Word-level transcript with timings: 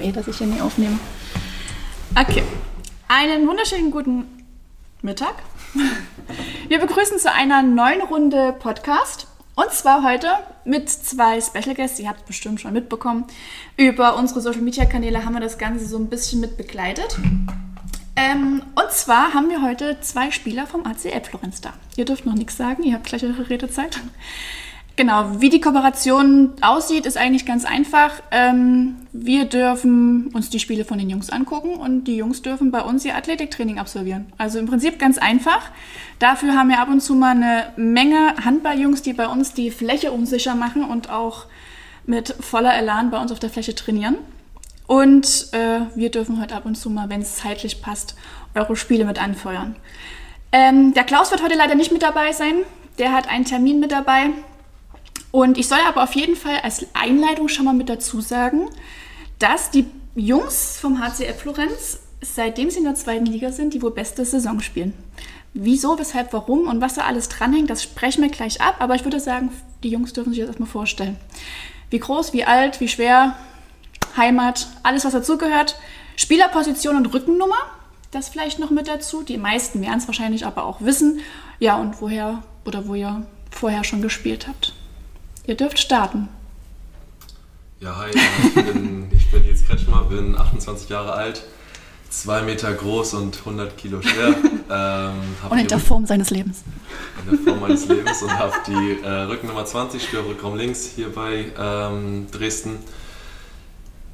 auch 0.00 0.04
eh, 0.04 0.12
dass 0.12 0.28
ich 0.28 0.38
hier 0.38 0.46
nie 0.46 0.60
aufnehme. 0.60 0.98
Okay. 2.18 2.42
Einen 3.08 3.46
wunderschönen 3.46 3.90
guten 3.90 4.24
Mittag. 5.02 5.34
Wir 6.68 6.78
begrüßen 6.78 7.18
zu 7.18 7.32
einer 7.32 7.62
neuen 7.62 8.02
Runde 8.02 8.54
Podcast. 8.58 9.26
Und 9.56 9.72
zwar 9.72 10.02
heute 10.02 10.28
mit 10.64 10.88
zwei 10.88 11.40
Special 11.40 11.74
Guests, 11.74 11.98
ihr 11.98 12.08
habt 12.08 12.20
es 12.20 12.26
bestimmt 12.26 12.60
schon 12.60 12.72
mitbekommen. 12.72 13.24
Über 13.76 14.16
unsere 14.16 14.40
Social 14.40 14.62
Media 14.62 14.86
Kanäle 14.86 15.24
haben 15.24 15.34
wir 15.34 15.40
das 15.40 15.58
Ganze 15.58 15.86
so 15.86 15.98
ein 15.98 16.08
bisschen 16.08 16.40
mit 16.40 16.56
begleitet. 16.56 17.18
Ähm, 18.16 18.62
und 18.74 18.92
zwar 18.92 19.34
haben 19.34 19.50
wir 19.50 19.62
heute 19.62 19.98
zwei 20.00 20.30
Spieler 20.30 20.66
vom 20.66 20.86
ACL 20.86 21.22
Florenz 21.22 21.60
da. 21.60 21.74
Ihr 21.96 22.04
dürft 22.04 22.26
noch 22.26 22.34
nichts 22.34 22.56
sagen, 22.56 22.82
ihr 22.84 22.94
habt 22.94 23.06
gleich 23.06 23.24
eure 23.24 23.50
Redezeit. 23.50 24.00
Genau, 25.00 25.40
wie 25.40 25.48
die 25.48 25.62
Kooperation 25.62 26.52
aussieht, 26.60 27.06
ist 27.06 27.16
eigentlich 27.16 27.46
ganz 27.46 27.64
einfach. 27.64 28.12
Ähm, 28.30 28.96
wir 29.14 29.46
dürfen 29.46 30.26
uns 30.34 30.50
die 30.50 30.60
Spiele 30.60 30.84
von 30.84 30.98
den 30.98 31.08
Jungs 31.08 31.30
angucken 31.30 31.76
und 31.76 32.04
die 32.04 32.16
Jungs 32.16 32.42
dürfen 32.42 32.70
bei 32.70 32.82
uns 32.82 33.02
ihr 33.06 33.16
Athletiktraining 33.16 33.78
absolvieren. 33.78 34.30
Also 34.36 34.58
im 34.58 34.66
Prinzip 34.66 34.98
ganz 34.98 35.16
einfach. 35.16 35.70
Dafür 36.18 36.54
haben 36.54 36.68
wir 36.68 36.80
ab 36.80 36.90
und 36.90 37.00
zu 37.00 37.14
mal 37.14 37.30
eine 37.30 37.72
Menge 37.76 38.34
Handballjungs, 38.44 39.00
die 39.00 39.14
bei 39.14 39.26
uns 39.26 39.54
die 39.54 39.70
Fläche 39.70 40.12
unsicher 40.12 40.54
machen 40.54 40.84
und 40.84 41.08
auch 41.08 41.46
mit 42.04 42.36
voller 42.38 42.74
Elan 42.74 43.10
bei 43.10 43.18
uns 43.18 43.32
auf 43.32 43.38
der 43.38 43.48
Fläche 43.48 43.74
trainieren. 43.74 44.16
Und 44.86 45.48
äh, 45.52 45.80
wir 45.94 46.10
dürfen 46.10 46.38
heute 46.42 46.54
ab 46.54 46.66
und 46.66 46.74
zu 46.74 46.90
mal, 46.90 47.08
wenn 47.08 47.22
es 47.22 47.36
zeitlich 47.36 47.80
passt, 47.80 48.16
eure 48.54 48.76
Spiele 48.76 49.06
mit 49.06 49.18
anfeuern. 49.18 49.76
Ähm, 50.52 50.92
der 50.92 51.04
Klaus 51.04 51.30
wird 51.30 51.42
heute 51.42 51.56
leider 51.56 51.74
nicht 51.74 51.90
mit 51.90 52.02
dabei 52.02 52.32
sein. 52.32 52.56
Der 52.98 53.12
hat 53.12 53.30
einen 53.30 53.46
Termin 53.46 53.80
mit 53.80 53.92
dabei. 53.92 54.32
Und 55.30 55.58
ich 55.58 55.68
soll 55.68 55.78
aber 55.86 56.02
auf 56.02 56.14
jeden 56.14 56.36
Fall 56.36 56.58
als 56.62 56.86
Einleitung 56.94 57.48
schon 57.48 57.64
mal 57.64 57.74
mit 57.74 57.88
dazu 57.88 58.20
sagen, 58.20 58.68
dass 59.38 59.70
die 59.70 59.86
Jungs 60.14 60.78
vom 60.80 61.00
HCF 61.00 61.40
Florenz, 61.40 62.00
seitdem 62.20 62.70
sie 62.70 62.78
in 62.78 62.84
der 62.84 62.94
zweiten 62.94 63.26
Liga 63.26 63.52
sind, 63.52 63.74
die 63.74 63.82
wohl 63.82 63.92
beste 63.92 64.24
Saison 64.24 64.60
spielen. 64.60 64.94
Wieso, 65.54 65.98
weshalb, 65.98 66.32
warum 66.32 66.68
und 66.68 66.80
was 66.80 66.94
da 66.94 67.02
alles 67.02 67.28
dranhängt, 67.28 67.70
das 67.70 67.82
sprechen 67.82 68.22
wir 68.22 68.30
gleich 68.30 68.60
ab. 68.60 68.76
Aber 68.78 68.94
ich 68.94 69.04
würde 69.04 69.20
sagen, 69.20 69.50
die 69.82 69.90
Jungs 69.90 70.12
dürfen 70.12 70.32
sich 70.32 70.40
das 70.40 70.48
erstmal 70.48 70.68
vorstellen. 70.68 71.16
Wie 71.90 71.98
groß, 71.98 72.32
wie 72.32 72.44
alt, 72.44 72.80
wie 72.80 72.88
schwer, 72.88 73.36
Heimat, 74.16 74.68
alles, 74.82 75.04
was 75.04 75.12
dazugehört. 75.12 75.76
Spielerposition 76.16 76.96
und 76.96 77.06
Rückennummer, 77.12 77.56
das 78.10 78.28
vielleicht 78.28 78.58
noch 78.58 78.70
mit 78.70 78.88
dazu. 78.88 79.22
Die 79.22 79.38
meisten 79.38 79.80
werden 79.80 79.98
es 79.98 80.06
wahrscheinlich 80.06 80.44
aber 80.44 80.64
auch 80.64 80.80
wissen. 80.82 81.20
Ja, 81.58 81.76
und 81.76 82.00
woher 82.00 82.42
oder 82.64 82.86
wo 82.86 82.94
ihr 82.94 83.26
vorher 83.50 83.84
schon 83.84 84.02
gespielt 84.02 84.46
habt. 84.46 84.74
Ihr 85.50 85.56
dürft 85.56 85.80
starten. 85.80 86.28
Ja, 87.80 87.96
hi, 87.96 88.10
ich 88.10 88.54
bin, 88.54 89.10
ich 89.10 89.28
bin 89.32 89.42
Nils 89.42 89.66
Kretschmer, 89.66 90.04
bin 90.04 90.38
28 90.38 90.88
Jahre 90.88 91.12
alt, 91.12 91.42
2 92.08 92.42
Meter 92.42 92.72
groß 92.72 93.14
und 93.14 93.36
100 93.36 93.76
Kilo 93.76 94.00
schwer. 94.00 94.36
Ähm, 94.72 95.16
und 95.48 95.58
in 95.58 95.66
der 95.66 95.80
Form 95.80 96.06
seines 96.06 96.30
Lebens. 96.30 96.62
In 97.24 97.32
der 97.32 97.40
Form 97.40 97.58
meines 97.58 97.88
Lebens 97.88 98.22
und 98.22 98.38
habe 98.38 98.52
die 98.68 99.02
äh, 99.02 99.22
Rückennummer 99.22 99.64
20, 99.64 100.00
spiele 100.00 100.24
Rückraum 100.24 100.56
links 100.56 100.88
hier 100.94 101.12
bei 101.12 101.46
ähm, 101.58 102.28
Dresden. 102.30 102.78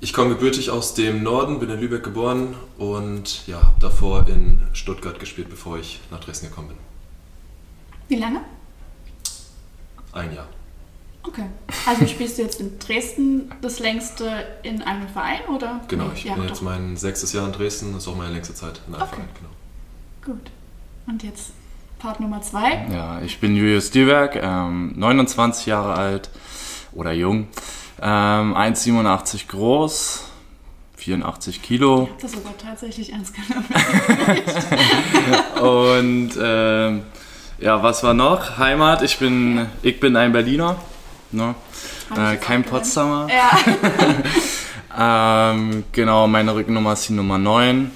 Ich 0.01 0.15
komme 0.15 0.31
gebürtig 0.31 0.71
aus 0.71 0.95
dem 0.95 1.23
Norden, 1.23 1.59
bin 1.59 1.69
in 1.69 1.79
Lübeck 1.79 2.05
geboren 2.05 2.55
und 2.79 3.47
ja, 3.47 3.63
habe 3.63 3.79
davor 3.81 4.27
in 4.29 4.63
Stuttgart 4.73 5.21
gespielt, 5.21 5.51
bevor 5.51 5.77
ich 5.77 6.01
nach 6.11 6.21
Dresden 6.21 6.49
gekommen 6.49 6.69
bin. 6.69 6.79
Wie 8.09 8.17
lange? 8.17 8.41
Ein 10.13 10.35
Jahr. 10.35 10.49
Okay. 11.27 11.47
Also 11.87 12.07
spielst 12.07 12.39
du 12.39 12.43
jetzt 12.43 12.61
in 12.61 12.79
Dresden 12.79 13.51
das 13.61 13.79
längste 13.79 14.47
in 14.63 14.83
einem 14.83 15.09
Verein 15.09 15.41
oder? 15.55 15.81
Genau, 15.89 16.11
ich 16.15 16.25
ja, 16.25 16.35
bin 16.35 16.45
jetzt 16.45 16.63
mein 16.63 16.97
sechstes 16.97 17.33
Jahr 17.33 17.47
in 17.47 17.53
Dresden, 17.53 17.93
das 17.93 18.05
ist 18.05 18.09
auch 18.09 18.17
meine 18.17 18.33
längste 18.33 18.55
Zeit 18.55 18.81
in 18.87 18.95
einem 18.95 19.03
okay. 19.03 19.17
Verein, 19.17 19.29
genau. 19.35 20.37
Gut. 20.37 20.51
Und 21.07 21.23
jetzt 21.23 21.53
Part 21.99 22.21
Nummer 22.21 22.43
zwei. 22.43 22.87
Ja, 22.93 23.21
ich 23.23 23.41
bin 23.41 23.57
Julius 23.57 23.91
Dieberg, 23.91 24.37
ähm, 24.37 24.93
29 24.97 25.67
Jahre 25.67 25.95
alt 25.95 26.31
oder 26.93 27.13
jung, 27.13 27.49
ähm, 28.01 28.55
1,87 28.55 29.49
groß, 29.49 30.25
84 30.97 31.63
Kilo. 31.63 32.05
Ich 32.05 32.11
habe 32.11 32.23
das 32.23 32.33
sogar 32.33 32.59
tatsächlich 32.59 33.13
ernst 33.13 33.35
genommen. 33.35 33.67
Und 35.61 36.31
ähm, 36.41 37.03
ja, 37.59 37.83
was 37.83 38.03
war 38.03 38.15
noch? 38.15 38.59
Heimat, 38.59 39.03
ich 39.03 39.19
bin, 39.19 39.67
ich 39.83 39.99
bin 39.99 40.17
ein 40.17 40.33
Berliner. 40.33 40.77
Ne? 41.33 41.55
Äh, 42.17 42.37
kein 42.37 42.65
Potsdamer. 42.65 43.29
Ja. 43.29 43.51
ähm, 45.53 45.85
genau, 45.93 46.27
meine 46.27 46.55
Rückennummer 46.55 46.93
ist 46.93 47.09
die 47.09 47.13
Nummer 47.13 47.39
9. 47.39 47.91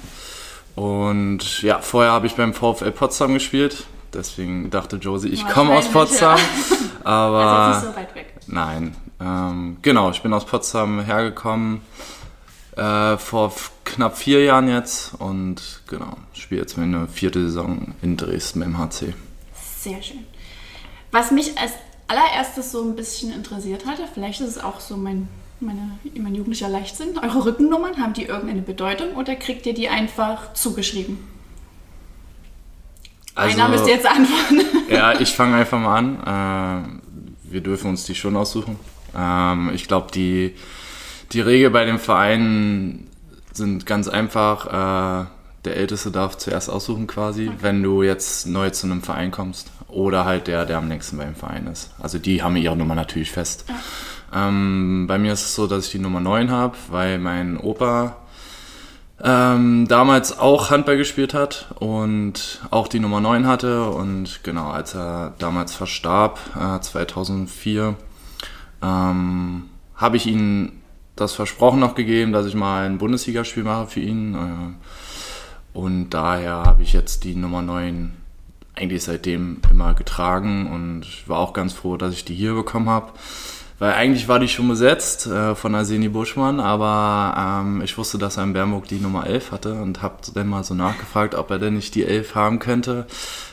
Und 0.75 1.61
ja, 1.61 1.79
vorher 1.79 2.11
habe 2.11 2.27
ich 2.27 2.35
beim 2.35 2.53
VfL 2.53 2.91
Potsdam 2.91 3.33
gespielt. 3.33 3.85
Deswegen 4.13 4.69
dachte 4.69 4.97
Josie, 4.97 5.29
ich 5.29 5.47
komme 5.47 5.73
aus 5.73 5.87
Potsdam. 5.87 6.37
Ja. 6.37 6.77
Aber 7.03 7.37
also 7.37 7.79
nicht 7.87 7.95
so 7.95 7.99
weit 7.99 8.15
weg. 8.15 8.33
Nein. 8.47 8.95
Ähm, 9.19 9.77
genau, 9.81 10.11
ich 10.11 10.21
bin 10.21 10.33
aus 10.33 10.45
Potsdam 10.45 11.03
hergekommen. 11.03 11.81
Äh, 12.75 13.17
vor 13.17 13.53
knapp 13.83 14.17
vier 14.17 14.43
Jahren 14.43 14.69
jetzt 14.69 15.13
und 15.19 15.81
genau, 15.87 16.15
spiele 16.33 16.61
jetzt 16.61 16.77
meine 16.77 17.07
vierte 17.07 17.41
Saison 17.41 17.93
in 18.01 18.15
Dresden 18.15 18.61
im 18.61 18.77
HC. 18.77 19.13
Sehr 19.79 20.01
schön. 20.01 20.25
Was 21.11 21.31
mich 21.31 21.57
als 21.57 21.73
allererstes 22.11 22.71
so 22.71 22.83
ein 22.83 22.95
bisschen 22.95 23.31
interessiert 23.31 23.85
hatte, 23.85 24.03
vielleicht 24.13 24.41
ist 24.41 24.49
es 24.49 24.63
auch 24.63 24.79
so 24.79 24.97
mein, 24.97 25.27
meine, 25.59 25.97
mein 26.15 26.35
jugendlicher 26.35 26.69
Leichtsinn, 26.69 27.17
eure 27.17 27.45
Rückennummern, 27.45 27.97
haben 27.97 28.13
die 28.13 28.25
irgendeine 28.25 28.61
Bedeutung 28.61 29.15
oder 29.15 29.35
kriegt 29.35 29.65
ihr 29.65 29.73
die 29.73 29.89
einfach 29.89 30.53
zugeschrieben? 30.53 31.17
Also, 33.33 33.57
Einer 33.57 33.69
müsst 33.69 33.87
ihr 33.87 33.95
jetzt 33.95 34.07
antworten. 34.07 34.61
Ja, 34.89 35.17
ich 35.21 35.29
fange 35.31 35.55
einfach 35.55 35.79
mal 35.79 35.97
an. 35.97 36.99
Äh, 37.45 37.49
wir 37.49 37.61
dürfen 37.61 37.91
uns 37.91 38.03
die 38.03 38.13
schon 38.13 38.35
aussuchen. 38.35 38.77
Ähm, 39.17 39.71
ich 39.73 39.87
glaube, 39.87 40.11
die, 40.11 40.53
die 41.31 41.39
Regel 41.39 41.69
bei 41.69 41.85
den 41.85 41.97
Vereinen 41.97 43.09
sind 43.53 43.85
ganz 43.85 44.09
einfach. 44.09 44.65
Äh, 45.23 45.27
der 45.63 45.77
Älteste 45.77 46.11
darf 46.11 46.37
zuerst 46.37 46.69
aussuchen 46.69 47.07
quasi, 47.07 47.47
okay. 47.47 47.57
wenn 47.61 47.81
du 47.81 48.03
jetzt 48.03 48.47
neu 48.47 48.69
zu 48.71 48.85
einem 48.85 49.01
Verein 49.01 49.31
kommst 49.31 49.70
oder 49.91 50.25
halt 50.25 50.47
der, 50.47 50.65
der 50.65 50.77
am 50.77 50.87
längsten 50.87 51.17
beim 51.17 51.35
Verein 51.35 51.67
ist. 51.67 51.91
Also 51.99 52.17
die 52.17 52.41
haben 52.41 52.55
ihre 52.55 52.75
Nummer 52.75 52.95
natürlich 52.95 53.31
fest. 53.31 53.65
Ja. 53.67 53.75
Ähm, 54.47 55.07
bei 55.07 55.17
mir 55.17 55.33
ist 55.33 55.41
es 55.41 55.55
so, 55.55 55.67
dass 55.67 55.85
ich 55.85 55.91
die 55.91 55.99
Nummer 55.99 56.19
9 56.19 56.51
habe, 56.51 56.77
weil 56.89 57.19
mein 57.19 57.57
Opa 57.57 58.17
ähm, 59.23 59.87
damals 59.87 60.37
auch 60.39 60.71
Handball 60.71 60.97
gespielt 60.97 61.33
hat 61.33 61.67
und 61.79 62.61
auch 62.71 62.87
die 62.87 62.99
Nummer 62.99 63.19
9 63.19 63.45
hatte. 63.45 63.85
Und 63.85 64.43
genau, 64.43 64.69
als 64.69 64.95
er 64.95 65.33
damals 65.37 65.75
verstarb, 65.75 66.39
äh, 66.55 66.79
2004, 66.79 67.95
ähm, 68.81 69.69
habe 69.95 70.17
ich 70.17 70.25
ihm 70.27 70.73
das 71.15 71.33
Versprochen 71.33 71.79
noch 71.79 71.93
gegeben, 71.93 72.31
dass 72.31 72.45
ich 72.45 72.55
mal 72.55 72.85
ein 72.85 72.97
Bundesligaspiel 72.97 73.63
mache 73.63 73.87
für 73.87 73.99
ihn. 73.99 74.33
Äh, 74.33 75.77
und 75.77 76.09
daher 76.09 76.63
habe 76.65 76.83
ich 76.83 76.93
jetzt 76.93 77.23
die 77.23 77.35
Nummer 77.35 77.61
9 77.61 78.13
eigentlich 78.75 79.03
seitdem 79.03 79.61
immer 79.69 79.93
getragen 79.93 80.71
und 80.71 81.27
war 81.27 81.39
auch 81.39 81.53
ganz 81.53 81.73
froh, 81.73 81.97
dass 81.97 82.13
ich 82.13 82.25
die 82.25 82.35
hier 82.35 82.53
bekommen 82.53 82.89
habe. 82.89 83.11
Weil 83.81 83.93
eigentlich 83.93 84.27
war 84.27 84.37
die 84.37 84.47
schon 84.47 84.67
besetzt 84.67 85.25
äh, 85.25 85.55
von 85.55 85.73
Arseni 85.73 86.07
Buschmann, 86.07 86.59
aber 86.59 87.63
ähm, 87.63 87.81
ich 87.81 87.97
wusste, 87.97 88.19
dass 88.19 88.37
er 88.37 88.43
in 88.43 88.53
Bernburg 88.53 88.87
die 88.87 88.99
Nummer 88.99 89.25
11 89.25 89.51
hatte 89.51 89.73
und 89.73 90.03
habe 90.03 90.17
dann 90.35 90.49
mal 90.49 90.63
so 90.63 90.75
nachgefragt, 90.75 91.33
ob 91.33 91.49
er 91.49 91.57
denn 91.57 91.73
nicht 91.73 91.95
die 91.95 92.05
11 92.05 92.35
haben 92.35 92.59
könnte. 92.59 93.07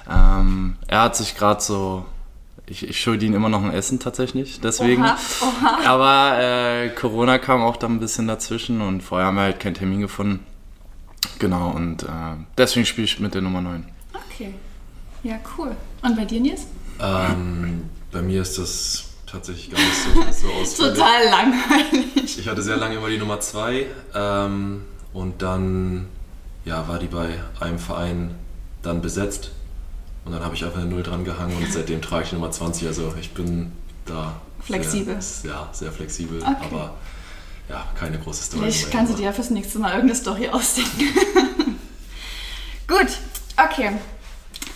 Ähm, 0.07 0.77
er 0.87 1.01
hat 1.01 1.17
sich 1.17 1.35
gerade 1.35 1.63
so, 1.63 2.05
ich, 2.67 2.87
ich 2.87 3.01
schulde 3.01 3.25
ihn 3.25 3.33
immer 3.33 3.49
noch 3.49 3.65
ein 3.65 3.73
Essen 3.73 4.01
tatsächlich, 4.01 4.61
deswegen. 4.61 5.03
Oha, 5.03 5.17
oha. 5.41 5.79
Aber 5.87 6.39
äh, 6.39 6.91
Corona 6.91 7.39
kam 7.39 7.63
auch 7.63 7.79
da 7.79 7.87
ein 7.87 7.99
bisschen 7.99 8.27
dazwischen 8.27 8.83
und 8.83 9.01
vorher 9.01 9.29
haben 9.29 9.37
wir 9.37 9.45
halt 9.45 9.61
keinen 9.61 9.75
Termin 9.75 10.03
gefunden. 10.03 10.45
Genau, 11.39 11.71
und 11.71 12.03
äh, 12.03 12.37
deswegen 12.59 12.85
spiele 12.85 13.07
ich 13.07 13.19
mit 13.19 13.33
der 13.33 13.41
Nummer 13.41 13.63
9. 13.63 13.83
Okay. 14.13 14.53
Ja, 15.23 15.39
cool. 15.57 15.75
Und 16.03 16.17
bei 16.17 16.25
dir, 16.25 16.41
Nils? 16.41 16.67
Ähm, 17.01 17.89
bei 18.13 18.23
mir 18.23 18.43
ist 18.43 18.59
das 18.59 19.05
tatsächlich 19.27 19.71
gar 19.71 19.81
nicht 19.81 20.33
so, 20.33 20.49
so 20.49 20.53
aus. 20.61 20.75
Total 20.75 21.25
langweilig. 21.25 22.39
Ich 22.39 22.49
hatte 22.49 22.63
sehr 22.63 22.77
lange 22.77 22.97
immer 22.97 23.09
die 23.09 23.19
Nummer 23.19 23.41
2 23.41 23.87
ähm, 24.15 24.85
und 25.13 25.43
dann 25.43 26.07
ja, 26.65 26.87
war 26.89 26.99
die 26.99 27.07
bei 27.07 27.41
einem 27.61 27.79
Verein 27.79 28.35
dann 28.83 29.03
besetzt 29.03 29.51
und 30.25 30.33
dann 30.33 30.43
habe 30.43 30.55
ich 30.55 30.65
einfach 30.65 30.81
eine 30.81 30.89
Null 30.89 31.03
dran 31.03 31.25
gehangen 31.25 31.57
und 31.57 31.73
seitdem 31.73 32.03
trage 32.03 32.25
ich 32.25 32.31
die 32.31 32.37
Nummer 32.37 32.51
20. 32.51 32.87
Also 32.87 33.15
ich 33.21 33.33
bin 33.33 33.73
da 34.05 34.41
flexibel. 34.61 35.21
Sehr, 35.21 35.51
ja, 35.51 35.69
sehr 35.73 35.93
flexibel, 35.93 36.41
okay. 36.41 36.57
aber 36.71 36.95
ja, 37.69 37.87
keine 37.99 38.19
große 38.19 38.45
Story. 38.45 38.69
Ich 38.69 38.91
kann 38.91 39.07
sie 39.07 39.15
dir 39.15 39.27
ja 39.27 39.33
fürs 39.33 39.51
nächste 39.51 39.79
Mal 39.79 39.93
irgendeine 39.93 40.19
Story 40.19 40.49
ausdenken. 40.49 41.05
Gut, 42.87 43.09
okay. 43.57 43.93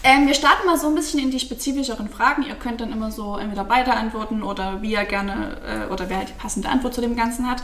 Ähm, 0.04 0.26
wir 0.26 0.34
starten 0.34 0.66
mal 0.66 0.76
so 0.78 0.88
ein 0.88 0.94
bisschen 0.94 1.20
in 1.20 1.31
die 1.31 1.38
spezifischeren 1.38 2.08
Fragen. 2.08 2.43
Ihr 2.43 2.56
könnt 2.56 2.81
dann 2.81 2.93
immer 2.93 3.12
so 3.12 3.37
entweder 3.37 3.64
beide 3.64 3.93
antworten 3.94 4.43
oder 4.43 4.82
wie 4.82 4.93
ihr 4.93 5.04
gerne 5.04 5.58
äh, 5.64 5.93
oder 5.93 6.08
wer 6.08 6.19
halt 6.19 6.28
die 6.28 6.34
passende 6.34 6.69
Antwort 6.69 6.94
zu 6.94 7.00
dem 7.00 7.14
Ganzen 7.14 7.49
hat. 7.49 7.62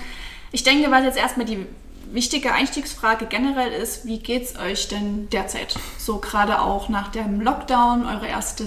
Ich 0.53 0.63
denke, 0.63 0.91
was 0.91 1.05
jetzt 1.05 1.19
erstmal 1.19 1.47
die 1.47 1.67
wichtige 2.13 2.53
Einstiegsfrage 2.53 3.27
generell 3.27 3.73
ist, 3.73 4.07
wie 4.07 4.19
geht 4.19 4.45
es 4.45 4.59
euch 4.59 4.89
denn 4.89 5.29
derzeit? 5.31 5.77
So 5.99 6.19
gerade 6.19 6.61
auch 6.61 6.89
nach 6.89 7.09
dem 7.09 7.41
Lockdown, 7.41 8.07
eure 8.07 8.29
erste, 8.29 8.65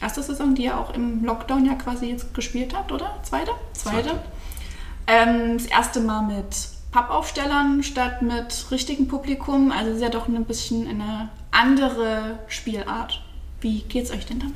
erste 0.00 0.22
Saison, 0.22 0.54
die 0.54 0.64
ihr 0.64 0.78
auch 0.78 0.94
im 0.94 1.24
Lockdown 1.24 1.64
ja 1.64 1.74
quasi 1.74 2.06
jetzt 2.06 2.34
gespielt 2.34 2.74
habt, 2.76 2.92
oder? 2.92 3.18
Zweite? 3.22 3.52
Zweite. 3.72 4.10
Ähm, 5.06 5.56
das 5.56 5.66
erste 5.66 6.00
Mal 6.00 6.22
mit 6.22 6.68
Pappaufstellern 6.92 7.82
statt 7.82 8.22
mit 8.22 8.70
richtigem 8.70 9.08
Publikum. 9.08 9.72
Also 9.72 9.90
es 9.90 9.96
ist 9.96 10.02
ja 10.02 10.10
doch 10.10 10.28
ein 10.28 10.44
bisschen 10.44 10.86
eine 10.86 11.30
andere 11.50 12.38
Spielart. 12.48 13.22
Wie 13.60 13.80
geht 13.82 14.04
es 14.04 14.10
euch 14.10 14.26
denn 14.26 14.38
damit? 14.38 14.54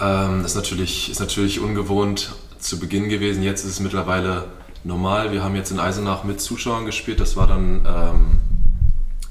Ähm, 0.00 0.42
das 0.42 0.52
ist 0.52 0.56
natürlich, 0.56 1.10
ist 1.10 1.20
natürlich 1.20 1.60
ungewohnt 1.60 2.34
zu 2.58 2.78
Beginn 2.78 3.08
gewesen. 3.08 3.42
Jetzt 3.42 3.64
ist 3.64 3.70
es 3.70 3.80
mittlerweile 3.80 4.48
normal. 4.84 5.32
Wir 5.32 5.42
haben 5.42 5.54
jetzt 5.54 5.70
in 5.70 5.78
Eisenach 5.78 6.24
mit 6.24 6.40
Zuschauern 6.40 6.86
gespielt. 6.86 7.20
Das 7.20 7.36
war 7.36 7.46
dann, 7.46 7.86
ähm, 7.86 8.40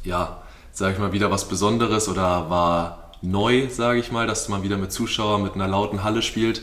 ja, 0.04 0.42
sage 0.72 0.94
ich 0.94 1.00
mal, 1.00 1.14
wieder 1.14 1.32
was 1.32 1.48
Besonderes 1.48 2.08
oder 2.08 2.50
war 2.50 3.12
neu, 3.22 3.70
sage 3.70 4.00
ich 4.00 4.12
mal, 4.12 4.28
dass 4.28 4.50
man 4.50 4.64
wieder 4.64 4.78
mit 4.78 4.92
Zuschauern 4.92 5.44
mit 5.44 5.56
einer 5.56 5.68
lauten 5.68 6.04
Halle 6.04 6.22
spielt. 6.22 6.62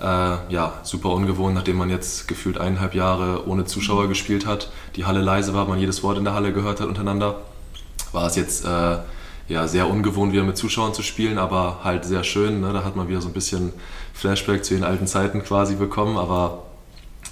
Äh, 0.00 0.04
ja, 0.04 0.74
super 0.84 1.10
ungewohnt, 1.10 1.54
nachdem 1.54 1.76
man 1.76 1.90
jetzt 1.90 2.28
gefühlt 2.28 2.58
eineinhalb 2.58 2.94
Jahre 2.94 3.48
ohne 3.48 3.64
Zuschauer 3.64 4.08
gespielt 4.08 4.46
hat. 4.46 4.70
Die 4.94 5.06
Halle 5.06 5.20
leise 5.20 5.54
war, 5.54 5.66
man 5.66 5.80
jedes 5.80 6.02
Wort 6.02 6.18
in 6.18 6.24
der 6.24 6.34
Halle 6.34 6.52
gehört 6.52 6.80
hat 6.80 6.86
untereinander. 6.86 7.40
War 8.12 8.26
es 8.26 8.36
jetzt 8.36 8.64
äh, 8.64 8.98
ja, 9.48 9.66
sehr 9.66 9.88
ungewohnt, 9.88 10.32
wieder 10.32 10.44
mit 10.44 10.56
Zuschauern 10.56 10.94
zu 10.94 11.02
spielen, 11.02 11.38
aber 11.38 11.80
halt 11.82 12.04
sehr 12.04 12.24
schön. 12.24 12.60
Ne? 12.60 12.72
Da 12.72 12.84
hat 12.84 12.96
man 12.96 13.08
wieder 13.08 13.20
so 13.20 13.28
ein 13.28 13.34
bisschen 13.34 13.72
Flashback 14.12 14.64
zu 14.64 14.74
den 14.74 14.84
alten 14.84 15.06
Zeiten 15.06 15.42
quasi 15.42 15.74
bekommen. 15.74 16.18
Aber 16.18 16.64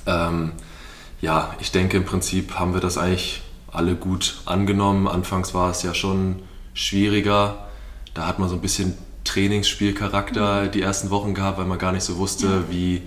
ähm, 0.07 0.53
ja, 1.21 1.55
ich 1.61 1.73
denke 1.73 1.97
im 1.97 2.05
Prinzip 2.05 2.59
haben 2.59 2.75
wir 2.75 2.81
das 2.81 2.97
eigentlich 2.97 3.43
alle 3.71 3.95
gut 3.95 4.41
angenommen. 4.47 5.09
Anfangs 5.09 5.53
war 5.53 5.71
es 5.71 5.83
ja 5.83 5.93
schon 5.93 6.43
schwieriger. 6.73 7.67
Da 8.15 8.27
hat 8.27 8.39
man 8.39 8.49
so 8.49 8.55
ein 8.55 8.63
bisschen 8.63 8.97
Trainingsspielcharakter 9.25 10.65
mhm. 10.65 10.71
die 10.71 10.81
ersten 10.83 11.11
Wochen 11.11 11.35
gehabt, 11.35 11.59
weil 11.59 11.67
man 11.67 11.79
gar 11.79 11.93
nicht 11.93 12.05
so 12.05 12.17
wusste, 12.17 12.65
wie, 12.71 13.03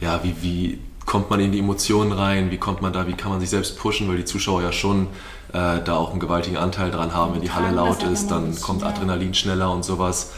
ja, 0.00 0.20
wie, 0.24 0.34
wie 0.42 0.78
kommt 1.08 1.30
man 1.30 1.40
in 1.40 1.52
die 1.52 1.58
Emotionen 1.58 2.12
rein, 2.12 2.50
wie 2.50 2.58
kommt 2.58 2.82
man 2.82 2.92
da, 2.92 3.06
wie 3.06 3.14
kann 3.14 3.30
man 3.30 3.40
sich 3.40 3.48
selbst 3.48 3.78
pushen, 3.78 4.08
weil 4.08 4.18
die 4.18 4.26
Zuschauer 4.26 4.60
ja 4.60 4.72
schon 4.72 5.06
äh, 5.54 5.80
da 5.82 5.96
auch 5.96 6.10
einen 6.10 6.20
gewaltigen 6.20 6.58
Anteil 6.58 6.90
dran 6.90 7.14
haben. 7.14 7.32
Wenn 7.32 7.40
die 7.40 7.50
Halle 7.50 7.70
laut 7.70 8.02
ist, 8.02 8.30
dann 8.30 8.54
kommt 8.60 8.82
Adrenalin 8.84 9.32
schneller 9.32 9.70
und 9.72 9.86
sowas. 9.86 10.32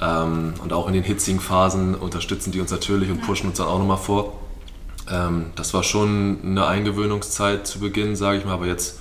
Ähm, 0.00 0.54
und 0.62 0.72
auch 0.72 0.86
in 0.86 0.94
den 0.94 1.02
hitzigen 1.02 1.40
Phasen 1.40 1.94
unterstützen 1.94 2.52
die 2.52 2.60
uns 2.60 2.70
natürlich 2.70 3.10
und 3.10 3.20
pushen 3.20 3.50
uns 3.50 3.58
dann 3.58 3.66
auch 3.66 3.78
nochmal 3.78 3.98
vor. 3.98 4.32
Ähm, 5.10 5.50
das 5.56 5.74
war 5.74 5.82
schon 5.82 6.38
eine 6.42 6.66
Eingewöhnungszeit 6.66 7.66
zu 7.66 7.78
Beginn, 7.78 8.16
sage 8.16 8.38
ich 8.38 8.46
mal, 8.46 8.54
aber 8.54 8.66
jetzt, 8.66 9.00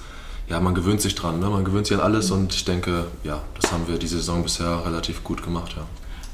ja, 0.50 0.60
man 0.60 0.76
gewöhnt 0.76 1.00
sich 1.00 1.16
dran, 1.16 1.40
ne? 1.40 1.50
man 1.50 1.64
gewöhnt 1.64 1.88
sich 1.88 1.96
an 1.96 2.04
alles 2.04 2.32
und 2.32 2.54
ich 2.54 2.66
denke, 2.66 3.06
ja, 3.24 3.42
das 3.62 3.72
haben 3.72 3.88
wir 3.88 3.98
diese 3.98 4.18
Saison 4.18 4.44
bisher 4.44 4.86
relativ 4.86 5.24
gut 5.24 5.42
gemacht, 5.42 5.74
ja. 5.78 5.84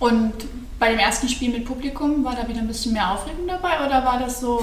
Und 0.03 0.33
bei 0.79 0.89
dem 0.89 0.99
ersten 0.99 1.29
Spiel 1.29 1.49
mit 1.49 1.63
Publikum 1.63 2.25
war 2.25 2.35
da 2.35 2.45
wieder 2.45 2.59
ein 2.59 2.67
bisschen 2.67 2.91
mehr 2.91 3.09
Aufregung 3.09 3.47
dabei 3.47 3.85
oder 3.85 4.03
war 4.03 4.19
das 4.19 4.41
so 4.41 4.61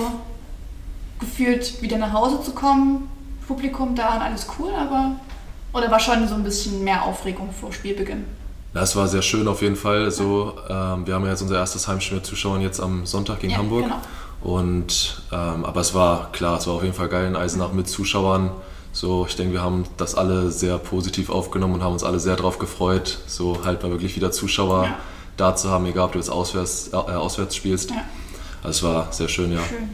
gefühlt, 1.18 1.80
wieder 1.80 1.96
nach 1.96 2.12
Hause 2.12 2.42
zu 2.42 2.52
kommen, 2.52 3.08
Publikum 3.48 3.94
da 3.94 4.16
und 4.16 4.20
alles 4.20 4.46
cool, 4.58 4.70
aber 4.78 5.12
oder 5.72 5.90
war 5.90 5.98
schon 5.98 6.28
so 6.28 6.34
ein 6.34 6.44
bisschen 6.44 6.84
mehr 6.84 7.04
Aufregung 7.04 7.48
vor 7.58 7.72
Spielbeginn? 7.72 8.26
Das 8.74 8.94
war 8.96 9.08
sehr 9.08 9.22
schön 9.22 9.48
auf 9.48 9.62
jeden 9.62 9.76
Fall. 9.76 10.10
So, 10.10 10.52
ähm, 10.68 11.06
wir 11.06 11.14
haben 11.14 11.24
ja 11.24 11.30
jetzt 11.30 11.40
unser 11.40 11.56
erstes 11.56 11.88
Heimspiel 11.88 12.18
mit 12.18 12.26
Zuschauern 12.26 12.60
jetzt 12.60 12.78
am 12.78 13.06
Sonntag 13.06 13.40
gegen 13.40 13.54
ja, 13.54 13.60
Hamburg. 13.60 13.84
Genau. 13.84 14.00
Und, 14.42 15.22
ähm, 15.32 15.64
aber 15.64 15.80
es 15.80 15.94
war 15.94 16.32
klar, 16.32 16.58
es 16.58 16.66
war 16.66 16.74
auf 16.74 16.82
jeden 16.82 16.94
Fall 16.94 17.08
geil 17.08 17.26
in 17.26 17.34
Eisenach 17.34 17.72
mit 17.72 17.88
Zuschauern. 17.88 18.50
So, 18.92 19.24
ich 19.26 19.36
denke, 19.36 19.54
wir 19.54 19.62
haben 19.62 19.84
das 19.96 20.14
alle 20.16 20.50
sehr 20.50 20.76
positiv 20.76 21.30
aufgenommen 21.30 21.76
und 21.76 21.82
haben 21.82 21.94
uns 21.94 22.04
alle 22.04 22.20
sehr 22.20 22.36
darauf 22.36 22.58
gefreut, 22.58 23.20
so 23.26 23.64
halt 23.64 23.82
mal 23.82 23.90
wirklich 23.90 24.16
wieder 24.16 24.32
Zuschauer 24.32 24.84
ja. 24.84 24.96
Da 25.40 25.56
zu 25.56 25.70
haben, 25.70 25.86
egal 25.86 26.06
ob 26.06 26.12
du 26.12 26.18
jetzt 26.18 26.30
auswärts, 26.30 26.90
äh, 26.92 26.96
auswärts 26.96 27.56
spielst. 27.56 27.90
Ja. 27.90 28.04
Also 28.62 28.88
es 28.88 28.94
war 28.94 29.12
sehr 29.12 29.28
schön, 29.28 29.52
ja. 29.52 29.60
Schön. 29.62 29.90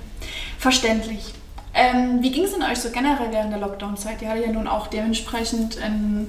Verständlich. 0.59 1.35
Ähm, 1.75 2.23
wie 2.23 2.31
ging 2.31 2.45
es 2.45 2.53
denn 2.53 2.63
euch 2.63 2.79
so 2.79 2.91
generell 2.91 3.31
während 3.31 3.53
der 3.53 3.61
Lockdown-Zeit? 3.61 4.23
Ihr 4.23 4.31
hattet 4.31 4.47
ja 4.47 4.53
nun 4.53 4.67
auch 4.67 4.87
dementsprechend, 4.87 5.79
ähm, 5.85 6.29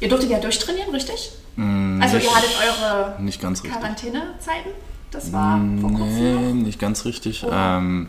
ihr 0.00 0.08
durftet 0.08 0.30
ja 0.30 0.38
durchtrainieren, 0.40 0.90
richtig? 0.90 1.32
Mm, 1.56 2.02
also 2.02 2.16
ihr 2.16 2.34
hattet 2.34 2.50
eure 2.60 3.22
nicht 3.22 3.40
ganz 3.40 3.62
Quarantänezeiten? 3.62 4.72
Das 5.10 5.32
war 5.32 5.60
vor 5.80 5.90
kurzem 5.90 6.58
Nee, 6.58 6.64
nicht 6.64 6.78
ganz 6.78 7.04
richtig. 7.04 7.44
Oh. 7.44 7.50
Ähm, 7.52 8.08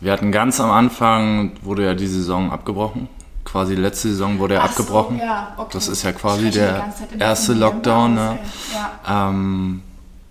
wir 0.00 0.12
hatten 0.12 0.32
ganz 0.32 0.60
am 0.60 0.70
Anfang, 0.70 1.52
wurde 1.62 1.84
ja 1.84 1.94
die 1.94 2.06
Saison 2.06 2.50
abgebrochen. 2.50 3.08
Quasi 3.46 3.76
letzte 3.76 4.08
Saison 4.08 4.38
wurde 4.38 4.54
ja 4.54 4.60
Ach 4.60 4.70
abgebrochen. 4.70 5.18
So, 5.18 5.24
ja, 5.24 5.54
okay. 5.56 5.70
Das 5.72 5.88
ist 5.88 6.02
ja 6.02 6.12
quasi 6.12 6.50
der 6.50 6.92
erste 7.18 7.54
Lockdown. 7.54 8.14
Ne? 8.14 8.38
Ja. 8.74 9.28
Ähm, 9.30 9.82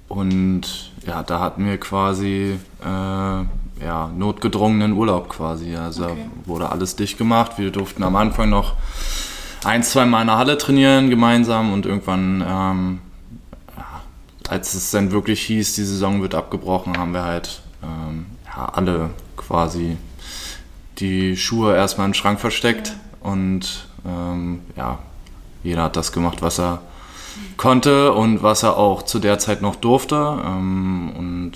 und 0.09 0.91
ja, 1.07 1.23
da 1.23 1.39
hatten 1.39 1.65
wir 1.65 1.79
quasi 1.79 2.59
äh, 2.83 2.85
ja, 2.85 4.09
notgedrungenen 4.15 4.93
Urlaub 4.93 5.29
quasi. 5.29 5.75
Also 5.75 6.05
okay. 6.05 6.29
wurde 6.45 6.69
alles 6.71 6.95
dicht 6.97 7.17
gemacht. 7.17 7.53
Wir 7.57 7.71
durften 7.71 8.03
am 8.03 8.15
Anfang 8.15 8.49
noch 8.49 8.73
ein, 9.63 9.81
zwei 9.81 10.05
Mal 10.05 10.21
in 10.21 10.27
der 10.27 10.37
Halle 10.37 10.57
trainieren 10.57 11.09
gemeinsam 11.09 11.73
und 11.73 11.85
irgendwann 11.85 12.43
ähm, 12.47 12.99
als 14.49 14.73
es 14.73 14.91
dann 14.91 15.11
wirklich 15.11 15.41
hieß, 15.41 15.75
die 15.75 15.83
Saison 15.83 16.21
wird 16.21 16.35
abgebrochen, 16.35 16.97
haben 16.97 17.13
wir 17.13 17.23
halt 17.23 17.61
ähm, 17.83 18.27
ja, 18.45 18.65
alle 18.65 19.09
quasi 19.37 19.97
die 20.99 21.35
Schuhe 21.35 21.75
erstmal 21.75 22.07
den 22.07 22.13
Schrank 22.13 22.39
versteckt 22.39 22.89
ja. 22.89 22.93
Und 23.25 23.87
ähm, 24.05 24.61
ja, 24.77 24.99
jeder 25.63 25.83
hat 25.83 25.95
das 25.95 26.11
gemacht, 26.11 26.41
was 26.41 26.59
er 26.59 26.81
konnte 27.57 28.13
und 28.13 28.43
was 28.43 28.63
er 28.63 28.77
auch 28.77 29.01
zu 29.01 29.19
der 29.19 29.39
Zeit 29.39 29.61
noch 29.61 29.75
durfte. 29.75 30.15
Ähm, 30.15 31.11
und 31.17 31.51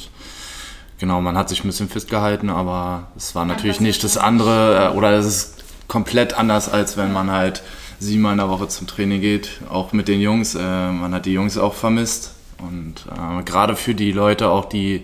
genau, 0.97 1.21
man 1.21 1.37
hat 1.37 1.47
sich 1.49 1.63
ein 1.63 1.67
bisschen 1.67 1.87
festgehalten, 1.87 2.49
aber 2.49 3.03
es 3.15 3.35
war 3.35 3.45
natürlich 3.45 3.79
nicht 3.79 4.03
das 4.03 4.17
andere 4.17 4.91
äh, 4.91 4.97
oder 4.97 5.11
es 5.11 5.27
ist 5.27 5.63
komplett 5.87 6.33
anders, 6.33 6.69
als 6.69 6.97
wenn 6.97 7.13
man 7.13 7.31
halt 7.31 7.61
siebenmal 7.99 8.31
in 8.31 8.39
der 8.39 8.49
Woche 8.49 8.67
zum 8.67 8.87
Training 8.87 9.21
geht, 9.21 9.61
auch 9.69 9.93
mit 9.93 10.07
den 10.07 10.21
Jungs. 10.21 10.55
Äh, 10.55 10.61
man 10.91 11.13
hat 11.13 11.27
die 11.27 11.33
Jungs 11.33 11.57
auch 11.57 11.75
vermisst 11.75 12.33
und 12.57 13.05
äh, 13.11 13.43
gerade 13.43 13.75
für 13.75 13.93
die 13.93 14.11
Leute 14.11 14.49
auch, 14.49 14.65
die 14.65 15.03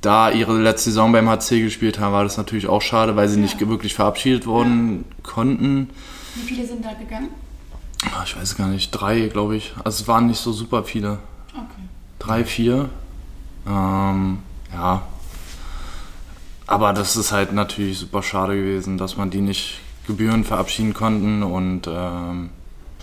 da 0.00 0.30
ihre 0.30 0.58
letzte 0.58 0.90
Saison 0.90 1.12
beim 1.12 1.28
HC 1.28 1.60
gespielt 1.62 1.98
haben, 1.98 2.12
war 2.12 2.24
das 2.24 2.36
natürlich 2.36 2.66
auch 2.66 2.82
schade, 2.82 3.16
weil 3.16 3.28
sie 3.28 3.36
ja. 3.36 3.42
nicht 3.42 3.68
wirklich 3.68 3.94
verabschiedet 3.94 4.46
worden 4.46 5.04
ja. 5.08 5.16
konnten. 5.22 5.90
Wie 6.34 6.40
viele 6.42 6.66
sind 6.66 6.84
da 6.84 6.92
gegangen? 6.94 7.28
Ah, 8.06 8.22
ich 8.24 8.36
weiß 8.36 8.56
gar 8.56 8.68
nicht, 8.68 8.90
drei, 8.92 9.28
glaube 9.28 9.56
ich. 9.56 9.74
Also 9.84 10.02
es 10.02 10.08
waren 10.08 10.26
nicht 10.26 10.40
so 10.40 10.52
super 10.52 10.84
viele. 10.84 11.18
Okay. 11.52 11.82
Drei, 12.18 12.44
vier. 12.44 12.88
Ähm, 13.66 14.38
ja. 14.72 15.02
Aber 16.66 16.92
das 16.92 17.16
ist 17.16 17.32
halt 17.32 17.52
natürlich 17.52 17.98
super 17.98 18.22
schade 18.22 18.54
gewesen, 18.54 18.96
dass 18.96 19.16
man 19.16 19.30
die 19.30 19.40
nicht 19.40 19.80
Gebühren 20.06 20.44
verabschieden 20.44 20.94
konnten 20.94 21.42
und 21.42 21.86
ähm, 21.88 22.50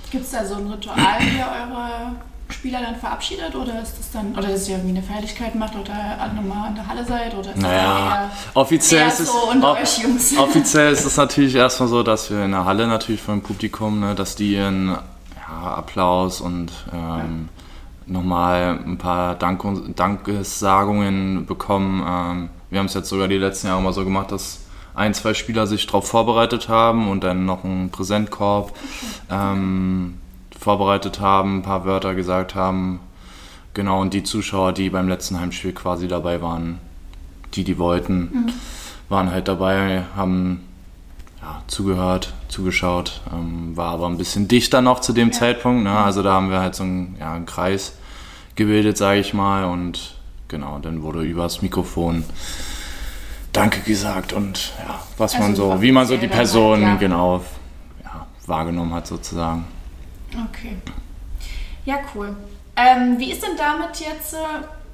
Gibt 0.10 0.24
es 0.24 0.31
da 0.31 0.45
so 0.45 0.55
ein 0.55 0.67
Ritual, 0.67 1.19
wie 1.19 1.38
ihr 1.38 1.45
eure 1.45 2.15
Spieler 2.50 2.80
dann 2.82 2.96
verabschiedet 2.96 3.56
oder 3.56 3.82
ist 3.82 3.98
das 4.00 4.12
dann, 4.12 4.32
oder 4.32 4.48
dass 4.48 4.68
ihr 4.68 4.75
irgendwie 4.75 4.98
eine 4.98 5.06
Feierlichkeit 5.06 5.56
macht 5.56 5.75
oder 5.75 5.94
nochmal 6.34 6.70
in 6.70 6.75
der 6.75 6.88
Halle 6.88 7.06
seid? 7.06 7.36
Oder 7.36 7.51
ist 7.51 7.62
naja, 7.62 8.32
offiziell, 8.54 9.01
eher 9.01 9.08
ist 9.08 9.20
es, 9.20 9.32
so 9.32 9.51
unter 9.51 9.74
euch 9.74 9.98
Jungs? 10.00 10.38
offiziell 10.38 10.92
ist 10.92 11.06
es 11.06 11.18
natürlich 11.18 11.56
erstmal 11.56 11.89
so, 11.89 12.04
dass 12.04 12.30
wir 12.32 12.46
in 12.46 12.51
der 12.51 12.66
Halle 12.66 12.88
natürlich 12.88 13.22
vom 13.22 13.42
Publikum, 13.42 14.00
ne, 14.00 14.16
dass 14.16 14.36
die 14.36 14.54
ihren 14.54 14.89
ja, 14.89 15.75
Applaus 15.75 16.42
und 16.42 16.72
ähm, 16.94 17.50
ja. 18.08 18.13
nochmal 18.13 18.80
ein 18.86 18.98
paar 18.98 19.36
Dank 19.36 19.63
Dankessagungen 19.96 21.46
bekommen. 21.46 22.04
Ähm, 22.08 22.50
wir 22.70 22.80
haben 22.80 22.88
es 22.88 22.94
jetzt 22.94 23.10
sogar 23.10 23.27
die 23.27 23.38
letzten 23.38 23.68
Jahre 23.68 23.82
mal 23.82 23.94
so 23.94 24.04
gemacht, 24.04 24.32
dass 24.32 24.62
ein, 24.96 25.13
zwei 25.13 25.34
Spieler 25.34 25.68
sich 25.68 25.86
darauf 25.86 26.08
vorbereitet 26.08 26.70
haben 26.70 27.10
und 27.10 27.24
dann 27.24 27.46
noch 27.46 27.63
einen 27.63 27.92
Präsentkorb. 27.92 28.74
Ähm, 29.30 30.18
vorbereitet 30.59 31.19
haben, 31.19 31.57
ein 31.57 31.61
paar 31.61 31.85
Wörter 31.85 32.15
gesagt 32.15 32.55
haben. 32.55 32.99
Genau, 33.73 34.01
und 34.01 34.13
die 34.13 34.23
Zuschauer, 34.23 34.73
die 34.73 34.89
beim 34.89 35.07
letzten 35.07 35.39
Heimspiel 35.39 35.71
quasi 35.71 36.07
dabei 36.07 36.41
waren, 36.41 36.79
die, 37.53 37.63
die 37.63 37.77
wollten, 37.77 38.19
mhm. 38.19 38.53
waren 39.09 39.31
halt 39.31 39.47
dabei, 39.47 40.03
haben 40.15 40.63
ja, 41.41 41.61
zugehört, 41.67 42.33
zugeschaut, 42.47 43.21
ähm, 43.31 43.77
war 43.77 43.91
aber 43.91 44.07
ein 44.07 44.17
bisschen 44.17 44.47
dichter 44.47 44.81
noch 44.81 44.99
zu 44.99 45.13
dem 45.13 45.29
ja. 45.29 45.33
Zeitpunkt. 45.33 45.83
Ne? 45.83 45.91
Also 45.91 46.23
da 46.23 46.33
haben 46.33 46.49
wir 46.49 46.59
halt 46.59 46.75
so 46.75 46.83
einen, 46.83 47.15
ja, 47.19 47.33
einen 47.33 47.45
Kreis 47.45 47.93
gebildet, 48.55 48.97
sage 48.97 49.19
ich 49.19 49.33
mal, 49.33 49.65
und 49.65 50.15
genau, 50.47 50.79
dann 50.79 51.03
wurde 51.03 51.21
übers 51.21 51.61
Mikrofon 51.61 52.23
Danke 53.53 53.81
gesagt 53.81 54.33
und 54.33 54.73
ja, 54.79 54.99
was 55.17 55.33
also 55.33 55.43
man 55.43 55.55
so, 55.55 55.81
wie 55.81 55.91
man 55.91 56.05
so 56.05 56.17
die 56.17 56.27
Person 56.27 56.85
halt, 56.85 56.99
genau 56.99 57.43
wahrgenommen 58.47 58.93
hat 58.93 59.07
sozusagen. 59.07 59.65
Okay. 60.31 60.77
Ja, 61.86 62.00
cool. 62.13 62.36
Ähm, 62.75 63.17
wie 63.17 63.31
ist 63.31 63.41
denn 63.41 63.57
damit 63.57 64.00
jetzt? 64.00 64.34
Äh, 64.34 64.38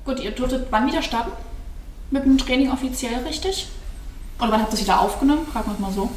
gut, 0.05 0.19
ihr 0.19 0.31
dürftet 0.31 0.67
wann 0.69 0.87
wieder 0.87 1.01
starten? 1.01 1.31
Mit 2.11 2.25
dem 2.25 2.37
Training 2.37 2.71
offiziell 2.71 3.23
richtig? 3.25 3.67
Oder 4.39 4.51
wann 4.51 4.61
habt 4.61 4.71
ihr 4.71 4.75
es 4.75 4.83
wieder 4.83 4.99
aufgenommen? 4.99 5.45
Fragen 5.51 5.67
wir 5.67 5.73
es 5.73 5.79
mal 5.79 5.91
so. 5.91 6.09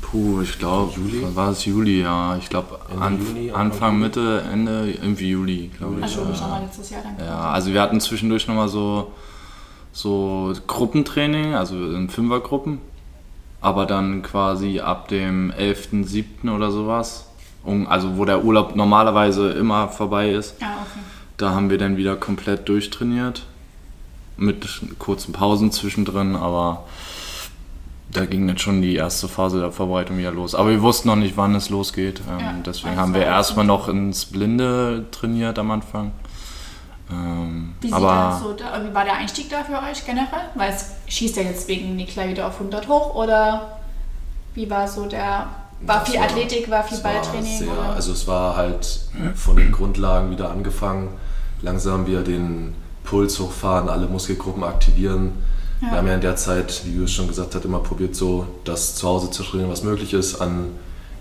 Puh, 0.00 0.40
ich 0.42 0.58
glaube, 0.58 0.92
Juli? 0.94 1.34
war 1.34 1.50
es 1.50 1.64
Juli, 1.64 2.02
ja. 2.02 2.36
Ich 2.36 2.48
glaube, 2.48 2.78
Ende 2.90 3.02
an, 3.02 3.26
Juni, 3.26 3.50
Anfang? 3.50 3.98
Mitte, 3.98 4.44
Ende, 4.52 4.92
irgendwie 4.92 5.30
Juli, 5.30 5.70
glaube 5.76 5.96
ich. 5.98 6.02
Also 6.04 6.20
ja. 6.24 6.34
Sommer 6.34 6.60
letztes 6.60 6.90
Jahr 6.90 7.02
dann. 7.02 7.26
Ja, 7.26 7.50
also 7.50 7.72
wir 7.72 7.80
hatten 7.82 8.00
zwischendurch 8.00 8.46
nochmal 8.46 8.68
so, 8.68 9.12
so 9.92 10.52
Gruppentraining, 10.66 11.54
also 11.54 11.74
in 11.74 12.08
Fünfergruppen. 12.08 12.78
Aber 13.60 13.86
dann 13.86 14.22
quasi 14.22 14.78
ab 14.78 15.08
dem 15.08 15.50
11.07. 15.50 16.54
oder 16.54 16.70
sowas, 16.70 17.25
um, 17.66 17.86
also 17.88 18.16
wo 18.16 18.24
der 18.24 18.44
Urlaub 18.44 18.76
normalerweise 18.76 19.50
immer 19.50 19.88
vorbei 19.88 20.30
ist, 20.30 20.60
Ja, 20.60 20.68
okay. 20.68 21.00
da 21.36 21.50
haben 21.50 21.70
wir 21.70 21.78
dann 21.78 21.96
wieder 21.96 22.16
komplett 22.16 22.68
durchtrainiert. 22.68 23.42
Mit 24.38 24.66
kurzen 24.98 25.32
Pausen 25.32 25.72
zwischendrin, 25.72 26.36
aber 26.36 26.84
da 28.10 28.26
ging 28.26 28.48
jetzt 28.48 28.60
schon 28.60 28.82
die 28.82 28.94
erste 28.94 29.28
Phase 29.28 29.60
der 29.60 29.72
Vorbereitung 29.72 30.18
wieder 30.18 30.30
los. 30.30 30.54
Aber 30.54 30.70
wir 30.70 30.82
wussten 30.82 31.08
noch 31.08 31.16
nicht, 31.16 31.36
wann 31.36 31.54
es 31.54 31.70
losgeht. 31.70 32.20
Ähm, 32.30 32.40
Ja, 32.40 32.54
deswegen 32.64 32.96
haben 32.96 33.14
wir 33.14 33.22
erstmal 33.24 33.64
noch 33.64 33.88
ins 33.88 34.26
Blinde 34.26 35.06
trainiert 35.10 35.58
am 35.58 35.70
Anfang. 35.70 36.12
Ähm, 37.10 37.74
Wie, 37.80 37.92
aber 37.92 38.40
so, 38.42 38.56
wie 38.56 38.94
war 38.94 39.04
der 39.04 39.14
Einstieg 39.14 39.48
da 39.48 39.62
für 39.64 39.78
euch 39.90 40.04
generell? 40.04 40.50
Weil 40.54 40.72
es 40.72 40.90
schießt 41.06 41.36
ja 41.36 41.42
jetzt 41.44 41.68
wegen 41.68 41.96
Nikolai 41.96 42.30
wieder 42.30 42.46
auf 42.46 42.54
100 42.54 42.88
hoch 42.88 43.14
oder 43.14 43.78
wie 44.54 44.68
war 44.68 44.88
so 44.88 45.06
der, 45.06 45.46
war 45.82 46.04
viel 46.06 46.18
Athletik, 46.18 46.70
war 46.70 46.82
viel 46.84 47.02
war 47.02 47.12
Balltraining? 47.12 47.58
Sehr, 47.58 47.72
oder? 47.72 47.90
also 47.94 48.12
es 48.12 48.26
war 48.26 48.56
halt 48.56 49.00
von 49.34 49.56
den 49.56 49.72
Grundlagen 49.72 50.30
wieder 50.30 50.50
angefangen. 50.50 51.08
Langsam 51.62 52.06
wieder 52.06 52.22
den 52.22 52.74
Puls 53.04 53.38
hochfahren, 53.38 53.88
alle 53.88 54.06
Muskelgruppen 54.06 54.64
aktivieren. 54.64 55.32
Ja. 55.80 55.90
Wir 55.90 55.98
haben 55.98 56.06
ja 56.08 56.14
in 56.14 56.20
der 56.20 56.36
Zeit, 56.36 56.82
wie 56.84 56.92
Julius 56.92 57.12
schon 57.12 57.28
gesagt 57.28 57.54
hat, 57.54 57.64
immer 57.64 57.80
probiert, 57.80 58.14
so 58.16 58.46
das 58.64 58.94
zu 58.94 59.06
Hause 59.06 59.30
zu 59.30 59.42
trainieren, 59.42 59.70
was 59.70 59.82
möglich 59.82 60.12
ist 60.14 60.40
an 60.40 60.70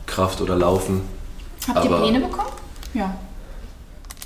Kraft 0.06 0.42
oder 0.42 0.56
Laufen. 0.56 1.02
Habt 1.68 1.84
ihr 1.86 1.92
aber- 1.92 2.02
Pläne 2.04 2.20
bekommen? 2.22 2.50
Ja. 2.94 3.16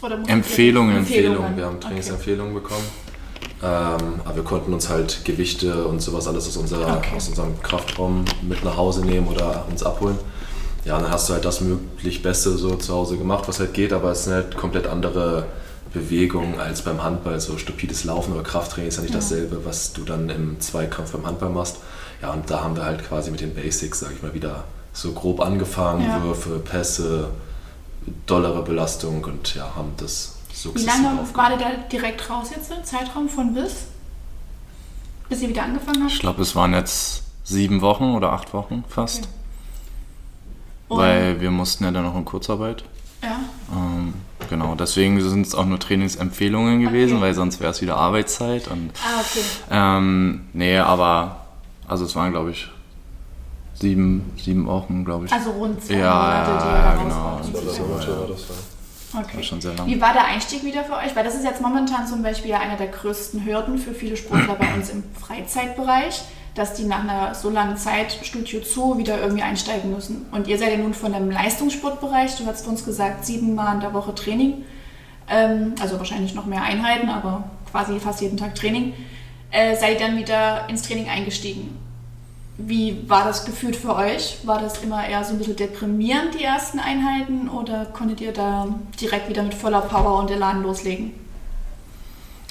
Oder 0.02 0.18
ihr- 0.20 0.30
Empfehlungen. 0.30 0.98
Empfehlungen, 0.98 1.58
wir 1.58 1.66
haben 1.66 1.76
Okay. 1.76 1.88
Trainingsempfehlungen 1.88 2.54
bekommen. 2.54 2.84
Ähm, 3.62 4.22
aber 4.24 4.36
wir 4.38 4.44
konnten 4.44 4.74
uns 4.74 4.88
halt 4.90 5.26
Gewichte 5.26 5.86
und 5.86 6.02
sowas 6.02 6.28
alles 6.28 6.48
aus, 6.48 6.56
unserer, 6.58 6.98
Okay. 6.98 7.16
aus 7.16 7.28
unserem 7.28 7.62
Kraftraum 7.62 8.24
mit 8.42 8.64
nach 8.64 8.78
Hause 8.78 9.02
nehmen 9.06 9.28
oder 9.28 9.66
uns 9.70 9.84
abholen. 9.84 10.18
Ja, 10.86 10.98
dann 11.00 11.12
hast 11.12 11.28
du 11.30 11.34
halt 11.34 11.44
das 11.44 11.60
möglich 11.60 12.22
Beste 12.24 12.52
so 12.58 12.76
zu 12.76 12.94
Hause 12.94 13.18
gemacht, 13.18 13.48
was 13.48 13.60
halt 13.60 13.74
geht, 13.74 13.92
aber 13.92 14.12
es 14.12 14.24
sind 14.24 14.34
halt 14.34 14.56
komplett 14.56 14.88
andere 14.88 15.46
Bewegungen 15.94 16.60
als 16.60 16.84
beim 16.84 17.04
Handball. 17.04 17.40
So 17.42 17.58
stupides 17.58 18.06
Laufen 18.06 18.34
oder 18.34 18.44
Krafttraining 18.44 18.88
ist 18.88 18.96
ja 18.96 19.02
nicht 19.02 19.14
Ja. 19.14 19.20
dasselbe, 19.20 19.66
was 19.66 19.92
du 19.92 20.04
dann 20.06 20.30
im 20.30 20.60
Zweikampf 20.62 21.12
beim 21.12 21.26
Handball 21.26 21.50
machst. 21.50 21.78
Ja, 22.22 22.32
und 22.32 22.50
da 22.50 22.64
haben 22.64 22.78
wir 22.78 22.86
halt 22.86 23.06
quasi 23.08 23.30
mit 23.30 23.42
den 23.42 23.54
Basics, 23.54 24.00
sag 24.00 24.12
ich 24.14 24.22
mal, 24.24 24.34
wieder 24.34 24.64
so 24.94 25.12
grob 25.12 25.42
angefangen. 25.42 26.06
Ja. 26.06 26.24
Würfe, 26.24 26.60
Pässe, 26.60 27.28
dollere 28.26 28.64
Belastung 28.64 29.24
und 29.26 29.54
ja, 29.56 29.76
haben 29.76 29.92
das 29.98 30.36
Wie 30.74 30.84
lange 30.84 31.20
war 31.34 31.50
der 31.50 31.58
da 31.58 31.70
direkt 31.92 32.30
raus 32.30 32.50
jetzt? 32.56 32.72
Zeitraum 32.86 33.30
von 33.30 33.54
bis? 33.54 33.88
Bis 35.30 35.42
ihr 35.42 35.50
wieder 35.50 35.64
angefangen 35.64 36.02
habt? 36.04 36.12
ich 36.14 36.20
glaube, 36.20 36.42
es 36.42 36.56
waren 36.56 36.74
jetzt 36.74 37.24
sieben 37.44 37.82
Wochen 37.82 38.16
oder 38.16 38.32
acht 38.34 38.54
Wochen 38.54 38.84
fast. 38.88 39.20
Okay. 39.20 39.28
Und- 40.90 40.98
Weil 41.00 41.42
wir 41.42 41.52
mussten 41.52 41.84
ja 41.84 41.92
dann 41.92 42.04
noch 42.04 42.16
in 42.16 42.26
Kurzarbeit. 42.26 42.84
Ja. 43.22 43.38
Ähm, 43.76 44.14
genau, 44.50 44.76
deswegen 44.76 45.20
sind 45.22 45.46
es 45.46 45.54
auch 45.54 45.66
nur 45.66 45.78
Trainingsempfehlungen 45.80 46.82
gewesen, 46.82 47.18
Okay. 47.18 47.22
weil 47.26 47.34
sonst 47.36 47.60
wäre 47.60 47.72
es 47.72 47.82
wieder 47.82 47.98
Arbeitszeit. 47.98 48.68
Und, 48.70 48.92
Ah, 49.06 49.20
okay. 49.20 49.44
ähm, 49.70 50.48
nee, 50.54 50.78
aber 50.80 51.46
also 51.88 52.06
es 52.06 52.16
waren, 52.16 52.32
glaube 52.32 52.52
ich, 52.52 52.70
sieben, 53.76 54.32
sieben 54.42 54.66
Wochen, 54.66 55.06
glaube 55.06 55.26
ich. 55.26 55.32
Also 55.34 55.52
rund 55.52 55.84
zwei 55.84 55.96
Ja, 55.96 56.14
Monate, 56.16 56.64
die 56.66 56.70
ja, 56.70 56.96
genau. 57.04 57.16
raus 57.16 57.46
wart. 57.54 57.56
Das 57.56 57.66
Das 57.66 57.80
war 57.82 57.90
war 57.90 58.28
das 58.28 58.50
war. 58.50 58.56
Okay. 59.14 59.38
war 59.38 59.44
schon 59.44 59.62
sehr 59.62 59.74
lang. 59.74 59.88
Wie 59.88 60.00
war 60.00 60.14
der 60.14 60.26
Einstieg 60.26 60.64
wieder 60.64 60.84
für 60.84 60.96
euch? 60.96 61.16
Weil 61.16 61.24
das 61.24 61.36
ist 61.36 61.44
jetzt 61.44 61.62
momentan 61.62 62.06
zum 62.06 62.22
Beispiel 62.22 62.52
ja 62.52 62.60
einer 62.60 62.76
der 62.76 62.88
größten 62.88 63.46
Hürden 63.46 63.78
für 63.78 63.94
viele 63.94 64.16
Sportler 64.16 64.56
bei 64.56 64.74
uns 64.74 64.90
im 64.90 65.04
Freizeitbereich, 65.20 66.22
dass 66.54 66.74
die 66.76 66.84
nach 66.84 67.04
einer 67.04 67.34
so 67.34 67.50
langen 67.50 67.78
Zeit 67.78 68.20
Studio 68.22 68.62
zu 68.62 68.98
wieder 68.98 69.20
irgendwie 69.20 69.42
einsteigen 69.42 69.92
müssen. 69.92 70.28
Und 70.32 70.48
ihr 70.48 70.58
seid 70.58 70.72
ja 70.72 70.78
nun 70.78 70.94
von 70.94 71.14
dem 71.14 71.32
Leistungssportbereich, 71.32 72.36
du 72.38 72.46
hast 72.46 72.68
uns 72.68 72.86
gesagt, 72.86 73.26
siebenmal 73.26 73.76
in 73.76 73.82
der 73.82 73.94
Woche 73.94 74.14
Training, 74.14 74.66
ähm, 75.28 75.74
also 75.82 75.98
wahrscheinlich 75.98 76.36
noch 76.36 76.46
mehr 76.46 76.62
Einheiten, 76.62 77.10
aber 77.10 77.50
quasi 77.72 78.00
fast 78.00 78.22
jeden 78.22 78.38
Tag 78.38 78.56
Training, 78.56 78.94
äh, 79.52 79.76
seid 79.76 80.00
ihr 80.00 80.08
dann 80.08 80.18
wieder 80.18 80.70
ins 80.70 80.84
Training 80.84 81.10
eingestiegen. 81.10 81.89
Wie 82.62 83.10
war 83.10 83.24
das 83.24 83.46
gefühlt 83.46 83.78
für 83.78 83.96
euch? 83.96 84.40
War 84.44 84.60
das 84.60 84.84
immer 84.84 85.08
eher 85.08 85.24
so 85.24 85.32
ein 85.32 85.38
bisschen 85.38 85.56
deprimierend, 85.56 86.34
die 86.38 86.44
ersten 86.44 86.80
Einheiten, 86.80 87.48
oder 87.48 87.86
konntet 87.86 88.20
ihr 88.20 88.34
da 88.34 88.68
direkt 89.00 89.30
wieder 89.30 89.44
mit 89.44 89.54
voller 89.54 89.80
Power 89.80 90.20
und 90.20 90.30
Elan 90.30 90.62
loslegen? 90.62 91.14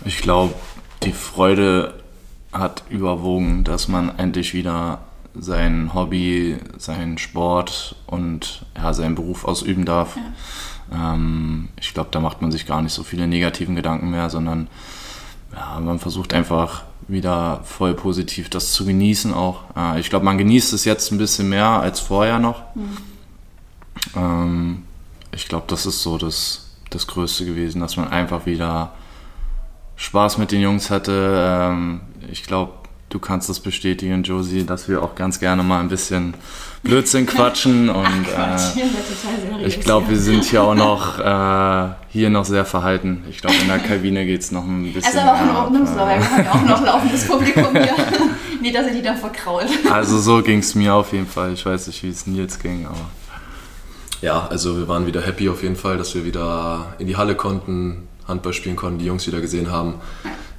Ich 0.06 0.22
glaube, 0.22 0.54
die 1.02 1.12
Freude 1.12 2.02
hat 2.52 2.84
überwogen, 2.88 3.64
dass 3.64 3.88
man 3.88 4.18
endlich 4.18 4.54
wieder 4.54 5.00
sein 5.34 5.92
Hobby, 5.92 6.56
seinen 6.78 7.18
Sport 7.18 7.96
und 8.06 8.64
ja, 8.76 8.94
seinen 8.94 9.14
Beruf 9.14 9.44
ausüben 9.44 9.84
darf. 9.84 10.16
Ähm, 10.90 11.68
ich 11.78 11.92
glaube, 11.92 12.08
da 12.12 12.20
macht 12.20 12.40
man 12.40 12.50
sich 12.50 12.66
gar 12.66 12.80
nicht 12.80 12.94
so 12.94 13.02
viele 13.02 13.26
negativen 13.26 13.76
Gedanken 13.76 14.10
mehr, 14.10 14.30
sondern 14.30 14.68
ja, 15.54 15.78
man 15.80 15.98
versucht 15.98 16.32
einfach 16.32 16.84
wieder 17.08 17.60
voll 17.64 17.94
positiv 17.94 18.50
das 18.50 18.72
zu 18.72 18.84
genießen 18.84 19.34
auch. 19.34 19.64
Äh, 19.76 20.00
ich 20.00 20.10
glaube, 20.10 20.24
man 20.24 20.38
genießt 20.38 20.72
es 20.72 20.84
jetzt 20.84 21.10
ein 21.10 21.18
bisschen 21.18 21.48
mehr 21.48 21.66
als 21.66 22.00
vorher 22.00 22.38
noch. 22.38 22.62
Ähm, 24.14 24.84
ich 25.32 25.48
glaube, 25.48 25.64
das 25.68 25.86
ist 25.86 26.02
so 26.02 26.18
das, 26.18 26.76
das 26.90 27.06
Größte 27.06 27.44
gewesen, 27.46 27.80
dass 27.80 27.96
man 27.96 28.08
einfach 28.08 28.46
wieder 28.46 28.92
Spaß 29.96 30.38
mit 30.38 30.52
den 30.52 30.60
Jungs 30.60 30.90
hatte. 30.90 31.40
Ähm, 31.42 32.02
ich 32.30 32.44
glaube, 32.44 32.72
du 33.08 33.18
kannst 33.18 33.48
das 33.48 33.60
bestätigen, 33.60 34.22
Josie, 34.22 34.64
dass 34.64 34.88
wir 34.88 35.02
auch 35.02 35.14
ganz 35.14 35.40
gerne 35.40 35.62
mal 35.62 35.80
ein 35.80 35.88
bisschen 35.88 36.34
Blödsinn 36.82 37.26
quatschen 37.26 37.88
und 37.88 38.24
Quatsch, 38.24 38.76
äh, 38.76 39.66
ich 39.66 39.80
glaube, 39.80 40.10
wir 40.10 40.18
sind 40.18 40.44
hier 40.44 40.62
auch 40.62 40.74
noch 40.74 41.18
äh, 41.90 41.94
hier 42.08 42.30
noch 42.30 42.44
sehr 42.44 42.64
verhalten. 42.64 43.24
Ich 43.30 43.40
glaube, 43.40 43.56
in 43.60 43.68
der 43.68 43.78
Kabine 43.78 44.24
geht 44.26 44.42
es 44.42 44.52
noch 44.52 44.64
ein 44.64 44.92
bisschen. 44.92 45.18
Also 45.18 45.18
aber 45.20 45.38
auch 45.38 45.42
in 45.42 45.56
Ordnung, 45.56 45.86
so, 45.86 45.94
äh, 45.94 45.98
weil 45.98 46.20
wir 46.20 46.30
haben 46.30 46.44
ja 46.44 46.52
auch 46.52 46.80
noch 46.80 46.86
laufendes 46.86 47.24
Publikum 47.28 47.72
hier. 47.72 47.94
nee, 48.60 48.72
dass 48.72 48.86
ihr 48.86 48.94
die 48.94 49.02
dann 49.02 49.16
verkrault. 49.16 49.68
Also 49.90 50.18
so 50.18 50.42
ging 50.42 50.58
es 50.58 50.74
mir 50.74 50.94
auf 50.94 51.12
jeden 51.12 51.26
Fall. 51.26 51.52
Ich 51.52 51.64
weiß 51.64 51.86
nicht, 51.86 52.02
wie 52.02 52.10
es 52.10 52.26
Nils 52.26 52.58
ging, 52.58 52.86
aber 52.86 53.10
Ja, 54.20 54.46
also 54.48 54.76
wir 54.76 54.88
waren 54.88 55.06
wieder 55.06 55.22
happy 55.22 55.48
auf 55.48 55.62
jeden 55.62 55.76
Fall, 55.76 55.96
dass 55.96 56.14
wir 56.14 56.24
wieder 56.24 56.94
in 56.98 57.06
die 57.06 57.16
Halle 57.16 57.34
konnten, 57.34 58.08
Handball 58.26 58.52
spielen 58.52 58.76
konnten, 58.76 58.98
die 58.98 59.06
Jungs 59.06 59.26
wieder 59.26 59.40
gesehen 59.40 59.70
haben. 59.70 59.94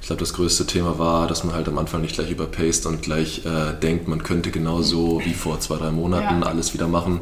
Ich 0.00 0.06
glaube, 0.06 0.20
das 0.20 0.32
größte 0.34 0.66
Thema 0.66 0.98
war, 0.98 1.26
dass 1.26 1.44
man 1.44 1.54
halt 1.54 1.68
am 1.68 1.78
Anfang 1.78 2.00
nicht 2.00 2.14
gleich 2.14 2.30
überpaced 2.30 2.86
und 2.86 3.02
gleich 3.02 3.44
äh, 3.44 3.74
denkt, 3.80 4.08
man 4.08 4.22
könnte 4.22 4.50
genauso 4.50 5.20
wie 5.24 5.34
vor 5.34 5.60
zwei, 5.60 5.76
drei 5.76 5.90
Monaten 5.90 6.40
Ja. 6.42 6.46
alles 6.46 6.72
wieder 6.74 6.88
machen. 6.88 7.20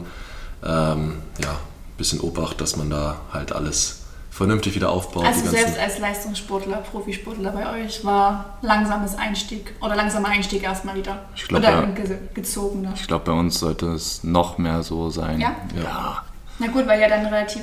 Ähm, 0.65 1.15
ja, 1.43 1.57
bisschen 1.97 2.21
Obacht, 2.21 2.61
dass 2.61 2.77
man 2.77 2.89
da 2.91 3.17
halt 3.33 3.53
alles 3.53 4.03
vernünftig 4.31 4.77
wieder 4.77 4.91
aufbaut. 4.91 5.25
Also 5.25 5.51
selbst 5.51 5.79
als 5.79 5.99
Leistungssportler, 5.99 6.77
Profisportler 6.79 7.51
bei 7.51 7.85
euch 7.85 8.05
war 8.05 8.59
langsames 8.63 9.17
Einstieg 9.17 9.75
oder 9.81 9.97
langsamer 9.97 10.29
Einstieg 10.29 10.63
erstmal 10.63 10.95
wieder. 10.95 11.25
Ich 11.35 11.49
glaub, 11.49 11.61
oder 11.61 11.71
ja. 11.73 11.81
ein 11.81 11.95
ge 11.97 12.17
gezogener. 12.35 12.93
ich 12.95 13.09
glaube, 13.09 13.25
bei 13.25 13.33
uns 13.33 13.59
sollte 13.59 13.87
es 13.87 14.23
noch 14.23 14.57
mehr 14.59 14.85
so 14.85 15.11
sein. 15.11 15.41
Ja? 15.41 15.57
Ja, 15.77 16.23
Na 16.61 16.69
gut, 16.69 16.87
weil 16.87 17.01
ihr 17.01 17.09
dann 17.09 17.27
relativ 17.27 17.63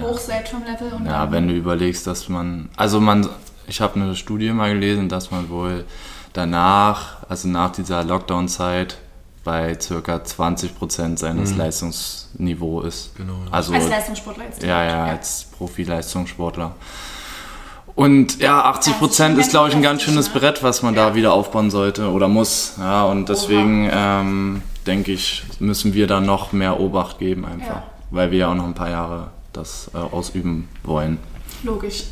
hoch 0.00 0.18
seid 0.18 0.48
vom 0.48 0.64
Level. 0.64 0.92
Und 0.94 1.04
Ja, 1.04 1.30
wenn 1.30 1.46
du 1.48 1.54
überlegst, 1.54 2.06
dass 2.06 2.30
man, 2.30 2.70
also 2.76 2.98
man, 2.98 3.28
ich 3.66 3.80
habe 3.80 4.00
eine 4.00 4.14
Studie 4.16 4.50
mal 4.52 4.72
gelesen, 4.72 5.08
dass 5.08 5.30
man 5.30 5.48
wohl 5.50 5.84
danach, 6.32 7.16
also 7.28 7.48
nach 7.48 7.72
dieser 7.72 8.04
Lockdown-Zeit, 8.04 8.98
bei 9.44 9.76
circa 9.80 10.16
20% 10.18 11.18
seines 11.18 11.56
Leistungsniveaus 11.56 12.84
ist. 12.84 13.16
Genau. 13.16 13.34
Also, 13.50 13.72
als 13.74 13.88
Leistungssportler 13.88 14.44
jetzt. 14.44 14.62
ja, 14.62 14.84
ja, 14.84 15.04
als 15.06 15.46
Profi-Leistungssportler. 15.58 16.76
Und 17.94 18.38
ja, 18.38 18.62
80 18.64 18.92
Das 18.92 18.98
Prozent 19.00 19.38
ist 19.38 19.50
glaube 19.50 19.68
ich, 19.68 19.74
ein 19.74 19.82
ganz 19.82 20.02
schönes 20.02 20.32
ne? 20.32 20.38
Brett, 20.40 20.62
was 20.62 20.82
man 20.82 20.94
Ja. 20.94 21.08
da 21.10 21.14
wieder 21.14 21.32
aufbauen 21.32 21.70
sollte 21.70 22.10
oder 22.10 22.28
muss. 22.28 22.74
Ja, 22.78 23.04
und 23.04 23.28
deswegen 23.28 23.90
ähm, 23.92 24.62
denke 24.86 25.12
ich, 25.12 25.42
müssen 25.58 25.92
wir 25.92 26.06
da 26.06 26.20
noch 26.20 26.52
mehr 26.52 26.80
Obacht 26.80 27.18
geben 27.18 27.44
einfach, 27.44 27.66
Ja. 27.66 27.82
weil 28.10 28.30
wir 28.30 28.38
ja 28.38 28.50
auch 28.50 28.54
noch 28.54 28.64
ein 28.64 28.74
paar 28.74 28.90
Jahre 28.90 29.30
das 29.52 29.90
äh, 29.92 29.98
ausüben 29.98 30.68
wollen. 30.84 31.18
Logisch. 31.64 32.04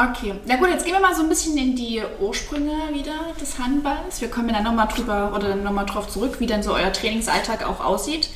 Okay, 0.00 0.34
na 0.46 0.56
gut, 0.56 0.68
jetzt 0.68 0.84
gehen 0.84 0.94
wir 0.94 1.00
mal 1.00 1.14
so 1.14 1.22
ein 1.22 1.28
bisschen 1.28 1.58
in 1.58 1.76
die 1.76 2.00
Ursprünge 2.20 2.72
wieder 2.92 3.34
des 3.38 3.58
Handballs. 3.58 4.20
Wir 4.20 4.30
kommen 4.30 4.48
dann 4.48 4.62
nochmal 4.62 4.88
drüber 4.88 5.32
oder 5.34 5.56
nochmal 5.56 5.84
drauf 5.84 6.08
zurück, 6.08 6.36
wie 6.38 6.46
denn 6.46 6.62
so 6.62 6.72
euer 6.72 6.92
Trainingsalltag 6.92 7.68
auch 7.68 7.84
aussieht. 7.84 8.30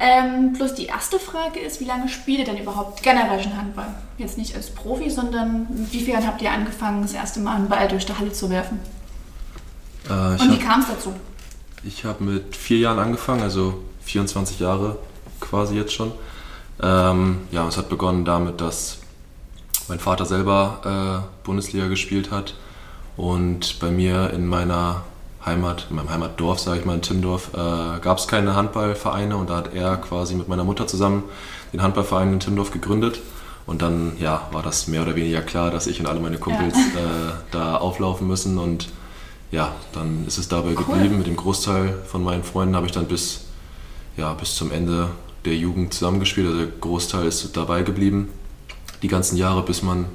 Ähm, 0.00 0.54
plus 0.54 0.74
die 0.74 0.86
erste 0.86 1.18
Frage 1.18 1.60
ist, 1.60 1.80
wie 1.80 1.84
lange 1.84 2.08
spielt 2.08 2.40
ihr 2.40 2.44
denn 2.44 2.58
überhaupt 2.58 3.02
generell 3.02 3.40
schon 3.40 3.56
Handball? 3.56 3.94
Jetzt 4.16 4.38
nicht 4.38 4.56
als 4.56 4.70
Profi, 4.70 5.10
sondern 5.10 5.66
wie 5.70 6.00
viel 6.00 6.16
habt 6.16 6.42
ihr 6.42 6.50
angefangen, 6.50 7.02
das 7.02 7.12
erste 7.12 7.40
Mal 7.40 7.56
einen 7.56 7.68
Ball 7.68 7.86
durch 7.88 8.06
die 8.06 8.16
Halle 8.16 8.32
zu 8.32 8.50
werfen? 8.50 8.80
Äh, 10.08 10.12
Und 10.12 10.52
wie 10.52 10.58
kam 10.58 10.80
es 10.80 10.88
dazu? 10.88 11.12
Ich 11.84 12.04
habe 12.04 12.24
mit 12.24 12.56
vier 12.56 12.78
Jahren 12.78 12.98
angefangen, 12.98 13.42
also 13.42 13.82
24 14.02 14.58
Jahre 14.60 14.98
quasi 15.40 15.76
jetzt 15.76 15.92
schon. 15.92 16.12
Ähm, 16.82 17.42
ja, 17.52 17.66
es 17.68 17.76
hat 17.76 17.88
begonnen 17.88 18.24
damit, 18.24 18.60
dass 18.60 18.97
mein 19.88 19.98
Vater 19.98 20.26
selber 20.26 21.24
äh, 21.24 21.46
Bundesliga 21.46 21.88
gespielt 21.88 22.30
hat 22.30 22.54
und 23.16 23.80
bei 23.80 23.90
mir 23.90 24.30
in 24.30 24.46
meiner 24.46 25.02
Heimat, 25.44 25.86
in 25.90 25.96
meinem 25.96 26.10
Heimatdorf, 26.10 26.60
sage 26.60 26.80
ich 26.80 26.84
mal, 26.84 26.94
in 26.94 27.02
Timmendorf, 27.02 27.50
äh, 27.54 28.00
gab 28.00 28.18
es 28.18 28.28
keine 28.28 28.54
Handballvereine 28.54 29.36
und 29.36 29.50
da 29.50 29.56
hat 29.56 29.74
er 29.74 29.96
quasi 29.96 30.34
mit 30.34 30.48
meiner 30.48 30.64
Mutter 30.64 30.86
zusammen 30.86 31.24
den 31.72 31.82
Handballverein 31.82 32.32
in 32.34 32.40
Timmendorf 32.40 32.70
gegründet. 32.70 33.20
Und 33.66 33.82
dann 33.82 34.12
ja, 34.18 34.48
war 34.50 34.62
das 34.62 34.88
mehr 34.88 35.02
oder 35.02 35.14
weniger 35.14 35.42
klar, 35.42 35.70
dass 35.70 35.86
ich 35.86 36.00
und 36.00 36.06
alle 36.06 36.20
meine 36.20 36.38
Kumpels 36.38 36.74
äh, 36.74 37.32
da 37.50 37.76
auflaufen 37.76 38.26
müssen 38.26 38.56
und 38.56 38.88
ja, 39.50 39.72
dann 39.92 40.26
ist 40.26 40.38
es 40.38 40.48
dabei 40.48 40.74
geblieben. 40.74 41.18
Mit 41.18 41.26
dem 41.26 41.36
Großteil 41.36 41.94
von 42.06 42.22
meinen 42.22 42.44
Freunden 42.44 42.76
habe 42.76 42.86
ich 42.86 42.92
dann 42.92 43.06
bis, 43.06 43.42
ja, 44.16 44.32
bis 44.34 44.54
zum 44.54 44.70
Ende 44.70 45.08
der 45.44 45.56
Jugend 45.56 45.92
zusammengespielt. 45.92 46.46
Also 46.46 46.58
der 46.60 46.68
Großteil 46.80 47.26
ist 47.26 47.56
dabei 47.56 47.82
geblieben. 47.82 48.28
Die 49.02 49.08
ganzen 49.08 49.36
Jahre, 49.36 49.62
bis 49.62 49.82
man 49.82 50.06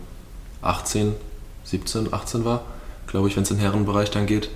18, 0.61 1.15
17, 1.63 2.13
18 2.13 2.45
war, 2.45 2.61
glaube 3.07 3.27
ich, 3.27 3.35
wenn 3.35 3.43
es 3.43 3.51
in 3.51 3.57
den 3.57 3.61
Herrenbereich 3.61 4.11
dann 4.11 4.25
geht. 4.25 4.49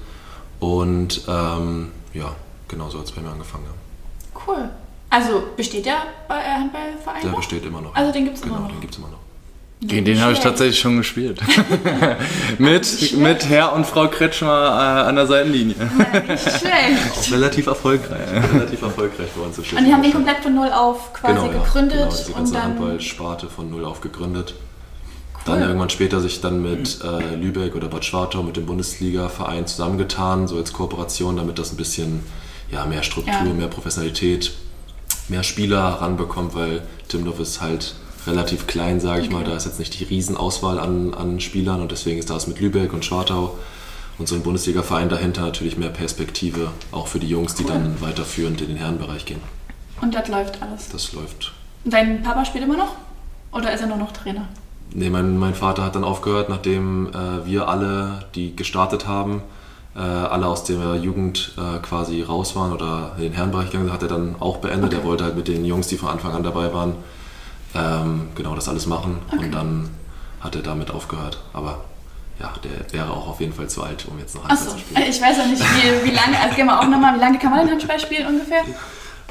Und 0.60 1.22
ähm, 1.28 1.92
ja, 2.14 2.36
genau 2.68 2.90
so 2.90 3.00
hat 3.00 3.06
es 3.06 3.12
bei 3.12 3.22
mir 3.22 3.30
angefangen. 3.30 3.66
Ja. 3.66 4.42
Cool. 4.48 4.70
Also 5.10 5.44
besteht 5.56 5.86
der 5.86 5.98
äh, 6.30 6.34
Handballverein 6.34 7.22
Der 7.22 7.32
noch? 7.32 7.38
besteht 7.38 7.64
immer 7.66 7.82
noch. 7.82 7.96
Also 7.96 8.12
den 8.12 8.26
gibt's 8.26 8.42
immer 8.42 8.56
genau, 8.56 8.68
noch. 8.68 8.72
den 8.74 8.82
gibt 8.82 8.94
es 8.94 9.00
immer 9.00 9.10
noch. 9.10 9.20
Gegen 9.80 10.06
den 10.06 10.20
habe 10.22 10.34
ich 10.34 10.40
tatsächlich 10.40 10.80
schon 10.80 10.98
gespielt. 10.98 11.40
mit, 12.58 13.16
mit 13.18 13.48
Herr 13.48 13.74
und 13.74 13.86
Frau 13.86 14.08
Kretschmer 14.08 14.50
äh, 14.50 15.08
an 15.08 15.16
der 15.16 15.28
Seitenlinie. 15.28 15.76
Nicht 16.28 16.42
schlecht. 16.60 17.12
Auch 17.16 17.32
relativ 17.32 17.68
erfolgreich. 17.68 18.28
relativ 18.54 18.82
erfolgreich 18.82 19.28
bei 19.36 19.46
uns 19.46 19.56
zu 19.56 19.62
Und 19.76 19.86
die 19.86 19.94
haben 19.94 20.02
den 20.02 20.14
komplett 20.14 20.38
von 20.38 20.56
null 20.56 20.72
auf 20.72 21.14
quasi 21.14 21.36
genau, 21.36 21.52
ja. 21.52 21.64
gegründet 21.64 21.98
Genau, 22.00 22.10
diese 22.10 22.28
und 22.30 22.36
ganze 22.38 22.54
dann 22.54 22.64
Handballsparte 22.64 23.50
von 23.50 23.70
null 23.70 23.86
auf 23.86 24.02
gegründet. 24.02 24.56
Cool. 25.36 25.42
Dann 25.46 25.62
irgendwann 25.62 25.92
später 25.92 26.22
sich 26.22 26.42
dann 26.42 26.64
mit 26.64 27.00
äh, 27.04 27.36
Lübeck 27.36 27.76
oder 27.76 27.88
Bad 27.88 28.04
Schwartau 28.04 28.42
mit 28.42 28.58
dem 28.58 28.66
Bundesliga-Verein 28.66 29.68
zusammengetan, 29.68 30.48
so 30.48 30.58
als 30.58 30.74
Kooperation, 30.74 31.38
damit 31.38 31.60
das 31.60 31.72
ein 31.72 31.78
bisschen 31.78 32.24
ja, 32.72 32.84
mehr 32.86 33.04
Struktur, 33.04 33.32
Ja. 33.32 33.54
mehr 33.54 33.68
Professionalität, 33.68 34.54
mehr 35.30 35.44
Spieler 35.44 35.84
ranbekommt, 35.84 36.56
weil 36.56 36.82
Timmendorf 37.10 37.40
ist 37.40 37.62
halt 37.62 37.94
relativ 38.28 38.68
klein, 38.68 39.00
sage 39.00 39.22
ich 39.22 39.30
mal. 39.32 39.44
Da 39.44 39.56
ist 39.56 39.66
jetzt 39.66 39.80
nicht 39.80 40.00
die 40.00 40.04
Riesenauswahl 40.04 40.80
an, 40.80 41.14
an 41.14 41.40
Spielern 41.40 41.82
und 41.82 41.92
deswegen 41.92 42.20
ist 42.20 42.30
das 42.30 42.48
mit 42.48 42.60
Lübeck 42.60 42.94
und 42.94 43.04
Schwartau 43.06 43.58
und 44.18 44.28
so 44.28 44.36
ein 44.36 44.42
Bundesliga-Verein 44.42 45.10
dahinter 45.10 45.42
natürlich 45.42 45.78
mehr 45.78 45.90
Perspektive, 45.90 46.72
auch 46.92 47.08
für 47.08 47.20
die 47.20 47.30
Jungs, 47.30 47.56
die 47.56 47.64
Cool. 47.64 47.70
dann 47.72 48.02
weiterführend 48.02 48.62
in 48.62 48.68
den 48.70 48.78
Herrenbereich 48.78 49.26
gehen. 49.26 49.42
und 50.02 50.14
das 50.14 50.28
läuft 50.28 50.62
alles. 50.62 50.90
Das 50.90 51.14
läuft 51.14 51.54
Und 51.86 51.94
dein 51.94 52.22
Papa 52.24 52.44
spielt 52.46 52.64
immer 52.64 52.78
noch? 52.78 52.96
Oder 53.52 53.74
ist 53.74 53.82
er 53.82 53.88
nur 53.88 53.98
noch 53.98 54.12
Trainer? 54.12 54.48
Nee, 54.94 55.10
mein, 55.10 55.38
mein 55.38 55.54
Vater 55.54 55.84
hat 55.84 55.96
dann 55.96 56.04
aufgehört, 56.04 56.50
nachdem 56.50 57.08
äh, 57.08 57.46
wir 57.46 57.68
alle, 57.68 58.26
die 58.36 58.56
gestartet 58.56 59.06
haben, 59.08 59.42
äh, 59.96 60.00
alle 60.00 60.48
aus 60.48 60.64
der 60.64 60.96
Jugend 60.96 61.54
äh, 61.58 61.80
quasi 61.80 62.22
raus 62.22 62.56
waren 62.56 62.72
oder 62.72 63.14
in 63.18 63.24
den 63.24 63.34
Herrenbereich 63.34 63.68
gegangen 63.68 63.86
sind, 63.86 63.94
hat 63.94 64.02
er 64.04 64.08
dann 64.10 64.36
auch 64.40 64.58
beendet. 64.58 64.94
Okay. 64.94 65.02
Er 65.02 65.08
wollte 65.08 65.24
halt 65.26 65.36
mit 65.36 65.48
den 65.48 65.66
Jungs, 65.66 65.88
die 65.88 65.98
von 65.98 66.10
Anfang 66.10 66.34
an 66.34 66.44
dabei 66.44 66.74
waren, 66.74 66.96
ähm, 67.76 68.30
genau 68.36 68.56
das 68.56 68.68
alles 68.70 68.86
machen. 68.86 69.20
Okay. 69.32 69.46
Und 69.46 69.52
dann 69.52 69.90
hat 70.40 70.56
er 70.56 70.62
damit 70.62 70.92
aufgehört. 70.92 71.40
Aber 71.54 71.84
ja, 72.40 72.54
der 72.64 72.94
wäre 72.94 73.12
auch 73.12 73.28
auf 73.28 73.40
jeden 73.40 73.54
Fall 73.54 73.68
zu 73.70 73.82
alt, 73.84 74.06
um 74.10 74.20
jetzt 74.20 74.36
noch 74.36 74.44
Handball 74.48 74.58
Achso, 74.68 74.72
zu 74.76 74.80
spielen. 74.80 75.10
ich 75.10 75.22
weiß 75.22 75.38
ja 75.38 75.46
nicht, 75.48 75.62
wie, 75.62 76.10
wie 76.10 76.16
lange, 76.16 76.40
also 76.40 76.56
gehen 76.56 76.68
wir 76.68 76.80
auch 76.80 76.88
nochmal, 76.88 77.16
wie 77.16 77.20
lange 77.20 77.40
kann 77.40 77.50
man 77.52 77.62
denn 77.68 77.72
Handball 77.78 78.00
spielen 78.00 78.28
ungefähr? 78.28 78.62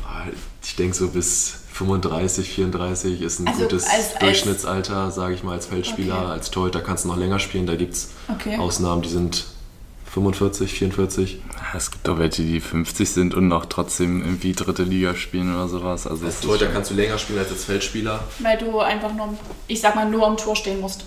Ah, 0.05 0.25
Ich 0.63 0.75
denke 0.77 0.97
so 0.97 1.09
bis 1.09 1.55
35, 1.73 2.49
34 2.51 3.21
ist 3.23 3.39
ein 3.41 3.49
Also 3.49 3.63
gutes 3.63 3.85
als- 3.85 3.95
als- 4.13 4.19
Durchschnittsalter, 4.19 5.11
sage 5.13 5.35
ich 5.35 5.43
mal, 5.45 5.53
als 5.53 5.67
Feldspieler. 5.67 6.17
Okay. 6.23 6.31
Als 6.33 6.51
Torhüter 6.51 6.81
kannst 6.81 7.05
du 7.05 7.09
noch 7.09 7.17
länger 7.17 7.39
spielen. 7.39 7.67
Da 7.67 7.77
gibt 7.77 7.95
es 7.95 8.11
Okay. 8.29 8.57
Ausnahmen, 8.59 9.03
die 9.03 9.09
sind 9.11 9.45
45, 10.17 10.73
44. 10.73 11.39
Es 11.77 11.91
gibt 11.91 12.09
auch 12.09 12.19
welche, 12.19 12.43
die 12.43 12.61
50 12.61 13.11
sind 13.11 13.35
und 13.35 13.49
noch 13.49 13.67
trotzdem 13.67 14.23
irgendwie 14.23 14.53
dritte 14.55 14.83
Liga 14.83 15.15
spielen 15.15 15.55
oder 15.55 15.69
sowas. 15.69 16.07
Also 16.07 16.25
Als 16.25 16.41
Torhüter 16.41 16.69
kannst 16.69 16.91
du 16.91 16.95
länger 16.95 17.19
spielen 17.19 17.39
als 17.39 17.51
als 17.51 17.65
Feldspieler. 17.65 18.21
Weil 18.39 18.57
du 18.57 18.81
einfach 18.81 19.13
nur, 19.13 19.29
ich 19.69 19.79
sag 19.81 19.95
mal, 19.95 20.09
nur 20.09 20.27
am 20.27 20.39
Tor 20.39 20.57
stehen 20.57 20.81
musst. 20.81 21.05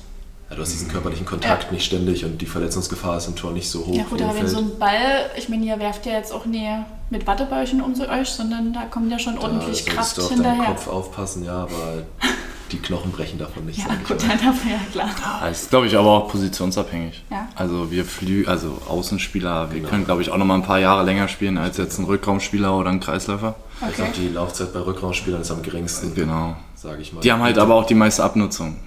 Ja, 0.49 0.55
du 0.55 0.61
hast 0.61 0.73
diesen 0.73 0.87
körperlichen 0.89 1.25
Kontakt 1.25 1.65
Ja. 1.65 1.71
nicht 1.71 1.85
ständig 1.85 2.23
und 2.23 2.39
die 2.39 2.45
Verletzungsgefahr 2.45 3.17
ist 3.17 3.27
im 3.27 3.35
Tor 3.35 3.51
nicht 3.51 3.67
so 3.69 3.85
hoch 3.85 3.95
Ja 3.95 4.03
gut, 4.03 4.19
wie 4.19 4.23
im 4.23 4.29
aber 4.29 4.37
wenn 4.39 4.47
Feld. 4.47 4.57
so 4.57 4.59
ein 4.59 4.77
Ball, 4.79 5.31
ich 5.37 5.49
meine, 5.49 5.65
ihr 5.65 5.79
werft 5.79 6.05
ja 6.05 6.13
jetzt 6.13 6.31
auch 6.31 6.45
nie 6.45 6.67
mit 7.09 7.25
Wattebäuchen 7.25 7.81
um 7.81 7.95
so 7.95 8.07
euch, 8.07 8.29
sondern 8.29 8.73
da 8.73 8.85
kommt 8.85 9.11
ja 9.11 9.17
schon 9.17 9.35
da 9.35 9.41
ordentlich 9.41 9.85
Kraft 9.87 10.17
du 10.17 10.21
auf 10.21 10.29
deinen 10.29 10.43
hinterher. 10.45 10.65
Kopf 10.73 10.87
aufpassen, 10.87 11.43
ja, 11.45 11.53
aber 11.63 12.03
die 12.71 12.77
Knochen 12.79 13.11
brechen 13.11 13.37
davon 13.39 13.65
nicht. 13.65 13.79
Ja 13.79 13.87
gut, 14.07 14.21
dann 14.21 14.29
dafür 14.37 14.71
ja 14.71 14.79
klar. 14.91 15.09
Ja, 15.41 15.47
ist, 15.47 15.69
glaube 15.69 15.87
ich, 15.87 15.97
aber 15.97 16.09
auch 16.09 16.27
positionsabhängig. 16.29 17.23
Ja. 17.31 17.47
Also 17.55 17.91
wir 17.91 18.05
Flü 18.05 18.45
also 18.45 18.79
Außenspieler, 18.87 19.71
wir 19.71 19.79
Genau. 19.79 19.89
können, 19.89 20.05
glaube 20.05 20.21
ich, 20.21 20.29
auch 20.31 20.37
noch 20.37 20.45
mal 20.45 20.55
ein 20.55 20.63
paar 20.63 20.79
Jahre 20.79 21.03
länger 21.03 21.27
spielen 21.27 21.57
als 21.57 21.77
jetzt 21.77 21.97
ein 21.99 22.05
Rückraumspieler 22.05 22.75
oder 22.77 22.89
ein 22.89 22.99
Kreisläufer. 22.99 23.55
Ich 23.89 23.95
glaube, 23.95 24.11
Okay. 24.11 24.21
die 24.21 24.33
Laufzeit 24.33 24.73
bei 24.73 24.79
Rückraumspielern 24.79 25.41
ist 25.41 25.51
am 25.51 25.61
geringsten, 25.61 26.13
Genau. 26.13 26.55
sage 26.75 27.01
ich 27.01 27.13
mal. 27.13 27.21
Die 27.21 27.31
haben 27.31 27.41
halt 27.41 27.57
aber 27.57 27.75
auch 27.75 27.85
die 27.85 27.95
meiste 27.95 28.23
Abnutzung. 28.23 28.77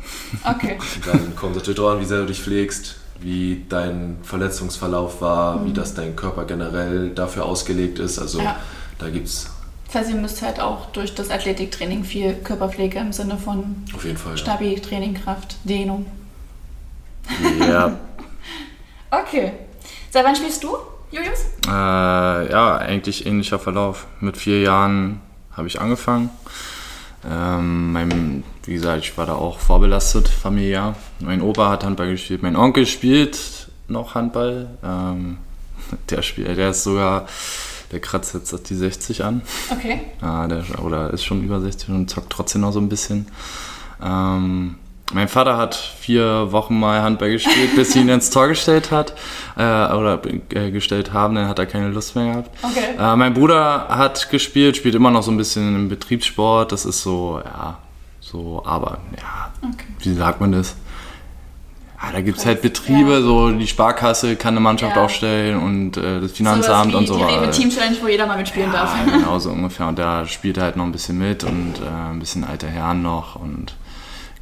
Okay. 0.45 0.79
Dann 1.07 1.35
kommt 1.37 1.53
es 1.53 1.59
natürlich 1.63 1.77
darauf 1.79 1.95
an, 1.95 2.01
wie 2.01 2.05
sehr 2.07 2.19
du 2.21 2.27
dich 2.27 2.41
pflegst, 2.43 2.97
wie 3.21 3.65
dein 3.69 4.19
Verletzungsverlauf 4.23 5.21
war, 5.21 5.65
wie 5.65 5.73
das 5.73 5.95
dein 5.95 6.15
Körper 6.17 6.45
generell 6.45 7.11
dafür 7.11 7.45
ausgelegt 7.47 7.99
ist. 7.99 8.19
Also 8.19 8.39
Mhm. 8.41 8.45
Ja. 8.45 8.57
da 8.99 9.09
gibt 9.11 9.29
es 9.29 9.49
Das 9.93 10.03
heißt, 10.03 10.11
ihr 10.11 10.21
müsst 10.21 10.41
halt 10.41 10.59
auch 10.59 10.87
durch 10.93 11.15
das 11.15 11.31
Athletiktraining 11.31 12.05
viel 12.05 12.35
Körperpflege 12.35 12.99
im 12.99 13.13
Sinne 13.13 13.37
von 13.37 13.85
auf 13.95 14.05
jeden 14.05 14.17
Fall. 14.17 14.33
Ja. 14.33 14.39
Stabi, 14.39 14.75
Training, 14.77 15.15
Kraft, 15.15 15.57
Dehnung. 15.65 16.07
Ja, 17.61 17.99
Okay. 19.13 19.53
Seit 20.11 20.25
wann 20.25 20.35
spielst 20.35 20.65
du, 20.65 20.75
Julius? 21.11 21.45
äh, 21.67 21.71
ja, 21.71 22.77
eigentlich 22.79 23.27
ähnlicher 23.27 23.59
Verlauf. 23.59 24.07
Mit 24.21 24.39
vier 24.39 24.63
Jahren 24.63 25.21
habe 25.55 25.69
ich 25.69 25.79
angefangen. 25.79 26.31
Ähm, 27.31 27.93
mein, 27.93 28.43
wie 28.65 28.73
gesagt, 28.73 29.05
ich 29.05 29.19
war 29.19 29.27
da 29.27 29.35
auch 29.35 29.59
vorbelastet, 29.59 30.29
familiär. 30.29 30.97
Mein 31.21 31.43
Opa 31.43 31.69
hat 31.69 31.85
Handball 31.85 32.11
gespielt, 32.11 32.43
mein 32.43 32.57
Onkel 32.57 32.87
spielt 32.87 33.69
noch 33.89 34.15
Handball. 34.15 34.71
Ähm, 34.83 35.37
der, 36.11 36.23
spielt, 36.23 36.57
der 36.57 36.71
ist 36.71 36.83
sogar, 36.85 37.27
der 37.93 38.01
kratzt 38.01 38.35
jetzt 38.35 38.71
die 38.71 38.75
60 38.75 39.23
an. 39.25 39.43
Okay. 39.71 40.01
Ja, 40.21 40.47
der, 40.49 40.65
oder 40.83 41.11
ist 41.13 41.25
schon 41.25 41.43
über 41.45 41.61
60 41.61 41.91
und 41.91 42.11
zockt 42.11 42.31
trotzdem 42.31 42.63
noch 42.63 42.73
so 42.73 42.81
ein 42.81 42.89
bisschen. 42.89 43.27
Ähm, 44.03 44.77
mein 45.13 45.29
Vater 45.29 45.59
hat 45.59 45.75
vier 45.75 46.53
Wochen 46.53 46.79
mal 46.81 47.03
Handball 47.03 47.31
gespielt, 47.33 47.77
bis 47.77 47.93
sie 47.93 48.01
ihn 48.01 48.09
ins 48.09 48.31
Tor 48.31 48.49
gestellt 48.49 48.91
hat. 48.91 49.13
Äh, 49.57 49.63
oder 49.63 50.21
äh, 50.55 50.71
gestellt 50.71 51.13
haben, 51.13 51.35
dann 51.35 51.49
hat 51.49 51.59
er 51.59 51.67
keine 51.67 51.89
Lust 51.89 52.17
mehr 52.17 52.33
gehabt. 52.33 52.51
Okay. 52.63 52.97
Äh, 52.99 53.17
mein 53.17 53.35
Bruder 53.35 53.89
hat 53.89 54.31
gespielt, 54.31 54.77
spielt 54.77 54.95
immer 54.95 55.11
noch 55.11 55.23
so 55.23 55.31
ein 55.31 55.37
bisschen 55.37 55.75
im 55.77 55.89
Betriebssport. 55.91 56.73
Das 56.73 56.87
ist 56.87 57.03
so, 57.03 57.41
ja, 57.45 57.79
so, 58.21 58.63
aber 58.65 58.99
ja, 59.19 59.53
Okay. 59.63 59.85
wie 60.01 60.15
sagt 60.15 60.41
man 60.41 60.53
das? 60.53 60.77
Ja, 62.05 62.11
da 62.13 62.21
gibt 62.21 62.39
es 62.39 62.47
halt 62.47 62.63
Betriebe, 62.63 63.13
Ja. 63.13 63.21
so 63.23 63.51
die 63.53 63.67
Sparkasse 63.67 64.35
kann 64.37 64.55
eine 64.55 64.61
Mannschaft 64.61 64.97
Ja. 64.97 65.05
aufstellen 65.05 65.63
und 65.63 65.97
äh, 65.97 66.21
das 66.21 66.33
Finanzamt 66.33 66.93
wie 66.93 66.97
und 66.97 67.07
so 67.07 67.17
Die 67.17 67.23
Rewe 67.23 67.43
weiter. 67.43 67.51
Team 67.53 67.71
Challenge, 67.71 67.97
wo 68.03 68.09
jeder 68.09 68.27
mal 68.27 68.37
mitspielen 68.39 68.73
darf. 68.73 68.93
Genau 69.07 69.39
so 69.39 69.51
ungefähr. 69.53 69.87
Und 69.89 69.99
da 69.99 70.27
spielt 70.27 70.57
er 70.57 70.65
halt 70.65 70.77
noch 70.77 70.85
ein 70.85 70.93
bisschen 70.93 71.19
mit 71.19 71.45
und 71.45 71.75
äh, 71.81 72.11
ein 72.11 72.19
bisschen 72.19 72.43
alte 72.45 72.67
Herren 72.67 73.03
noch. 73.03 73.37
Und 73.37 73.77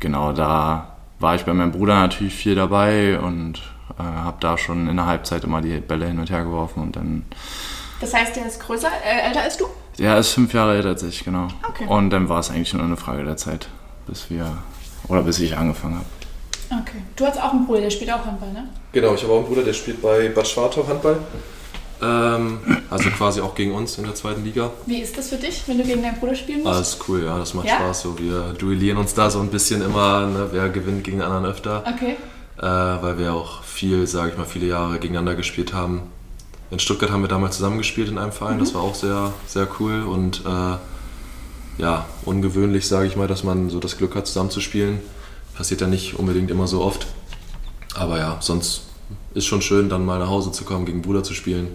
genau 0.00 0.32
da 0.32 0.96
war 1.18 1.34
ich 1.34 1.44
bei 1.44 1.52
meinem 1.52 1.72
Bruder 1.72 1.94
natürlich 1.96 2.34
viel 2.34 2.54
dabei 2.54 3.18
und 3.18 3.58
äh, 3.98 4.02
habe 4.02 4.38
da 4.40 4.56
schon 4.56 4.88
in 4.88 4.96
der 4.96 5.04
Halbzeit 5.06 5.44
immer 5.44 5.60
die 5.60 5.78
Bälle 5.80 6.06
hin 6.06 6.18
und 6.18 6.30
her 6.30 6.44
geworfen. 6.44 6.82
Und 6.82 6.96
dann, 6.96 7.24
Das 8.00 8.14
heißt, 8.14 8.36
der 8.36 8.46
ist 8.46 8.58
größer, 8.60 8.88
äh, 9.04 9.26
älter 9.28 9.42
als 9.42 9.58
du? 9.58 9.66
der 9.98 10.16
ist 10.16 10.32
fünf 10.32 10.54
Jahre 10.54 10.76
älter 10.76 10.88
als 10.90 11.02
ich, 11.02 11.24
genau. 11.24 11.48
Okay. 11.68 11.84
Und 11.86 12.08
dann 12.08 12.30
war 12.30 12.38
es 12.40 12.48
eigentlich 12.50 12.72
nur 12.72 12.82
eine 12.82 12.96
Frage 12.96 13.22
der 13.22 13.36
Zeit, 13.36 13.68
bis 14.06 14.30
wir, 14.30 14.46
oder 15.08 15.20
bis 15.24 15.38
ich 15.40 15.58
angefangen 15.58 15.96
habe. 15.96 16.06
Okay. 16.70 17.02
Du 17.16 17.26
hast 17.26 17.38
auch 17.40 17.52
einen 17.52 17.66
Bruder, 17.66 17.80
der 17.80 17.90
spielt 17.90 18.12
auch 18.12 18.24
Handball, 18.24 18.52
ne? 18.52 18.68
Genau, 18.92 19.14
ich 19.14 19.22
habe 19.22 19.32
auch 19.32 19.38
einen 19.38 19.46
Bruder, 19.46 19.62
der 19.64 19.72
spielt 19.72 20.00
bei 20.00 20.28
Bad 20.28 20.46
Schwartau 20.46 20.86
Handball. 20.86 21.18
Ähm, 22.02 22.58
also 22.88 23.10
quasi 23.10 23.40
auch 23.40 23.54
gegen 23.54 23.72
uns 23.74 23.98
in 23.98 24.04
der 24.04 24.14
zweiten 24.14 24.42
Liga. 24.44 24.70
Wie 24.86 25.00
ist 25.00 25.18
das 25.18 25.28
für 25.28 25.36
dich, 25.36 25.62
wenn 25.66 25.78
du 25.78 25.84
gegen 25.84 26.02
deinen 26.02 26.18
Bruder 26.18 26.34
spielen 26.34 26.62
musst? 26.62 26.74
Alles 26.74 26.98
cool, 27.08 27.24
ja, 27.24 27.38
das 27.38 27.52
macht 27.54 27.66
Ja? 27.66 27.74
Spaß. 27.76 28.02
So, 28.02 28.18
wir 28.18 28.54
duellieren 28.56 28.98
uns 28.98 29.12
da 29.14 29.28
so 29.30 29.40
ein 29.40 29.48
bisschen 29.48 29.82
immer, 29.82 30.26
ne, 30.26 30.48
wer 30.52 30.68
gewinnt 30.70 31.04
gegen 31.04 31.18
den 31.18 31.26
anderen 31.26 31.44
öfter. 31.46 31.84
Okay. 31.86 32.16
äh, 32.58 32.62
weil 32.62 33.18
wir 33.18 33.34
auch 33.34 33.62
viel, 33.64 34.06
sage 34.06 34.30
ich 34.30 34.38
mal, 34.38 34.44
viele 34.46 34.66
Jahre 34.66 34.98
gegeneinander 34.98 35.34
gespielt 35.34 35.72
haben. 35.74 36.02
In 36.70 36.78
Stuttgart 36.78 37.10
haben 37.10 37.22
wir 37.22 37.28
damals 37.28 37.56
zusammengespielt 37.56 38.08
in 38.08 38.16
einem 38.16 38.32
Verein, 38.32 38.60
das 38.60 38.74
war 38.74 38.82
auch 38.82 38.94
sehr, 38.94 39.32
sehr 39.46 39.66
cool 39.80 40.02
und 40.04 40.42
äh, 40.46 41.82
ja, 41.82 42.06
ungewöhnlich, 42.24 42.86
sage 42.86 43.08
ich 43.08 43.16
mal, 43.16 43.26
dass 43.26 43.42
man 43.42 43.70
so 43.70 43.80
das 43.80 43.98
Glück 43.98 44.14
hat, 44.14 44.26
zusammenzuspielen. 44.28 45.00
Passiert 45.60 45.82
ja 45.82 45.86
nicht 45.86 46.14
unbedingt 46.18 46.50
immer 46.50 46.66
so 46.66 46.80
oft. 46.80 47.06
Aber 47.94 48.18
ja, 48.18 48.38
sonst 48.40 48.84
ist 49.34 49.44
schon 49.44 49.60
schön, 49.60 49.90
dann 49.90 50.06
mal 50.06 50.18
nach 50.18 50.28
Hause 50.28 50.52
zu 50.52 50.64
kommen, 50.64 50.86
gegen 50.86 51.02
Bruder 51.02 51.22
zu 51.22 51.34
spielen. 51.34 51.68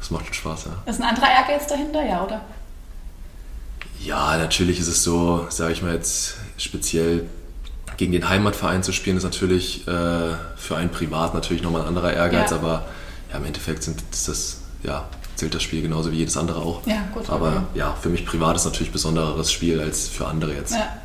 Das 0.00 0.10
macht 0.10 0.24
schon 0.24 0.34
Spaß, 0.34 0.64
ja. 0.64 0.90
Ist 0.90 1.00
ein 1.00 1.06
anderer 1.08 1.30
Ehrgeiz 1.30 1.68
dahinter, 1.68 2.04
ja, 2.04 2.24
oder? 2.24 2.40
Ja, 4.00 4.36
natürlich 4.38 4.80
ist 4.80 4.88
es 4.88 5.04
so, 5.04 5.46
sage 5.50 5.72
ich 5.72 5.82
mal 5.82 5.94
jetzt 5.94 6.34
speziell 6.56 7.28
gegen 7.96 8.10
den 8.10 8.28
Heimatverein 8.28 8.82
zu 8.82 8.92
spielen, 8.92 9.16
ist 9.18 9.22
natürlich 9.22 9.86
äh, 9.86 10.32
für 10.56 10.76
einen 10.76 10.90
privat 10.90 11.32
natürlich 11.32 11.62
nochmal 11.62 11.82
ein 11.82 11.86
anderer 11.86 12.12
Ehrgeiz, 12.12 12.50
Ja. 12.50 12.56
aber 12.56 12.86
ja, 13.30 13.38
im 13.38 13.44
Endeffekt 13.44 13.84
sind, 13.84 14.02
ist 14.10 14.26
das, 14.26 14.62
ja, 14.82 15.06
zählt 15.36 15.54
das 15.54 15.62
Spiel 15.62 15.80
genauso 15.80 16.10
wie 16.10 16.16
jedes 16.16 16.36
andere 16.36 16.58
auch. 16.60 16.84
Ja, 16.88 17.04
gut, 17.14 17.30
Aber 17.30 17.50
okay. 17.50 17.78
ja, 17.78 17.94
für 18.02 18.08
mich 18.08 18.26
privat 18.26 18.56
ist 18.56 18.64
natürlich 18.64 18.88
ein 18.88 18.94
besondereres 18.94 19.52
Spiel 19.52 19.80
als 19.80 20.08
für 20.08 20.26
andere 20.26 20.54
jetzt. 20.54 20.74
Ja. 20.74 20.98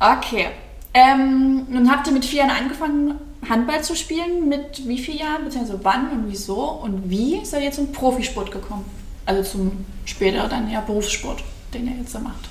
Okay. 0.00 0.48
Ähm, 0.94 1.66
nun 1.70 1.90
habt 1.90 2.06
ihr 2.06 2.12
mit 2.12 2.24
vier 2.24 2.40
Jahren 2.40 2.50
angefangen, 2.50 3.14
Handball 3.48 3.82
zu 3.82 3.96
spielen. 3.96 4.48
Mit 4.48 4.86
wie 4.86 4.98
vielen 4.98 5.18
Jahren, 5.18 5.44
beziehungsweise 5.44 5.80
wann 5.82 6.10
und 6.10 6.24
wieso 6.28 6.60
und 6.60 7.10
wie 7.10 7.44
seid 7.44 7.62
ihr 7.62 7.72
zum 7.72 7.92
Profisport 7.92 8.50
gekommen? 8.50 8.84
Also 9.24 9.42
zum 9.52 9.84
später 10.04 10.48
dann 10.48 10.70
ja 10.70 10.80
Berufssport, 10.80 11.42
den 11.72 11.86
ihr 11.86 11.96
jetzt 11.98 12.14
da 12.14 12.18
macht. 12.18 12.48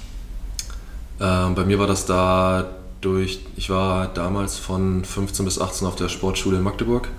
Ähm, 1.19 1.55
bei 1.55 1.65
mir 1.65 1.79
war 1.79 1.87
das 1.87 2.05
da 2.05 2.69
durch, 3.01 3.39
ich 3.55 3.69
war 3.69 4.07
damals 4.07 4.57
von 4.57 5.03
15 5.03 5.45
bis 5.45 5.59
18 5.59 5.87
auf 5.87 5.95
der 5.95 6.09
Sportschule 6.09 6.57
in 6.57 6.63
Magdeburg 6.63 7.09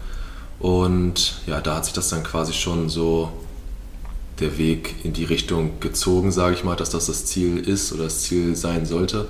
und 0.59 1.41
ja, 1.47 1.61
da 1.61 1.77
hat 1.77 1.85
sich 1.85 1.95
das 1.95 2.09
dann 2.09 2.23
quasi 2.23 2.53
schon 2.53 2.89
so 2.89 3.33
der 4.41 4.59
Weg 4.59 5.05
in 5.05 5.13
die 5.13 5.25
Richtung 5.25 5.81
gezogen, 5.81 6.33
sage 6.33 6.55
ich 6.55 6.65
mal, 6.65 6.77
dass 6.77 6.91
das 6.91 7.07
das 7.07 7.27
Ziel 7.27 7.59
ist 7.59 7.93
oder 7.93 8.05
das 8.05 8.23
Ziel 8.23 8.57
sein 8.57 8.87
sollte. 8.87 9.29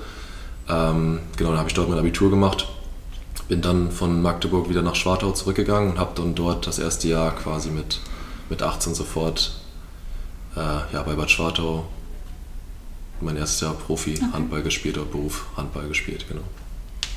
Ähm, 0.69 1.21
genau, 1.37 1.51
dann 1.51 1.59
habe 1.59 1.69
ich 1.69 1.75
dort 1.75 1.89
mein 1.89 1.99
Abitur 1.99 2.31
gemacht, 2.31 2.69
bin 3.49 3.61
dann 3.63 3.91
von 3.91 4.23
Magdeburg 4.23 4.69
wieder 4.69 4.83
nach 4.83 4.95
Schwartau 4.95 5.33
zurückgegangen 5.33 5.93
und 5.93 5.99
habe 5.99 6.13
dann 6.15 6.35
dort 6.35 6.67
das 6.67 6.79
erste 6.79 7.09
Jahr 7.09 7.33
quasi 7.35 7.71
mit, 7.71 8.01
mit 8.49 8.63
18 8.63 8.95
sofort 8.95 9.53
äh, 10.57 10.61
ja, 10.61 11.03
bei 11.05 11.15
Bad 11.15 11.31
Schwartau 11.31 11.85
mein 13.21 13.37
erstes 13.37 13.61
Jahr 13.61 13.75
Profi-Handball 13.75 14.63
gespielt 14.63 14.99
oder 14.99 15.07
Beruf 15.07 15.47
Handball 15.57 15.87
gespielt, 15.89 16.27
genau. 16.29 16.43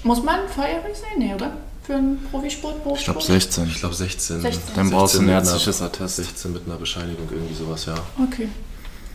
Muss 0.03 0.21
man 0.23 0.47
volljährig 0.47 0.95
sein? 0.95 1.17
Nee, 1.17 1.33
oder? 1.33 1.57
Für 1.81 1.95
einen 1.95 2.19
Profisport, 2.29 2.75
Ich 2.77 2.83
Berufssport? 2.83 3.17
glaube 3.25 3.39
16. 3.39 3.67
Ich 3.67 3.79
glaube 3.79 3.95
16. 3.95 4.41
16. 4.41 4.75
Dann 4.75 4.89
brauchst 4.91 5.15
du 5.15 5.17
16 5.19 5.29
ein 5.29 5.35
ärztliches 5.35 5.81
Attest. 5.81 6.15
16 6.17 6.53
mit 6.53 6.65
einer 6.67 6.75
Bescheinigung, 6.75 7.27
irgendwie 7.31 7.55
sowas, 7.55 7.85
ja. 7.85 7.95
Okay. 8.23 8.49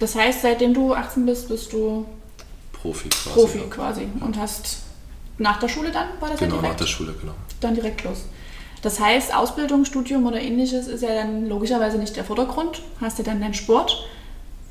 Das 0.00 0.14
heißt, 0.16 0.42
seitdem 0.42 0.74
du 0.74 0.94
18 0.94 1.26
bist, 1.26 1.48
bist 1.48 1.72
du 1.72 2.06
Profi 2.82 3.08
quasi. 3.08 3.34
Profi 3.34 3.58
ja. 3.58 3.64
quasi 3.68 4.08
und 4.20 4.38
hast 4.38 4.78
nach 5.38 5.58
der 5.58 5.68
Schule 5.68 5.90
dann, 5.90 6.08
war 6.20 6.30
das 6.30 6.40
ja 6.40 6.46
Genau, 6.46 6.56
nach 6.56 6.62
direkt? 6.62 6.80
der 6.80 6.86
Schule, 6.86 7.14
genau. 7.20 7.32
dann 7.60 7.74
direkt 7.74 8.04
los. 8.04 8.24
Das 8.82 8.98
heißt, 8.98 9.34
Ausbildung, 9.34 9.84
Studium 9.84 10.26
oder 10.26 10.40
ähnliches 10.40 10.86
ist 10.86 11.02
ja 11.02 11.14
dann 11.14 11.48
logischerweise 11.48 11.98
nicht 11.98 12.16
der 12.16 12.24
Vordergrund. 12.24 12.82
Hast 13.00 13.18
du 13.18 13.22
dann 13.22 13.40
deinen 13.40 13.54
Sport? 13.54 14.06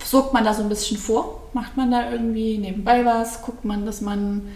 Sorgt 0.04 0.34
man 0.34 0.43
da 0.43 0.54
so 0.54 0.63
ein 0.63 0.69
bisschen 0.69 0.98
vor? 0.98 1.43
Macht 1.54 1.78
man 1.78 1.91
da 1.91 2.12
irgendwie 2.12 2.58
nebenbei 2.58 3.06
was? 3.06 3.41
Guckt 3.43 3.65
man, 3.65 3.86
dass 3.86 4.02
man 4.02 4.50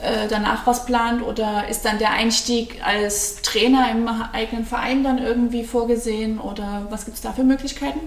äh, 0.00 0.28
danach 0.28 0.66
was 0.66 0.86
plant? 0.86 1.22
Oder 1.22 1.68
ist 1.68 1.84
dann 1.84 1.98
der 1.98 2.12
Einstieg 2.12 2.80
als 2.82 3.42
Trainer 3.42 3.90
im 3.90 4.08
eigenen 4.08 4.64
Verein 4.64 5.04
dann 5.04 5.18
irgendwie 5.18 5.64
vorgesehen? 5.64 6.38
Oder 6.38 6.86
was 6.88 7.04
gibt 7.04 7.16
es 7.16 7.22
da 7.22 7.32
für 7.32 7.44
Möglichkeiten? 7.44 8.00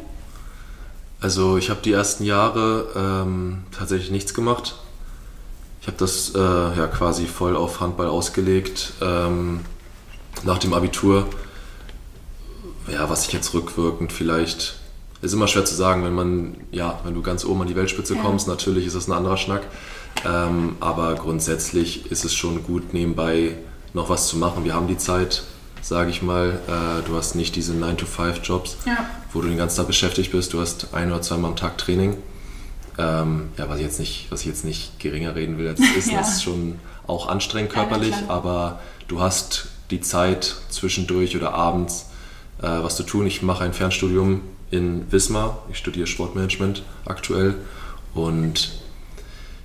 Also 1.22 1.58
ich 1.58 1.70
habe 1.70 1.82
die 1.82 1.92
ersten 1.94 2.24
Jahre 2.24 2.88
ähm, 2.96 3.64
tatsächlich 3.72 4.10
nichts 4.10 4.34
gemacht. 4.34 4.76
Ich 5.82 5.88
habe 5.88 5.98
das 5.98 6.34
äh, 6.36 6.40
ja 6.40 6.88
quasi 6.88 7.28
voll 7.28 7.56
auf 7.56 7.80
Handball 7.80 8.08
ausgelegt. 8.08 8.94
Ähm, 9.02 9.62
nach 10.44 10.58
dem 10.58 10.74
Abitur, 10.74 11.28
ja, 12.92 13.10
was 13.10 13.28
ich 13.28 13.34
jetzt 13.34 13.54
rückwirkend 13.54 14.12
vielleicht, 14.12 14.80
ist 15.22 15.34
immer 15.34 15.48
schwer 15.48 15.66
zu 15.66 15.76
sagen, 15.76 16.04
wenn 16.04 16.16
man, 16.16 16.56
ja, 16.72 17.00
wenn 17.04 17.14
du 17.14 17.22
ganz 17.22 17.46
oben 17.46 17.62
an 17.62 17.68
die 17.68 17.76
Weltspitze 17.76 18.16
Ja. 18.16 18.22
kommst, 18.22 18.48
natürlich 18.48 18.88
ist 18.88 18.96
das 18.96 19.08
ein 19.08 19.14
anderer 19.14 19.38
Schnack. 19.38 19.62
Ähm, 20.26 20.76
aber 20.80 21.14
grundsätzlich 21.16 22.12
ist 22.12 22.26
es 22.26 22.34
schon 22.34 22.64
gut, 22.64 22.94
nebenbei 22.94 23.56
noch 23.94 24.10
was 24.10 24.28
zu 24.28 24.38
machen. 24.38 24.64
Wir 24.66 24.74
haben 24.74 24.88
die 24.88 24.98
Zeit, 24.98 25.44
sage 25.82 26.10
ich 26.10 26.22
mal. 26.22 26.60
Äh, 26.68 27.08
du 27.08 27.16
hast 27.16 27.36
nicht 27.36 27.56
diese 27.56 27.74
9-to-5-Jobs 27.74 28.78
Ja. 28.86 29.06
wo 29.34 29.42
du 29.42 29.48
den 29.48 29.58
ganzen 29.58 29.78
Tag 29.78 29.88
beschäftigt 29.88 30.32
bist. 30.32 30.54
Du 30.54 30.60
hast 30.62 30.94
ein 30.94 31.12
oder 31.12 31.22
zweimal 31.22 31.52
am 31.52 31.56
Tag 31.58 31.78
Training. 31.78 32.18
Ähm, 32.98 33.50
ja, 33.58 33.70
was 33.70 33.78
ich 33.78 33.86
jetzt 33.86 34.00
nicht, 34.00 34.28
was 34.30 34.42
ich 34.42 34.48
jetzt 34.48 34.66
nicht 34.66 35.00
geringer 35.00 35.36
reden 35.36 35.58
will, 35.58 35.68
als 35.70 35.80
es 35.80 35.96
ist, 36.06 36.12
Ja. 36.12 36.20
das 36.20 36.34
ist 36.36 36.44
schon 36.44 36.80
auch 37.08 37.28
anstrengend 37.28 37.72
Ja, 37.74 37.80
körperlich, 37.80 38.16
klar. 38.16 38.30
aber 38.30 38.80
du 39.08 39.22
hast 39.22 39.68
die 39.90 40.02
Zeit 40.02 40.56
zwischendurch 40.70 41.36
oder 41.36 41.54
abends 41.54 42.08
äh, 42.62 42.68
was 42.68 42.96
zu 42.98 43.04
tun. 43.04 43.26
Ich 43.28 43.42
mache 43.42 43.64
ein 43.64 43.74
Fernstudium 43.74 44.42
in 44.70 45.12
Wismar. 45.12 45.64
Ich 45.72 45.78
studiere 45.78 46.08
Sportmanagement 46.08 46.84
aktuell 47.06 47.56
und 48.14 48.72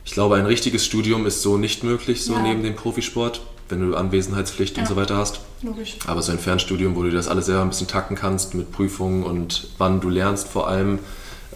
ich 0.05 0.13
glaube, 0.13 0.37
ein 0.37 0.47
richtiges 0.47 0.87
Studium 0.87 1.27
ist 1.27 1.43
so 1.43 1.59
nicht 1.59 1.83
möglich, 1.83 2.25
so 2.25 2.35
Ja. 2.35 2.43
neben 2.43 2.63
dem 2.63 2.77
Profisport, 2.77 3.41
wenn 3.69 3.81
du 3.91 3.97
Anwesenheitspflicht 3.97 4.77
und 4.77 4.85
Ja. 4.85 4.89
so 4.89 4.97
weiter 4.97 5.17
hast. 5.17 5.41
Logisch. 5.63 5.97
Aber 6.07 6.23
so 6.23 6.33
ein 6.33 6.39
Fernstudium, 6.39 6.95
wo 6.97 7.03
du 7.03 7.11
das 7.11 7.29
alles 7.29 7.47
selber 7.47 7.63
ein 7.63 7.69
bisschen 7.69 7.89
tacken 7.89 8.17
kannst 8.17 8.55
mit 8.55 8.71
Prüfungen 8.73 9.25
und 9.25 9.69
wann 9.79 10.01
du 10.01 10.09
lernst 10.09 10.49
vor 10.49 10.69
allem, 10.69 10.99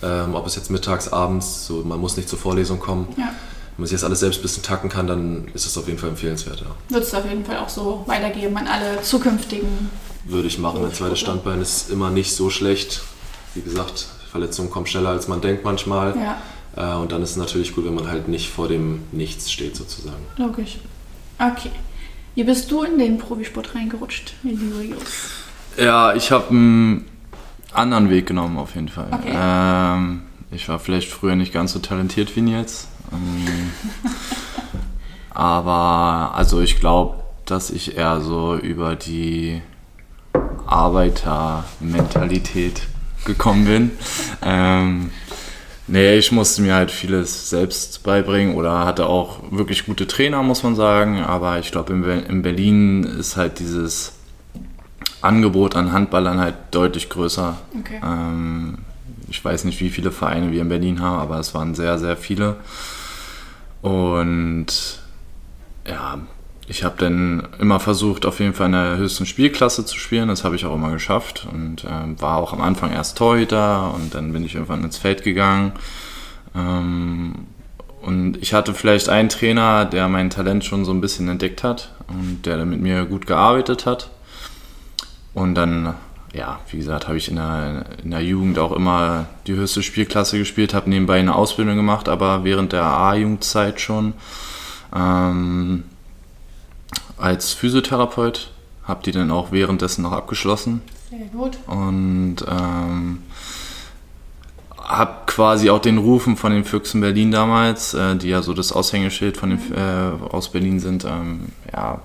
ähm, 0.03 0.35
ob 0.35 0.47
es 0.47 0.57
jetzt 0.57 0.71
mittags, 0.71 1.09
abends, 1.13 1.67
so, 1.67 1.83
man 1.85 2.01
muss 2.01 2.17
nicht 2.17 2.29
zur 2.29 2.39
Vorlesung 2.39 2.81
kommen. 2.81 3.09
Ja. 3.17 3.25
Wenn 3.27 3.83
man 3.85 3.87
sich 3.87 3.97
das 3.97 4.05
alles 4.05 4.21
selbst 4.21 4.41
ein 4.41 4.43
bisschen 4.43 4.63
tacken 4.63 4.91
kann, 4.91 5.07
dann 5.07 5.49
ist 5.55 5.65
das 5.67 5.77
auf 5.79 5.87
jeden 5.87 5.99
Fall 5.99 6.09
empfehlenswert. 6.11 6.61
Ja. 6.61 6.67
Wird 6.89 7.05
es 7.05 7.15
auf 7.15 7.25
jeden 7.29 7.45
Fall 7.45 7.59
auch 7.59 7.69
so 7.69 8.03
weitergeben 8.07 8.57
an 8.57 8.67
alle 8.67 9.01
zukünftigen. 9.03 9.69
Würde 10.25 10.49
ich 10.49 10.59
machen. 10.59 10.85
Ein 10.85 10.93
zweites 10.93 11.19
Standbein 11.21 11.61
ist 11.63 11.91
immer 11.91 12.11
nicht 12.11 12.35
so 12.35 12.51
schlecht. 12.51 13.03
Wie 13.55 13.63
gesagt, 13.63 14.07
Verletzungen 14.31 14.71
kommen 14.71 14.87
schneller 14.87 15.11
als 15.11 15.29
man 15.29 15.41
denkt 15.41 15.65
manchmal. 15.65 16.15
Ja, 16.17 16.37
Äh, 16.77 16.95
und 16.95 17.11
dann 17.11 17.21
ist 17.23 17.31
es 17.31 17.37
natürlich 17.37 17.75
gut, 17.75 17.85
wenn 17.85 17.95
man 17.97 18.07
halt 18.09 18.29
nicht 18.29 18.49
vor 18.51 18.69
dem 18.69 19.03
Nichts 19.11 19.51
steht 19.51 19.75
sozusagen. 19.77 20.25
logisch. 20.37 20.79
Okay. 21.39 21.71
Wie 22.41 22.45
bist 22.45 22.71
du 22.71 22.85
in 22.85 22.99
den 22.99 23.19
Profisport 23.19 23.75
reingerutscht, 23.75 24.33
lieber 24.43 24.81
Jos? 24.81 25.45
Ja, 25.77 26.15
ich 26.15 26.33
habe 26.33 26.49
einen 26.49 27.05
anderen 27.75 28.09
Weg 28.09 28.29
genommen 28.29 28.57
auf 28.57 28.77
jeden 28.77 28.89
Fall. 28.89 29.09
Okay. 29.13 29.35
Ähm, 29.35 30.23
ich 30.51 30.67
war 30.71 30.79
vielleicht 30.79 31.11
früher 31.11 31.37
nicht 31.37 31.53
ganz 31.53 31.75
so 31.75 31.81
talentiert 31.81 32.35
wie 32.37 32.51
jetzt. 32.51 32.89
Ähm, 33.13 33.73
aber 35.35 36.33
also 36.35 36.63
ich 36.63 36.81
glaube, 36.81 37.23
dass 37.45 37.69
ich 37.69 37.99
eher 37.99 38.23
so 38.23 38.57
über 38.57 38.97
die 38.97 39.61
Arbeitermentalität 40.65 42.81
gekommen 43.27 43.67
bin. 43.67 43.91
Ähm, 44.41 45.11
nee, 45.91 46.17
ich 46.17 46.33
musste 46.33 46.63
mir 46.63 46.75
halt 46.75 46.91
vieles 46.91 47.51
selbst 47.51 48.03
beibringen 48.03 48.55
oder 48.55 48.85
hatte 48.85 49.07
auch 49.07 49.41
wirklich 49.51 49.87
gute 49.87 50.07
Trainer, 50.07 50.43
muss 50.43 50.63
man 50.63 50.75
sagen. 50.75 51.23
Aber 51.23 51.59
ich 51.59 51.71
glaube, 51.73 51.93
in, 51.93 52.05
in 52.05 52.43
Berlin 52.43 53.05
ist 53.05 53.37
halt 53.37 53.59
dieses 53.59 54.13
Angebot 55.21 55.77
an 55.77 55.93
Handballern 55.93 56.41
halt 56.41 56.55
deutlich 56.71 57.09
größer. 57.09 57.59
Okay. 57.79 58.01
Ähm, 58.03 58.79
ich 59.29 59.45
weiß 59.45 59.65
nicht, 59.65 59.81
wie 59.81 59.91
viele 59.91 60.11
Vereine 60.11 60.51
wir 60.51 60.63
in 60.63 60.69
Berlin 60.69 61.01
haben, 61.01 61.19
aber 61.19 61.39
es 61.39 61.55
waren 61.55 61.75
sehr, 61.75 61.99
sehr 61.99 62.17
viele. 62.17 62.57
Und 63.83 64.67
ja, 65.87 66.19
ich 66.71 66.85
habe 66.85 66.95
dann 66.99 67.49
immer 67.59 67.81
versucht, 67.81 68.25
auf 68.27 68.39
jeden 68.39 68.55
Fall 68.55 68.67
in 68.67 68.73
der 68.73 68.97
höchsten 68.97 69.27
Spielklasse 69.27 69.85
zu 69.85 69.99
spielen. 69.99 70.29
Das 70.29 70.45
habe 70.45 70.55
ich 70.55 70.65
auch 70.65 70.75
immer 70.77 70.93
geschafft 70.93 71.49
und 71.53 71.85
ähm, 71.85 72.21
war 72.21 72.37
auch 72.37 72.53
am 72.53 72.61
Anfang 72.61 72.93
erst 72.93 73.19
Torhüter 73.19 73.93
und 73.93 74.15
dann 74.15 74.33
bin 74.33 74.45
ich 74.45 74.55
irgendwann 74.55 74.85
ins 74.85 74.97
Feld 74.97 75.25
gegangen. 75.25 75.73
Ähm, 76.55 77.35
und 78.03 78.37
ich 78.41 78.55
hatte 78.55 78.73
vielleicht 78.73 79.09
einen 79.09 79.29
Trainer, 79.29 79.85
der 79.85 80.09
mein 80.09 80.31
Talent 80.31 80.65
schon 80.65 80.85
so 80.85 80.93
ein 80.93 81.01
bisschen 81.01 81.29
entdeckt 81.29 81.65
hat 81.65 81.91
und 82.07 82.47
der 82.47 82.59
dann 82.59 82.71
mit 82.71 82.81
mir 82.81 83.05
gut 83.05 83.27
gearbeitet 83.27 83.85
hat. 83.85 84.09
Und 85.35 85.57
dann, 85.57 85.95
ja, 86.33 86.61
wie 86.71 86.77
gesagt, 86.77 87.09
habe 87.09 87.19
ich 87.19 87.29
in 87.29 87.37
der, 87.37 87.85
in 88.05 88.13
der 88.13 88.23
Jugend 88.23 88.61
auch 88.61 88.71
immer 88.71 89.27
die 89.49 89.55
höchste 89.55 89.83
Spielklasse 89.83 90.39
gespielt, 90.39 90.73
habe 90.73 90.89
nebenbei 90.89 91.19
eine 91.19 91.35
Ausbildung 91.35 91.75
gemacht, 91.75 92.09
aber 92.09 92.45
während 92.45 92.73
der 92.73 92.85
A-Jugendzeit 92.85 93.81
schon 93.81 94.13
ähm, 94.95 95.83
als 97.21 97.53
Physiotherapeut, 97.53 98.51
habe 98.85 99.03
die 99.05 99.13
dann 99.13 99.31
auch 99.31 99.53
währenddessen 99.53 100.03
noch 100.03 100.13
abgeschlossen? 100.13 100.83
Sehr 101.11 101.27
gut. 101.27 101.59
und 101.67 102.37
ähm, 102.49 103.19
habe 104.79 105.15
quasi 105.27 105.71
auch 105.71 105.81
den 105.81 105.99
Rufen 105.99 106.37
von 106.37 106.53
den 106.53 106.65
Füchsen 106.65 107.01
Berlin 107.01 107.31
damals, 107.31 107.95
äh, 107.95 108.17
die 108.17 108.29
ja 108.29 108.43
so 108.43 108.55
das 108.55 108.73
Aushängeschild 108.73 109.37
von 109.37 109.51
den, 109.51 109.61
äh, 109.73 110.25
aus 110.33 110.51
Berlin 110.51 110.81
sind, 110.81 111.05
ähm, 111.05 111.51
ja, 111.73 112.01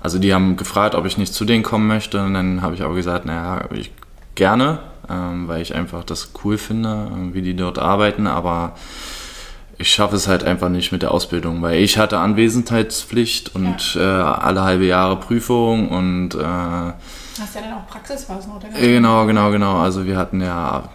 also 0.00 0.18
die 0.18 0.32
haben 0.32 0.56
gefragt, 0.56 0.94
ob 0.94 1.06
ich 1.06 1.18
nicht 1.18 1.34
zu 1.34 1.44
denen 1.44 1.62
kommen 1.62 1.86
möchte. 1.86 2.22
Und 2.24 2.34
dann 2.34 2.62
habe 2.62 2.74
ich 2.74 2.82
aber 2.82 2.94
gesagt, 2.94 3.26
naja, 3.26 3.68
ich 3.72 3.92
gerne, 4.34 4.80
ähm, 5.08 5.48
weil 5.48 5.62
ich 5.62 5.74
einfach 5.74 6.04
das 6.04 6.32
cool 6.42 6.58
finde, 6.58 7.10
äh, 7.12 7.34
wie 7.34 7.42
die 7.42 7.54
dort 7.54 7.78
arbeiten, 7.78 8.26
aber 8.26 8.74
ich 9.80 9.90
schaffe 9.90 10.14
es 10.14 10.28
halt 10.28 10.44
einfach 10.44 10.68
nicht 10.68 10.92
mit 10.92 11.00
der 11.00 11.10
Ausbildung, 11.10 11.62
weil 11.62 11.80
ich 11.80 11.96
hatte 11.96 12.18
Anwesenheitspflicht 12.18 13.54
und 13.54 13.96
äh, 13.96 14.00
alle 14.02 14.62
halbe 14.62 14.84
Jahre 14.84 15.16
Prüfung 15.16 15.88
und 15.88 16.34
äh, 16.34 16.38
Ja, 16.38 16.94
Hast 17.40 17.54
ja 17.54 17.62
dann 17.62 17.72
auch 17.72 17.86
Praxisphasen, 17.86 18.52
oder? 18.52 18.68
Genau, 18.78 19.24
genau, 19.24 19.50
genau. 19.50 19.78
Also 19.78 20.04
wir 20.04 20.18
hatten 20.18 20.42
ja 20.42 20.90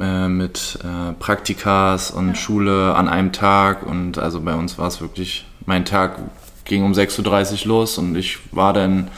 äh, 0.00 0.26
mit 0.26 0.80
äh, 0.82 1.12
Praktikas 1.12 2.10
und 2.10 2.30
ja. 2.30 2.34
Schule 2.34 2.96
an 2.96 3.06
einem 3.06 3.30
Tag 3.30 3.86
und 3.86 4.18
also 4.18 4.40
bei 4.40 4.54
uns 4.54 4.76
war 4.76 4.88
es 4.88 5.00
wirklich, 5.00 5.46
mein 5.64 5.84
Tag 5.84 6.18
ging 6.64 6.82
um 6.82 6.94
6.30 6.94 7.62
Uhr 7.62 7.68
los 7.68 7.96
und 7.96 8.16
ich 8.16 8.38
war 8.50 8.72
dann 8.72 9.08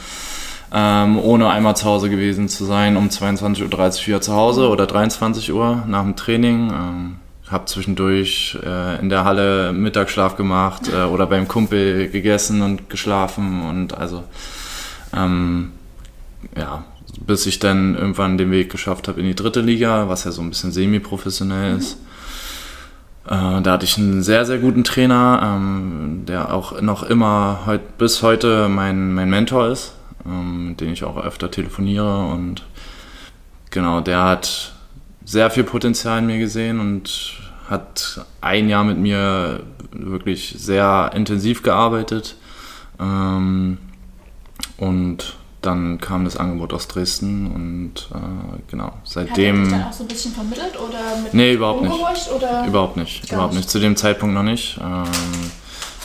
ähm, 0.71 1.17
ohne 1.17 1.49
einmal 1.49 1.75
zu 1.75 1.85
Hause 1.85 2.11
gewesen 2.11 2.47
zu 2.47 2.63
sein, 2.63 2.95
um 2.95 3.07
22.30 3.07 3.63
Uhr 3.63 4.07
wieder 4.07 4.21
zu 4.21 4.33
Hause 4.33 4.69
oder 4.69 4.85
23 4.85 5.51
Uhr 5.51 5.83
nach 5.87 6.03
dem 6.03 6.15
Training. 6.15 6.69
Ähm, 6.69 7.15
habe 7.51 7.65
zwischendurch 7.65 8.57
äh, 8.63 8.99
in 8.99 9.09
der 9.09 9.25
Halle 9.25 9.73
Mittagsschlaf 9.73 10.35
gemacht 10.35 10.89
äh, 10.93 11.03
oder 11.03 11.25
beim 11.25 11.47
Kumpel 11.47 12.09
gegessen 12.09 12.61
und 12.61 12.89
geschlafen 12.89 13.63
und 13.63 13.97
also 13.97 14.23
ähm, 15.15 15.71
ja, 16.55 16.83
bis 17.25 17.45
ich 17.45 17.59
dann 17.59 17.95
irgendwann 17.95 18.37
den 18.37 18.51
Weg 18.51 18.71
geschafft 18.71 19.07
habe 19.07 19.19
in 19.19 19.25
die 19.25 19.35
dritte 19.35 19.61
Liga, 19.61 20.09
was 20.09 20.23
ja 20.23 20.31
so 20.31 20.41
ein 20.41 20.49
bisschen 20.49 20.71
semi-professionell 20.71 21.77
ist. 21.77 21.97
Äh, 23.25 23.61
da 23.61 23.71
hatte 23.71 23.85
ich 23.85 23.97
einen 23.97 24.23
sehr, 24.23 24.45
sehr 24.45 24.59
guten 24.59 24.83
Trainer, 24.83 25.41
ähm, 25.43 26.23
der 26.27 26.53
auch 26.53 26.81
noch 26.81 27.03
immer 27.03 27.61
heut, 27.65 27.97
bis 27.97 28.21
heute 28.21 28.69
mein, 28.69 29.13
mein 29.13 29.29
Mentor 29.29 29.67
ist, 29.67 29.93
ähm, 30.25 30.69
mit 30.69 30.81
dem 30.81 30.93
ich 30.93 31.03
auch 31.03 31.17
öfter 31.17 31.51
telefoniere 31.51 32.25
und 32.27 32.63
genau, 33.71 34.01
der 34.01 34.23
hat 34.23 34.73
sehr 35.29 35.51
viel 35.51 35.63
Potenzial 35.63 36.19
in 36.19 36.25
mir 36.25 36.39
gesehen 36.39 36.79
und 36.79 37.37
hat 37.69 38.25
ein 38.41 38.67
Jahr 38.67 38.83
mit 38.83 38.97
mir 38.97 39.61
wirklich 39.91 40.55
sehr 40.57 41.11
intensiv 41.13 41.61
gearbeitet. 41.61 42.35
Ähm, 42.99 43.77
und 44.77 45.35
dann 45.61 45.99
kam 46.01 46.25
das 46.25 46.35
Angebot 46.35 46.73
aus 46.73 46.87
Dresden 46.87 47.51
und 47.51 48.09
äh, 48.15 48.61
genau, 48.71 48.93
seitdem... 49.03 49.57
Hat 49.57 49.59
er 49.59 49.63
dich 49.65 49.71
dann 49.71 49.83
auch 49.83 49.93
so 49.93 50.03
ein 50.03 50.07
bisschen 50.07 50.33
vermittelt 50.33 50.79
oder 50.79 50.99
mit 51.23 51.33
Nee, 51.35 51.53
überhaupt 51.53 51.83
nicht. 51.83 52.31
Oder? 52.35 52.65
Überhaupt 52.65 52.97
nicht, 52.97 53.31
überhaupt 53.31 53.53
nicht. 53.53 53.69
Zu 53.69 53.79
dem 53.79 53.95
Zeitpunkt 53.95 54.33
noch 54.33 54.43
nicht. 54.43 54.79
Ähm, 54.81 55.03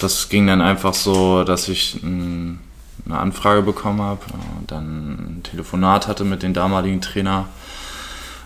das 0.00 0.28
ging 0.28 0.46
dann 0.46 0.60
einfach 0.60 0.92
so, 0.92 1.44
dass 1.44 1.68
ich 1.68 2.02
ein, 2.02 2.60
eine 3.06 3.18
Anfrage 3.18 3.62
bekommen 3.62 4.02
habe, 4.02 4.20
äh, 4.26 4.64
dann 4.66 5.12
ein 5.12 5.40
Telefonat 5.44 6.08
hatte 6.08 6.24
mit 6.24 6.42
dem 6.42 6.52
damaligen 6.52 7.00
Trainer 7.00 7.46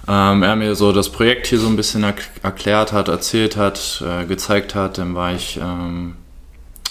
ähm, 0.09 0.43
er 0.43 0.57
mir 0.57 0.75
so 0.75 0.93
das 0.93 1.11
Projekt 1.11 1.47
hier 1.47 1.59
so 1.59 1.67
ein 1.67 1.77
bisschen 1.77 2.03
er 2.03 2.15
erklärt 2.43 2.93
hat, 2.93 3.09
erzählt 3.09 3.57
hat, 3.57 4.03
äh, 4.07 4.25
gezeigt 4.25 4.75
hat. 4.75 4.97
Dann 4.97 5.15
war 5.15 5.35
ich 5.35 5.59
ähm, 5.63 6.17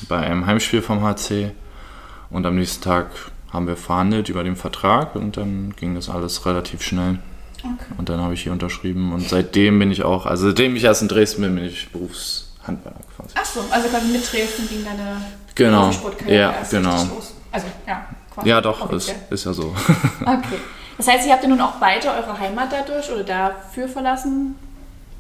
bei 0.08 0.20
einem 0.20 0.46
Heimspiel 0.46 0.84
vom 0.84 1.02
HC 1.02 1.52
und 2.30 2.46
am 2.46 2.56
nächsten 2.56 2.84
Tag 2.84 3.08
haben 3.52 3.66
wir 3.66 3.76
verhandelt 3.76 4.30
über 4.30 4.44
den 4.44 4.56
Vertrag 4.56 5.16
und 5.16 5.38
dann 5.38 5.74
ging 5.76 5.96
das 5.96 6.10
alles 6.10 6.46
relativ 6.46 6.84
schnell. 6.84 7.20
Okay. 7.60 7.94
Und 7.98 8.10
dann 8.10 8.22
habe 8.22 8.36
ich 8.36 8.44
hier 8.44 8.52
unterschrieben 8.52 9.12
und 9.14 9.28
seitdem 9.28 9.80
bin 9.80 9.92
ich 9.92 10.04
auch, 10.04 10.28
also 10.28 10.48
seitdem 10.48 10.76
ich 10.76 10.84
erst 10.84 11.02
in 11.02 11.08
Dresden 11.08 11.42
bin, 11.42 11.56
bin 11.56 11.66
ich 11.66 11.90
Berufshandwerker 11.92 13.00
quasi. 13.16 13.34
Ach 13.36 13.46
so, 13.46 13.62
also 13.72 13.88
quasi 13.88 14.08
mit 14.10 14.32
Dresden 14.32 14.70
ging 14.70 14.86
deine 14.86 15.22
genau. 15.56 15.90
Ja, 16.28 16.54
genau. 16.70 17.08
Also 17.52 17.68
ja, 17.88 18.06
quasi. 18.32 18.48
Ja, 18.50 18.62
doch, 18.62 18.92
ist, 18.92 19.12
ist 19.32 19.46
ja 19.46 19.54
so. 19.54 19.74
Okay. 20.22 20.60
Das 20.98 21.08
heißt, 21.08 21.28
ihr 21.28 21.34
habt 21.34 21.44
ja 21.44 21.50
nun 21.50 21.62
auch 21.62 21.74
beide 21.74 22.10
eure 22.10 22.40
Heimat 22.40 22.72
dadurch 22.72 23.12
oder 23.12 23.24
dafür 23.24 23.88
verlassen, 23.88 24.56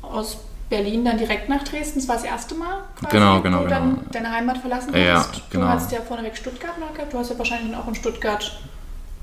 aus 0.02 0.38
Berlin 0.70 1.06
dann 1.06 1.18
direkt 1.18 1.50
nach 1.50 1.64
Dresden. 1.64 2.00
Das 2.00 2.08
war 2.08 2.16
das 2.16 2.26
erste 2.26 2.56
Mal, 2.56 2.84
quasi, 3.00 3.16
genau, 3.16 3.42
genau, 3.42 3.60
wo 3.60 3.64
du 3.64 3.70
genau. 3.70 3.80
dann 3.80 4.00
deine 4.12 4.32
Heimat 4.32 4.58
verlassen 4.58 4.92
hast. 4.94 5.00
Ja, 5.00 5.26
genau. 5.50 5.66
Du 5.66 5.72
hast 5.72 5.92
ja 5.92 6.02
vorneweg 6.02 6.36
Stuttgart 6.36 6.78
noch 6.80 6.94
gehabt. 6.94 7.14
Du 7.14 7.18
hast 7.18 7.30
ja 7.30 7.38
wahrscheinlich 7.38 7.76
auch 7.76 7.88
in 7.88 7.96
Stuttgart 7.96 8.60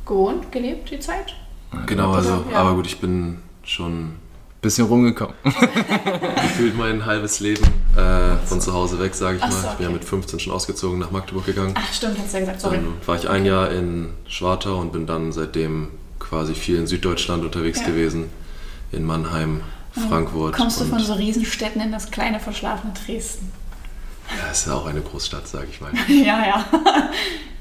gewohnt, 0.07 0.51
gelebt, 0.53 0.91
die 0.91 1.01
Zeit. 1.01 1.35
Genau, 1.87 2.13
also, 2.13 2.45
ja. 2.51 2.59
aber 2.59 2.75
gut, 2.75 2.87
ich 2.87 3.01
bin 3.01 3.43
schon 3.65 4.05
ein 4.05 4.21
bisschen 4.63 4.87
rumgekommen. 4.87 5.35
Gefühlt 5.43 6.79
mein 6.79 7.05
halbes 7.05 7.41
Leben 7.41 7.65
äh, 7.97 8.37
von 8.47 8.61
zu 8.61 8.73
Hause 8.73 9.01
weg, 9.01 9.15
sage 9.15 9.37
ich 9.37 9.43
mal. 9.43 9.51
So, 9.51 9.59
okay. 9.59 9.69
Ich 9.73 9.77
bin 9.79 9.87
ja 9.89 9.93
mit 9.93 10.05
15 10.05 10.39
schon 10.39 10.53
ausgezogen 10.53 10.99
nach 10.99 11.11
Magdeburg 11.11 11.47
gegangen. 11.47 11.75
Ach 11.77 11.93
stimmt, 11.93 12.19
hast 12.19 12.33
du 12.33 12.39
ja 12.39 12.41
gesagt, 12.41 12.61
sorry. 12.61 12.77
Dann 12.77 12.95
war 13.05 13.17
ich 13.17 13.29
ein 13.29 13.45
Jahr 13.45 13.71
in 13.71 14.11
Schwartau 14.29 14.79
und 14.79 14.93
bin 14.93 15.07
dann 15.07 15.33
seitdem 15.33 15.91
quasi 16.29 16.55
viel 16.55 16.77
in 16.77 16.87
Süddeutschland 16.87 17.45
unterwegs 17.45 17.81
ja. 17.81 17.87
gewesen, 17.87 18.31
in 18.93 19.05
Mannheim, 19.05 19.63
Frankfurt. 20.09 20.57
Kommst 20.57 20.81
du 20.81 20.85
von 20.85 20.99
so 20.99 21.15
Riesenstädten 21.15 21.81
in 21.81 21.93
das 21.93 22.11
kleine, 22.11 22.41
verschlafene 22.41 22.93
Dresden? 22.93 23.53
Ja, 24.39 24.51
ist 24.51 24.67
ja 24.67 24.75
auch 24.75 24.87
eine 24.87 25.03
Großstadt, 25.03 25.47
sage 25.47 25.69
ich 25.71 25.81
mal. 25.81 25.93
ja, 26.09 26.47
ja. 26.47 26.65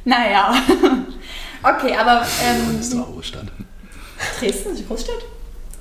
naja. 0.06 0.56
okay, 1.64 1.96
aber. 1.96 2.26
Ähm, 2.44 2.78
das 2.78 2.88
ist 2.88 2.94
eine 2.94 3.04
Großstadt. 3.04 3.48
Dresden 4.40 4.72
ist 4.72 4.78
eine 4.78 4.88
Großstadt? 4.88 5.26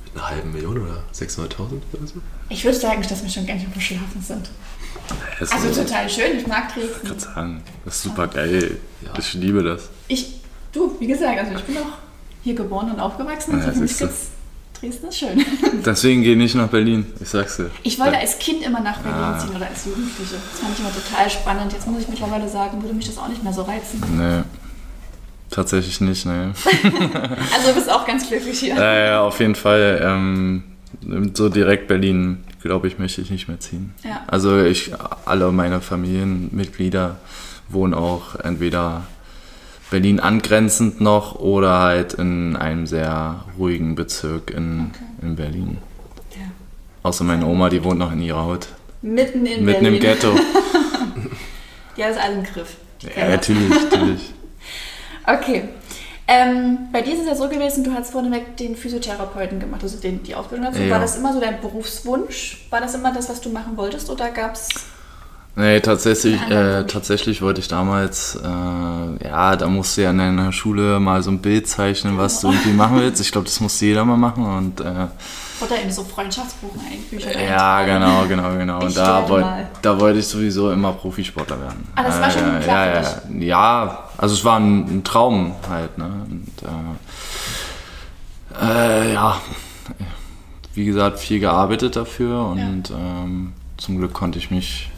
Mit 0.05 0.14
einer 0.16 0.31
halben 0.31 0.53
Million 0.53 0.79
oder 0.79 1.05
600.000 1.14 1.59
oder 1.92 2.07
so? 2.07 2.14
Ich 2.49 2.64
würde 2.64 2.77
sagen, 2.77 3.01
dass 3.03 3.23
wir 3.23 3.31
schon 3.31 3.47
ganz 3.47 3.62
schön 3.62 3.73
verschlafen 3.73 4.21
sind. 4.21 4.51
Ja, 5.40 5.47
also 5.51 5.83
total 5.83 6.09
schön, 6.11 6.38
ich 6.38 6.47
mag 6.47 6.75
Dresden. 6.75 7.01
Ich 7.03 7.09
kann 7.09 7.18
sagen, 7.18 7.62
das 7.85 7.97
ist 7.97 8.03
super 8.03 8.27
geil. 8.27 8.79
Ja. 9.01 9.12
Ich 9.18 9.35
liebe 9.35 9.62
das. 9.62 9.88
Ich, 10.09 10.40
du, 10.73 10.97
wie 10.99 11.07
gesagt, 11.07 11.38
also 11.38 11.55
ich 11.55 11.62
bin 11.62 11.79
auch 11.79 11.99
hier 12.43 12.55
geboren 12.55 12.91
und 12.91 13.01
aufgewachsen. 13.01 13.59
Ja, 13.59 13.67
also 13.67 13.73
für 13.73 13.81
mich 13.81 13.99
gibt's 13.99 14.29
Dresden 14.83 15.09
ist 15.09 15.19
schön. 15.19 15.45
Deswegen 15.87 16.23
gehe 16.23 16.33
ich 16.33 16.39
nicht 16.39 16.55
nach 16.57 16.67
Berlin, 16.67 17.07
ich 17.21 17.29
sag's 17.29 17.57
dir. 17.57 17.71
Ich 17.85 18.01
wollte 18.01 18.19
als 18.19 18.39
Kind 18.41 18.65
immer 18.65 18.81
nach 18.81 18.99
Berlin 18.99 19.21
ah. 19.21 19.39
ziehen 19.39 19.55
oder 19.55 19.69
als 19.69 19.85
Jugendliche. 19.85 20.35
Das 20.51 20.61
fand 20.61 20.75
ich 20.75 20.81
immer 20.81 20.93
total 20.93 21.31
spannend. 21.31 21.73
Jetzt 21.73 21.87
muss 21.87 22.03
ich 22.03 22.09
mittlerweile 22.09 22.49
sagen, 22.49 22.83
würde 22.83 22.95
mich 22.95 23.07
das 23.07 23.17
auch 23.17 23.29
nicht 23.29 23.45
mehr 23.45 23.53
so 23.53 23.63
reizen. 23.63 24.03
Nee. 24.17 24.43
Tatsächlich 25.51 26.01
nicht, 26.01 26.27
nee. 26.27 26.33
also 27.55 27.69
du 27.69 27.75
bist 27.75 27.91
auch 27.91 28.05
ganz 28.07 28.27
glücklich 28.27 28.59
hier. 28.59 28.75
Ja, 28.75 28.95
ja, 28.95 29.21
auf 29.21 29.39
jeden 29.39 29.55
Fall. 29.55 30.01
Ähm, 30.03 30.65
so 31.35 31.49
direkt 31.49 31.89
Berlin, 31.89 32.43
glaube 32.61 32.89
ich, 32.89 32.99
möchte 32.99 33.21
ich 33.21 33.31
nicht 33.31 33.49
mehr 33.49 33.61
ziehen. 33.61 33.95
Ja. 34.03 34.23
Also 34.27 34.61
ich, 34.63 34.93
alle 35.25 35.53
meine 35.53 35.81
Familienmitglieder 35.81 37.19
wohnen 37.69 37.95
auch 37.95 38.35
entweder 38.37 39.05
Berlin 39.93 40.21
angrenzend 40.21 41.03
noch 41.03 41.39
oder 41.39 41.81
halt 41.81 42.15
in 42.15 42.57
einem 42.57 42.87
sehr 42.87 43.45
ruhigen 43.59 43.95
Bezirk 43.95 44.51
in, 44.51 44.91
okay. 44.91 45.05
in 45.21 45.37
Berlin. 45.37 45.79
Ja. 46.31 46.47
Außer 47.03 47.25
meine 47.25 47.45
Oma, 47.45 47.69
die 47.69 47.85
wohnt 47.85 47.99
noch 47.99 48.11
in 48.11 48.23
ihrer 48.23 48.43
Haut. 48.43 48.69
Mitten 49.03 49.45
in 49.45 49.67
Mitten 49.67 49.83
Berlin. 49.83 49.95
im 49.95 50.01
Ghetto. 50.01 50.35
die 51.97 52.05
hat 52.05 52.13
es 52.13 52.17
alles 52.17 52.39
im 52.39 52.45
Griff. 52.45 52.77
Ja, 53.17 53.29
natürlich, 53.29 53.69
natürlich. 53.69 54.35
Okay. 55.25 55.69
Ähm, 56.27 56.89
bei 56.93 57.01
dir 57.01 57.13
ist 57.13 57.21
es 57.21 57.27
ja 57.27 57.37
so 57.37 57.49
gewesen, 57.49 57.85
du 57.85 57.93
hast 57.93 58.11
vorneweg 58.11 58.57
den 58.57 58.75
Physiotherapeuten 58.75 59.61
gemacht, 59.61 59.85
also 59.85 60.01
den, 60.01 60.21
die 60.25 60.35
Ausbildung 60.35 60.67
dazu. 60.67 60.83
Ja. 60.83 60.91
War 60.91 60.99
das 60.99 61.17
immer 61.17 61.33
so 61.33 61.39
dein 61.39 61.61
Berufswunsch? 61.61 62.67
War 62.71 62.81
das 62.81 62.97
immer 62.97 63.13
das, 63.13 63.29
was 63.29 63.41
du 63.41 63.51
machen 63.51 63.77
wolltest 63.77 64.11
oder 64.11 64.31
gab 64.31 64.55
es 64.55 64.69
Nee, 65.55 65.81
tatsächlich, 65.81 66.41
äh, 66.51 66.85
tatsächlich 66.85 67.43
wollte 67.43 67.61
ich 67.61 67.69
damals, 67.69 68.37
äh, 68.37 69.27
ja, 69.29 69.55
da 69.55 69.69
musst 69.69 69.97
du 69.97 70.03
ja 70.03 70.11
in 70.11 70.17
deiner 70.17 70.51
Schule 70.51 70.99
mal 70.99 71.23
so 71.23 71.31
ein 71.31 71.41
Bild 71.41 71.69
zeichnen, 71.69 72.17
was 72.17 72.41
du 72.41 72.51
irgendwie 72.51 72.73
machen 72.73 72.97
willst. 73.01 73.21
Ich 73.21 73.33
glaube, 73.33 73.45
das 73.45 73.61
musste 73.61 73.85
jeder 73.85 74.07
mal 74.07 74.17
machen. 74.17 74.45
Und, 74.47 74.81
äh, 74.81 75.09
Oder 75.61 75.83
in 75.83 75.93
so 75.93 76.05
Freundschaftsbuch 76.05 76.71
Bücher 77.11 77.38
Ja, 77.38 77.85
genau, 77.85 78.25
genau, 78.27 78.57
genau. 78.57 78.81
Und 78.81 78.97
da, 78.97 79.29
wollt, 79.29 79.45
da 79.83 80.01
wollte 80.01 80.21
ich 80.21 80.27
sowieso 80.27 80.71
immer 80.71 80.93
Profisportler 80.93 81.61
werden. 81.61 81.87
Ah, 81.97 82.03
das 82.03 82.19
war 82.19 82.31
schon 82.31 82.57
äh, 82.57 82.61
klar 82.61 82.87
ja, 82.87 83.03
ja, 83.03 83.23
ja, 83.38 84.09
also 84.17 84.35
es 84.35 84.45
war 84.47 84.59
ein, 84.59 85.01
ein 85.01 85.05
Traum 85.05 85.55
halt. 85.69 85.99
Ne? 85.99 86.11
Und, 86.31 86.49
äh, 88.59 89.07
äh, 89.11 89.12
ja, 89.12 89.38
wie 90.73 90.87
gesagt, 90.87 91.19
viel 91.19 91.41
gearbeitet 91.41 91.97
dafür 91.97 92.47
und 92.47 92.88
ja. 92.88 92.97
ähm, 92.97 93.53
zum 93.77 93.99
Glück 93.99 94.15
konnte 94.15 94.38
ich 94.38 94.51
mich 94.51 94.92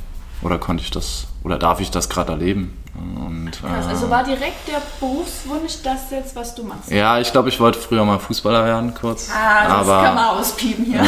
oder 0.45 0.59
konnte 0.59 0.85
ich 0.85 0.91
das 0.91 1.27
oder 1.43 1.59
darf 1.59 1.81
ich 1.81 1.91
das 1.91 2.09
gerade 2.09 2.33
erleben? 2.33 2.77
Und, 2.95 3.51
Krass, 3.61 3.87
also 3.87 4.07
äh, 4.07 4.11
war 4.11 4.23
direkt 4.23 4.69
der 4.69 4.81
Berufswunsch 5.01 5.83
das 5.83 6.11
jetzt, 6.13 6.37
was 6.37 6.55
du 6.55 6.63
machst? 6.63 6.91
Ja, 6.91 7.19
ich 7.19 7.33
glaube, 7.33 7.49
ich 7.49 7.59
wollte 7.59 7.79
früher 7.79 8.05
mal 8.05 8.21
Fußballer 8.21 8.65
werden, 8.65 8.95
kurz. 8.95 9.31
Ah, 9.31 9.65
das 9.65 9.89
aber, 9.89 10.03
kann 10.05 10.15
man 10.15 10.29
auspiepen 10.29 10.85
hier. 10.85 11.01
Äh, 11.01 11.05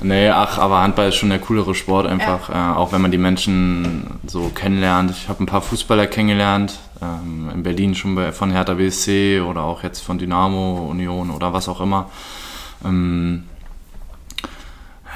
nee, 0.00 0.28
ach, 0.28 0.58
aber 0.58 0.80
Handball 0.80 1.08
ist 1.08 1.16
schon 1.16 1.30
der 1.30 1.38
coolere 1.38 1.74
Sport 1.74 2.06
einfach, 2.06 2.48
ja. 2.48 2.72
äh, 2.72 2.76
auch 2.76 2.90
wenn 2.90 3.00
man 3.00 3.12
die 3.12 3.18
Menschen 3.18 4.18
so 4.26 4.50
kennenlernt. 4.52 5.12
Ich 5.12 5.28
habe 5.28 5.44
ein 5.44 5.46
paar 5.46 5.62
Fußballer 5.62 6.08
kennengelernt, 6.08 6.80
ähm, 7.00 7.48
in 7.54 7.62
Berlin 7.62 7.94
schon 7.94 8.16
bei, 8.16 8.32
von 8.32 8.50
Hertha 8.50 8.74
BSC 8.74 9.40
oder 9.40 9.62
auch 9.62 9.84
jetzt 9.84 10.00
von 10.00 10.18
Dynamo, 10.18 10.88
Union 10.90 11.30
oder 11.30 11.52
was 11.52 11.68
auch 11.68 11.80
immer. 11.80 12.10
Ähm, 12.84 13.44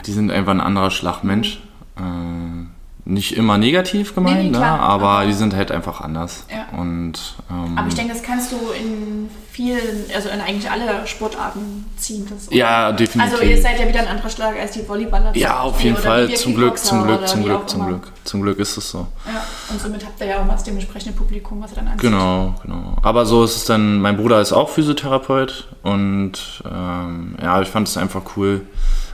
die 0.07 0.12
sind 0.12 0.31
einfach 0.31 0.53
ein 0.53 0.61
anderer 0.61 0.92
Schlagmensch. 0.92 1.61
Äh, 1.97 2.73
nicht 3.06 3.36
immer 3.36 3.58
negativ 3.58 4.14
gemeint, 4.14 4.36
Nee, 4.38 4.50
nee, 4.50 4.58
ne? 4.58 4.64
aber, 4.66 5.08
aber- 5.08 5.26
die 5.26 5.34
sind 5.34 5.54
halt 5.54 5.70
einfach 5.70 6.00
anders. 6.00 6.46
Ja. 6.50 6.78
Und 6.78 7.34
ähm, 7.50 7.76
Aber 7.76 7.88
ich 7.88 7.94
denke, 7.94 8.14
das 8.14 8.22
kannst 8.22 8.50
du 8.52 8.56
in 8.78 9.28
vielen, 9.50 9.78
also 10.14 10.30
in 10.30 10.40
eigentlich 10.40 10.70
alle 10.70 11.06
Sportarten 11.06 11.84
ziehen. 11.98 12.26
Das, 12.28 12.48
oder? 12.48 12.56
ja, 12.56 12.92
definitiv. 12.92 13.34
Also 13.34 13.44
ihr 13.44 13.60
seid 13.60 13.78
ja 13.78 13.86
wieder 13.86 14.00
ein 14.00 14.08
anderer 14.08 14.30
Schlag 14.30 14.58
als 14.58 14.72
die 14.72 14.82
Volleyballer. 14.82 15.36
ja, 15.36 15.60
auf 15.60 15.80
jeden 15.82 15.96
Fall. 15.98 16.32
Zum 16.34 16.54
Glück, 16.54 16.78
zum 16.78 17.04
Glück, 17.04 17.28
zum 17.28 17.44
Glück, 17.44 17.68
zum. 17.68 17.86
Glück. 17.86 18.12
Zum 18.24 18.40
Glück 18.42 18.58
ist 18.58 18.76
es 18.78 18.90
so. 18.90 19.06
Ja, 19.26 19.44
und 19.70 19.78
somit 19.80 20.04
habt 20.04 20.18
ihr 20.20 20.26
ja 20.28 20.40
auch 20.40 20.46
mal 20.46 20.54
das 20.54 20.64
dementsprechende 20.64 21.14
Publikum, 21.16 21.62
was 21.62 21.72
ihr 21.72 21.76
dann 21.76 21.88
anzieht. 21.88 22.00
Genau, 22.10 22.54
genau. 22.62 22.96
Aber 23.02 23.26
so 23.26 23.44
ist 23.44 23.56
es 23.56 23.64
dann, 23.66 24.00
mein 24.00 24.16
Bruder 24.16 24.40
ist 24.40 24.52
auch 24.54 24.70
Physiotherapeut 24.70 25.68
und 25.82 26.62
ähm, 26.64 27.36
ja, 27.40 27.60
ich 27.60 27.68
fand 27.68 27.86
es 27.86 27.98
einfach 27.98 28.22
cool, 28.36 28.62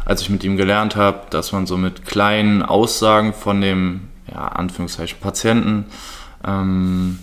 als 0.05 0.23
ich 0.23 0.31
mit 0.31 0.45
ihm 0.45 0.57
gelernt 0.57 0.97
habe, 0.97 1.23
dass 1.31 1.53
man 1.53 1.67
so 1.67 1.77
mit 1.77 2.07
kleinen 2.07 2.63
Aussagen 2.63 3.33
von 3.33 3.61
dem, 3.61 4.09
ja, 4.31 4.49
Anführungszeichen, 4.49 5.19
Patienten 5.21 5.87
ähm, 6.45 7.19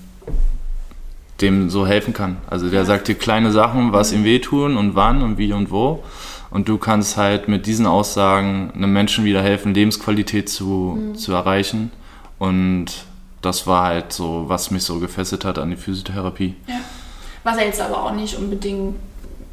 dem 1.42 1.70
so 1.70 1.86
helfen 1.86 2.14
kann. 2.14 2.38
Also 2.50 2.70
der 2.70 2.86
sagt 2.86 3.08
dir 3.08 3.16
kleine 3.16 3.52
Sachen, 3.52 3.92
was 3.92 4.12
ihm 4.12 4.24
wehtun 4.24 4.78
und 4.78 4.96
wann 4.96 5.22
und 5.22 5.38
wie 5.38 5.54
und 5.54 5.72
wo. 5.72 6.04
Und 6.50 6.70
du 6.70 6.78
kannst 6.78 7.18
halt 7.18 7.48
mit 7.48 7.66
diesen 7.66 7.86
Aussagen 7.86 8.72
einem 8.74 8.94
Menschen 8.94 9.26
wieder 9.26 9.44
helfen, 9.44 9.74
Lebensqualität 9.74 10.50
zu, 10.50 11.14
zu 11.16 11.34
erreichen. 11.34 11.92
Und 12.40 13.06
das 13.42 13.68
war 13.68 13.84
halt 13.84 14.14
so, 14.14 14.46
was 14.48 14.72
mich 14.72 14.84
so 14.84 15.00
gefesselt 15.00 15.46
hat 15.46 15.60
an 15.60 15.70
die 15.70 15.76
Physiotherapie. 15.76 16.56
Ja. 16.68 16.80
Was 17.44 17.58
ja 17.58 17.64
jetzt 17.64 17.82
aber 17.82 18.04
auch 18.04 18.14
nicht 18.14 18.36
unbedingt 18.36 18.96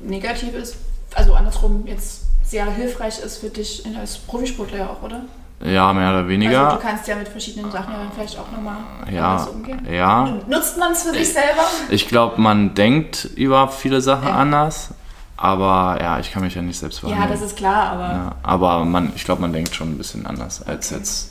negativ 0.01 0.55
ist. 0.55 0.77
Also 1.15 1.35
andersrum 1.35 1.85
jetzt 1.87 2.24
sehr 2.55 2.71
hilfreich 2.71 3.19
ist 3.19 3.39
für 3.39 3.49
dich 3.49 3.83
als 4.01 4.17
Profisportler 4.19 4.79
ja 4.79 4.87
auch, 4.91 5.03
oder? 5.03 5.23
Ja, 5.65 5.93
mehr 5.93 6.11
oder 6.11 6.29
weniger. 6.29 6.67
Also 6.67 6.77
du 6.77 6.83
kannst 6.83 7.09
ja 7.09 7.17
mit 7.17 7.27
verschiedenen 7.27 7.71
Sachen 7.73 7.93
ja 7.93 7.99
dann 7.99 8.13
vielleicht 8.15 8.39
auch 8.39 8.51
nochmal 8.53 8.77
ja, 9.13 9.33
anders 9.33 9.49
umgehen. 9.49 9.85
ja. 9.91 10.37
Nutzt 10.49 10.79
man 10.79 10.93
es 10.93 11.03
für 11.03 11.11
sich 11.13 11.33
selber? 11.33 11.63
Ich 11.91 12.07
glaube, 12.07 12.41
man 12.41 12.75
denkt 12.77 13.25
über 13.35 13.69
viele 13.69 14.01
Sachen 14.01 14.29
Ja. 14.29 14.35
anders, 14.37 14.91
aber 15.37 15.99
ja, 16.01 16.21
ich 16.21 16.31
kann 16.33 16.43
mich 16.45 16.55
ja 16.55 16.63
nicht 16.63 16.79
selbst 16.79 17.03
Ja, 17.03 17.09
behandeln. 17.09 17.33
das 17.41 17.43
ist 17.51 17.57
klar, 17.57 17.91
aber 17.93 18.03
Ja, 18.03 18.33
aber 18.45 18.85
man, 18.85 19.13
ich 19.17 19.25
glaube, 19.25 19.41
man 19.41 19.53
denkt 19.53 19.75
schon 19.75 19.91
ein 19.91 19.99
bisschen 19.99 20.27
anders 20.27 20.63
als 20.63 20.91
jetzt 20.91 21.31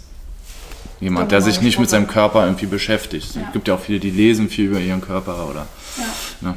jemand, 1.00 1.32
der 1.32 1.40
mal 1.40 1.46
sich 1.46 1.62
nicht 1.62 1.80
mit 1.80 1.90
seinem 1.90 2.08
Körper 2.08 2.44
irgendwie 2.44 2.66
beschäftigt. 2.66 3.30
Es 3.30 3.36
Ja. 3.36 3.50
gibt 3.54 3.68
ja 3.70 3.76
auch 3.76 3.80
viele, 3.80 4.00
die 4.02 4.12
lesen 4.12 4.50
viel 4.50 4.66
über 4.72 4.80
ihren 4.80 5.02
Körper 5.02 5.48
oder. 5.50 5.68
ja. 6.42 6.54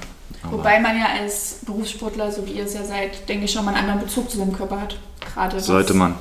Wobei 0.51 0.81
man 0.81 0.99
ja 0.99 1.07
als 1.21 1.59
Berufssportler, 1.67 2.31
so 2.33 2.47
wie 2.47 2.53
ihr 2.53 2.65
es 2.65 2.75
ja 2.75 2.85
seid, 2.85 3.29
denke 3.29 3.45
ich 3.45 3.53
schon 3.53 3.65
mal 3.65 3.75
einen 3.75 3.89
anderen 3.89 4.07
Bezug 4.07 4.31
zu 4.31 4.39
seinem 4.39 4.53
Körper 4.53 4.81
hat. 4.81 4.99
Gerade 5.21 5.59
sollte 5.61 5.95
man, 5.95 6.15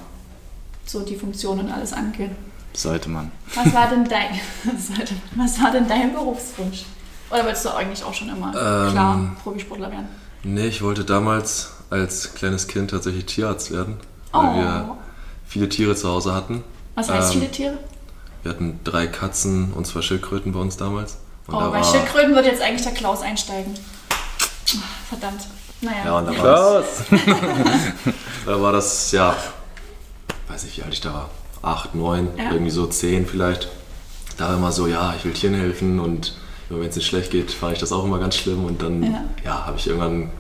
so 0.86 1.02
die 1.02 1.16
Funktionen 1.16 1.62
und 1.68 1.72
alles 1.72 1.94
angeht. 1.94 2.32
sollte 2.74 3.10
man. 3.10 3.32
Was 3.56 3.74
war 3.74 3.88
denn 3.90 4.06
dein, 4.08 4.40
was 5.36 5.62
war 5.62 5.72
denn 5.72 5.88
dein 5.88 6.14
Berufswunsch? 6.14 6.86
Oder 7.32 7.44
wolltest 7.46 7.66
du 7.66 7.70
eigentlich 7.76 8.04
auch 8.04 8.14
schon 8.14 8.30
immer 8.30 8.48
Ähm, 8.50 8.92
klar 8.92 9.36
Profisportler 9.44 9.92
werden? 9.92 10.08
Nee, 10.44 10.68
ich 10.68 10.82
wollte 10.84 11.04
damals 11.06 11.72
als 11.90 12.34
kleines 12.36 12.68
Kind 12.68 12.92
tatsächlich 12.92 13.26
Tierarzt 13.26 13.72
werden, 13.72 13.98
weil 14.32 14.46
Oh. 14.46 14.56
wir 14.58 14.98
viele 15.48 15.70
Tiere 15.70 15.96
zu 15.96 16.08
Hause 16.10 16.34
hatten. 16.36 16.64
Was 16.96 17.10
heißt 17.10 17.34
ähm, 17.34 17.40
viele 17.42 17.52
Tiere? 17.52 17.78
Wir 18.44 18.52
hatten 18.52 18.80
drei 18.84 19.08
Katzen 19.08 19.74
und 19.74 19.88
zwei 19.88 20.02
Schildkröten 20.04 20.52
bei 20.52 20.60
uns 20.60 20.78
damals. 20.78 21.18
Und 21.48 21.56
Oh, 21.56 21.72
bei 21.72 21.82
Schildkröten 21.84 22.36
wird 22.36 22.46
jetzt 22.46 22.62
eigentlich 22.62 22.84
der 22.84 22.94
Klaus 22.94 23.22
einsteigen. 23.22 23.74
Verdammt. 25.10 25.48
Naja. 25.82 26.06
ja, 26.06 26.18
und 26.18 26.26
da 26.28 26.44
war, 26.44 26.74
das, 26.82 26.88
da 28.46 28.62
war 28.62 28.72
das, 28.72 29.12
ja, 29.12 29.36
weiß 30.48 30.64
nicht, 30.64 30.78
wie 30.78 30.84
alt 30.84 30.94
ich 30.94 31.02
da 31.02 31.14
war. 31.14 31.30
Acht, 31.62 31.96
neun, 31.96 32.30
Ja. 32.38 32.52
irgendwie 32.52 32.72
so 32.72 32.86
zehn 32.88 33.26
vielleicht. 33.28 33.68
Da 34.38 34.50
war 34.50 34.56
immer 34.56 34.72
so, 34.72 34.88
ja, 34.88 35.14
ich 35.18 35.26
will 35.26 35.34
Tieren 35.34 35.54
helfen 35.56 36.00
und 36.00 36.36
wenn 36.70 36.82
es 36.90 36.96
nicht 36.96 37.06
schlecht 37.08 37.32
geht, 37.32 37.52
fand 37.52 37.74
ich 37.74 37.80
das 37.80 37.92
auch 37.92 38.04
immer 38.06 38.20
ganz 38.20 38.36
schlimm. 38.36 38.66
Und 38.66 38.82
dann, 38.82 39.04
Ja. 39.04 39.24
ja, 39.44 39.66
habe 39.66 39.78
ich 39.78 39.88
irgendwann, 39.88 40.32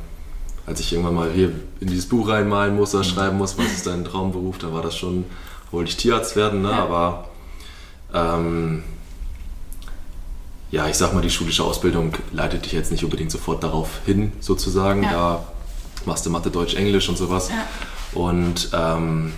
als 0.65 0.79
ich 0.79 0.91
irgendwann 0.91 1.15
mal 1.15 1.31
hier 1.31 1.51
in 1.79 1.87
dieses 1.87 2.07
Buch 2.09 2.27
reinmalen 2.29 2.75
muss 2.75 2.95
oder 2.95 3.03
schreiben 3.03 3.37
muss, 3.37 3.57
was 3.57 3.65
ist 3.67 3.85
dein 3.87 4.05
Traumberuf, 4.05 4.57
da 4.57 4.73
war 4.73 4.81
das 4.81 4.95
schon, 4.97 5.25
wollte 5.71 5.89
ich 5.91 5.97
Tierarzt 5.97 6.35
werden, 6.35 6.61
ne? 6.63 6.71
Ja. 6.71 6.83
aber 6.83 7.29
ähm, 8.13 8.83
ja, 10.75 10.89
ich 10.89 10.95
sag 10.97 11.13
mal, 11.13 11.21
die 11.21 11.29
schulische 11.29 11.63
Ausbildung 11.63 12.11
leitet 12.33 12.65
dich 12.65 12.73
jetzt 12.73 12.91
nicht 12.91 13.05
unbedingt 13.05 13.31
sofort 13.31 13.63
darauf 13.63 14.01
hin, 14.05 14.33
sozusagen. 14.41 15.03
Ja. 15.03 15.11
Da 15.11 15.47
machst 16.05 16.25
du 16.25 16.29
Mathe, 16.29 16.51
Deutsch, 16.51 16.75
Englisch 16.75 17.07
und 17.07 17.17
sowas. 17.17 17.49
Ja. 17.49 17.65
Und 18.19 18.69
ähm, 18.73 19.31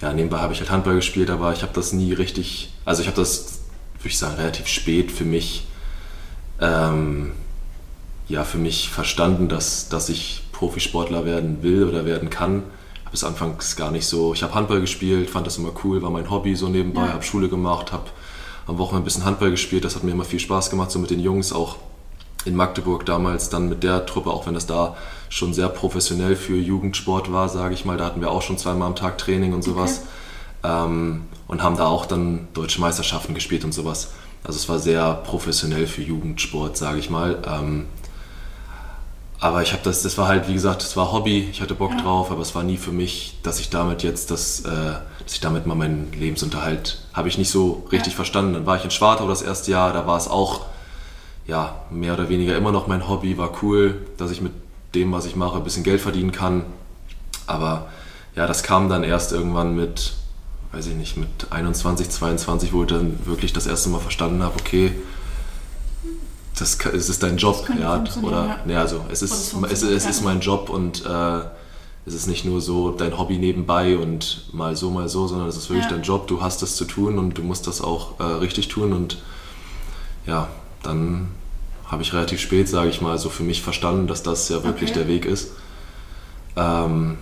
ja, 0.00 0.12
nebenbei 0.12 0.38
habe 0.38 0.52
ich 0.52 0.58
halt 0.58 0.70
Handball 0.70 0.96
gespielt, 0.96 1.30
aber 1.30 1.52
ich 1.52 1.62
habe 1.62 1.72
das 1.74 1.92
nie 1.92 2.12
richtig, 2.12 2.72
also 2.84 3.02
ich 3.02 3.06
habe 3.08 3.16
das, 3.16 3.60
würde 3.98 4.08
ich 4.08 4.18
sagen, 4.18 4.34
relativ 4.34 4.66
spät 4.66 5.12
für 5.12 5.24
mich, 5.24 5.66
ähm, 6.60 7.30
ja, 8.26 8.42
für 8.42 8.58
mich 8.58 8.90
verstanden, 8.90 9.48
dass, 9.48 9.88
dass 9.88 10.08
ich 10.08 10.42
Profisportler 10.50 11.24
werden 11.24 11.62
will 11.62 11.84
oder 11.84 12.04
werden 12.04 12.30
kann. 12.30 12.64
Habe 13.04 13.14
es 13.14 13.22
anfangs 13.22 13.76
gar 13.76 13.92
nicht 13.92 14.06
so, 14.06 14.34
ich 14.34 14.42
habe 14.42 14.54
Handball 14.54 14.80
gespielt, 14.80 15.30
fand 15.30 15.46
das 15.46 15.56
immer 15.56 15.72
cool, 15.84 16.02
war 16.02 16.10
mein 16.10 16.28
Hobby 16.30 16.56
so 16.56 16.68
nebenbei, 16.68 17.06
Ja. 17.06 17.12
habe 17.12 17.22
Schule 17.22 17.48
gemacht, 17.48 17.92
habe 17.92 18.10
am 18.68 18.78
Wochenende 18.78 19.02
ein 19.02 19.04
bisschen 19.04 19.24
Handball 19.24 19.50
gespielt, 19.50 19.84
das 19.84 19.96
hat 19.96 20.04
mir 20.04 20.12
immer 20.12 20.24
viel 20.24 20.38
Spaß 20.38 20.70
gemacht, 20.70 20.90
so 20.90 20.98
mit 20.98 21.10
den 21.10 21.20
Jungs, 21.20 21.52
auch 21.52 21.76
in 22.44 22.54
Magdeburg 22.54 23.04
damals 23.04 23.50
dann 23.50 23.68
mit 23.68 23.82
der 23.82 24.06
Truppe, 24.06 24.30
auch 24.30 24.46
wenn 24.46 24.54
das 24.54 24.66
da 24.66 24.96
schon 25.28 25.52
sehr 25.52 25.68
professionell 25.68 26.36
für 26.36 26.56
Jugendsport 26.56 27.32
war, 27.32 27.48
sage 27.48 27.74
ich 27.74 27.84
mal. 27.84 27.96
Da 27.96 28.04
hatten 28.06 28.20
wir 28.20 28.30
auch 28.30 28.42
schon 28.42 28.58
zweimal 28.58 28.86
am 28.86 28.94
Tag 28.94 29.18
Training 29.18 29.52
und 29.52 29.62
sowas. 29.62 30.02
Ähm, 30.62 31.24
und 31.46 31.62
haben 31.62 31.76
da 31.76 31.86
auch 31.86 32.06
dann 32.06 32.48
deutsche 32.54 32.80
Meisterschaften 32.80 33.34
gespielt 33.34 33.64
und 33.64 33.72
sowas. 33.72 34.10
Also 34.44 34.56
es 34.58 34.68
war 34.68 34.78
sehr 34.78 35.14
professionell 35.14 35.86
für 35.86 36.02
Jugendsport, 36.02 36.76
sage 36.76 36.98
ich 36.98 37.10
mal. 37.10 37.38
Ähm, 37.46 37.86
aber 39.40 39.62
ich 39.62 39.72
habe 39.72 39.82
das, 39.84 40.02
das 40.02 40.18
war 40.18 40.26
halt, 40.28 40.48
wie 40.48 40.54
gesagt, 40.54 40.82
das 40.82 40.96
war 40.96 41.12
Hobby, 41.12 41.48
ich 41.50 41.60
hatte 41.60 41.74
Bock 41.74 41.92
Ja. 41.92 42.02
drauf, 42.02 42.30
aber 42.30 42.42
es 42.42 42.54
war 42.54 42.64
nie 42.64 42.76
für 42.76 42.90
mich, 42.92 43.38
dass 43.42 43.60
ich 43.60 43.70
damit 43.70 44.02
jetzt 44.02 44.30
das, 44.30 44.60
äh, 44.60 44.94
dass 45.28 45.34
ich 45.34 45.40
damit 45.42 45.66
mal 45.66 45.74
meinen 45.74 46.10
Lebensunterhalt, 46.18 47.02
habe 47.12 47.28
ich 47.28 47.36
nicht 47.36 47.50
so 47.50 47.86
richtig 47.92 48.14
Ja. 48.14 48.16
verstanden. 48.16 48.54
Dann 48.54 48.64
war 48.64 48.76
ich 48.76 48.84
in 48.84 48.90
Schwartau 48.90 49.28
das 49.28 49.42
erste 49.42 49.70
Jahr, 49.70 49.92
da 49.92 50.06
war 50.06 50.16
es 50.16 50.26
auch, 50.26 50.62
ja, 51.46 51.82
mehr 51.90 52.14
oder 52.14 52.30
weniger 52.30 52.56
immer 52.56 52.72
noch 52.72 52.86
mein 52.86 53.06
Hobby, 53.10 53.36
war 53.36 53.50
cool, 53.62 54.06
dass 54.16 54.30
ich 54.30 54.40
mit 54.40 54.52
dem, 54.94 55.12
was 55.12 55.26
ich 55.26 55.36
mache, 55.36 55.58
ein 55.58 55.64
bisschen 55.64 55.84
Geld 55.84 56.00
verdienen 56.00 56.32
kann. 56.32 56.64
Aber 57.46 57.88
ja, 58.36 58.46
das 58.46 58.62
kam 58.62 58.88
dann 58.88 59.04
erst 59.04 59.32
irgendwann 59.32 59.76
mit, 59.76 60.14
weiß 60.72 60.86
ich 60.86 60.94
nicht, 60.94 61.18
mit 61.18 61.28
21, 61.50 62.08
22, 62.08 62.72
wo 62.72 62.84
ich 62.84 62.88
dann 62.88 63.18
wirklich 63.26 63.52
das 63.52 63.66
erste 63.66 63.90
Mal 63.90 63.98
verstanden 64.00 64.42
habe, 64.42 64.54
okay, 64.58 64.92
das, 66.58 66.78
es 66.86 67.10
ist 67.10 67.22
dein 67.22 67.36
Job, 67.36 67.68
ja, 67.78 68.02
oder, 68.22 68.46
ja. 68.46 68.56
nee, 68.64 68.76
also 68.76 69.04
es 69.12 69.20
ist, 69.20 69.54
es, 69.70 69.82
es 69.82 70.06
ist 70.06 70.24
mein 70.24 70.40
Job 70.40 70.70
und 70.70 71.04
äh, 71.04 71.40
es 72.08 72.14
ist 72.14 72.26
nicht 72.26 72.44
nur 72.44 72.60
so 72.60 72.90
dein 72.90 73.16
Hobby 73.18 73.38
nebenbei 73.38 73.96
und 73.96 74.52
mal 74.52 74.74
so, 74.76 74.90
mal 74.90 75.08
so, 75.08 75.26
sondern 75.28 75.48
es 75.48 75.56
ist 75.56 75.68
wirklich 75.70 75.84
Ja. 75.84 75.92
dein 75.96 76.02
Job, 76.02 76.26
du 76.26 76.40
hast 76.42 76.62
es 76.62 76.74
zu 76.76 76.84
tun 76.84 77.18
und 77.18 77.38
du 77.38 77.42
musst 77.42 77.66
das 77.66 77.80
auch 77.80 78.18
äh, 78.18 78.24
richtig 78.24 78.68
tun 78.68 78.92
und 78.92 79.18
ja, 80.26 80.48
dann 80.82 81.28
habe 81.86 82.02
ich 82.02 82.12
relativ 82.12 82.40
spät, 82.40 82.68
sage 82.68 82.90
ich 82.90 83.00
mal, 83.00 83.16
so 83.18 83.28
für 83.30 83.42
mich 83.44 83.62
verstanden, 83.62 84.06
dass 84.08 84.22
das 84.22 84.48
ja 84.48 84.62
wirklich 84.64 84.90
Okay. 84.90 84.98
der 85.00 85.08
Weg 85.08 85.24
ist. 85.24 85.52
Ähm, 86.56 87.16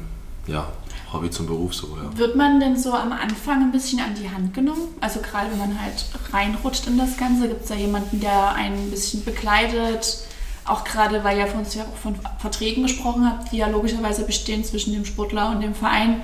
ja, 0.47 0.67
Hobby 1.13 1.31
zum 1.31 1.47
Beruf 1.47 1.75
so, 1.75 1.97
ja. 2.03 2.19
Wird 2.19 2.35
man 2.37 2.59
denn 2.61 2.77
so 2.79 2.93
am 2.93 3.13
Anfang 3.13 3.63
ein 3.63 3.73
bisschen 3.73 4.01
an 4.01 4.15
die 4.21 4.29
Hand 4.29 4.55
genommen? 4.55 4.89
Also 5.01 5.21
gerade 5.21 5.51
wenn 5.51 5.59
man 5.59 5.81
halt 5.81 6.05
reinrutscht 6.33 6.87
in 6.87 6.99
das 6.99 7.17
Ganze, 7.17 7.49
gibt 7.49 7.63
es 7.63 7.69
da 7.69 7.75
jemanden, 7.75 8.21
der 8.21 8.55
einen 8.55 8.77
ein 8.87 8.91
bisschen 8.91 9.25
begleitet? 9.25 10.19
Auch 10.67 10.85
gerade, 10.85 11.23
weil 11.25 11.39
ihr 11.39 11.47
von 11.47 11.65
von 11.65 12.15
Verträgen 12.39 12.83
gesprochen 12.83 13.25
habt, 13.25 13.53
die 13.53 13.59
ja 13.59 13.69
logischerweise 13.69 14.25
bestehen 14.25 14.65
zwischen 14.65 14.93
dem 14.93 15.05
Sportler 15.05 15.51
und 15.51 15.61
dem 15.61 15.75
Verein. 15.75 16.23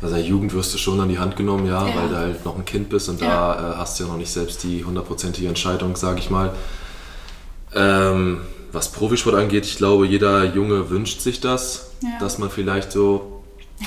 Also 0.00 0.14
in 0.14 0.20
der 0.22 0.30
Jugend 0.30 0.54
wirst 0.54 0.72
du 0.72 0.78
schon 0.78 1.00
an 1.00 1.08
die 1.08 1.18
Hand 1.18 1.36
genommen, 1.36 1.66
ja, 1.66 1.86
Ja. 1.86 1.94
weil 1.96 2.08
du 2.08 2.16
halt 2.16 2.44
noch 2.44 2.56
ein 2.56 2.64
Kind 2.64 2.88
bist 2.88 3.08
und 3.08 3.20
Ja. 3.20 3.54
da 3.56 3.72
äh, 3.72 3.76
hast 3.76 3.98
du 3.98 4.04
ja 4.04 4.10
noch 4.10 4.16
nicht 4.16 4.30
selbst 4.32 4.62
die 4.62 4.84
hundertprozentige 4.84 5.48
Entscheidung, 5.48 5.96
sage 5.96 6.20
ich 6.20 6.30
mal. 6.30 6.52
Ähm, 7.74 8.40
was 8.72 8.92
Profisport 8.92 9.34
angeht, 9.34 9.64
ich 9.66 9.76
glaube, 9.76 10.06
jeder 10.06 10.44
Junge 10.44 10.90
wünscht 10.90 11.20
sich 11.20 11.40
das, 11.40 11.90
Ja. 12.02 12.10
dass 12.20 12.38
man 12.38 12.50
vielleicht 12.50 12.92
so 12.92 13.42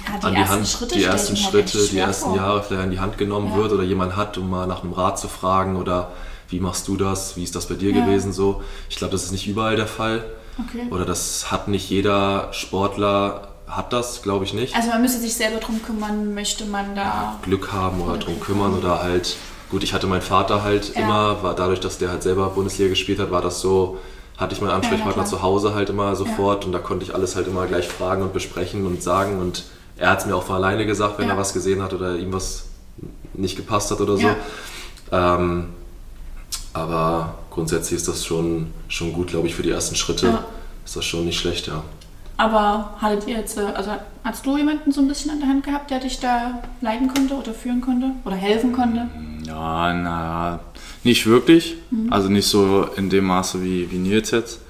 gerade 0.05 0.27
an 0.27 0.35
die 0.35 0.45
Hand, 0.45 0.63
die 0.63 0.85
stelle 0.99 1.05
ersten 1.05 1.35
Schritte, 1.37 1.77
die 1.87 1.97
ersten. 1.97 2.33
Jahre 2.35 2.63
vielleicht 2.63 2.83
an 2.83 2.91
die 2.91 2.99
Hand 2.99 3.17
genommen 3.17 3.55
wird 3.55 3.71
oder 3.71 3.83
jemand 3.83 4.15
hat, 4.15 4.37
um 4.37 4.49
mal 4.49 4.67
nach 4.67 4.83
einem 4.83 4.93
Rat 4.93 5.19
zu 5.19 5.27
fragen 5.27 5.75
oder 5.75 6.11
wie 6.51 6.59
machst 6.59 6.87
du 6.87 6.97
das, 6.97 7.35
wie 7.37 7.43
ist 7.43 7.55
das 7.55 7.67
bei 7.67 7.75
dir 7.75 7.91
Ja. 7.91 8.03
gewesen 8.05 8.31
so. 8.33 8.61
Ich 8.89 8.97
glaube, 8.97 9.11
das 9.13 9.23
ist 9.23 9.31
nicht 9.31 9.47
überall 9.47 9.75
der 9.75 9.87
Fall 9.87 10.23
Okay. 10.59 10.87
oder 10.91 11.05
das 11.05 11.49
hat 11.51 11.67
nicht 11.67 11.89
jeder 11.89 12.49
Sportler, 12.51 13.47
hat 13.67 13.93
das, 13.93 14.21
glaube 14.21 14.43
ich 14.43 14.53
nicht. 14.53 14.75
Also 14.75 14.89
man 14.89 15.01
müsste 15.01 15.19
sich 15.19 15.33
selber 15.33 15.59
drum 15.59 15.81
kümmern, 15.81 16.33
möchte 16.33 16.65
man 16.65 16.93
da. 16.93 17.39
Glück 17.41 17.71
haben 17.71 18.01
oder 18.01 18.17
drum 18.17 18.39
kümmern 18.41 18.73
oder 18.77 19.01
halt, 19.01 19.37
gut, 19.69 19.81
ich 19.83 19.93
hatte 19.93 20.07
meinen 20.07 20.21
Vater 20.21 20.61
halt 20.63 20.93
Ja. 20.95 21.01
immer, 21.01 21.41
war 21.43 21.55
dadurch, 21.55 21.79
dass 21.79 21.97
der 21.97 22.09
halt 22.09 22.21
selber 22.21 22.49
Bundesliga 22.49 22.89
gespielt 22.89 23.19
hat, 23.19 23.31
war 23.31 23.41
das 23.41 23.61
so, 23.61 23.97
hatte 24.37 24.53
ich 24.55 24.61
meinen 24.61 24.71
Ansprechpartner 24.71 25.23
zu 25.25 25.41
Hause 25.41 25.73
halt 25.73 25.89
immer 25.89 26.15
sofort 26.17 26.65
und 26.65 26.73
da 26.73 26.79
konnte 26.79 27.05
ich 27.05 27.15
alles 27.15 27.35
halt 27.37 27.47
immer 27.47 27.65
gleich 27.65 27.87
fragen 27.87 28.23
und 28.23 28.33
besprechen 28.33 28.85
und 28.85 29.01
sagen 29.01 29.39
und 29.39 29.63
er 29.97 30.09
hat 30.09 30.19
es 30.19 30.25
mir 30.25 30.35
auch 30.35 30.43
von 30.43 30.55
alleine 30.57 30.85
gesagt, 30.85 31.17
wenn 31.19 31.27
Ja. 31.27 31.35
er 31.35 31.37
was 31.37 31.53
gesehen 31.53 31.81
hat 31.81 31.93
oder 31.93 32.15
ihm 32.17 32.33
was 32.33 32.65
nicht 33.33 33.55
gepasst 33.55 33.89
hat 33.91 34.01
oder 34.01 34.17
so. 34.17 34.27
Ja. 34.27 34.35
Ähm, 35.37 35.69
aber 36.73 37.35
grundsätzlich 37.49 37.97
ist 37.97 38.07
das 38.07 38.25
schon, 38.25 38.67
schon 38.87 39.13
gut, 39.13 39.27
glaube 39.27 39.47
ich, 39.47 39.55
für 39.55 39.63
die 39.63 39.71
ersten 39.71 39.95
Schritte. 39.95 40.27
Ja. 40.27 40.45
Ist 40.85 40.95
das 40.95 41.05
schon 41.05 41.25
nicht 41.25 41.39
schlecht, 41.39 41.67
ja. 41.67 41.83
Aber 42.37 42.95
hattet 42.99 43.27
ihr 43.27 43.37
jetzt, 43.37 43.57
äh, 43.57 43.61
also 43.61 43.91
hast 44.23 44.45
du 44.45 44.57
jemanden 44.57 44.91
so 44.91 45.01
ein 45.01 45.07
bisschen 45.07 45.31
an 45.31 45.39
der 45.39 45.49
Hand 45.49 45.63
gehabt, 45.63 45.91
der 45.91 45.99
dich 45.99 46.19
da 46.19 46.59
leiten 46.81 47.07
konnte 47.07 47.35
oder 47.35 47.53
führen 47.53 47.81
konnte 47.81 48.11
oder 48.25 48.35
helfen 48.35 48.73
konnte? 48.73 49.07
Ja, 49.45 49.93
naja, 49.93 50.59
nicht 51.03 51.27
wirklich. 51.27 51.75
Mhm. 51.91 52.11
Also 52.11 52.29
nicht 52.29 52.47
so 52.47 52.87
in 52.95 53.09
dem 53.09 53.25
Maße 53.25 53.63
wie, 53.63 53.91
wie 53.91 53.97
Nils 53.97 54.31
jetzt. 54.31 54.61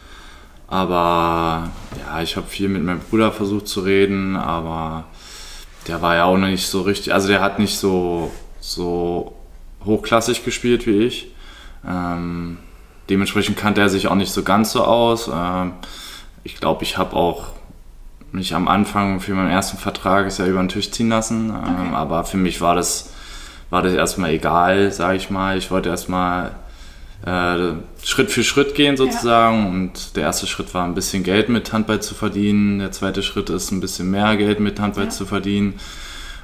Aber 0.67 1.69
ja, 1.99 2.21
ich 2.21 2.35
habe 2.35 2.47
viel 2.47 2.69
mit 2.69 2.83
meinem 2.83 2.99
Bruder 2.99 3.31
versucht 3.31 3.67
zu 3.67 3.81
reden, 3.81 4.35
aber 4.35 5.05
der 5.87 6.01
war 6.01 6.15
ja 6.15 6.25
auch 6.25 6.37
noch 6.37 6.47
nicht 6.47 6.67
so 6.67 6.81
richtig, 6.81 7.13
also 7.13 7.27
der 7.27 7.41
hat 7.41 7.59
nicht 7.59 7.77
so, 7.77 8.31
so 8.59 9.33
hochklassig 9.85 10.45
gespielt 10.45 10.87
wie 10.87 11.03
ich. 11.03 11.30
Ähm, 11.87 12.57
dementsprechend 13.09 13.57
kannte 13.57 13.81
er 13.81 13.89
sich 13.89 14.07
auch 14.07 14.15
nicht 14.15 14.31
so 14.31 14.43
ganz 14.43 14.71
so 14.71 14.83
aus. 14.83 15.29
Ähm, 15.33 15.73
ich 16.43 16.55
glaube, 16.57 16.83
ich 16.83 16.97
habe 16.97 17.15
auch 17.15 17.53
mich 18.31 18.55
am 18.55 18.67
Anfang 18.67 19.19
für 19.19 19.33
meinen 19.33 19.49
ersten 19.49 19.77
Vertrag 19.77 20.25
ist 20.25 20.39
ja 20.39 20.45
über 20.45 20.59
den 20.59 20.69
Tisch 20.69 20.91
ziehen 20.91 21.09
lassen. 21.09 21.49
Ähm, 21.49 21.55
okay. 21.55 21.95
aber 21.95 22.23
für 22.23 22.37
mich 22.37 22.61
war 22.61 22.75
das, 22.75 23.13
war 23.69 23.81
das 23.81 23.93
erstmal 23.93 24.31
egal, 24.31 24.91
sage 24.91 25.17
ich 25.17 25.29
mal. 25.29 25.57
Ich 25.57 25.69
wollte 25.71 25.89
erstmal 25.89 26.51
äh, 27.25 27.73
Schritt 28.03 28.31
für 28.31 28.43
Schritt 28.43 28.75
gehen 28.75 28.97
sozusagen. 28.97 29.63
Ja. 29.63 29.69
Und 29.69 30.15
der 30.15 30.23
erste 30.23 30.47
Schritt 30.47 30.73
war 30.73 30.85
ein 30.85 30.95
bisschen 30.95 31.23
Geld 31.23 31.49
mit 31.49 31.73
Handball 31.73 32.01
zu 32.01 32.15
verdienen. 32.15 32.79
Der 32.79 32.91
zweite 32.91 33.23
Schritt 33.23 33.49
ist 33.49 33.71
ein 33.71 33.81
bisschen 33.81 34.09
mehr 34.09 34.37
Geld 34.37 34.59
mit 34.59 34.79
Handball 34.79 35.05
ja. 35.05 35.09
zu 35.09 35.25
verdienen. 35.25 35.79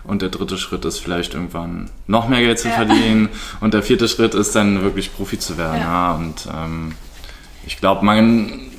Und 0.07 0.21
der 0.21 0.29
dritte 0.29 0.57
Schritt 0.57 0.85
ist 0.85 0.99
vielleicht 0.99 1.33
irgendwann 1.33 1.89
noch 2.07 2.27
mehr 2.29 2.39
Geld 2.39 2.59
zu 2.59 2.69
ja. 2.69 2.75
verdienen. 2.75 3.29
Und 3.59 3.73
der 3.73 3.83
vierte 3.83 4.07
Schritt 4.07 4.33
ist 4.33 4.55
dann 4.55 4.81
wirklich 4.81 5.15
Profi 5.15 5.37
zu 5.37 5.57
werden. 5.57 5.81
Ja. 5.81 6.13
Und 6.13 6.47
ähm, 6.53 6.93
ich 7.65 7.77
glaube, 7.77 8.05
man 8.05 8.71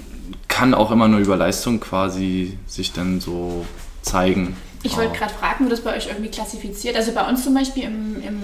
kann 0.49 0.75
auch 0.75 0.91
immer 0.91 1.07
nur 1.07 1.21
über 1.21 1.37
Leistung 1.37 1.81
quasi 1.81 2.59
sich 2.67 2.93
dann 2.93 3.21
so 3.21 3.67
zeigen. 4.03 4.57
Ich 4.83 4.97
wollte 4.97 5.17
gerade 5.17 5.35
fragen, 5.35 5.65
wird 5.65 5.73
das 5.73 5.81
bei 5.83 5.97
euch 5.97 6.07
irgendwie 6.07 6.31
klassifiziert? 6.31 6.97
Also 6.97 7.13
bei 7.13 7.29
uns 7.29 7.45
zum 7.45 7.55
Beispiel 7.55 7.85
im, 7.85 8.23
im 8.23 8.43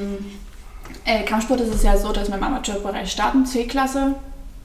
äh, 1.04 1.24
Kampfsport 1.24 1.60
ist 1.60 1.74
es 1.74 1.82
ja 1.82 1.96
so, 1.96 2.12
dass 2.12 2.28
wir 2.28 2.36
im 2.36 2.42
Amateurbereich 2.42 3.10
starten, 3.10 3.46
C-Klasse, 3.46 4.14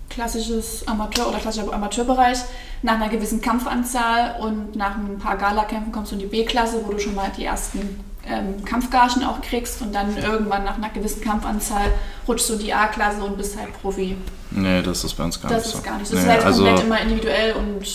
klassisches 0.10 0.88
Amateur- 0.88 1.30
oder 1.30 1.38
klassischer 1.38 1.72
Amateurbereich, 1.72 2.40
nach 2.82 2.96
einer 2.96 3.10
gewissen 3.10 3.42
Kampfanzahl 3.42 4.36
und 4.42 4.76
nach 4.76 4.98
ein 4.98 5.20
paar 5.20 5.38
Gala-Kämpfen 5.38 5.92
kommst 5.92 6.12
du 6.12 6.16
in 6.16 6.22
die 6.22 6.28
B-Klasse, 6.28 6.82
wo 6.86 6.92
du 6.92 7.00
schon 7.00 7.16
mal 7.16 7.32
die 7.38 7.46
ersten 7.46 8.04
ähm, 8.30 8.64
Kampfgagen 8.66 9.24
auch 9.24 9.42
kriegst 9.42 9.82
und 9.82 9.94
dann 9.94 10.18
irgendwann 10.18 10.64
nach 10.64 10.78
einer 10.78 10.90
gewissen 10.90 11.22
Kampfanzahl 11.22 11.92
rutschst 12.28 12.50
du 12.50 12.54
in 12.54 12.60
die 12.60 12.74
A-Klasse 12.74 13.24
und 13.24 13.38
bist 13.38 13.58
halt 13.58 13.74
Profi. 13.82 14.16
Nee, 14.52 14.82
das 14.82 15.04
ist 15.04 15.14
bei 15.14 15.24
uns 15.24 15.42
gar 15.42 15.52
das 15.52 15.64
nicht 15.64 15.72
so. 15.72 15.78
Das 15.78 15.80
ist 15.80 15.90
gar 15.90 15.98
nicht 15.98 16.08
so. 16.08 16.16
Das 16.16 16.24
nee, 16.24 16.30
ist 16.30 16.36
halt 16.36 16.46
also, 16.46 16.64
komplett 16.64 16.86
immer 16.86 17.02
individuell 17.02 17.54
und 17.54 17.86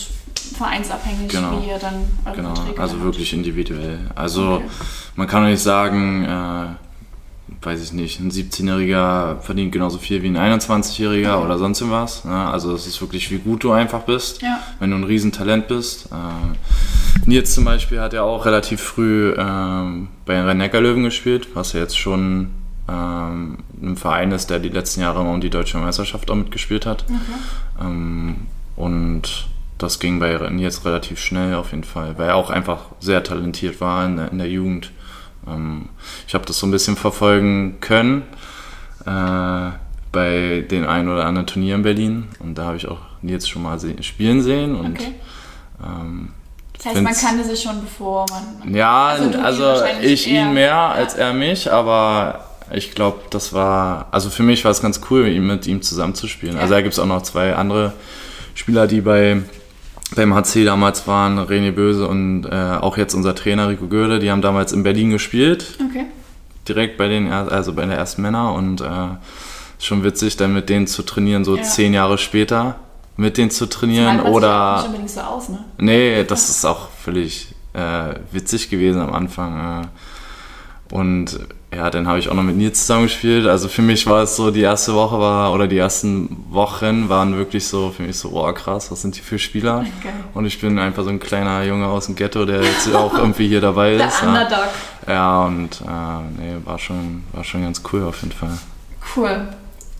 vereinsabhängig, 0.56 1.28
genau, 1.28 1.62
wie 1.62 1.68
ihr 1.68 1.78
dann 1.78 1.94
eure 2.24 2.36
Genau, 2.36 2.54
Verträge 2.54 2.80
also 2.80 3.00
wirklich 3.00 3.32
individuell. 3.32 4.10
Also 4.14 4.54
okay. 4.54 4.64
man 5.16 5.26
kann 5.26 5.44
nicht 5.46 5.62
sagen, 5.62 6.24
äh, 6.24 6.66
weiß 7.62 7.82
ich 7.82 7.92
nicht, 7.92 8.20
ein 8.20 8.30
17-Jähriger 8.30 9.40
verdient 9.40 9.72
genauso 9.72 9.98
viel 9.98 10.22
wie 10.22 10.28
ein 10.28 10.36
21-Jähriger 10.36 11.36
okay. 11.36 11.44
oder 11.44 11.58
sonst 11.58 11.88
was. 11.90 12.24
Ne? 12.24 12.34
Also 12.34 12.74
es 12.74 12.86
ist 12.86 13.00
wirklich, 13.00 13.30
wie 13.30 13.38
gut 13.38 13.64
du 13.64 13.72
einfach 13.72 14.02
bist, 14.02 14.42
ja. 14.42 14.60
wenn 14.80 14.90
du 14.90 14.96
ein 14.96 15.04
Riesentalent 15.04 15.68
bist. 15.68 16.06
Äh, 16.12 17.28
Nils 17.28 17.54
zum 17.54 17.64
Beispiel 17.64 18.00
hat 18.00 18.12
ja 18.12 18.22
auch 18.22 18.44
relativ 18.44 18.80
früh 18.80 19.34
ähm, 19.36 20.08
bei 20.26 20.34
den 20.34 20.44
Rhein-Neckar-Löwen 20.44 21.04
gespielt, 21.04 21.48
was 21.54 21.72
ja 21.72 21.80
jetzt 21.80 21.98
schon 21.98 22.50
ähm, 22.88 23.58
ein 23.82 23.96
Verein 23.96 24.32
ist, 24.32 24.50
der 24.50 24.58
die 24.58 24.68
letzten 24.68 25.00
Jahre 25.00 25.20
immer 25.20 25.32
um 25.32 25.40
die 25.40 25.50
deutsche 25.50 25.78
Meisterschaft 25.78 26.30
auch 26.30 26.36
mitgespielt 26.36 26.86
hat. 26.86 27.04
Okay. 27.04 27.86
Ähm, 27.86 28.36
und 28.76 29.46
das 29.78 29.98
ging 29.98 30.18
bei 30.18 30.36
Nils 30.50 30.84
relativ 30.84 31.18
schnell 31.18 31.54
auf 31.54 31.70
jeden 31.70 31.84
Fall, 31.84 32.18
weil 32.18 32.28
er 32.28 32.36
auch 32.36 32.50
einfach 32.50 32.86
sehr 33.00 33.22
talentiert 33.22 33.80
war 33.80 34.06
in 34.06 34.16
der, 34.16 34.32
in 34.32 34.38
der 34.38 34.48
Jugend. 34.48 34.90
Ähm, 35.46 35.88
ich 36.26 36.34
habe 36.34 36.44
das 36.46 36.58
so 36.58 36.66
ein 36.66 36.70
bisschen 36.70 36.96
verfolgen 36.96 37.78
können 37.80 38.22
äh, 39.06 39.70
bei 40.12 40.64
den 40.70 40.86
ein 40.86 41.08
oder 41.08 41.26
anderen 41.26 41.46
Turnieren 41.46 41.80
in 41.80 41.82
Berlin 41.82 42.28
und 42.38 42.56
da 42.56 42.66
habe 42.66 42.76
ich 42.76 42.88
auch 42.88 43.00
Nils 43.22 43.48
schon 43.48 43.62
mal 43.62 43.78
se 43.78 44.02
spielen 44.02 44.42
sehen 44.42 44.74
und 44.74 44.98
okay. 44.98 45.14
ähm, 45.82 46.30
das 46.76 46.86
heißt, 46.86 47.02
man 47.02 47.14
kannte 47.14 47.44
sich 47.44 47.62
schon 47.62 47.80
bevor 47.80 48.26
man. 48.30 48.74
Ja, 48.74 49.06
also, 49.06 49.38
also 49.38 49.84
ich 50.02 50.26
ihn 50.28 50.52
mehr 50.52 50.66
ja. 50.66 50.90
als 50.90 51.14
er 51.14 51.32
mich, 51.32 51.70
aber 51.70 52.44
ich 52.72 52.94
glaube, 52.94 53.20
das 53.30 53.52
war, 53.52 54.08
also 54.10 54.30
für 54.30 54.42
mich 54.42 54.64
war 54.64 54.70
es 54.70 54.82
ganz 54.82 55.00
cool, 55.10 55.30
mit 55.40 55.66
ihm 55.66 55.82
zusammenzuspielen. 55.82 56.56
Ja. 56.56 56.62
Also 56.62 56.74
da 56.74 56.80
gibt 56.80 56.92
es 56.92 56.98
auch 56.98 57.06
noch 57.06 57.22
zwei 57.22 57.54
andere 57.54 57.92
Spieler, 58.54 58.86
die 58.86 59.00
bei 59.00 59.42
beim 60.14 60.34
HC 60.34 60.64
damals 60.64 61.06
waren 61.06 61.38
René 61.38 61.72
Böse 61.72 62.06
und 62.06 62.44
äh, 62.46 62.54
auch 62.54 62.96
jetzt 62.96 63.14
unser 63.14 63.34
Trainer 63.34 63.68
Rico 63.68 63.86
Göde, 63.86 64.18
die 64.18 64.30
haben 64.30 64.42
damals 64.42 64.72
in 64.72 64.82
Berlin 64.82 65.10
gespielt. 65.10 65.78
Okay. 65.90 66.06
Direkt 66.68 66.96
bei 66.96 67.08
den, 67.08 67.30
also 67.30 67.74
bei 67.74 67.84
der 67.84 67.96
ersten 67.96 68.22
Männer 68.22 68.54
und 68.54 68.80
äh, 68.80 68.86
schon 69.78 70.02
witzig, 70.04 70.36
dann 70.36 70.54
mit 70.54 70.68
denen 70.68 70.86
zu 70.86 71.02
trainieren, 71.02 71.44
so 71.44 71.56
ja. 71.56 71.62
zehn 71.62 71.92
Jahre 71.92 72.18
später 72.18 72.76
mit 73.16 73.38
denen 73.38 73.50
zu 73.50 73.66
trainieren 73.66 74.18
das 74.18 74.26
oder. 74.26 74.76
Nicht 74.76 74.86
unbedingt 74.86 75.10
so 75.10 75.20
aus, 75.20 75.48
ne? 75.48 75.64
Nee, 75.78 76.24
das 76.24 76.48
ist 76.48 76.64
auch 76.64 76.88
völlig 76.90 77.54
äh, 77.72 78.14
witzig 78.32 78.70
gewesen 78.70 79.00
am 79.00 79.12
Anfang. 79.12 79.82
Äh. 79.82 80.94
Und 80.94 81.38
ja, 81.76 81.90
dann 81.90 82.06
habe 82.06 82.18
ich 82.18 82.28
auch 82.28 82.34
noch 82.34 82.42
mit 82.42 82.56
Nils 82.56 82.80
zusammengespielt. 82.80 83.46
Also 83.46 83.68
für 83.68 83.82
mich 83.82 84.06
war 84.06 84.22
es 84.22 84.36
so, 84.36 84.50
die 84.50 84.60
erste 84.60 84.94
Woche 84.94 85.18
war, 85.18 85.52
oder 85.52 85.66
die 85.66 85.78
ersten 85.78 86.44
Wochen 86.50 87.08
waren 87.08 87.36
wirklich 87.36 87.66
so, 87.66 87.90
für 87.90 88.02
mich 88.02 88.16
so, 88.16 88.30
oh 88.32 88.52
krass, 88.52 88.90
was 88.90 89.02
sind 89.02 89.16
die 89.16 89.20
für 89.20 89.38
Spieler? 89.38 89.84
Okay. 89.98 90.12
Und 90.34 90.46
ich 90.46 90.60
bin 90.60 90.78
einfach 90.78 91.04
so 91.04 91.10
ein 91.10 91.20
kleiner 91.20 91.62
Junge 91.64 91.86
aus 91.86 92.06
dem 92.06 92.14
Ghetto, 92.14 92.44
der 92.44 92.62
jetzt 92.62 92.94
auch 92.94 93.16
irgendwie 93.16 93.48
hier 93.48 93.60
dabei 93.60 93.94
ist. 93.94 94.20
Der 94.22 94.28
Underdog. 94.28 94.68
Ja, 95.06 95.12
ja 95.12 95.44
und 95.44 95.80
äh, 95.80 96.40
nee, 96.40 96.56
war 96.64 96.78
schon, 96.78 97.24
war 97.32 97.44
schon 97.44 97.62
ganz 97.62 97.82
cool 97.92 98.04
auf 98.04 98.20
jeden 98.22 98.32
Fall. 98.32 98.58
Cool. 99.16 99.48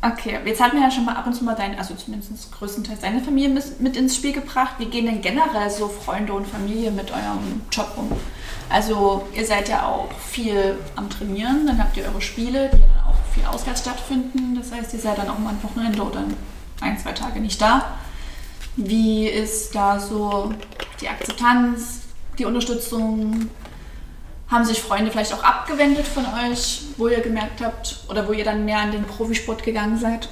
Okay, 0.07 0.39
jetzt 0.45 0.61
hatten 0.61 0.77
wir 0.77 0.83
ja 0.83 0.91
schon 0.91 1.07
mal 1.07 1.17
ab 1.17 1.27
und 1.27 1.33
zu 1.33 1.45
mal 1.45 1.55
deine, 1.55 1.79
also 1.79 1.95
zumindest 1.95 2.53
größtenteils 2.53 3.01
deine 3.01 3.23
Familie 3.23 3.63
mit 3.79 3.97
ins 3.97 4.17
Spiel 4.17 4.35
gebracht. 4.35 4.75
Wie 4.77 4.85
gehen 4.85 5.07
denn 5.07 5.23
generell 5.23 5.71
so 5.71 5.89
Freunde 5.89 6.35
und 6.35 6.47
Familie 6.47 6.91
mit 6.91 7.11
eurem 7.11 7.63
Job 7.73 7.91
um? 7.97 8.13
Also 8.69 9.27
ihr 9.33 9.47
seid 9.47 9.71
ja 9.71 9.87
auch 9.87 10.13
viel 10.19 10.79
am 10.95 11.09
Trainieren, 11.09 11.67
dann 11.67 11.79
habt 11.79 11.97
ihr 11.97 12.05
eure 12.05 12.21
Spiele, 12.21 12.69
die 12.75 12.81
ja 12.81 12.87
dann 12.87 13.07
auch 13.07 13.17
viel 13.33 13.47
auswärts 13.47 13.81
stattfinden. 13.81 14.55
Das 14.55 14.73
heißt, 14.73 14.93
ihr 14.93 15.01
seid 15.01 15.17
dann 15.17 15.31
auch 15.31 15.39
mal 15.39 15.51
ein 15.51 15.63
Wochenende 15.63 16.03
oder 16.03 16.25
ein, 16.83 16.99
zwei 16.99 17.13
Tage 17.13 17.41
nicht 17.41 17.63
da. 17.63 17.95
Wie 18.77 19.27
ist 19.27 19.75
da 19.75 19.99
so 19.99 20.53
die 21.01 21.09
Akzeptanz, 21.09 22.01
die 22.39 22.45
Unterstützung? 22.45 23.49
Haben 24.49 24.65
sich 24.65 24.83
Freunde 24.83 25.11
vielleicht 25.11 25.33
auch 25.33 25.43
abgewendet 25.43 26.07
von 26.07 26.25
euch, 26.25 26.83
wo 26.97 27.09
ihr 27.09 27.21
gemerkt 27.21 27.61
habt 27.63 28.05
oder 28.09 28.29
wo 28.29 28.33
ihr 28.33 28.45
dann 28.45 28.65
mehr 28.65 28.79
an 28.79 28.93
den 28.93 29.05
Profisport 29.05 29.63
gegangen 29.63 29.99
seid? 29.99 30.29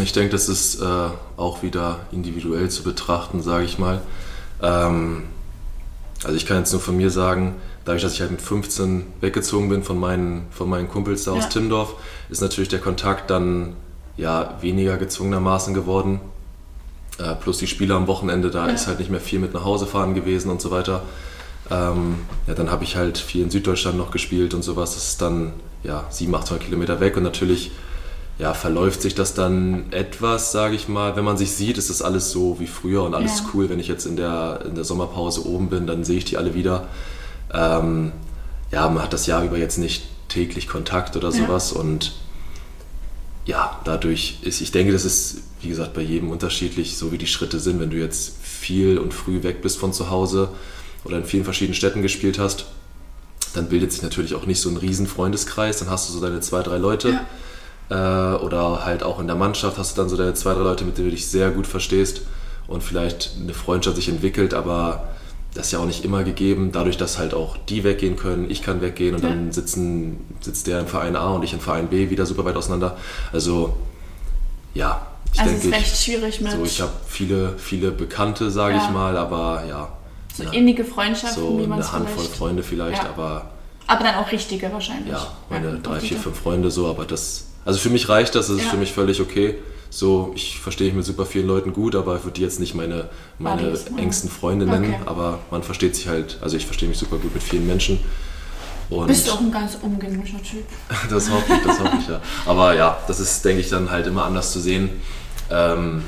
Ich 0.00 0.12
denke, 0.12 0.30
das 0.30 0.48
ist 0.48 0.80
äh, 0.80 1.08
auch 1.36 1.62
wieder 1.62 2.00
individuell 2.12 2.70
zu 2.70 2.84
betrachten, 2.84 3.42
sage 3.42 3.64
ich 3.64 3.78
mal. 3.78 4.00
Ähm, 4.62 5.24
also 6.22 6.36
ich 6.36 6.46
kann 6.46 6.58
jetzt 6.58 6.70
nur 6.70 6.80
von 6.80 6.96
mir 6.96 7.10
sagen, 7.10 7.56
dadurch, 7.84 8.02
dass 8.02 8.14
ich 8.14 8.20
halt 8.20 8.30
mit 8.30 8.40
15 8.40 9.04
weggezogen 9.20 9.68
bin 9.68 9.82
von 9.82 9.98
meinen, 9.98 10.46
von 10.52 10.68
meinen 10.68 10.88
Kumpels 10.88 11.24
da 11.24 11.32
ja. 11.32 11.38
aus 11.38 11.48
Timmendorf, 11.48 11.94
ist 12.30 12.40
natürlich 12.40 12.68
der 12.68 12.78
Kontakt 12.78 13.30
dann 13.30 13.74
ja 14.16 14.56
weniger 14.60 14.96
gezwungenermaßen 14.98 15.74
geworden. 15.74 16.20
Äh, 17.18 17.34
plus 17.34 17.58
die 17.58 17.66
Spiele 17.66 17.94
am 17.94 18.06
Wochenende, 18.06 18.50
da 18.50 18.68
ja. 18.68 18.72
ist 18.72 18.86
halt 18.86 19.00
nicht 19.00 19.10
mehr 19.10 19.20
viel 19.20 19.40
mit 19.40 19.52
nach 19.52 19.64
Hause 19.64 19.86
fahren 19.86 20.14
gewesen 20.14 20.50
und 20.50 20.60
so 20.60 20.70
weiter. 20.70 21.02
Ähm, 21.70 22.16
ja, 22.46 22.54
dann 22.54 22.70
habe 22.70 22.84
ich 22.84 22.96
halt 22.96 23.18
viel 23.18 23.42
in 23.42 23.50
Süddeutschland 23.50 23.96
noch 23.96 24.10
gespielt 24.10 24.54
und 24.54 24.62
sowas. 24.62 24.94
Das 24.94 25.08
ist 25.08 25.22
dann 25.22 25.52
ja 25.82 26.04
700, 26.10 26.44
800 26.44 26.64
Kilometer 26.64 27.00
weg 27.00 27.16
und 27.16 27.22
natürlich 27.22 27.70
ja, 28.38 28.54
verläuft 28.54 29.02
sich 29.02 29.14
das 29.14 29.34
dann 29.34 29.92
etwas, 29.92 30.52
sage 30.52 30.74
ich 30.74 30.88
mal. 30.88 31.16
Wenn 31.16 31.24
man 31.24 31.36
sich 31.36 31.52
sieht, 31.52 31.78
ist 31.78 31.90
das 31.90 32.02
alles 32.02 32.30
so 32.32 32.58
wie 32.58 32.66
früher 32.66 33.02
und 33.04 33.14
alles 33.14 33.40
ja. 33.40 33.44
cool. 33.54 33.68
Wenn 33.68 33.78
ich 33.78 33.88
jetzt 33.88 34.06
in 34.06 34.16
der, 34.16 34.64
in 34.66 34.74
der 34.74 34.84
Sommerpause 34.84 35.46
oben 35.46 35.68
bin, 35.68 35.86
dann 35.86 36.04
sehe 36.04 36.18
ich 36.18 36.24
die 36.24 36.36
alle 36.36 36.54
wieder. 36.54 36.88
Ähm, 37.52 38.12
ja, 38.72 38.88
man 38.88 39.02
hat 39.02 39.12
das 39.12 39.26
Jahr 39.26 39.44
über 39.44 39.58
jetzt 39.58 39.78
nicht 39.78 40.04
täglich 40.28 40.66
Kontakt 40.66 41.16
oder 41.16 41.30
sowas 41.30 41.72
ja. 41.74 41.80
und 41.80 42.14
ja, 43.44 43.80
dadurch 43.84 44.38
ist, 44.42 44.60
ich 44.60 44.70
denke, 44.70 44.92
das 44.92 45.04
ist, 45.04 45.42
wie 45.60 45.68
gesagt, 45.68 45.94
bei 45.94 46.00
jedem 46.00 46.30
unterschiedlich, 46.30 46.96
so 46.96 47.12
wie 47.12 47.18
die 47.18 47.26
Schritte 47.26 47.58
sind. 47.58 47.80
Wenn 47.80 47.90
du 47.90 47.98
jetzt 47.98 48.36
viel 48.42 48.98
und 48.98 49.12
früh 49.12 49.42
weg 49.42 49.62
bist 49.62 49.78
von 49.78 49.92
zu 49.92 50.10
Hause 50.10 50.48
oder 51.04 51.18
in 51.18 51.24
vielen 51.24 51.44
verschiedenen 51.44 51.74
Städten 51.74 52.02
gespielt 52.02 52.38
hast, 52.38 52.66
dann 53.54 53.68
bildet 53.68 53.92
sich 53.92 54.02
natürlich 54.02 54.34
auch 54.34 54.46
nicht 54.46 54.60
so 54.60 54.68
ein 54.70 54.76
riesen 54.76 55.06
Freundeskreis, 55.06 55.78
dann 55.78 55.90
hast 55.90 56.08
du 56.08 56.12
so 56.14 56.20
deine 56.20 56.40
zwei, 56.40 56.62
drei 56.62 56.78
Leute. 56.78 57.10
Ja 57.10 57.20
äh, 57.90 57.94
oder 58.36 58.84
halt 58.84 59.02
auch 59.02 59.20
in 59.20 59.26
der 59.26 59.36
Mannschaft 59.36 59.76
hast 59.78 59.96
du 59.96 60.00
dann 60.00 60.08
so 60.08 60.16
deine 60.16 60.34
zwei, 60.34 60.54
drei 60.54 60.60
Leute, 60.62 60.84
mit 60.84 60.96
denen 60.96 61.08
du 61.08 61.14
dich 61.14 61.26
sehr 61.28 61.50
gut 61.50 61.66
verstehst 61.66 62.22
und 62.66 62.82
vielleicht 62.82 63.32
eine 63.40 63.52
Freundschaft 63.54 63.96
sich 63.96 64.08
entwickelt, 64.08 64.54
aber 64.54 65.08
das 65.54 65.66
ist 65.66 65.72
ja 65.72 65.78
auch 65.80 65.84
nicht 65.86 66.02
immer 66.04 66.24
gegeben, 66.24 66.70
dadurch, 66.72 66.96
dass 66.96 67.18
halt 67.18 67.34
auch 67.34 67.58
die 67.68 67.84
weggehen 67.84 68.16
können, 68.16 68.50
ich 68.50 68.62
kann 68.62 68.80
weggehen 68.80 69.14
und 69.14 69.22
Ja. 69.22 69.28
dann 69.28 69.52
sitzen, 69.52 70.24
sitzt 70.40 70.66
der 70.66 70.80
im 70.80 70.86
Verein 70.86 71.16
A 71.16 71.32
und 71.32 71.42
ich 71.42 71.52
im 71.52 71.60
Verein 71.60 71.88
B 71.88 72.08
wieder 72.08 72.24
super 72.24 72.44
weit 72.46 72.56
auseinander. 72.56 72.96
Also 73.32 73.76
ja, 74.72 75.04
ich 75.34 75.40
also 75.40 75.52
es 75.54 75.60
denke, 75.60 75.76
ist 75.76 75.82
recht 75.82 75.94
ich, 75.94 76.00
schwierig 76.04 76.40
mit 76.40 76.52
so, 76.52 76.64
ich 76.64 76.80
habe 76.80 76.92
viele, 77.06 77.54
viele 77.58 77.90
Bekannte, 77.90 78.50
sage 78.50 78.76
Ja. 78.76 78.84
ich 78.84 78.90
mal, 78.90 79.18
aber 79.18 79.64
ja, 79.68 79.88
so 80.34 80.44
na, 80.44 80.52
innige 80.52 80.84
Freundschaften, 80.84 81.42
so 81.42 81.58
wie 81.58 81.66
man 81.66 81.80
eine 81.80 81.92
Handvoll 81.92 82.16
vielleicht... 82.24 82.36
Freunde 82.36 82.62
vielleicht, 82.62 83.02
Ja. 83.02 83.08
aber 83.10 83.50
Aber 83.86 84.04
dann 84.04 84.14
auch 84.16 84.30
richtige 84.32 84.72
wahrscheinlich. 84.72 85.12
ja, 85.12 85.26
meine 85.50 85.70
Ja, 85.70 85.76
drei, 85.82 86.00
vier, 86.00 86.16
fünf 86.16 86.38
Freunde 86.40 86.70
so, 86.70 86.88
aber 86.88 87.04
das, 87.04 87.46
also 87.64 87.78
für 87.78 87.90
mich 87.90 88.08
reicht 88.08 88.34
das, 88.34 88.46
das 88.48 88.56
ist 88.56 88.64
Ja. 88.64 88.70
für 88.70 88.76
mich 88.76 88.92
völlig 88.92 89.20
okay. 89.20 89.56
So, 89.90 90.32
ich 90.34 90.58
verstehe 90.58 90.86
mich 90.86 90.96
mit 90.96 91.04
super 91.04 91.26
vielen 91.26 91.46
Leuten 91.46 91.74
gut, 91.74 91.94
aber 91.94 92.16
ich 92.16 92.24
würde 92.24 92.34
die 92.36 92.40
jetzt 92.40 92.60
nicht 92.60 92.74
meine, 92.74 93.10
meine 93.38 93.62
Buddies, 93.62 93.84
engsten 93.98 94.30
Freunde 94.30 94.64
nennen, 94.64 94.94
Okay. 94.94 95.02
aber 95.04 95.40
man 95.50 95.62
versteht 95.62 95.94
sich 95.94 96.08
halt, 96.08 96.38
also 96.40 96.56
ich 96.56 96.64
verstehe 96.64 96.88
mich 96.88 96.96
super 96.96 97.18
gut 97.18 97.34
mit 97.34 97.42
vielen 97.42 97.66
Menschen. 97.66 97.98
Und 98.88 99.06
Bist 99.06 99.26
du 99.28 99.32
auch 99.32 99.40
ein 99.40 99.52
ganz 99.52 99.76
umgänglicher 99.82 100.42
Typ. 100.42 100.64
das 101.10 101.30
hoffe 101.30 101.52
ich, 101.54 101.62
das 101.62 101.78
hoffe 101.78 101.96
ich, 102.00 102.08
ja. 102.08 102.20
Aber 102.46 102.74
ja, 102.74 102.96
das 103.06 103.20
ist, 103.20 103.44
denke 103.44 103.60
ich, 103.60 103.68
dann 103.68 103.90
halt 103.90 104.06
immer 104.06 104.24
anders 104.24 104.52
zu 104.52 104.60
sehen. 104.60 104.88
Ähm, 105.50 106.02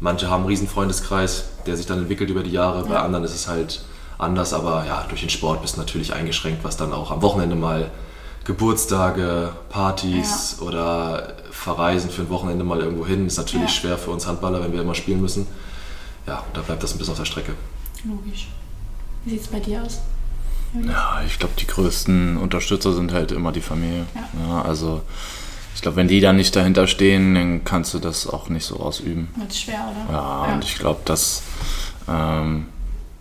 manche 0.00 0.30
haben 0.30 0.40
einen 0.40 0.48
riesen 0.48 0.68
Freundeskreis, 0.68 1.44
der 1.66 1.76
sich 1.76 1.86
dann 1.86 1.98
entwickelt 1.98 2.30
über 2.30 2.42
die 2.42 2.50
Jahre, 2.52 2.84
bei 2.84 2.94
Ja. 2.94 3.02
anderen 3.04 3.24
ist 3.24 3.34
es 3.34 3.48
halt 3.48 3.82
anders, 4.18 4.52
aber 4.54 4.84
ja, 4.86 5.04
durch 5.08 5.20
den 5.20 5.30
Sport 5.30 5.60
bist 5.62 5.76
du 5.76 5.80
natürlich 5.80 6.12
eingeschränkt, 6.14 6.64
was 6.64 6.76
dann 6.76 6.92
auch 6.92 7.10
am 7.10 7.20
Wochenende 7.22 7.54
mal 7.56 7.90
Geburtstage, 8.44 9.50
Partys 9.68 10.56
oder 10.60 11.34
Verreisen 11.50 12.10
für 12.10 12.22
ein 12.22 12.30
Wochenende 12.30 12.64
mal 12.64 12.80
irgendwo 12.80 13.04
hin, 13.04 13.26
ist 13.26 13.36
natürlich 13.38 13.70
Ja. 13.74 13.80
schwer 13.80 13.98
für 13.98 14.10
uns 14.12 14.26
Handballer, 14.26 14.62
wenn 14.62 14.72
wir 14.72 14.80
immer 14.80 14.94
spielen 14.94 15.20
müssen. 15.20 15.46
Ja, 16.26 16.42
da 16.54 16.60
bleibt 16.62 16.82
das 16.82 16.92
ein 16.92 16.98
bisschen 16.98 17.12
auf 17.12 17.18
der 17.18 17.24
Strecke. 17.26 17.52
Logisch. 18.04 18.48
Wie 19.24 19.30
sieht 19.30 19.40
es 19.42 19.48
bei 19.48 19.60
dir 19.60 19.82
aus? 19.82 19.98
Ja, 20.86 21.20
ich 21.26 21.38
glaube, 21.38 21.54
die 21.58 21.66
größten 21.66 22.36
Unterstützer 22.36 22.92
sind 22.92 23.12
halt 23.12 23.32
immer 23.32 23.50
die 23.52 23.60
Familie. 23.60 24.06
Ja. 24.14 24.48
Ja, 24.48 24.62
also 24.62 25.02
ich 25.76 25.82
glaube, 25.82 25.98
wenn 25.98 26.08
die 26.08 26.20
dann 26.20 26.36
nicht 26.36 26.56
dahinter 26.56 26.86
stehen, 26.86 27.34
dann 27.34 27.62
kannst 27.64 27.92
du 27.92 27.98
das 27.98 28.26
auch 28.26 28.48
nicht 28.48 28.64
so 28.64 28.80
ausüben. 28.80 29.28
Wird 29.36 29.54
schwer, 29.54 29.86
oder? 30.08 30.12
Ja, 30.16 30.54
und 30.54 30.64
ich 30.64 30.78
glaube, 30.78 31.00
dass 31.04 31.42
ähm, 32.08 32.66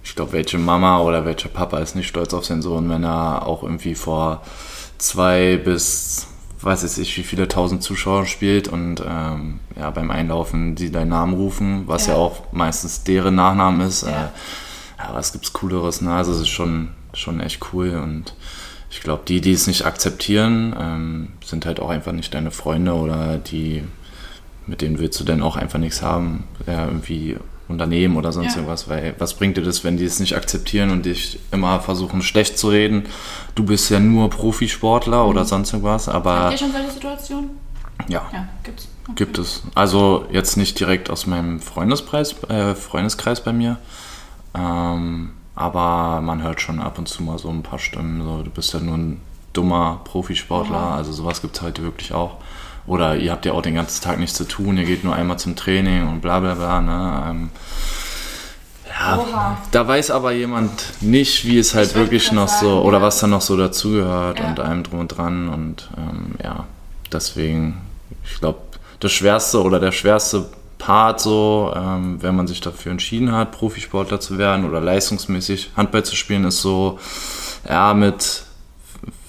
ich 0.03 0.15
glaube, 0.15 0.31
welche 0.31 0.57
Mama 0.57 1.01
oder 1.01 1.25
welcher 1.25 1.49
Papa 1.49 1.79
ist 1.79 1.95
nicht 1.95 2.07
stolz 2.07 2.33
auf 2.33 2.45
seinen 2.45 2.61
Sohn, 2.61 2.89
wenn 2.89 3.03
er 3.03 3.45
auch 3.45 3.61
irgendwie 3.61 3.93
vor 3.93 4.41
zwei 4.97 5.57
bis 5.57 6.27
weiß 6.61 6.81
jetzt 6.83 6.97
ich 6.97 7.15
wie 7.17 7.23
viele 7.23 7.47
tausend 7.47 7.83
Zuschauer 7.83 8.25
spielt 8.25 8.67
und 8.69 9.03
ähm, 9.07 9.59
ja 9.77 9.91
beim 9.91 10.09
Einlaufen 10.09 10.73
die 10.75 10.89
deinen 10.91 11.09
Namen 11.09 11.33
rufen, 11.33 11.83
was 11.87 12.07
ja, 12.07 12.13
Ja. 12.13 12.19
auch 12.19 12.43
meistens 12.53 13.03
deren 13.03 13.35
Nachnamen 13.35 13.85
ist. 13.85 14.03
Ja. 14.03 14.09
Äh, 14.09 14.29
ja, 14.97 15.13
was 15.13 15.33
gibt's 15.33 15.51
cooleres? 15.53 16.01
Ne? 16.01 16.11
Also 16.15 16.31
es 16.31 16.39
ist 16.39 16.47
schon 16.49 16.89
schon 17.13 17.39
echt 17.41 17.61
cool 17.73 17.99
und 18.01 18.33
ich 18.95 19.01
glaube, 19.01 19.23
die, 19.27 19.41
die 19.41 19.51
es 19.51 19.67
nicht 19.67 19.85
akzeptieren, 19.85 20.73
ähm, 20.79 21.27
sind 21.43 21.65
halt 21.65 21.81
auch 21.81 21.89
einfach 21.89 22.13
nicht 22.13 22.33
deine 22.33 22.49
Freunde 22.51 22.93
oder 22.93 23.37
die 23.37 23.83
mit 24.67 24.81
denen 24.81 24.97
willst 24.97 25.19
du 25.19 25.25
dann 25.25 25.43
auch 25.43 25.57
einfach 25.57 25.77
nichts 25.77 26.01
haben, 26.01 26.45
ja, 26.65 26.85
irgendwie 26.87 27.37
Unternehmen 27.67 28.15
oder 28.17 28.31
sonst 28.31 28.53
Ja. 28.53 28.61
irgendwas, 28.61 28.87
weil 28.89 29.13
was 29.19 29.33
bringt 29.35 29.57
dir 29.57 29.61
das, 29.63 29.83
wenn 29.83 29.97
die 29.97 30.05
es 30.05 30.19
nicht 30.19 30.35
akzeptieren 30.35 30.89
und 30.91 31.05
dich 31.05 31.39
immer 31.51 31.79
versuchen 31.81 32.21
schlecht 32.23 32.57
zu 32.57 32.69
reden? 32.69 33.03
Du 33.53 33.63
bist 33.65 33.91
ja 33.91 33.99
nur 33.99 34.29
Profisportler 34.31 35.27
oder 35.27 35.45
sonst 35.45 35.71
irgendwas, 35.73 36.07
Habt 36.07 36.15
aber 36.15 36.51
ihr 36.51 36.57
schon 36.57 36.71
solche 36.71 36.91
Situationen? 36.91 37.49
ja, 38.07 38.23
Ja, 38.33 38.47
gibt's. 38.63 38.87
Okay. 39.03 39.13
gibt 39.17 39.37
es. 39.37 39.61
Also 39.75 40.25
jetzt 40.31 40.57
nicht 40.57 40.79
direkt 40.79 41.09
aus 41.11 41.27
meinem 41.27 41.59
Freundespreis, 41.59 42.35
äh, 42.49 42.73
Freundeskreis 42.73 43.43
bei 43.43 43.53
mir, 43.53 43.77
ähm, 44.55 45.31
aber 45.55 46.21
man 46.21 46.43
hört 46.43 46.61
schon 46.61 46.79
ab 46.79 46.97
und 46.97 47.07
zu 47.07 47.23
mal 47.23 47.37
so 47.39 47.49
ein 47.49 47.63
paar 47.63 47.79
Stimmen, 47.79 48.21
so 48.23 48.43
du 48.43 48.49
bist 48.49 48.73
ja 48.73 48.79
nur 48.79 48.97
ein 48.97 49.21
dummer 49.53 50.01
Profisportler, 50.03 50.95
also 50.95 51.11
sowas 51.13 51.41
gibt 51.41 51.55
es 51.55 51.61
heute 51.61 51.81
wirklich 51.83 52.13
auch. 52.13 52.37
Oder 52.87 53.15
ihr 53.15 53.31
habt 53.31 53.45
ja 53.45 53.53
auch 53.53 53.61
den 53.63 53.75
ganzen 53.75 54.03
Tag 54.03 54.19
nichts 54.19 54.35
zu 54.35 54.43
tun, 54.43 54.77
ihr 54.77 54.85
geht 54.85 55.03
nur 55.03 55.15
einmal 55.15 55.39
zum 55.39 55.55
Training 55.55 56.07
und 56.07 56.21
bla 56.21 56.39
bla 56.39 56.53
bla. 56.53 56.81
Ne? 56.81 57.23
Ähm, 57.29 57.49
ja, 58.87 59.17
Oha. 59.17 59.57
da 59.71 59.87
weiß 59.87 60.11
aber 60.11 60.31
jemand 60.33 61.01
nicht, 61.01 61.45
wie 61.45 61.57
es 61.57 61.73
halt 61.73 61.89
Ich 61.89 61.95
wirklich 61.95 62.31
noch 62.31 62.47
so, 62.47 62.67
sagen, 62.75 62.87
oder 62.87 62.97
ja. 62.99 63.03
was 63.03 63.19
da 63.19 63.27
noch 63.27 63.41
so 63.41 63.57
dazugehört 63.57 64.39
Ja. 64.39 64.47
und 64.49 64.59
allem 64.59 64.83
drum 64.83 64.99
und 64.99 65.07
dran. 65.09 65.49
Und 65.49 65.89
ähm, 65.97 66.35
ja, 66.43 66.65
deswegen, 67.11 67.81
ich 68.23 68.39
glaube, 68.39 68.59
das 68.99 69.11
schwerste 69.11 69.63
oder 69.63 69.79
der 69.79 69.91
schwerste 69.91 70.45
Part 70.77 71.21
so, 71.21 71.73
ähm, 71.75 72.21
wenn 72.21 72.35
man 72.35 72.47
sich 72.47 72.61
dafür 72.61 72.91
entschieden 72.91 73.31
hat, 73.31 73.51
Profisportler 73.51 74.19
zu 74.19 74.37
werden 74.37 74.65
oder 74.65 74.81
leistungsmäßig 74.81 75.71
Handball 75.75 76.03
zu 76.03 76.15
spielen, 76.15 76.43
ist 76.45 76.61
so, 76.61 76.99
ja, 77.67 77.93
mit 77.93 78.43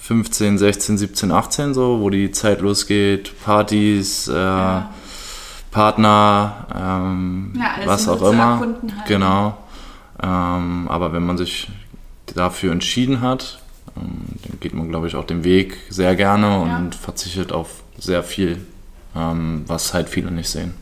15, 0.01 0.57
16, 0.57 0.97
17, 0.97 1.31
18 1.31 1.73
so, 1.73 1.99
wo 2.01 2.09
die 2.09 2.31
Zeit 2.31 2.61
losgeht, 2.61 3.33
Partys, 3.43 4.27
äh, 4.27 4.33
Ja. 4.33 4.89
Partner, 5.71 6.65
ähm, 6.75 7.53
Ja, 7.55 7.85
was 7.85 8.07
auch 8.07 8.21
immer. 8.31 8.59
halt. 8.59 8.77
Genau. 9.07 9.57
Ähm, 10.23 10.87
aber 10.89 11.13
wenn 11.13 11.23
man 11.25 11.37
sich 11.37 11.67
dafür 12.33 12.71
entschieden 12.71 13.21
hat, 13.21 13.59
ähm, 13.95 14.25
dann 14.43 14.59
geht 14.59 14.73
man, 14.73 14.89
glaube 14.89 15.07
ich, 15.07 15.15
auch 15.15 15.25
den 15.25 15.43
Weg 15.43 15.77
sehr 15.89 16.15
gerne 16.15 16.59
und 16.61 16.95
verzichtet 16.95 17.51
auf 17.51 17.83
sehr 17.99 18.23
viel, 18.23 18.65
ähm, 19.15 19.65
was 19.67 19.93
halt 19.93 20.09
viele 20.09 20.31
nicht 20.31 20.49
sehen. 20.49 20.73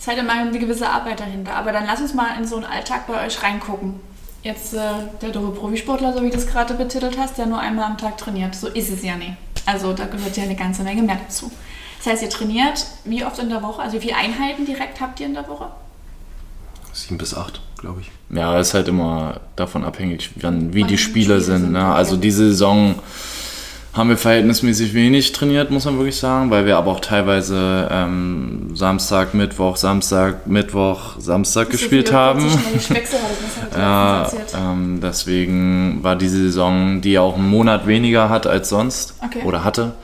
Es 0.00 0.04
ist 0.04 0.08
halt 0.08 0.18
immer 0.18 0.32
eine 0.32 0.58
gewisse 0.58 0.88
Arbeit 0.88 1.20
dahinter. 1.20 1.54
Aber 1.54 1.72
dann 1.72 1.84
lass 1.84 2.00
uns 2.00 2.14
mal 2.14 2.38
in 2.38 2.46
so 2.46 2.56
einen 2.56 2.64
Alltag 2.64 3.06
bei 3.06 3.26
euch 3.26 3.42
reingucken. 3.42 4.00
Jetzt 4.42 4.72
äh, 4.72 4.78
der 5.20 5.28
doofe 5.28 5.50
Profisportler, 5.52 6.14
so 6.14 6.22
wie 6.22 6.30
du 6.30 6.38
es 6.38 6.46
gerade 6.46 6.72
betitelt 6.72 7.18
hast, 7.18 7.36
der 7.36 7.44
nur 7.44 7.58
einmal 7.60 7.84
am 7.84 7.98
Tag 7.98 8.16
trainiert. 8.16 8.54
So 8.54 8.68
ist 8.68 8.88
es 8.88 9.02
ja 9.04 9.16
nicht. 9.16 9.34
Also 9.66 9.92
da 9.92 10.06
gehört 10.06 10.34
ja 10.38 10.44
eine 10.44 10.56
ganze 10.56 10.84
Menge 10.84 11.02
mehr 11.02 11.18
dazu. 11.22 11.52
Das 11.98 12.14
heißt, 12.14 12.22
ihr 12.22 12.30
trainiert 12.30 12.86
wie 13.04 13.22
oft 13.26 13.38
in 13.40 13.50
der 13.50 13.62
Woche? 13.62 13.82
Also 13.82 13.98
wie 13.98 14.00
viele 14.00 14.16
Einheiten 14.16 14.64
direkt 14.64 15.02
habt 15.02 15.20
ihr 15.20 15.26
in 15.26 15.34
der 15.34 15.46
Woche? 15.46 15.66
Sieben 16.94 17.18
bis 17.18 17.34
acht, 17.34 17.60
glaube 17.76 18.00
ich. 18.00 18.10
Ja, 18.34 18.58
ist 18.58 18.72
halt 18.72 18.88
immer 18.88 19.40
davon 19.54 19.84
abhängig, 19.84 20.30
wie 20.34 20.42
Wann 20.42 20.70
die 20.72 20.82
die 20.84 20.96
Spiele 20.96 21.24
Spiele 21.36 21.40
sind. 21.42 21.58
sind, 21.64 21.72
Ne? 21.72 21.84
Also 21.84 22.16
diese 22.16 22.48
Saison 22.48 22.94
haben 23.92 24.08
wir 24.08 24.16
verhältnismäßig 24.16 24.94
wenig 24.94 25.32
trainiert, 25.32 25.70
muss 25.70 25.84
man 25.84 25.96
wirklich 25.98 26.16
sagen, 26.16 26.50
weil 26.50 26.64
wir 26.64 26.76
aber 26.76 26.92
auch 26.92 27.00
teilweise 27.00 27.88
ähm, 27.90 28.70
Samstag, 28.74 29.34
Mittwoch, 29.34 29.76
Samstag, 29.76 30.46
Mittwoch, 30.46 31.18
Samstag 31.18 31.70
gespielt 31.70 32.08
so 32.08 32.14
haben. 32.14 32.44
das 32.72 32.88
Ja, 33.76 34.30
ähm, 34.56 35.00
deswegen 35.02 35.98
war 36.02 36.14
diese 36.14 36.38
Saison, 36.38 37.00
die 37.00 37.18
auch 37.18 37.34
einen 37.36 37.50
Monat 37.50 37.86
weniger 37.86 38.28
hat 38.28 38.46
als 38.46 38.68
sonst 38.68 39.14
Okay. 39.24 39.42
oder 39.44 39.64
hatte, 39.64 39.94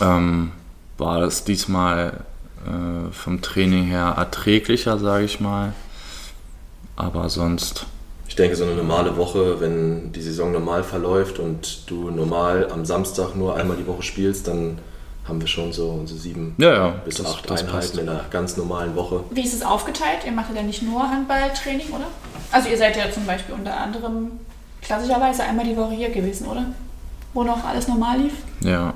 ähm, 0.00 0.52
war 0.98 1.22
es 1.22 1.44
diesmal 1.44 2.24
äh, 2.66 3.12
vom 3.12 3.40
Training 3.40 3.84
her 3.84 4.14
erträglicher, 4.16 4.98
sage 4.98 5.24
ich 5.24 5.40
mal. 5.40 5.72
Aber 6.96 7.30
sonst, 7.30 7.86
Ich 8.30 8.36
denke, 8.36 8.54
so 8.56 8.62
eine 8.64 8.74
normale 8.74 9.16
Woche, 9.16 9.60
wenn 9.60 10.12
die 10.12 10.22
Saison 10.22 10.52
normal 10.52 10.84
verläuft 10.84 11.40
und 11.40 11.90
du 11.90 12.10
normal 12.10 12.68
am 12.72 12.84
Samstag 12.86 13.34
nur 13.34 13.56
einmal 13.56 13.76
die 13.76 13.86
Woche 13.86 14.02
spielst, 14.04 14.46
dann 14.46 14.78
haben 15.26 15.40
wir 15.40 15.48
schon 15.48 15.72
so 15.72 15.88
unsere 15.90 16.18
sieben 16.18 16.54
ja, 16.56 16.72
ja, 16.72 16.88
bis 17.04 17.16
das- 17.16 17.26
acht 17.26 17.50
das 17.50 17.60
Einheiten 17.62 17.76
passt. 17.76 17.98
in 17.98 18.08
einer 18.08 18.24
ganz 18.30 18.56
normalen 18.56 18.94
Woche. 18.94 19.24
Wie 19.30 19.42
ist 19.42 19.52
es 19.52 19.62
aufgeteilt? 19.62 20.20
Ihr 20.24 20.30
macht 20.32 20.54
ja 20.54 20.62
nicht 20.62 20.80
nur 20.82 21.02
Handballtraining, 21.10 21.88
oder? 21.90 22.06
Also 22.52 22.68
ihr 22.68 22.78
seid 22.78 22.96
ja 22.96 23.10
zum 23.10 23.26
Beispiel 23.26 23.54
unter 23.54 23.76
anderem 23.76 24.30
klassischerweise 24.80 25.42
einmal 25.42 25.66
die 25.66 25.76
Woche 25.76 25.94
hier 25.94 26.10
gewesen, 26.10 26.46
oder? 26.46 26.66
Wo 27.34 27.42
noch 27.42 27.64
alles 27.64 27.88
normal 27.88 28.18
lief? 28.20 28.32
Ja, 28.62 28.94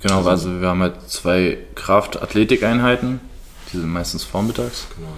genau, 0.00 0.22
also 0.24 0.60
wir 0.60 0.68
haben 0.68 0.82
halt 0.82 1.08
zwei 1.08 1.58
Kraft-Athletik-Einheiten, 1.76 3.20
die 3.72 3.78
sind 3.78 3.88
meistens 3.88 4.24
vormittags 4.24 4.86
Genau, 4.96 5.08
ja. 5.08 5.14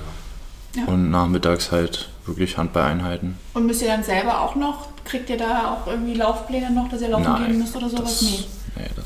Ja. 0.76 0.84
und 0.86 1.10
nachmittags 1.10 1.72
halt 1.72 2.08
wirklich 2.26 2.56
Handball-Einheiten. 2.58 3.38
Und 3.54 3.66
müsst 3.66 3.82
ihr 3.82 3.88
dann 3.88 4.02
selber 4.04 4.40
auch 4.40 4.54
noch, 4.56 4.88
kriegt 5.04 5.30
ihr 5.30 5.38
da 5.38 5.72
auch 5.72 5.86
irgendwie 5.86 6.14
Laufpläne 6.14 6.70
noch, 6.72 6.88
dass 6.88 7.00
ihr 7.00 7.08
laufen 7.08 7.44
gehen 7.46 7.58
müsst 7.58 7.74
oder 7.76 7.88
sowas? 7.88 8.04
das, 8.04 8.22
Nee. 8.22 8.38
nee, 8.76 8.90
das, 8.96 9.04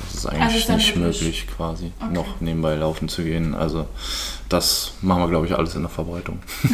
das 0.00 0.14
ist 0.14 0.26
Also 0.26 0.28
eigentlich 0.40 0.56
ist 0.60 0.68
dann 0.68 0.76
nicht 0.76 0.96
möglich 0.96 1.46
quasi, 1.56 1.90
Okay. 2.00 2.12
noch 2.14 2.40
nebenbei 2.40 2.76
laufen 2.76 3.08
zu 3.08 3.24
gehen. 3.24 3.54
Also 3.54 3.86
das 4.48 4.92
machen 5.02 5.22
wir, 5.22 5.28
glaube 5.28 5.46
ich, 5.46 5.56
alles 5.56 5.74
in 5.74 5.82
der 5.82 5.90
Verbreitung. 5.90 6.38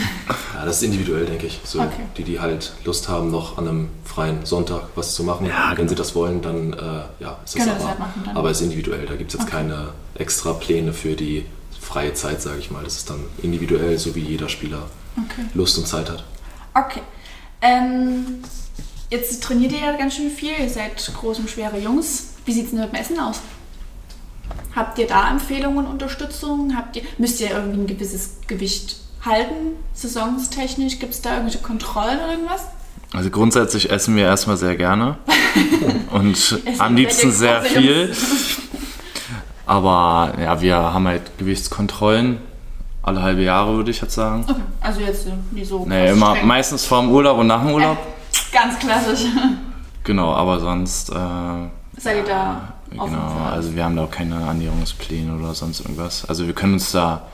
Ja, 0.55 0.64
das 0.64 0.78
ist 0.78 0.82
individuell, 0.82 1.24
denke 1.24 1.47
ich. 1.47 1.61
So, 1.62 1.78
Okay. 1.80 1.91
Die, 2.16 2.24
die 2.24 2.41
halt 2.41 2.72
Lust 2.84 3.09
haben, 3.09 3.30
noch 3.30 3.59
an 3.59 3.68
einem 3.68 3.89
freien 4.05 4.45
Sonntag 4.45 4.82
was 4.97 5.14
zu 5.14 5.22
machen. 5.22 5.47
Ja, 5.47 5.68
Wenn 5.70 5.76
genau. 5.76 5.89
sie 5.91 5.95
das 5.95 6.16
wollen, 6.16 6.43
dann 6.43 6.72
äh, 6.72 6.76
ja, 7.22 7.39
ist 7.45 7.55
das 7.57 7.62
aber, 7.68 7.74
das 7.78 7.86
halt 7.86 7.99
machen 8.01 8.22
dann. 8.26 8.36
aber 8.36 8.51
ist 8.51 8.61
individuell. 8.61 9.07
Da 9.07 9.14
gibt 9.14 9.32
es 9.32 9.39
jetzt 9.39 9.47
Okay. 9.49 9.57
keine 9.59 9.91
extra 10.16 10.53
Pläne 10.55 10.93
für 10.93 11.14
die 11.14 11.47
freie 11.89 12.12
Zeit, 12.12 12.43
sage 12.43 12.59
ich 12.59 12.70
mal. 12.70 12.84
Das 12.84 12.97
ist 12.97 13.11
dann 13.11 13.24
individuell, 13.43 13.99
so 13.99 14.14
wie 14.14 14.20
jeder 14.20 14.49
Spieler 14.49 14.89
Okay. 15.16 15.47
Lust 15.55 15.76
und 15.78 15.86
Zeit 15.86 16.11
hat. 16.11 16.24
Okay. 16.74 17.01
Ähm, 17.61 18.43
jetzt 19.11 19.43
trainiert 19.43 19.72
ihr 19.72 19.80
ja 19.80 19.97
ganz 19.97 20.14
schön 20.14 20.30
viel. 20.30 20.53
Ihr 20.61 20.68
seid 20.68 20.95
groß 20.97 21.41
und 21.41 21.51
schwere 21.51 21.78
Jungs. 21.78 22.34
Wie 22.45 22.53
sieht 22.53 22.66
es 22.66 22.70
denn 22.70 22.80
mit 22.80 22.93
dem 22.93 23.01
Essen 23.01 23.18
aus? 23.18 23.41
Habt 24.76 24.99
ihr 24.99 25.07
da 25.07 25.30
Empfehlungen, 25.30 25.86
Unterstützung? 25.86 26.76
Habt 26.76 26.97
ihr, 26.97 27.03
müsst 27.16 27.41
ihr 27.41 27.51
irgendwie 27.51 27.80
ein 27.80 27.86
gewisses 27.86 28.36
Gewicht 28.47 28.97
halten, 29.24 29.76
saisonstechnisch? 29.93 31.01
Gibt 31.01 31.14
es 31.14 31.20
da 31.20 31.30
irgendwelche 31.32 31.59
Kontrollen 31.59 32.18
oder 32.18 32.32
irgendwas? 32.32 32.62
Also 33.12 33.30
grundsätzlich 33.30 33.91
essen 33.91 34.14
wir 34.16 34.24
erstmal 34.24 34.57
sehr 34.57 34.76
gerne 34.76 35.16
und 36.11 36.61
am 36.78 36.95
liebsten 36.95 37.32
sehr 37.32 37.62
viel. 37.62 38.14
Aber 39.69 40.33
ja, 40.41 40.61
wir 40.62 40.77
haben 40.77 41.07
halt 41.07 41.37
Gewichtskontrollen 41.37 42.39
alle 43.03 43.23
halbe 43.23 43.43
Jahre, 43.43 43.77
würde 43.77 43.91
ich 43.91 44.01
jetzt 44.01 44.14
sagen. 44.14 44.45
Okay, 44.49 44.61
also 44.81 45.01
jetzt 45.01 45.27
äh, 45.27 45.33
nie 45.51 45.64
so. 45.64 45.85
Nee, 45.87 46.11
immer 46.11 46.35
streng. 46.35 46.47
meistens 46.47 46.87
vorm 46.87 47.11
Urlaub 47.11 47.39
und 47.39 47.47
nach 47.49 47.62
dem 47.62 47.73
Urlaub. 47.73 47.99
Ganz 48.53 48.79
klassisch. 48.79 49.27
Genau, 50.05 50.33
aber 50.33 50.59
sonst, 50.59 51.11
äh, 51.11 51.14
Seid 51.99 52.16
ihr 52.16 52.25
da 52.25 52.73
offen 52.97 53.12
genau, 53.12 53.29
für? 53.29 53.53
also 53.53 53.75
wir 53.75 53.85
haben 53.85 53.95
da 53.95 54.05
auch 54.05 54.11
keine 54.11 54.41
Ernährungspläne 54.41 55.37
oder 55.37 55.53
sonst 55.53 55.81
irgendwas. 55.81 56.25
Also 56.27 56.47
wir 56.47 56.55
können 56.55 56.75
uns 56.75 56.93
da 56.93 57.25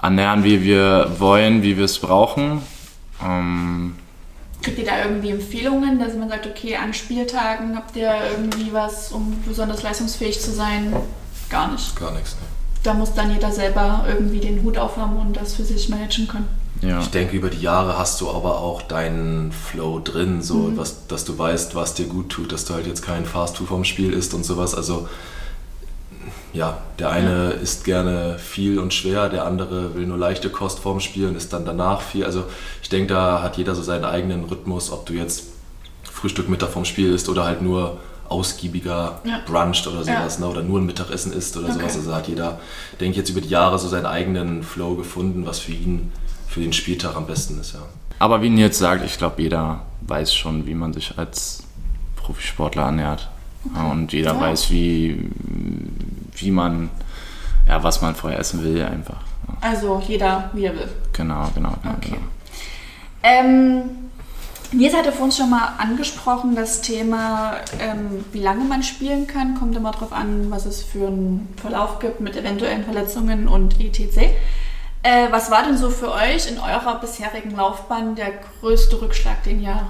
ernähren, 0.00 0.42
wie 0.42 0.62
wir 0.62 1.14
wollen, 1.18 1.62
wie 1.62 1.76
wir 1.76 1.84
es 1.84 1.98
brauchen. 1.98 2.62
Ähm, 3.22 3.96
Kriegt 4.62 4.78
ihr 4.78 4.86
da 4.86 5.04
irgendwie 5.04 5.28
Empfehlungen, 5.28 5.98
dass 5.98 6.14
man 6.14 6.30
sagt, 6.30 6.46
okay, 6.46 6.76
an 6.76 6.94
Spieltagen 6.94 7.76
habt 7.76 7.94
ihr 7.96 8.14
irgendwie 8.30 8.72
was, 8.72 9.12
um 9.12 9.36
besonders 9.46 9.82
leistungsfähig 9.82 10.40
zu 10.40 10.52
sein? 10.52 10.94
Gar 11.50 11.72
nicht. 11.72 11.96
Gar 11.96 12.12
nichts. 12.12 12.32
Ne. 12.32 12.46
Da 12.82 12.94
muss 12.94 13.12
dann 13.12 13.30
jeder 13.30 13.52
selber 13.52 14.06
irgendwie 14.08 14.40
den 14.40 14.62
Hut 14.62 14.78
aufhaben 14.78 15.18
und 15.18 15.36
das 15.36 15.54
für 15.54 15.64
sich 15.64 15.90
managen 15.90 16.26
können. 16.28 16.48
ja. 16.80 17.00
Ich 17.00 17.10
denke, 17.10 17.36
über 17.36 17.50
die 17.50 17.60
Jahre 17.60 17.98
hast 17.98 18.20
du 18.22 18.30
aber 18.30 18.58
auch 18.60 18.80
deinen 18.80 19.52
Flow 19.52 20.00
drin, 20.02 20.40
so 20.42 20.72
was, 20.76 21.06
dass 21.06 21.26
du 21.26 21.36
weißt, 21.36 21.74
was 21.74 21.92
dir 21.94 22.06
gut 22.06 22.30
tut, 22.30 22.52
dass 22.52 22.64
du 22.64 22.72
halt 22.72 22.86
jetzt 22.86 23.02
kein 23.02 23.26
Fast 23.26 23.58
Food 23.58 23.68
vom 23.68 23.84
Spiel 23.84 24.14
isst 24.14 24.32
und 24.32 24.44
sowas. 24.44 24.74
Also 24.74 25.08
ja, 26.52 26.78
der 26.98 27.10
eine 27.10 27.50
isst 27.50 27.84
gerne 27.84 28.38
viel 28.38 28.78
und 28.78 28.94
schwer, 28.94 29.28
der 29.28 29.44
andere 29.44 29.94
will 29.94 30.06
nur 30.06 30.18
leichte 30.18 30.48
Kost 30.50 30.80
vorm 30.80 31.00
Spiel 31.00 31.28
und 31.28 31.36
isst 31.36 31.52
dann 31.52 31.64
danach 31.64 32.00
viel. 32.00 32.24
Also 32.24 32.44
ich 32.82 32.88
denke, 32.88 33.12
da 33.12 33.42
hat 33.42 33.56
jeder 33.56 33.74
so 33.74 33.82
seinen 33.82 34.04
eigenen 34.04 34.44
Rhythmus, 34.44 34.90
ob 34.90 35.06
du 35.06 35.12
jetzt 35.12 35.44
Frühstück, 36.02 36.48
Mittag 36.48 36.70
vom 36.70 36.84
Spiel 36.84 37.12
isst 37.12 37.28
oder 37.28 37.44
halt 37.44 37.62
nur 37.62 37.98
ausgiebiger 38.30 39.20
Ja. 39.24 39.40
bruncht 39.46 39.86
oder 39.86 40.04
sowas, 40.04 40.38
Ja. 40.38 40.46
ne? 40.46 40.50
oder 40.50 40.62
nur 40.62 40.80
ein 40.80 40.86
Mittagessen 40.86 41.32
isst 41.32 41.56
oder 41.56 41.66
Okay. 41.68 41.78
sowas. 41.80 41.96
Also 41.96 42.14
hat 42.14 42.28
jeder, 42.28 42.60
denke 43.00 43.10
ich, 43.12 43.16
jetzt 43.16 43.30
über 43.30 43.40
die 43.40 43.48
Jahre 43.48 43.78
so 43.78 43.88
seinen 43.88 44.06
eigenen 44.06 44.62
Flow 44.62 44.94
gefunden, 44.94 45.44
was 45.46 45.58
für 45.58 45.72
ihn 45.72 46.12
für 46.48 46.60
den 46.60 46.72
Spieltag 46.72 47.16
am 47.16 47.26
besten 47.26 47.60
ist, 47.60 47.74
ja. 47.74 47.80
Aber 48.18 48.42
wie 48.42 48.50
Nils 48.50 48.78
sagt, 48.78 49.04
ich 49.04 49.18
glaube, 49.18 49.40
jeder 49.42 49.80
weiß 50.02 50.34
schon, 50.34 50.66
wie 50.66 50.74
man 50.74 50.92
sich 50.92 51.16
als 51.18 51.62
Profisportler 52.16 52.84
ernährt. 52.84 53.28
Ja, 53.74 53.90
und 53.90 54.12
jeder 54.12 54.34
Ja. 54.34 54.40
weiß, 54.40 54.70
wie, 54.70 55.30
wie 56.36 56.50
man, 56.50 56.88
ja, 57.68 57.82
was 57.82 58.00
man 58.02 58.14
vorher 58.14 58.38
essen 58.38 58.62
will, 58.64 58.82
einfach. 58.82 59.18
Also 59.60 60.02
jeder, 60.06 60.50
wie 60.54 60.64
er 60.64 60.74
will. 60.74 60.88
genau, 61.12 61.50
genau, 61.54 61.74
genau. 61.82 61.94
Okay. 61.96 62.10
genau. 62.10 62.20
Ähm, 63.22 63.82
Nils 64.72 64.94
hatte 64.94 65.10
vorhin 65.10 65.32
schon 65.32 65.50
mal 65.50 65.74
angesprochen, 65.78 66.54
das 66.54 66.80
Thema, 66.80 67.56
ähm, 67.80 68.24
wie 68.30 68.40
lange 68.40 68.64
man 68.64 68.84
spielen 68.84 69.26
kann, 69.26 69.58
kommt 69.58 69.76
immer 69.76 69.90
darauf 69.90 70.12
an, 70.12 70.50
was 70.50 70.64
es 70.64 70.82
für 70.82 71.08
einen 71.08 71.52
Verlauf 71.60 71.98
gibt 71.98 72.20
mit 72.20 72.36
eventuellen 72.36 72.84
Verletzungen 72.84 73.48
und 73.48 73.80
etc. 73.80 74.30
Äh, 75.02 75.26
was 75.30 75.50
war 75.50 75.64
denn 75.64 75.76
so 75.76 75.90
für 75.90 76.12
euch 76.12 76.48
in 76.48 76.58
eurer 76.58 77.00
bisherigen 77.00 77.56
Laufbahn 77.56 78.14
der 78.14 78.32
größte 78.60 79.00
Rückschlag, 79.00 79.42
den 79.42 79.60
ihr 79.60 79.88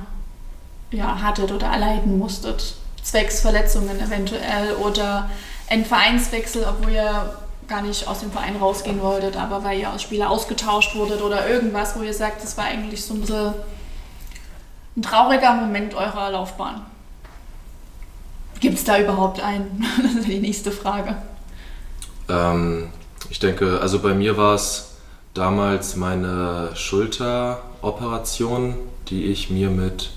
ja, 0.93 1.21
hattet 1.23 1.53
oder 1.53 1.67
erleiden 1.67 2.19
musstet? 2.19 2.77
Zwecks 3.03 3.41
Verletzungen 3.41 4.01
eventuell 4.01 4.75
oder 4.77 5.29
ein 5.69 5.85
Vereinswechsel, 5.85 6.65
obwohl 6.67 6.93
ihr 6.93 7.35
gar 7.69 7.83
nicht 7.83 8.09
aus 8.09 8.21
dem 8.21 8.33
Verein 8.33 8.57
rausgehen 8.57 9.01
wolltet, 9.03 9.37
aber 9.37 9.63
weil 9.63 9.79
ihr 9.79 9.91
als 9.91 10.03
Spieler 10.03 10.31
ausgetauscht 10.31 10.97
wurdet 10.97 11.23
oder 11.23 11.49
irgendwas, 11.49 11.97
wo 11.97 12.03
ihr 12.03 12.15
sagt, 12.15 12.43
das 12.43 12.57
war 12.57 12.65
eigentlich 12.65 13.05
so 13.05 13.15
ein 13.15 13.21
bisschen 13.21 13.55
ein 14.97 15.03
trauriger 15.03 15.55
Moment 15.55 15.95
eurer 15.95 16.31
Laufbahn. 16.31 16.83
Gibt 18.61 18.79
es 18.79 18.85
da 18.85 18.99
überhaupt 19.01 19.43
einen? 19.43 19.85
Das 20.03 20.15
ist 20.15 20.29
die 20.29 20.41
nächste 20.41 20.71
Frage. 20.73 21.17
Ähm, 22.29 22.89
ich 23.31 23.39
denke, 23.39 23.81
also 23.81 24.01
bei 24.01 24.15
mir 24.15 24.37
war 24.37 24.55
es 24.55 24.97
damals 25.35 25.97
meine 25.97 26.71
Schulteroperation, 26.75 28.75
die 29.09 29.27
ich 29.27 29.51
mir 29.51 29.71
mit, 29.71 30.11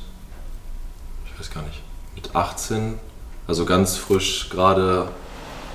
ich 1.25 1.39
weiß 1.39 1.51
gar 1.51 1.63
nicht, 1.63 1.81
mit 2.15 2.35
18, 2.35 2.99
also 3.47 3.65
ganz 3.65 3.97
frisch 3.97 4.49
gerade 4.49 5.07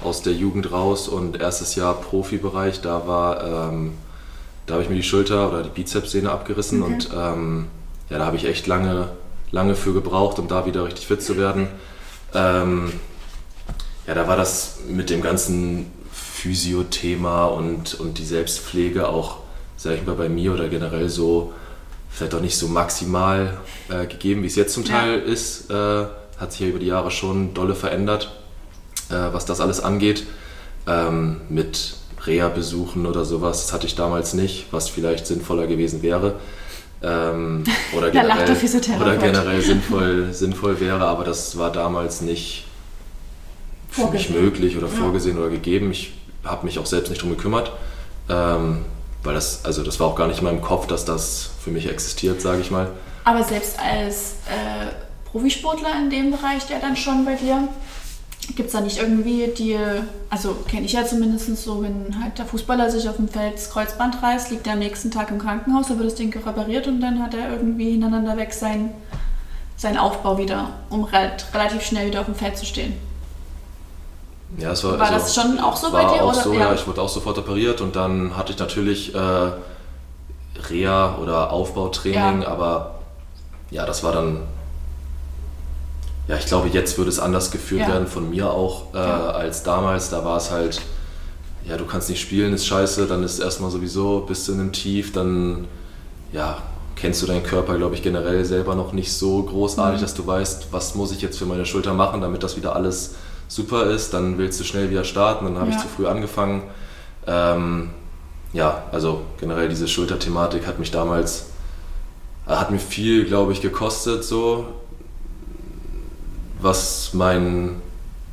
aus 0.05 0.23
der 0.23 0.33
Jugend 0.33 0.71
raus 0.71 1.09
und 1.09 1.41
erstes 1.41 1.75
Jahr 1.75 1.95
Profibereich, 1.95 2.81
da 2.81 3.07
war, 3.07 3.71
ähm, 3.71 3.95
da 4.67 4.75
habe 4.75 4.85
ich 4.85 4.89
mir 4.89 4.97
die 4.97 5.03
Schulter 5.03 5.49
oder 5.49 5.63
die 5.63 5.71
Bizepssehne 5.71 6.31
abgerissen 6.31 6.83
Okay. 6.83 6.93
und 6.93 7.09
ähm, 7.17 7.67
ja, 8.11 8.19
da 8.19 8.27
habe 8.27 8.37
ich 8.37 8.45
echt 8.45 8.67
lange, 8.67 9.11
lange 9.51 9.75
für 9.75 9.93
gebraucht, 9.93 10.39
um 10.39 10.49
da 10.49 10.67
wieder 10.67 10.85
richtig 10.85 11.07
fit 11.07 11.23
zu 11.23 11.37
werden. 11.37 11.69
Ähm, 12.35 12.93
ja, 14.07 14.15
da 14.15 14.27
war 14.27 14.37
das 14.37 14.79
mit 14.89 15.11
dem 15.11 15.21
ganzen 15.21 15.93
Physiothema 16.13 17.47
und, 17.47 17.99
und 18.01 18.19
die 18.19 18.25
Selbstpflege 18.25 19.09
auch, 19.09 19.39
sag 19.77 19.95
ich 19.95 20.07
mal, 20.07 20.15
bei 20.15 20.29
mir 20.29 20.55
oder 20.55 20.69
generell 20.69 21.09
so, 21.09 21.53
vielleicht 22.11 22.35
auch 22.35 22.41
nicht 22.41 22.57
so 22.57 22.69
maximal 22.69 23.59
äh, 23.89 24.07
gegeben, 24.07 24.43
wie 24.43 24.47
es 24.47 24.57
jetzt 24.57 24.75
zum 24.75 24.85
Ja. 24.85 25.01
Teil 25.01 25.19
ist. 25.21 25.71
Äh, 25.71 26.07
hat 26.39 26.53
sich 26.53 26.61
ja 26.61 26.69
über 26.69 26.79
die 26.79 26.87
Jahre 26.87 27.11
schon 27.11 27.53
dolle 27.53 27.75
verändert, 27.75 28.31
äh, 29.11 29.15
was 29.33 29.45
das 29.45 29.61
alles 29.61 29.81
angeht. 29.81 30.25
Ähm, 30.87 31.41
mit 31.49 31.95
Reha-Besuchen 32.25 33.07
oder 33.07 33.25
sowas, 33.25 33.63
das 33.63 33.73
hatte 33.73 33.87
ich 33.87 33.95
damals 33.95 34.35
nicht, 34.35 34.67
was 34.71 34.89
vielleicht 34.89 35.27
sinnvoller 35.27 35.67
gewesen 35.67 36.03
wäre. 36.03 36.37
Ähm, 37.03 37.65
oder 37.97 38.11
generell, 38.11 38.57
oder 39.01 39.17
generell 39.17 39.63
sinnvoll, 39.63 40.33
sinnvoll 40.33 40.81
wäre, 40.81 41.05
aber 41.07 41.25
das 41.25 41.57
war 41.57 41.71
damals 41.71 42.21
nicht 42.21 42.65
für 43.91 44.09
mich 44.09 44.31
möglich 44.31 44.77
oder 44.77 44.89
Ja. 44.89 44.93
vorgesehen 44.93 45.39
oder 45.39 45.49
gegeben. 45.49 45.91
Ich 45.93 46.13
habe 46.45 46.67
mich 46.67 46.79
auch 46.79 46.87
selbst 46.87 47.11
nicht 47.11 47.23
drum 47.23 47.31
gekümmert, 47.31 47.73
ähm, 48.29 48.85
weil 49.23 49.35
das, 49.35 49.65
also 49.65 49.83
das 49.83 50.01
war 50.01 50.09
auch 50.09 50.17
gar 50.17 50.27
nicht 50.27 50.39
in 50.39 50.45
meinem 50.45 50.61
Kopf, 50.63 50.87
dass 50.87 51.05
das 51.05 51.51
für 51.63 51.71
mich 51.71 51.89
existiert, 51.89 52.41
sage 52.41 52.61
ich 52.61 52.71
mal. 52.71 52.89
Aber 53.25 53.43
selbst 53.45 53.79
als 53.79 54.37
äh, 54.47 54.87
Profisportler 55.31 55.91
in 55.99 56.11
dem 56.11 56.31
Bereich, 56.31 56.67
der 56.67 56.81
dann 56.81 56.97
schon 56.97 57.25
bei 57.25 57.35
dir, 57.35 57.69
gibt 58.57 58.69
es 58.69 58.73
da 58.73 58.81
nicht 58.81 58.99
irgendwie 58.99 59.49
die, 59.57 59.77
also 60.31 60.57
kenne 60.69 60.87
ich 60.87 60.93
ja 60.93 61.05
zumindest 61.05 61.57
so, 61.63 61.83
wenn 61.83 62.23
halt 62.23 62.39
der 62.39 62.47
Fußballer 62.47 62.91
sich 62.91 63.09
auf 63.09 63.17
dem 63.17 63.29
Feld 63.29 63.55
das 63.55 63.71
Kreuzband 63.71 64.23
reißt, 64.23 64.51
liegt 64.51 64.67
er 64.67 64.75
am 64.75 64.79
nächsten 64.79 65.11
Tag 65.11 65.31
im 65.31 65.39
Krankenhaus, 65.39 65.89
da 65.89 65.97
wird 65.99 66.07
das 66.07 66.15
Ding 66.15 66.33
repariert 66.35 66.87
und 66.87 67.01
dann 67.01 67.23
hat 67.23 67.35
er 67.35 67.51
irgendwie 67.51 67.93
hintereinander 67.93 68.37
weg 68.37 68.53
sein, 68.53 68.91
seinen 69.77 69.99
Aufbau 69.99 70.39
wieder, 70.39 70.71
um 70.91 71.05
re 71.05 71.33
relativ 71.55 71.83
schnell 71.83 72.09
wieder 72.09 72.21
auf 72.21 72.27
dem 72.27 72.35
Feld 72.35 72.57
zu 72.57 72.67
stehen. 72.67 72.95
Ja, 74.57 74.73
es 74.73 74.83
war, 74.83 74.99
War 74.99 75.11
also, 75.13 75.19
das 75.19 75.35
schon 75.35 75.59
auch 75.61 75.77
so 75.77 75.91
bei 75.93 76.01
dir? 76.05 76.23
Auch 76.25 76.33
oder? 76.33 76.43
so, 76.43 76.53
ja. 76.55 76.73
ich 76.73 76.87
wurde 76.87 77.03
auch 77.03 77.09
sofort 77.09 77.37
operiert 77.39 77.81
und 77.81 77.97
dann 77.97 78.35
hatte 78.37 78.53
ich 78.53 78.59
natürlich 78.59 79.15
äh, 79.15 79.51
Reha 80.71 81.17
oder 81.23 81.53
Aufbautraining, 81.53 82.43
Ja. 82.43 82.49
aber 82.49 82.95
ja, 83.71 83.85
das 83.85 84.03
war 84.03 84.13
dann. 84.13 84.41
Ja, 86.29 86.37
ich 86.37 86.47
glaube, 86.47 86.69
jetzt 86.69 86.99
würde 86.99 87.09
es 87.11 87.19
anders 87.19 87.51
geführt 87.51 87.83
Ja. 87.83 87.89
werden 87.89 88.07
von 88.07 88.29
mir 88.31 88.51
auch 88.51 88.93
äh, 88.95 88.99
Ja. 88.99 89.31
als 89.31 89.63
damals. 89.63 90.11
Da 90.11 90.25
war 90.25 90.37
es 90.37 90.51
halt, 90.51 90.81
ja, 91.67 91.77
du 91.77 91.87
kannst 91.87 92.11
nicht 92.11 92.21
spielen, 92.21 92.53
ist 92.53 92.67
scheiße, 92.67 93.07
dann 93.07 93.23
ist 93.23 93.39
erstmal 93.39 93.71
sowieso, 93.71 94.21
bist 94.21 94.47
du 94.47 94.53
in 94.53 94.61
einem 94.61 94.73
Tief, 94.73 95.13
dann 95.13 95.67
ja, 96.33 96.59
kennst 96.97 97.23
du 97.23 97.27
deinen 97.27 97.43
Körper, 97.45 97.77
glaube 97.79 97.95
ich, 97.95 98.03
generell 98.03 98.45
selber 98.45 98.75
noch 98.75 98.93
nicht 98.93 99.13
so 99.13 99.43
großartig, 99.43 100.01
Mhm. 100.01 100.03
dass 100.05 100.15
du 100.15 100.27
weißt, 100.27 100.67
was 100.71 100.95
muss 100.95 101.13
ich 101.13 101.23
jetzt 101.23 101.39
für 101.39 101.47
meine 101.47 101.65
Schulter 101.65 101.95
machen, 101.95 102.21
damit 102.21 102.43
das 102.43 102.57
wieder 102.57 102.77
alles 102.77 103.15
super 103.49 103.87
ist. 103.87 104.13
Dann 104.13 104.37
willst 104.37 104.61
du 104.61 104.65
schnell 104.65 104.91
wieder 104.91 105.05
starten, 105.05 105.47
dann 105.47 105.59
habe 105.59 105.71
Ja. 105.71 105.77
ich 105.77 105.83
zu 105.83 105.89
früh 105.89 106.07
angefangen. 106.07 106.65
Ähm, 107.27 107.91
ja, 108.53 108.83
also 108.93 109.23
generell 109.41 109.69
diese 109.71 109.89
Schulterthematik 109.89 110.67
hat 110.67 110.79
mich 110.79 110.91
damals, 110.91 111.47
äh, 112.47 112.51
hat 112.51 112.71
mir 112.71 112.79
viel, 112.79 113.25
glaube 113.25 113.53
ich, 113.53 113.61
gekostet, 113.63 114.25
so 114.25 114.67
was 116.61 117.15
mein 117.15 117.83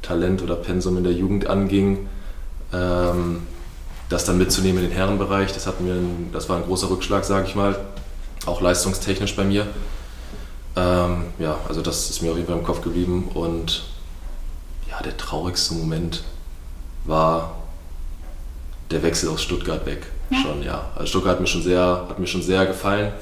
Talent 0.01 0.41
oder 0.41 0.55
Pensum 0.55 0.97
in 0.97 1.03
der 1.03 1.13
Jugend 1.13 1.47
anging. 1.47 2.07
Ähm, 2.73 3.43
das 4.09 4.25
dann 4.25 4.37
mitzunehmen 4.37 4.83
in 4.83 4.89
den 4.89 4.95
Herrenbereich, 4.95 5.51
das, 5.53 5.65
hat 5.65 5.81
mir 5.81 5.95
das 6.31 6.47
war 6.47 6.57
ein 6.57 6.63
großer 6.63 6.89
Rückschlag, 6.89 7.25
sage 7.25 7.47
ich 7.47 7.55
mal, 7.55 7.75
auch 8.45 8.61
leistungstechnisch 8.61 9.35
bei 9.35 9.43
mir. 9.43 9.65
Ähm, 10.75 11.25
ja, 11.39 11.57
also 11.67 11.81
das 11.81 12.09
ist 12.09 12.21
mir 12.21 12.31
auf 12.31 12.37
jeden 12.37 12.47
Fall 12.47 12.57
im 12.57 12.63
Kopf 12.63 12.81
geblieben 12.81 13.29
und 13.33 13.83
ja, 14.89 15.01
der 15.01 15.17
traurigste 15.17 15.73
Moment 15.73 16.23
war 17.05 17.55
der 18.91 19.01
Wechsel 19.01 19.29
aus 19.29 19.41
Stuttgart 19.41 19.85
weg. 19.85 20.05
Ja. 20.29 20.37
Schon, 20.39 20.63
ja. 20.63 20.91
Also 20.95 21.07
Stuttgart 21.07 21.33
hat 21.33 21.41
mir 21.41 21.47
schon 21.47 21.63
sehr, 21.63 22.05
hat 22.09 22.19
mir 22.19 22.27
schon 22.27 22.41
sehr 22.41 22.65
gefallen. 22.65 23.13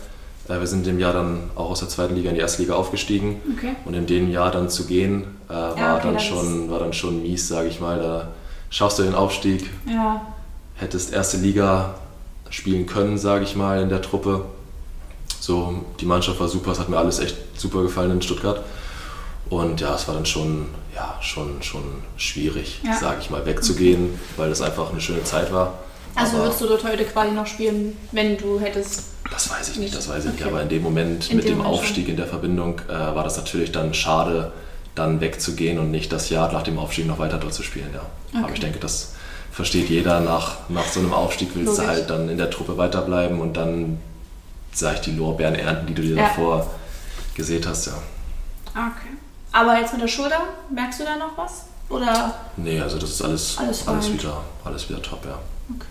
Äh, 0.47 0.59
wir 0.59 0.67
sind 0.67 0.79
in 0.79 0.85
dem 0.95 0.99
Jahr 0.99 1.13
dann 1.13 1.49
auch 1.55 1.69
aus 1.71 1.79
der 1.79 1.89
zweiten 1.89 2.15
Liga 2.15 2.29
in 2.29 2.35
die 2.35 2.41
erste 2.41 2.61
Liga 2.61 2.75
aufgestiegen. 2.75 3.41
Okay. 3.57 3.75
Und 3.85 3.93
in 3.93 4.05
dem 4.05 4.29
Jahr 4.31 4.51
dann 4.51 4.69
zu 4.69 4.85
gehen, 4.85 5.23
äh, 5.49 5.53
war, 5.53 5.77
Ja, 5.77 5.95
okay, 5.97 6.03
dann 6.07 6.19
schon, 6.19 6.69
war 6.69 6.79
dann 6.79 6.93
schon 6.93 7.21
mies, 7.21 7.47
sage 7.47 7.67
ich 7.69 7.79
mal. 7.79 7.99
Da 7.99 8.27
schaffst 8.69 8.99
du 8.99 9.03
den 9.03 9.15
Aufstieg, 9.15 9.69
Ja, 9.87 10.21
hättest 10.75 11.13
erste 11.13 11.37
Liga 11.37 11.95
spielen 12.49 12.85
können, 12.85 13.17
sage 13.17 13.43
ich 13.43 13.55
mal, 13.55 13.81
in 13.81 13.89
der 13.89 14.01
Truppe. 14.01 14.45
So, 15.39 15.83
die 15.99 16.05
Mannschaft 16.05 16.39
war 16.39 16.47
super, 16.47 16.71
es 16.71 16.79
hat 16.79 16.89
mir 16.89 16.97
alles 16.97 17.19
echt 17.19 17.35
super 17.59 17.81
gefallen 17.81 18.11
in 18.11 18.21
Stuttgart. 18.21 18.63
Und 19.49 19.81
ja, 19.81 19.93
es 19.95 20.07
war 20.07 20.15
dann 20.15 20.25
schon, 20.25 20.67
ja, 20.95 21.15
schon, 21.21 21.61
schon 21.61 21.83
schwierig, 22.17 22.79
Ja. 22.83 22.93
sage 22.95 23.17
ich 23.21 23.29
mal, 23.29 23.45
wegzugehen, 23.45 24.17
weil 24.37 24.49
das 24.49 24.61
einfach 24.61 24.91
eine 24.91 25.01
schöne 25.01 25.23
Zeit 25.23 25.51
war. 25.51 25.73
Also 26.15 26.35
Aber 26.37 26.45
würdest 26.45 26.61
du 26.61 26.67
dort 26.67 26.83
heute 26.83 27.03
quasi 27.05 27.31
noch 27.31 27.47
spielen, 27.47 27.97
wenn 28.11 28.37
du 28.37 28.59
hättest. 28.59 29.03
das 29.31 29.49
weiß 29.49 29.69
ich 29.69 29.77
nicht, 29.77 29.95
das 29.95 30.07
weiß 30.07 30.25
ich 30.25 30.31
nicht. 30.31 30.41
Okay. 30.41 30.49
Aber 30.49 30.61
in 30.61 30.69
dem 30.69 30.83
Moment 30.83 31.29
In 31.29 31.37
mit 31.37 31.45
dem 31.47 31.57
Moment 31.57 31.73
Aufstieg 31.75 32.07
in 32.07 32.17
der 32.17 32.27
Verbindung 32.27 32.79
äh, 32.87 32.91
war 32.93 33.23
das 33.23 33.37
natürlich 33.37 33.71
dann 33.71 33.93
schade, 33.93 34.51
dann 34.95 35.21
wegzugehen 35.21 35.79
und 35.79 35.89
nicht 35.91 36.11
das 36.11 36.29
Jahr 36.29 36.51
nach 36.51 36.61
dem 36.63 36.77
Aufstieg 36.77 37.07
noch 37.07 37.17
weiter 37.19 37.37
dort 37.39 37.53
zu 37.53 37.63
spielen. 37.63 37.89
Ja. 37.93 38.01
Aber 38.35 38.45
Okay. 38.45 38.53
ich 38.55 38.59
denke, 38.59 38.79
das 38.79 39.13
versteht 39.51 39.89
jeder. 39.89 40.19
Nach, 40.19 40.69
nach 40.69 40.85
so 40.85 40.99
einem 40.99 41.13
Aufstieg 41.13 41.49
willst 41.55 41.77
du 41.77 41.81
Logisch. 41.81 41.87
halt 41.97 42.09
dann 42.09 42.29
in 42.29 42.37
der 42.37 42.49
Truppe 42.51 42.77
weiterbleiben 42.77 43.39
und 43.41 43.53
dann, 43.57 43.99
sag 44.71 44.95
ich, 44.95 45.01
die 45.01 45.11
Lorbeeren 45.15 45.55
ernten, 45.55 45.87
die 45.87 45.93
du 45.95 46.01
dir 46.03 46.15
Ja. 46.15 46.23
davor 46.27 46.69
gesät 47.35 47.65
hast. 47.67 47.87
Ja. 47.87 47.93
Okay. 48.75 49.09
Aber 49.51 49.79
jetzt 49.79 49.93
mit 49.93 50.01
der 50.01 50.07
Schulter, 50.07 50.41
merkst 50.73 50.99
du 50.99 51.03
da 51.05 51.15
noch 51.15 51.35
was? 51.37 51.65
Oder. 51.89 52.33
Nee, 52.57 52.79
also 52.79 52.97
das 52.99 53.09
ist 53.11 53.21
alles, 53.23 53.57
Alles 53.57 53.87
alles, 53.87 54.13
wieder, 54.13 54.43
alles 54.63 54.89
wieder 54.89 55.01
top, 55.01 55.25
ja. 55.25 55.37
Julius. 55.69 55.87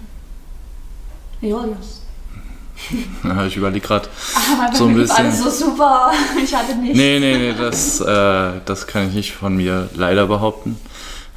Ja, 3.24 3.47
ich 3.47 3.57
überlege 3.57 3.86
gerade. 3.86 4.09
Bei 4.59 4.76
So 4.76 4.86
ein 4.86 4.95
bisschen. 4.95 5.16
alles 5.16 5.43
so 5.43 5.51
super. 5.51 6.11
Ich 6.43 6.55
hatte 6.55 6.74
nicht. 6.76 6.97
Nee, 6.97 7.20
nee, 7.20 7.36
nee, 7.36 7.55
das, 7.57 8.01
äh, 8.01 8.61
das 8.64 8.86
kann 8.86 9.09
ich 9.09 9.14
nicht 9.14 9.32
von 9.32 9.57
mir 9.57 9.88
leider 9.95 10.26
behaupten. 10.26 10.78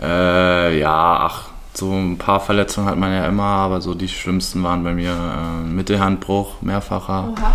Äh, 0.01 0.79
ja, 0.79 1.19
ach, 1.21 1.49
so 1.73 1.91
ein 1.91 2.17
paar 2.17 2.39
Verletzungen 2.39 2.87
hat 2.87 2.97
man 2.97 3.11
ja 3.11 3.27
immer, 3.27 3.43
aber 3.43 3.81
so 3.81 3.93
die 3.93 4.07
schlimmsten 4.07 4.63
waren 4.63 4.83
bei 4.83 4.93
mir 4.93 5.11
äh, 5.11 5.67
Mittelhandbruch, 5.67 6.61
mehrfacher. 6.61 7.33
Oha. 7.33 7.53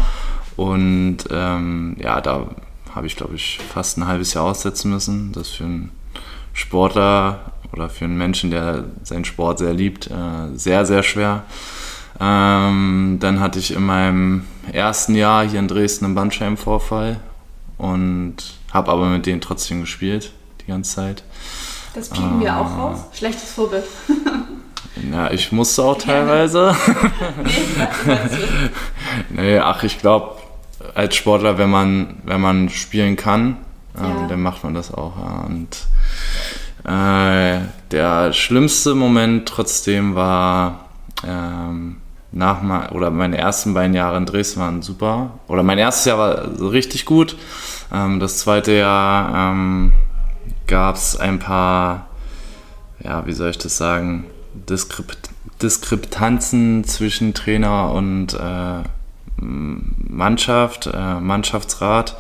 Und 0.57 1.19
ähm, 1.31 1.97
ja, 1.99 2.21
da 2.21 2.47
habe 2.95 3.07
ich, 3.07 3.17
glaube 3.17 3.35
ich, 3.35 3.59
fast 3.73 3.99
ein 3.99 4.07
halbes 4.07 4.35
Jahr 4.35 4.45
aussetzen 4.45 4.91
müssen. 4.91 5.33
Das 5.33 5.49
für 5.49 5.65
einen 5.65 5.91
Sportler 6.53 7.53
oder 7.73 7.89
für 7.89 8.05
einen 8.05 8.19
Menschen, 8.19 8.51
der 8.51 8.85
seinen 9.05 9.25
Sport 9.25 9.59
sehr 9.59 9.73
liebt, 9.73 10.09
äh, 10.09 10.55
sehr, 10.55 10.85
sehr 10.85 11.03
schwer. 11.03 11.45
Ähm, 12.21 13.17
dann 13.21 13.41
hatte 13.41 13.59
ich 13.59 13.73
in 13.75 13.85
meinem 13.87 14.45
ersten 14.73 15.15
Jahr 15.15 15.47
hier 15.49 15.59
in 15.59 15.69
Dresden 15.69 16.05
einen 16.05 16.15
Bandscheibenvorfall 16.15 17.19
und 17.79 18.37
habe 18.73 18.91
aber 18.93 19.07
mit 19.07 19.25
denen 19.27 19.41
trotzdem 19.41 19.81
gespielt 19.81 20.33
die 20.61 20.67
ganze 20.67 20.97
Zeit. 20.97 21.25
Das 21.95 22.11
piepen 22.11 22.41
wir 22.41 22.53
Ah. 22.53 22.61
auch 22.61 22.79
raus. 22.79 22.99
Schlechtes 23.15 23.53
Vorbild. 23.53 23.85
Ja, 25.11 25.31
ich 25.31 25.51
musste 25.51 25.83
auch 25.85 25.97
teilweise. 25.97 26.75
Nee, 29.31 29.59
ach, 29.59 29.83
ich 29.83 29.99
glaube, 29.99 30.37
als 30.95 31.17
Sportler, 31.17 31.59
wenn 31.59 31.71
man, 31.71 32.17
wenn 32.25 32.41
man 32.41 32.69
spielen 32.69 33.17
kann, 33.17 33.57
ähm, 33.97 34.05
Ja. 34.05 34.27
dann 34.29 34.43
macht 34.43 34.65
man 34.65 34.75
das 34.75 34.93
auch. 34.93 35.15
Ja. 35.17 35.45
Und 35.47 35.87
äh, 36.85 37.61
der 37.91 38.33
schlimmste 38.33 38.95
Moment 38.95 39.49
trotzdem 39.49 40.15
war 40.15 40.87
ähm, 41.27 42.00
nach 42.33 42.63
mein, 42.63 42.91
oder 42.91 43.11
meine 43.11 43.39
ersten 43.39 43.75
beiden 43.75 43.95
Jahre 43.95 44.17
in 44.17 44.27
Dresden 44.27 44.61
waren 44.61 44.83
super. 44.83 45.39
Oder 45.49 45.63
mein 45.63 45.79
erstes 45.79 46.05
Jahr 46.05 46.19
war 46.19 46.73
richtig 46.73 47.05
gut. 47.05 47.37
Ähm, 47.93 48.21
das 48.21 48.39
zweite 48.39 48.73
Jahr 48.73 49.53
ähm, 49.53 49.93
gab 50.67 50.97
es 50.97 51.17
ein 51.17 51.39
paar, 51.39 52.07
ja, 53.03 53.27
wie 53.27 53.33
soll 53.33 53.51
ich 53.51 53.59
das 53.59 53.77
sagen, 53.77 54.27
Diskrept 54.55 55.31
Diskrepanzen 55.63 56.85
zwischen 56.85 57.35
Trainer 57.35 57.93
und 57.93 58.33
äh, 58.33 58.83
Mannschaft, 59.37 60.87
äh, 60.87 61.21
Mannschaftsrat. 61.21 62.17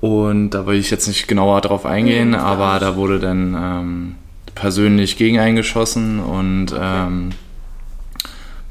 Und 0.00 0.50
da 0.50 0.66
will 0.66 0.78
ich 0.78 0.90
jetzt 0.90 1.08
nicht 1.08 1.26
genauer 1.26 1.60
drauf 1.62 1.86
eingehen, 1.86 2.34
auch 2.34 2.42
aber 2.42 2.78
da 2.78 2.94
wurde 2.96 3.18
dann 3.18 3.54
ähm, 3.54 4.14
persönlich 4.54 5.16
gegen 5.16 5.38
eingeschossen 5.38 6.20
und 6.20 6.74
ähm, 6.78 7.30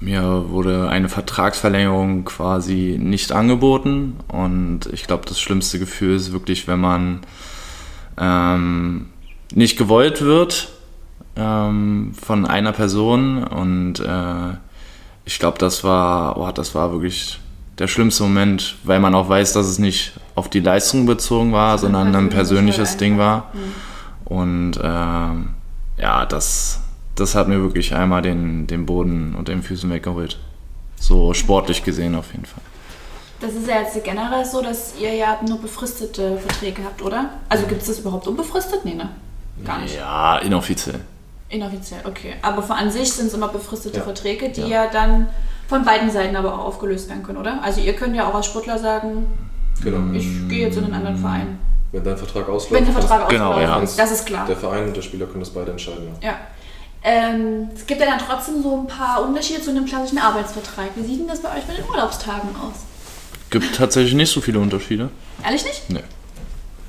mir 0.04 0.49
wurde 0.49 0.89
eine 0.89 1.08
Vertragsverlängerung 1.08 2.26
quasi 2.26 2.97
nicht 2.99 3.32
angeboten. 3.32 4.18
Und 4.28 4.88
ich 4.91 5.08
glaube, 5.08 5.24
das 5.28 5.39
schlimmste 5.39 5.80
Gefühl 5.80 6.16
ist 6.16 6.34
wirklich, 6.34 6.68
wenn 6.68 6.80
man 6.80 7.22
ähm, 8.18 9.08
nicht 9.54 9.78
gewollt 9.78 10.22
wird 10.22 10.70
ähm, 11.36 12.14
von 12.22 12.45
einer 12.45 12.74
Person. 12.74 13.43
Und 13.43 13.99
äh, 14.01 14.58
ich 15.26 15.39
glaube, 15.39 15.58
das 15.58 15.84
war, 15.84 16.38
oh, 16.38 16.51
das 16.51 16.76
war 16.76 16.91
wirklich 16.91 17.39
der 17.80 17.88
schlimmste 17.88 18.24
Moment, 18.24 18.76
weil 18.84 18.99
man 18.99 19.16
auch 19.16 19.30
weiß, 19.30 19.54
dass 19.54 19.68
es 19.68 19.80
nicht 19.80 20.14
auf 20.36 20.49
die 20.49 20.60
Leistung 20.60 21.06
bezogen 21.06 21.54
war, 21.54 21.78
sondern 21.78 22.16
ein 22.16 22.30
persönliches 22.30 22.97
Ding 22.97 23.18
war. 23.18 23.51
Und 24.26 24.80
ähm, 24.84 25.49
ja, 25.97 26.26
das, 26.26 26.82
das 27.16 27.36
hat 27.36 27.47
mir 27.47 27.61
wirklich 27.61 27.93
einmal 27.93 28.22
den, 28.22 28.68
den 28.68 28.86
Boden 28.86 29.36
und 29.36 29.47
den 29.47 29.61
Füßen 29.64 29.89
weggeholt. 29.91 30.39
So 30.99 31.34
sportlich 31.34 31.84
gesehen 31.84 32.16
auf 32.16 32.32
jeden 32.32 32.45
Fall. 32.45 32.61
Das 33.41 33.53
ist 33.53 33.68
ja 33.68 33.82
jetzt 33.82 34.01
generell 34.03 34.45
so, 34.45 34.61
dass 34.61 34.93
ihr 35.01 35.14
ja 35.14 35.38
nur 35.47 35.59
befristete 35.59 36.38
Verträge 36.38 36.82
habt, 36.86 37.01
oder? 37.01 37.30
Also 37.49 37.66
gibt 37.68 37.82
es 37.82 37.88
das 37.88 37.99
überhaupt 37.99 38.26
unbefristet? 38.28 38.86
Nee, 38.86 38.93
ne? 38.93 39.09
Gar 39.66 39.80
nicht. 39.82 39.95
Ja, 39.97 40.38
inoffiziell. 40.38 41.01
Inoffiziell, 41.49 41.99
okay. 42.05 42.36
Aber 42.41 42.64
von 42.64 42.78
an 42.78 42.89
sich 42.89 43.11
sind 43.11 43.28
es 43.28 43.34
immer 43.34 43.49
befristete 43.49 43.97
Ja. 43.97 44.03
Verträge, 44.03 44.49
die 44.49 44.61
Ja. 44.61 44.86
ja. 44.86 44.88
dann 44.91 45.28
von 45.68 45.84
beiden 45.84 46.09
Seiten 46.09 46.36
aber 46.36 46.53
auch 46.53 46.66
aufgelöst 46.66 47.09
werden 47.09 47.22
können, 47.24 47.38
oder? 47.38 47.61
Also 47.64 47.82
ihr 47.82 47.93
könnt 47.93 48.16
ja 48.16 48.28
auch 48.28 48.34
als 48.36 48.45
Sportler 48.45 48.80
sagen, 48.80 49.28
Genau. 49.84 50.14
ich 50.18 50.26
gehe 50.47 50.68
jetzt 50.68 50.78
in 50.78 50.86
einen 50.86 50.93
anderen 50.93 51.18
Verein. 51.18 51.59
Wenn 51.91 52.03
dein 52.03 52.18
Vertrag 52.18 52.47
ausläuft, 52.49 52.72
Wenn 52.72 52.86
der 52.86 52.93
Vertrag 52.93 53.30
Genau, 53.30 53.49
ausgelaufen 53.51 53.78
ja. 53.78 53.84
ist, 53.84 53.99
das 53.99 54.11
ist 54.11 54.26
klar. 54.26 54.45
der 54.47 54.55
Verein 54.55 54.86
und 54.86 54.95
der 54.95 55.01
Spieler 55.01 55.26
können 55.28 55.41
das 55.41 55.49
beide 55.51 55.72
entscheiden. 55.72 56.07
Ja. 56.22 56.30
Ja. 56.30 56.36
Ähm, 57.04 57.70
es 57.76 57.86
gibt 57.86 57.99
ja 57.99 58.08
dann 58.08 58.20
trotzdem 58.20 58.64
so 58.64 58.80
ein 58.80 58.88
paar 58.88 59.24
Unterschiede 59.24 59.62
zu 59.62 59.72
einem 59.72 59.86
klassischen 59.86 60.20
Arbeitsvertrag. 60.20 60.91
Wie 60.95 61.04
sieht 61.04 61.20
denn 61.20 61.28
das 61.28 61.41
bei 61.41 61.49
euch 61.49 61.68
mit 61.68 61.78
den 61.78 61.89
Urlaubstagen 61.89 62.49
aus? 62.56 62.86
Gibt 63.49 63.76
tatsächlich 63.76 64.14
nicht 64.14 64.32
so 64.32 64.39
viele 64.39 64.60
Unterschiede. 64.60 65.10
Ehrlich 65.43 65.66
nicht? 65.66 65.89
Nee. 65.89 66.04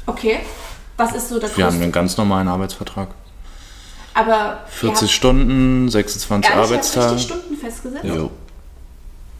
Okay. 0.06 0.40
Was 0.96 1.14
ist 1.14 1.28
so 1.28 1.40
der 1.40 1.54
Wir 1.56 1.66
haben 1.66 1.82
einen 1.82 1.90
ganz 1.92 2.16
normalen 2.16 2.46
Arbeitsvertrag. 2.46 3.08
Aber 4.14 4.60
40 4.68 5.12
Stunden, 5.12 5.88
26 5.88 6.50
Ehrlich, 6.50 6.64
Arbeitstage. 6.64 7.16
richtig 7.16 7.34
Stunden 7.34 7.56
festgesetzt? 7.56 8.04
Jo. 8.04 8.30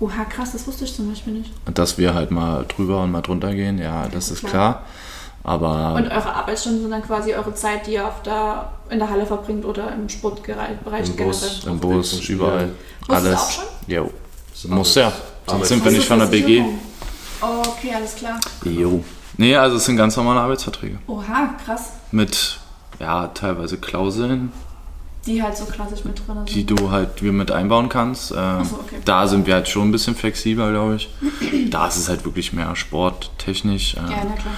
Oha, 0.00 0.24
krass, 0.24 0.52
das 0.52 0.66
wusste 0.66 0.84
ich 0.84 0.94
zum 0.94 1.08
Beispiel 1.08 1.34
nicht. 1.34 1.52
Und 1.64 1.78
dass 1.78 1.96
wir 1.96 2.14
halt 2.14 2.32
mal 2.32 2.66
drüber 2.66 3.02
und 3.02 3.12
mal 3.12 3.22
drunter 3.22 3.54
gehen, 3.54 3.78
ja, 3.78 4.08
das 4.08 4.32
ist 4.32 4.40
klar. 4.40 4.50
klar. 4.50 4.82
Aber 5.46 5.94
Und 5.96 6.10
eure 6.10 6.34
Arbeitsstunden 6.34 6.80
sind 6.82 6.90
dann 6.90 7.02
quasi 7.02 7.34
eure 7.34 7.54
Zeit, 7.54 7.86
die 7.86 7.92
ihr 7.92 8.08
auf 8.08 8.22
der, 8.22 8.72
in 8.88 8.98
der 8.98 9.10
Halle 9.10 9.26
verbringt 9.26 9.64
oder 9.66 9.92
im 9.92 10.08
Sportbereich 10.08 10.70
Im 11.10 11.16
generell. 11.16 11.26
Bus. 11.26 11.64
im 11.66 11.78
Bus, 11.78 12.28
überall. 12.28 12.70
Das 13.06 13.24
Alles. 13.24 13.38
auch 13.40 13.50
schon? 13.50 13.64
Jo. 13.86 14.10
Muss 14.68 14.94
ja. 14.94 15.12
Sonst 15.46 15.68
sind 15.68 15.84
wir 15.84 15.92
nicht 15.92 16.06
von 16.06 16.18
der 16.18 16.26
BG. 16.26 16.64
Oh, 17.42 17.62
okay, 17.68 17.92
alles 17.94 18.14
klar. 18.16 18.40
Jo. 18.64 19.04
Nee, 19.36 19.54
also 19.56 19.76
es 19.76 19.84
sind 19.84 19.96
ganz 19.98 20.16
normale 20.16 20.40
Arbeitsverträge. 20.40 20.98
Oha, 21.06 21.50
krass. 21.62 21.90
Mit, 22.10 22.58
ja, 22.98 23.26
teilweise 23.28 23.76
Klauseln, 23.76 24.50
Die 25.26 25.42
halt 25.42 25.56
so 25.56 25.64
klassisch 25.66 26.04
mit 26.04 26.16
drin 26.26 26.36
sind. 26.36 26.54
die 26.54 26.64
du 26.64 26.90
halt 26.90 27.22
wir 27.22 27.32
mit 27.32 27.50
einbauen 27.50 27.90
kannst. 27.90 28.32
Ähm, 28.34 28.64
so, 28.64 28.76
okay. 28.76 28.96
Da 29.04 29.26
sind 29.26 29.46
wir 29.46 29.54
halt 29.54 29.68
schon 29.68 29.88
ein 29.88 29.92
bisschen 29.92 30.14
flexibler, 30.14 30.70
glaube 30.70 30.94
ich. 30.96 31.10
da 31.70 31.88
ist 31.88 31.96
es 31.96 32.08
halt 32.08 32.24
wirklich 32.24 32.54
mehr 32.54 32.74
sporttechnisch. 32.76 33.96
Ähm, 33.98 34.04
Ja, 34.10 34.16
na 34.26 34.34
klar. 34.36 34.54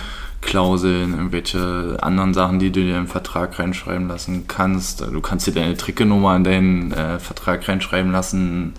Klauseln, 0.46 1.12
irgendwelche 1.12 1.98
anderen 2.00 2.32
Sachen, 2.32 2.58
die 2.58 2.70
du 2.72 2.80
dir 2.80 2.94
den 2.94 3.08
Vertrag 3.08 3.58
reinschreiben 3.58 4.08
lassen 4.08 4.46
kannst. 4.48 5.00
Du 5.02 5.20
kannst 5.20 5.46
dir 5.46 5.52
deine 5.52 5.76
Trikotnummer 5.76 6.34
in 6.36 6.44
deinen 6.44 6.92
äh, 6.92 7.18
Vertrag 7.18 7.66
reinschreiben 7.68 8.10
lassen. 8.12 8.72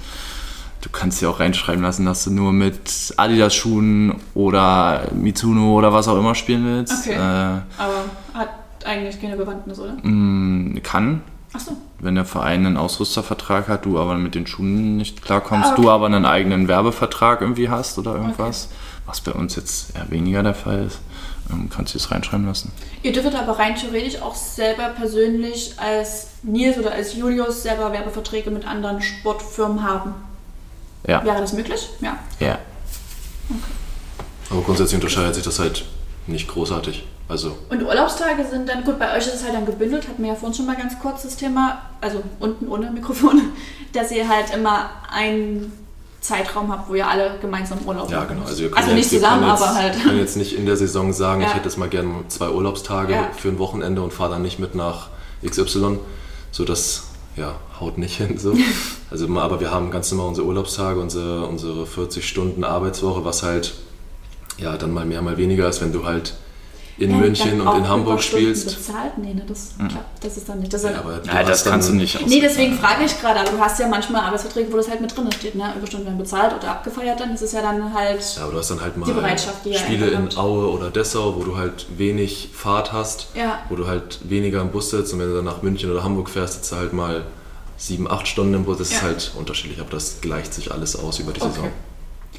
Du 0.82 0.90
kannst 0.92 1.22
dir 1.22 1.30
auch 1.30 1.40
reinschreiben 1.40 1.82
lassen, 1.84 2.06
dass 2.06 2.24
du 2.24 2.32
nur 2.32 2.54
mit 2.54 3.14
Adidas-Schuhen 3.18 4.16
oder 4.34 5.08
Mizuno 5.14 5.74
oder 5.78 5.92
was 5.94 6.08
auch 6.08 6.18
immer 6.18 6.36
spielen 6.36 6.66
willst. 6.66 7.06
Okay. 7.08 7.16
Äh, 7.16 7.20
Aber 7.20 8.06
hat 8.34 8.50
eigentlich 8.86 9.20
keine 9.22 9.36
Bewandtnis, 9.36 9.80
oder? 9.80 9.94
mh, 10.02 10.80
kann, 10.82 11.22
Achso. 11.52 11.76
wenn 12.00 12.16
der 12.16 12.26
Verein 12.26 12.66
einen 12.66 12.78
Ausrüstervertrag 12.78 13.68
hat, 13.68 13.86
du 13.86 14.00
aber 14.00 14.16
mit 14.18 14.36
den 14.36 14.48
Schuhen 14.48 14.96
nicht 14.98 15.22
klarkommst, 15.24 15.70
Ah, 15.70 15.74
okay. 15.74 15.82
du 15.82 15.90
aber 15.90 16.06
einen 16.06 16.26
eigenen 16.26 16.68
Werbevertrag 16.70 17.42
irgendwie 17.42 17.70
hast 17.70 17.98
oder 17.98 18.16
irgendwas, 18.16 18.70
was 19.06 19.20
bei 19.22 19.32
uns 19.34 19.56
jetzt 19.58 19.96
eher 19.96 20.10
weniger 20.12 20.44
der 20.44 20.54
Fall 20.54 20.86
ist, 20.86 21.00
kannst 21.74 21.94
du 21.94 21.98
es 21.98 22.12
reinschreiben 22.12 22.46
lassen. 22.46 22.72
Ihr 23.04 23.12
dürftet 23.14 23.36
aber 23.36 23.58
rein 23.60 23.76
theoretisch 23.76 24.22
auch 24.22 24.36
selber 24.36 24.90
persönlich 24.90 25.74
als 25.78 26.28
Nils 26.44 26.78
oder 26.78 26.92
als 26.92 27.16
Julius 27.16 27.64
selber 27.64 27.92
Werbeverträge 27.92 28.52
mit 28.52 28.66
anderen 28.68 29.02
Sportfirmen 29.02 29.84
haben. 29.84 30.14
Ja. 31.06 31.24
Wäre 31.24 31.40
das 31.40 31.54
möglich? 31.54 31.90
Ja. 32.02 32.18
Ja. 32.40 32.58
Aber 34.50 34.62
grundsätzlich 34.62 34.96
unterscheidet 34.96 35.36
sich 35.36 35.44
das 35.44 35.60
halt 35.60 35.86
nicht 36.28 36.48
großartig. 36.48 37.06
Also, 37.30 37.58
Und 37.70 37.84
Urlaubstage 37.84 38.46
sind 38.46 38.70
dann, 38.70 38.86
gut, 38.86 39.00
bei 39.00 39.12
euch 39.12 39.28
ist 39.28 39.36
es 39.36 39.44
halt 39.44 39.54
dann 39.54 39.66
gebündelt, 39.66 40.08
hatten 40.08 40.24
wir 40.24 40.30
ja 40.30 40.36
vorhin 40.36 40.56
schon 40.56 40.66
mal 40.66 40.78
ganz 40.78 40.98
kurz 41.00 41.24
das 41.24 41.36
Thema, 41.36 41.82
also 42.00 42.24
unten 42.40 42.70
ohne 42.70 42.90
Mikrofon, 42.90 43.52
dass 43.94 44.12
ihr 44.12 44.30
halt 44.30 44.54
immer 44.54 44.90
ein 45.12 45.72
Zeitraum 46.28 46.72
habt, 46.72 46.90
wo 46.90 46.96
ihr 46.96 47.08
alle 47.08 47.38
gemeinsam 47.40 47.80
Urlaub 47.86 48.10
Ja, 48.12 48.18
machen 48.20 48.30
genau. 48.36 48.48
Also, 48.48 48.66
also 48.76 48.92
nicht 48.92 48.98
jetzt, 49.04 49.12
wir 49.14 49.20
zusammen, 49.20 49.48
jetzt, 49.50 49.62
aber 49.62 49.76
halt. 49.76 49.96
Ich 49.96 50.04
kann 50.04 50.18
jetzt 50.18 50.36
nicht 50.38 50.54
in 50.58 50.66
der 50.66 50.76
Saison 50.78 51.14
sagen, 51.14 51.42
Ja. 51.42 51.48
ich 51.48 51.54
hätte 51.54 51.66
jetzt 51.66 51.78
mal 51.78 51.88
gerne 51.90 52.10
zwei 52.28 52.50
Urlaubstage 52.50 53.14
Ja. 53.14 53.30
für 53.36 53.48
ein 53.48 53.60
Wochenende 53.60 54.02
und 54.02 54.12
fahre 54.14 54.32
dann 54.32 54.42
nicht 54.42 54.60
mit 54.60 54.76
nach 54.76 55.08
XY. 55.46 56.00
So 56.52 56.66
das 56.66 57.04
ja, 57.38 57.56
haut 57.80 57.98
nicht 57.98 58.18
hin. 58.18 58.38
So. 58.38 58.54
Also, 59.10 59.26
aber 59.40 59.62
wir 59.62 59.72
haben 59.72 59.90
ganz 59.90 60.12
normal 60.12 60.28
unsere 60.28 60.46
Urlaubstage, 60.46 61.00
unsere, 61.00 61.46
unsere 61.46 61.86
40 61.86 62.28
Stunden 62.28 62.66
Arbeitswoche, 62.66 63.24
was 63.24 63.42
halt 63.42 63.76
ja 64.58 64.76
dann 64.76 64.92
mal 64.94 65.06
mehr, 65.06 65.22
mal 65.22 65.38
weniger 65.38 65.70
ist, 65.70 65.80
wenn 65.80 65.94
du 65.94 66.04
halt 66.06 66.34
in 67.00 67.12
Ja, 67.12 67.18
München 67.18 67.62
und 67.62 67.78
in 67.78 67.88
Hamburg 67.88 68.14
Überstunden 68.14 68.56
spielst. 68.56 68.76
Bezahlt? 68.78 69.18
Nee, 69.20 69.34
ne, 69.36 69.44
das 69.48 69.76
klappt. 69.78 70.24
Das 70.24 70.36
ist 70.38 70.50
dann 70.50 70.60
nicht. 70.60 70.74
Das 70.74 70.84
ist 70.84 70.90
Ja, 70.92 71.00
aber 71.00 71.22
Ja, 71.24 71.44
das 71.44 71.64
kannst 71.64 71.90
du 71.90 71.94
nicht 71.94 72.26
nee, 72.28 72.40
deswegen 72.42 72.78
frage 72.78 73.04
ich 73.06 73.20
gerade, 73.22 73.40
aber 73.40 73.52
du 73.52 73.60
hast 73.60 73.80
ja 73.80 73.88
manchmal 73.88 74.22
Arbeitsverträge, 74.24 74.72
wo 74.74 74.78
das 74.78 74.90
halt 74.90 75.02
mit 75.02 75.16
drin 75.16 75.32
steht, 75.32 75.54
ne? 75.56 75.74
Überstunden 75.78 76.08
werden 76.08 76.18
bezahlt 76.18 76.56
oder 76.56 76.72
abgefeiert, 76.72 77.20
dann 77.20 77.34
ist 77.34 77.42
es 77.44 77.52
ja 77.52 77.62
dann 77.62 77.94
halt. 77.94 78.22
Ja, 78.36 78.44
aber 78.44 78.54
du 78.54 78.58
hast 78.58 78.72
dann 78.72 78.82
halt 78.82 78.98
mal 78.98 79.06
Die 79.06 79.14
Bereitschaft, 79.14 79.64
die 79.66 79.74
Spiele 79.76 80.08
in. 80.08 80.36
Aue 80.38 80.70
oder 80.72 80.90
Dessau, 80.90 81.36
wo 81.36 81.44
du 81.44 81.56
halt 81.58 81.86
wenig 81.98 82.50
Fahrt 82.54 82.92
hast, 82.94 83.28
Ja. 83.36 83.60
wo 83.70 83.76
du 83.76 83.88
halt 83.88 84.20
weniger 84.24 84.62
im 84.62 84.72
Bus 84.72 84.90
sitzt 84.90 85.14
und 85.14 85.20
wenn 85.20 85.30
du 85.30 85.36
dann 85.36 85.46
nach 85.46 85.62
München 85.62 85.92
oder 85.92 86.04
Hamburg 86.04 86.30
fährst, 86.30 86.56
sitzt 86.56 86.72
du 86.72 86.78
halt 86.78 86.94
mal 86.94 87.24
sieben, 87.78 88.10
acht 88.10 88.28
Stunden 88.28 88.56
im 88.56 88.64
Bus. 88.66 88.80
Das 88.80 88.88
ist 88.90 88.96
Ja. 88.96 89.02
halt 89.04 89.32
unterschiedlich, 89.38 89.80
aber 89.80 89.92
das 89.92 90.20
gleicht 90.22 90.52
sich 90.54 90.72
alles 90.72 90.96
aus 90.96 91.20
über 91.20 91.32
die 91.32 91.42
Okay. 91.42 91.52
Saison. 91.52 91.70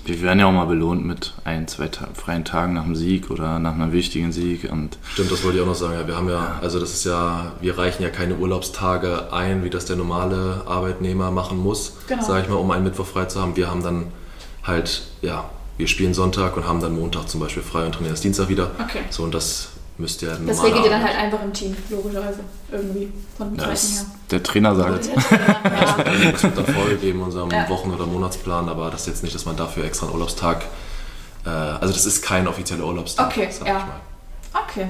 Wir 0.09 0.23
werden 0.23 0.39
ja 0.39 0.47
auch 0.47 0.53
mal 0.53 0.65
belohnt 0.65 1.05
mit 1.05 1.35
ein, 1.45 1.69
zwei 1.69 1.89
Ta 1.89 2.09
freien 2.15 2.45
Tagen 2.45 2.73
nach 2.73 2.85
dem 2.85 2.97
Sieg 2.97 3.31
oder 3.31 3.59
nach 3.59 3.75
einem 3.75 3.93
wichtigen 3.93 4.33
Sieg. 4.33 4.71
Und 4.73 4.97
Stimmt, 5.13 5.31
das 5.31 5.45
wollte 5.45 5.59
ich 5.59 5.63
auch 5.63 5.67
noch 5.67 5.75
sagen. 5.75 5.95
Ja, 5.95 6.07
wir 6.07 6.17
haben 6.17 6.29
ja, 6.31 6.59
also 6.63 6.81
das 6.81 6.93
ist 6.95 7.05
ja, 7.05 7.53
wir 7.61 7.77
reichen 7.77 8.03
ja 8.03 8.09
keine 8.09 8.37
Urlaubstage 8.37 9.33
ein, 9.33 9.65
wie 9.65 9.71
das 9.71 9.85
der 9.85 9.97
normale 9.97 10.63
Arbeitnehmer 10.67 11.31
machen 11.31 11.59
muss, 11.59 11.97
Genau. 12.09 12.23
sage 12.23 12.43
ich 12.45 12.49
mal, 12.49 12.55
um 12.57 12.71
einen 12.71 12.85
Mittwoch 12.85 13.07
frei 13.07 13.27
zu 13.27 13.41
haben. 13.41 13.55
Wir 13.57 13.71
haben 13.71 13.83
dann 13.83 14.07
halt, 14.65 15.03
ja, 15.21 15.45
wir 15.77 15.87
spielen 15.87 16.15
Sonntag 16.15 16.57
und 16.57 16.67
haben 16.67 16.81
dann 16.81 16.95
Montag 16.97 17.29
zum 17.29 17.41
Beispiel 17.41 17.63
frei 17.63 17.85
und 17.85 17.93
trainieren 17.93 18.15
erst 18.15 18.25
Dienstag 18.25 18.49
wieder. 18.49 18.71
Okay. 18.83 19.01
So, 19.11 19.23
und 19.25 19.35
das 19.35 19.69
müsste 19.99 20.27
ja 20.27 20.37
Das 20.47 20.63
regelt 20.63 20.85
ihr 20.85 20.91
dann 20.91 21.03
halt 21.03 21.17
einfach 21.17 21.43
im 21.43 21.53
Team, 21.53 21.77
logischerweise. 21.91 22.41
Irgendwie. 22.71 23.13
Von 23.37 23.51
dem 23.51 23.59
ja, 23.59 23.75
Zeiten 23.75 23.95
her. 23.95 24.05
der 24.31 24.43
Trainer 24.43 24.75
sagt, 24.77 25.07
Ja. 25.31 26.31
Das 26.33 26.43
wird 26.43 26.57
dann 26.59 26.67
vorgegeben 26.67 27.19
in 27.19 27.25
unserem 27.25 27.51
Ja. 27.51 27.69
Wochen- 27.69 27.93
oder 27.93 28.07
Monatsplan, 28.07 28.69
aber 28.69 28.91
das 28.91 29.03
ist 29.03 29.07
jetzt 29.09 29.23
nicht, 29.23 29.35
dass 29.35 29.45
man 29.45 29.57
dafür 29.57 29.85
extra 29.85 30.07
einen 30.07 30.15
Urlaubstag, 30.15 30.65
äh, 31.45 31.49
also 31.51 31.93
das 31.93 32.07
ist 32.07 32.23
kein 32.23 32.47
offizieller 32.49 32.85
Urlaubstag, 32.85 33.27
Okay, 33.29 33.49
sag 33.51 33.67
ja. 33.69 33.79
ich 33.79 33.85
mal. 33.87 34.63
Okay. 34.63 34.89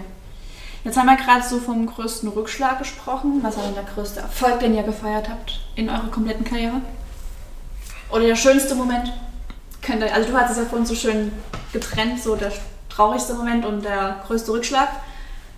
Jetzt 0.84 0.96
haben 0.96 1.06
wir 1.06 1.16
gerade 1.16 1.42
so 1.46 1.58
vom 1.58 1.86
größten 1.86 2.28
Rückschlag 2.30 2.78
gesprochen. 2.78 3.40
Was 3.42 3.56
war 3.56 3.64
denn 3.64 3.74
der 3.74 3.84
größte 3.84 4.20
Erfolg, 4.20 4.60
den 4.60 4.74
ihr 4.74 4.84
gefeiert 4.84 5.28
habt 5.28 5.60
in 5.74 5.88
eurer 5.90 6.06
kompletten 6.10 6.44
Karriere? 6.44 6.80
Oder 8.10 8.22
der 8.26 8.36
schönste 8.36 8.74
Moment? 8.74 9.12
Könnt 9.82 10.02
ihr, 10.02 10.14
also 10.14 10.30
du 10.30 10.36
hattest 10.36 10.52
es 10.58 10.64
ja 10.64 10.68
vorhin 10.70 10.86
so 10.86 10.94
schön 10.94 11.32
getrennt, 11.72 12.22
so 12.22 12.36
der 12.36 12.52
traurigste 12.98 13.34
Moment 13.34 13.64
und 13.64 13.84
der 13.84 14.16
größte 14.26 14.50
Rückschlag. 14.50 14.88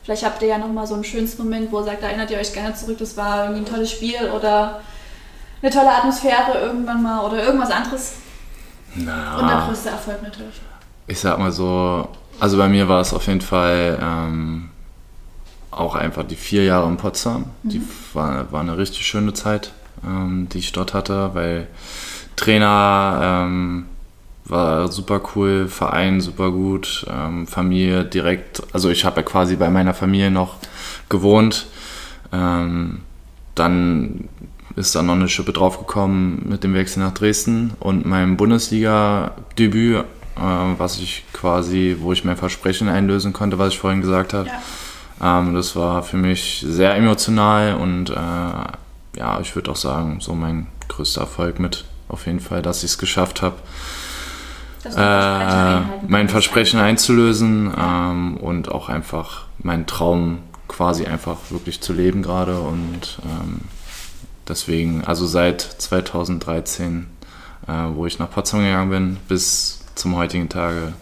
Vielleicht 0.03 0.25
habt 0.25 0.43
ihr 0.43 0.49
ja 0.49 0.59
nochmal 0.59 0.87
so 0.87 0.95
einen 0.95 1.05
schönsten 1.05 1.43
Moment, 1.43 1.73
wo 1.73 1.79
ihr 1.81 1.85
sagt, 1.85 2.03
da 2.03 2.09
erinnert 2.09 2.31
ihr 2.31 2.39
euch 2.39 2.53
gerne 2.53 2.75
zurück, 2.75 2.99
das 2.99 3.17
war 3.17 3.45
irgendwie 3.45 3.63
ein 3.63 3.67
tolles 3.67 3.91
Spiel 3.91 4.31
oder 4.37 4.81
eine 5.63 5.71
tolle 5.71 5.91
Atmosphäre 5.91 6.59
irgendwann 6.61 7.03
mal 7.03 7.25
oder 7.25 7.43
irgendwas 7.43 7.71
anderes. 7.71 8.15
Und 8.95 9.07
der 9.07 9.15
na, 9.15 9.67
größte 9.67 9.89
Erfolg 9.89 10.23
natürlich. 10.23 10.61
ich 11.07 11.19
sag 11.19 11.39
mal 11.39 11.53
so, 11.53 12.09
also 12.41 12.59
bei 12.59 12.69
mir 12.69 12.89
war 12.89 13.01
es 13.01 13.15
auf 13.15 13.27
jeden 13.27 13.41
Fall 13.41 13.99
ähm, 14.03 14.69
auch 15.71 15.95
einfach 15.95 16.25
die 16.25 16.37
vier 16.37 16.65
Jahre 16.65 16.89
in 16.89 16.97
Potsdam. 16.97 17.47
Die 17.63 17.83
war, 18.13 18.53
war 18.53 18.61
eine 18.61 18.77
richtig 18.77 19.07
schöne 19.07 19.33
Zeit, 19.33 19.73
ähm, 20.05 20.49
die 20.53 20.59
ich 20.59 20.73
dort 20.73 20.93
hatte, 20.93 21.31
weil 21.35 21.69
Trainer 22.37 23.21
ähm, 23.23 23.87
war 24.51 24.91
super 24.91 25.21
cool, 25.35 25.69
Verein 25.69 26.21
super 26.21 26.51
gut, 26.51 27.07
ähm, 27.11 27.47
Familie 27.47 28.05
direkt, 28.05 28.63
also 28.73 28.91
ich 28.91 29.05
habe 29.05 29.17
ja 29.17 29.23
quasi 29.23 29.57
bei 29.57 29.71
meiner 29.71 29.95
Familie 29.95 30.31
noch 30.31 30.57
gewohnt. 31.09 31.67
Ähm, 32.33 33.01
dann 33.55 34.29
ist 34.77 34.95
da 34.95 35.03
noch 35.03 35.15
eine 35.15 35.29
Schippe 35.29 35.53
draufgekommen 35.53 36.49
mit 36.49 36.65
dem 36.65 36.75
Wechsel 36.75 37.01
nach 37.01 37.13
Dresden 37.13 37.73
und 37.81 38.07
meinem 38.07 38.37
Bundesliga-Debüt, 38.37 39.97
äh, 39.99 40.05
was 40.37 40.99
ich 40.99 41.25
quasi, 41.33 41.97
wo 42.01 42.13
ich 42.13 42.25
mein 42.25 42.37
Versprechen 42.37 42.89
einlösen 42.89 43.33
konnte, 43.33 43.59
was 43.59 43.75
ich 43.75 43.79
vorhin 43.79 44.01
gesagt 44.01 44.33
habe. 44.33 44.49
Ja. 44.49 45.41
Ähm, 45.41 45.55
das 45.55 45.77
war 45.77 46.03
für 46.03 46.17
mich 46.17 46.65
sehr 46.67 46.95
emotional 46.97 47.75
und 47.75 48.11
äh, 48.11 49.19
ja, 49.19 49.41
ich 49.41 49.55
würde 49.55 49.71
auch 49.73 49.77
sagen, 49.77 50.21
so 50.21 50.35
mein 50.35 50.69
größter 50.89 51.23
Erfolg 51.23 51.59
mit 51.59 51.85
auf 52.09 52.27
jeden 52.27 52.41
Fall, 52.41 52.63
dass 52.63 52.79
ich 52.79 52.93
es 52.93 52.99
geschafft 52.99 53.43
habe, 53.43 53.57
Versprechen 54.81 55.03
äh, 55.03 56.07
mein. 56.09 56.29
Versprechen 56.29 56.81
einzulösen 56.81 57.73
ähm, 57.77 58.37
und 58.39 58.71
auch 58.71 58.89
einfach 58.89 59.47
meinen 59.59 59.87
Traum 59.87 60.39
quasi 60.69 61.07
einfach 61.07 61.37
wirklich 61.51 61.81
zu 61.81 61.93
leben 61.93 62.23
gerade 62.23 62.61
und 62.61 63.19
ähm, 63.25 63.63
deswegen, 64.49 65.05
also 65.05 65.27
seit 65.27 65.61
2013, 65.61 67.07
äh, 67.67 67.73
wo 67.95 68.07
ich 68.07 68.19
nach 68.19 68.31
Potsdam 68.31 68.61
gegangen 68.61 68.91
bin, 68.91 69.17
bis 69.29 69.81
zum 69.95 70.17
heutigen 70.17 70.49
Tage, 70.49 70.95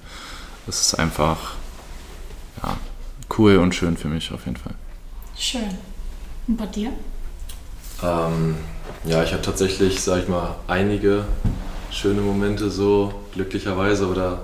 ist 0.67 0.81
es 0.81 0.95
einfach 0.95 1.55
ja, 2.63 2.77
cool 3.39 3.57
und 3.59 3.75
schön 3.75 3.97
für 3.97 4.09
mich 4.09 4.33
auf 4.33 4.47
jeden 4.47 4.57
Fall. 4.57 4.75
Schön. 5.37 5.79
Und 6.47 6.57
bei 6.57 6.67
dir? 6.67 6.93
Ähm, 8.03 8.57
ja, 9.05 9.23
ich 9.23 9.33
habe 9.33 9.43
tatsächlich, 9.43 10.01
sag 10.01 10.23
ich 10.23 10.29
mal, 10.29 10.57
einige 10.67 11.25
schöne 11.91 12.21
Momente 12.21 12.71
so, 12.71 13.13
glücklicherweise, 13.35 14.07
oder 14.07 14.41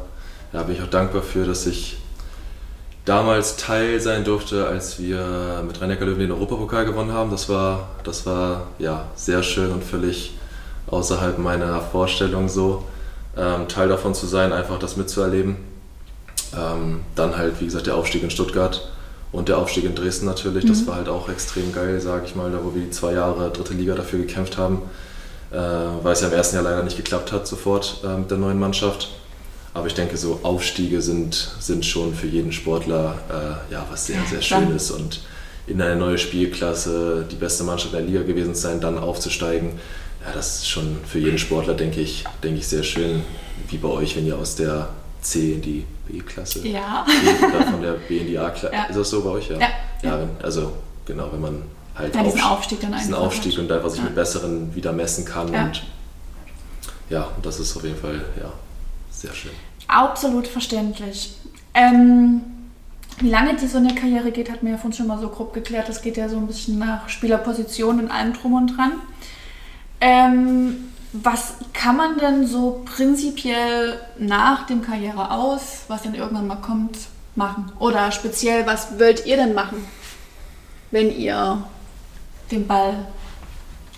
ja, 0.52 0.62
bin 0.62 0.76
ich 0.76 0.82
auch 0.82 0.90
dankbar 0.90 1.22
für, 1.22 1.44
dass 1.44 1.66
ich 1.66 1.98
damals 3.04 3.56
Teil 3.56 4.00
sein 4.00 4.24
durfte, 4.24 4.66
als 4.66 4.98
wir 4.98 5.62
mit 5.66 5.80
rhein 5.80 5.90
löwen 5.90 6.18
den 6.18 6.32
Europapokal 6.32 6.86
gewonnen 6.86 7.12
haben. 7.12 7.30
Das 7.30 7.48
war, 7.48 7.90
das 8.02 8.24
war 8.26 8.68
ja 8.78 9.06
sehr 9.14 9.42
schön 9.42 9.72
und 9.72 9.84
völlig 9.84 10.32
außerhalb 10.86 11.38
meiner 11.38 11.80
Vorstellung 11.80 12.48
so, 12.48 12.84
ähm, 13.36 13.68
Teil 13.68 13.88
davon 13.88 14.14
zu 14.14 14.26
sein, 14.26 14.52
einfach 14.52 14.78
das 14.78 14.96
mitzuerleben. 14.96 15.56
Ähm, 16.56 17.00
dann 17.14 17.36
halt, 17.36 17.60
wie 17.60 17.64
gesagt, 17.64 17.86
der 17.86 17.96
Aufstieg 17.96 18.22
in 18.22 18.30
Stuttgart 18.30 18.88
und 19.32 19.48
der 19.48 19.58
Aufstieg 19.58 19.84
in 19.84 19.94
Dresden 19.94 20.26
natürlich. 20.26 20.64
Das 20.64 20.86
war 20.86 20.94
halt 20.94 21.08
auch 21.08 21.28
extrem 21.28 21.72
geil, 21.72 22.00
sage 22.00 22.26
ich 22.26 22.36
mal, 22.36 22.50
da 22.52 22.58
wo 22.62 22.74
wir 22.74 22.82
die 22.82 22.90
zwei 22.90 23.12
Jahre 23.14 23.50
dritte 23.50 23.74
Liga 23.74 23.94
dafür 23.94 24.20
gekämpft 24.20 24.56
haben, 24.56 24.82
äh, 25.54 26.04
weil 26.04 26.12
es 26.12 26.20
ja 26.20 26.28
im 26.28 26.34
ersten 26.34 26.56
Jahr 26.56 26.64
leider 26.64 26.82
nicht 26.82 26.96
geklappt 26.96 27.30
hat 27.30 27.46
sofort 27.46 28.00
äh, 28.04 28.16
mit 28.16 28.30
der 28.30 28.38
neuen 28.38 28.58
Mannschaft. 28.58 29.08
Aber 29.72 29.86
ich 29.86 29.94
denke, 29.94 30.16
so 30.16 30.40
Aufstiege 30.42 31.00
sind, 31.00 31.34
sind 31.58 31.84
schon 31.84 32.14
für 32.14 32.26
jeden 32.26 32.52
Sportler 32.52 33.18
äh, 33.28 33.72
ja, 33.72 33.86
was 33.90 34.06
sehr, 34.06 34.20
sehr. 34.28 34.42
Schönes. 34.42 34.90
Und 34.90 35.20
in 35.66 35.80
eine 35.80 35.96
neue 35.96 36.18
Spielklasse, 36.18 37.26
die 37.30 37.36
beste 37.36 37.64
Mannschaft 37.64 37.94
der 37.94 38.02
Liga 38.02 38.22
gewesen 38.22 38.54
zu 38.54 38.62
sein, 38.62 38.80
dann 38.80 38.98
aufzusteigen, 38.98 39.70
ja, 40.24 40.32
das 40.32 40.56
ist 40.56 40.68
schon 40.68 40.98
für 41.06 41.18
jeden 41.18 41.38
Sportler, 41.38 41.74
denke 41.74 42.00
ich, 42.00 42.24
denke 42.42 42.58
ich, 42.58 42.66
sehr 42.66 42.82
schön. 42.82 43.22
Wie 43.68 43.78
bei 43.78 43.88
euch, 43.88 44.16
wenn 44.16 44.26
ihr 44.26 44.38
aus 44.38 44.56
der 44.56 44.88
C 45.20 45.54
in 45.54 45.62
die 45.62 45.84
B-Klasse 46.06 46.66
Ja. 46.66 47.04
geht 47.06 47.48
oder 47.48 47.66
von 47.66 47.82
der 47.82 47.92
B 47.92 48.18
in 48.18 48.26
die 48.26 48.38
A-Klasse. 48.38 48.74
Ja. 48.74 48.84
Ist 48.84 48.96
das 48.96 49.10
so 49.10 49.22
bei 49.22 49.30
euch? 49.30 49.48
Ja. 49.48 49.58
Ja. 49.58 49.68
ja 50.02 50.28
also 50.42 50.72
genau, 51.06 51.30
wenn 51.32 51.40
man 51.40 51.62
halt 51.96 52.14
Ja, 52.14 52.22
diesen 52.22 52.40
aufst- 52.40 52.50
Aufstieg 52.52 52.80
dann 52.80 52.92
diesen 52.92 53.14
einfach 53.14 53.26
Aufstieg 53.26 53.52
hat. 53.52 53.58
und 53.60 53.72
einfach 53.72 53.88
sich 53.90 53.98
Ja. 54.00 54.04
mit 54.04 54.14
Besseren 54.14 54.74
wieder 54.74 54.92
messen 54.92 55.24
kann. 55.24 55.52
Ja. 55.52 55.64
Und 55.64 55.82
ja, 57.10 57.28
das 57.42 57.60
ist 57.60 57.76
auf 57.76 57.84
jeden 57.84 57.96
Fall 57.98 58.24
ja, 58.40 58.52
sehr 59.10 59.32
schön. 59.32 59.52
Absolut 59.88 60.46
verständlich. 60.46 61.36
Ähm, 61.74 62.40
wie 63.18 63.28
lange 63.28 63.54
die 63.56 63.66
so 63.68 63.78
eine 63.78 63.94
Karriere 63.94 64.32
geht, 64.32 64.50
hat 64.50 64.62
mir 64.62 64.70
ja 64.70 64.76
vorhin 64.76 64.92
schon 64.94 65.06
mal 65.06 65.20
so 65.20 65.28
grob 65.28 65.52
geklärt. 65.52 65.88
Das 65.88 66.02
geht 66.02 66.16
ja 66.16 66.28
so 66.28 66.36
ein 66.36 66.46
bisschen 66.46 66.78
nach 66.78 67.08
Spielerposition 67.08 68.00
und 68.00 68.10
allem 68.10 68.32
drum 68.32 68.54
und 68.54 68.76
dran. 68.76 68.92
Ähm, 70.00 70.76
was 71.12 71.54
kann 71.72 71.96
man 71.96 72.18
denn 72.18 72.46
so 72.46 72.82
prinzipiell 72.84 74.00
nach 74.18 74.66
dem 74.66 74.82
Karriere 74.82 75.30
aus, 75.30 75.82
was 75.88 76.02
dann 76.02 76.14
irgendwann 76.14 76.46
mal 76.48 76.56
kommt, 76.56 76.98
machen? 77.36 77.70
Oder 77.78 78.10
speziell, 78.10 78.66
was 78.66 78.98
wollt 78.98 79.24
ihr 79.26 79.36
denn 79.36 79.54
machen, 79.54 79.84
wenn 80.90 81.16
ihr 81.16 81.62
den 82.50 82.66
Ball 82.66 83.06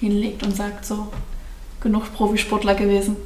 hinlegt 0.01 0.43
und 0.43 0.57
sagt, 0.57 0.85
so, 0.85 1.09
genug 1.81 2.13
Profisportler 2.15 2.75
gewesen? 2.75 3.17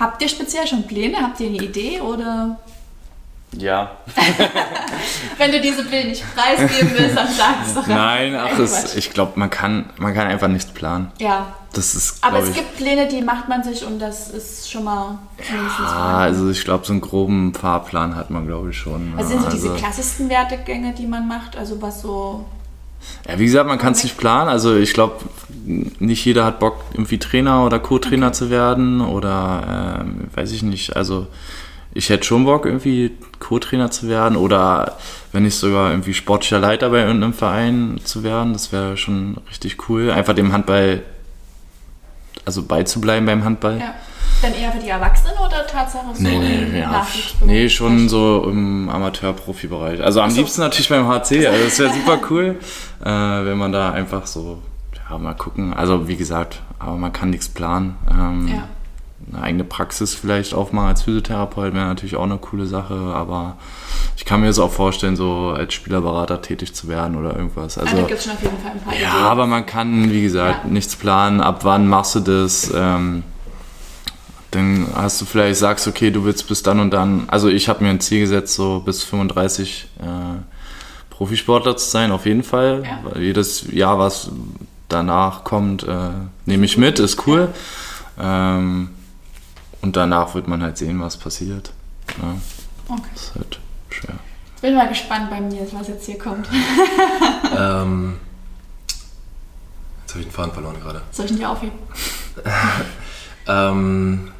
Habt 0.00 0.20
ihr 0.22 0.28
speziell 0.28 0.66
schon 0.66 0.86
Pläne? 0.86 1.18
Habt 1.20 1.38
ihr 1.40 1.48
eine 1.48 1.58
Idee? 1.62 2.00
Oder 2.00 2.58
Ja. 3.56 3.92
wenn 5.38 5.52
du 5.52 5.60
diese 5.60 5.84
Pläne 5.84 6.10
nicht 6.10 6.24
preisgeben 6.34 6.90
willst, 6.96 7.16
dann 7.16 7.28
sag 7.28 7.54
es 7.66 7.74
doch. 7.74 7.86
Nein, 7.86 8.34
ach, 8.34 8.58
es, 8.58 8.94
ich 8.96 9.10
glaube, 9.12 9.32
man 9.38 9.50
kann, 9.50 9.90
man 9.98 10.14
kann 10.14 10.26
einfach 10.26 10.48
nichts 10.48 10.70
planen. 10.72 11.12
Ja, 11.18 11.54
Das 11.72 11.94
ist, 11.94 12.24
aber 12.24 12.38
es 12.40 12.48
ich, 12.48 12.54
gibt 12.56 12.76
Pläne, 12.76 13.06
die 13.08 13.20
macht 13.22 13.48
man 13.48 13.62
sich 13.62 13.84
und 13.84 13.98
das 13.98 14.28
ist 14.30 14.70
schon 14.70 14.84
mal 14.84 15.18
zumindest 15.46 15.76
Ah, 15.80 15.84
vorhanden. 15.84 16.14
also 16.22 16.50
ich 16.50 16.64
glaube, 16.64 16.86
so 16.86 16.92
einen 16.92 17.00
groben 17.02 17.54
Fahrplan 17.54 18.16
hat 18.16 18.30
man, 18.30 18.46
glaube 18.46 18.70
ich, 18.70 18.78
schon. 18.78 19.12
Was 19.16 19.28
sind 19.28 19.40
so 19.40 19.46
ja. 19.46 19.52
diese 19.52 19.70
Also- 19.70 19.80
klassischsten 19.84 20.28
Wertegänge, 20.30 20.94
die 20.94 21.06
man 21.06 21.28
macht? 21.28 21.56
Also 21.56 21.80
was 21.82 22.00
so 22.02 22.44
Ja, 23.28 23.38
wie 23.38 23.44
gesagt, 23.44 23.68
man 23.68 23.78
kann 23.78 23.92
es 23.92 24.02
nicht 24.02 24.16
planen. 24.16 24.48
Also 24.48 24.76
ich 24.76 24.92
glaube, 24.94 25.16
nicht 25.64 26.24
jeder 26.24 26.44
hat 26.44 26.58
Bock, 26.58 26.84
irgendwie 26.92 27.18
Trainer 27.18 27.64
oder 27.64 27.78
Co-Trainer 27.78 28.28
okay. 28.28 28.36
zu 28.36 28.50
werden 28.50 29.00
oder 29.00 30.00
ähm, 30.00 30.28
weiß 30.34 30.52
ich 30.52 30.62
nicht. 30.62 30.96
Also 30.96 31.26
ich 31.94 32.08
hätte 32.08 32.24
schon 32.24 32.44
Bock, 32.44 32.66
irgendwie 32.66 33.12
Co-Trainer 33.38 33.90
zu 33.90 34.08
werden 34.08 34.36
oder 34.36 34.98
wenn 35.32 35.42
nicht 35.42 35.56
sogar 35.56 35.90
irgendwie 35.90 36.14
sportlicher 36.14 36.58
Leiter 36.58 36.90
bei 36.90 37.00
irgendeinem 37.00 37.34
Verein 37.34 38.00
zu 38.04 38.22
werden. 38.22 38.52
Das 38.52 38.72
wäre 38.72 38.96
schon 38.96 39.36
richtig 39.48 39.88
cool. 39.88 40.10
Einfach 40.10 40.34
dem 40.34 40.52
Handball, 40.52 41.02
also 42.44 42.62
beizubleiben 42.62 43.26
beim 43.26 43.44
Handball. 43.44 43.78
Ja. 43.78 43.94
Dann 44.42 44.54
eher 44.54 44.72
für 44.72 44.80
die 44.80 44.88
Erwachsenen 44.88 45.34
oder 45.38 45.64
tatsächlich 45.68 46.16
so 46.16 46.22
nee, 46.22 46.38
nee, 46.38 46.80
ja, 46.80 47.06
nee, 47.44 47.68
schon 47.68 48.08
so 48.08 48.48
im 48.50 48.88
Amateur-Profi-Bereich. 48.88 50.02
Also 50.02 50.20
am 50.20 50.30
so. 50.30 50.38
liebsten 50.38 50.62
natürlich 50.62 50.88
beim 50.88 51.06
HC, 51.06 51.46
also 51.46 51.64
das 51.64 51.78
wäre 51.78 51.92
super 51.94 52.18
cool, 52.28 52.56
äh, 53.04 53.06
wenn 53.06 53.56
man 53.56 53.70
da 53.70 53.92
einfach 53.92 54.26
so, 54.26 54.60
ja, 55.08 55.16
mal 55.16 55.34
gucken. 55.34 55.72
Also 55.74 56.08
wie 56.08 56.16
gesagt, 56.16 56.60
aber 56.80 56.96
man 56.96 57.12
kann 57.12 57.30
nichts 57.30 57.48
planen. 57.48 57.96
Ähm, 58.10 58.48
ja. 58.48 58.68
Eine 59.32 59.42
eigene 59.42 59.64
Praxis 59.64 60.14
vielleicht 60.14 60.54
aufmachen 60.54 60.88
als 60.88 61.02
Physiotherapeut 61.02 61.72
wäre 61.74 61.86
natürlich 61.86 62.16
auch 62.16 62.24
eine 62.24 62.38
coole 62.38 62.66
Sache, 62.66 62.94
aber 62.94 63.56
ich 64.16 64.24
kann 64.24 64.40
mir 64.40 64.46
das 64.48 64.58
auch 64.58 64.72
vorstellen, 64.72 65.16
so 65.16 65.48
als 65.56 65.72
Spielerberater 65.74 66.42
tätig 66.42 66.74
zu 66.74 66.88
werden 66.88 67.16
oder 67.16 67.34
irgendwas. 67.36 67.78
Also, 67.78 67.94
also 67.96 68.06
gibt 68.06 68.22
schon 68.22 68.32
auf 68.32 68.42
jeden 68.42 68.58
Fall 68.58 68.72
ein 68.72 68.80
paar 68.80 68.92
Ja, 68.94 69.10
Ideen. 69.10 69.24
aber 69.24 69.46
man 69.46 69.64
kann, 69.66 70.10
wie 70.10 70.22
gesagt, 70.22 70.64
ja. 70.64 70.70
nichts 70.70 70.96
planen. 70.96 71.40
Ab 71.40 71.60
wann 71.64 71.88
machst 71.88 72.14
du 72.14 72.20
das? 72.20 72.70
Ähm, 72.74 73.22
dann 74.50 74.86
hast 74.94 75.18
du 75.20 75.24
vielleicht, 75.24 75.58
sagst, 75.58 75.88
okay, 75.88 76.10
du 76.10 76.24
willst 76.24 76.46
bis 76.46 76.62
dann 76.62 76.78
und 76.78 76.90
dann, 76.90 77.24
also 77.28 77.48
ich 77.48 77.70
habe 77.70 77.82
mir 77.82 77.90
ein 77.90 78.00
Ziel 78.00 78.20
gesetzt, 78.20 78.54
so 78.54 78.80
bis 78.80 79.02
35 79.02 79.88
äh, 79.98 80.04
Profisportler 81.08 81.76
zu 81.78 81.88
sein, 81.88 82.12
auf 82.12 82.26
jeden 82.26 82.42
Fall. 82.42 82.82
Ja. 82.84 83.18
Jedes 83.18 83.72
Jahr, 83.72 83.98
was 83.98 84.30
danach 84.90 85.44
kommt, 85.44 85.84
äh, 85.84 86.10
nehme 86.44 86.66
ich 86.66 86.76
mit, 86.76 86.98
ist 86.98 87.26
cool. 87.26 87.48
Ähm, 88.20 88.90
und 89.82 89.96
danach 89.96 90.34
wird 90.34 90.48
man 90.48 90.62
halt 90.62 90.78
sehen, 90.78 91.00
was 91.00 91.16
passiert. 91.16 91.72
Ja. 92.20 92.36
Okay. 92.88 93.02
Das 93.14 93.22
ist 93.22 93.34
halt 93.34 93.60
schwer. 93.90 94.14
Bin 94.60 94.76
mal 94.76 94.88
gespannt 94.88 95.28
bei 95.28 95.40
mir, 95.40 95.66
was 95.72 95.88
jetzt 95.88 96.06
hier 96.06 96.18
kommt. 96.18 96.48
ähm, 97.58 98.16
jetzt 100.02 100.10
habe 100.10 100.20
ich 100.20 100.26
den 100.26 100.30
Faden 100.30 100.52
verloren 100.52 100.76
gerade. 100.80 101.02
Soll 101.10 101.26
ich 101.26 101.32
ihn 101.32 101.38
dir 101.38 101.50
aufheben? 101.50 101.76
ähm, 103.48 104.30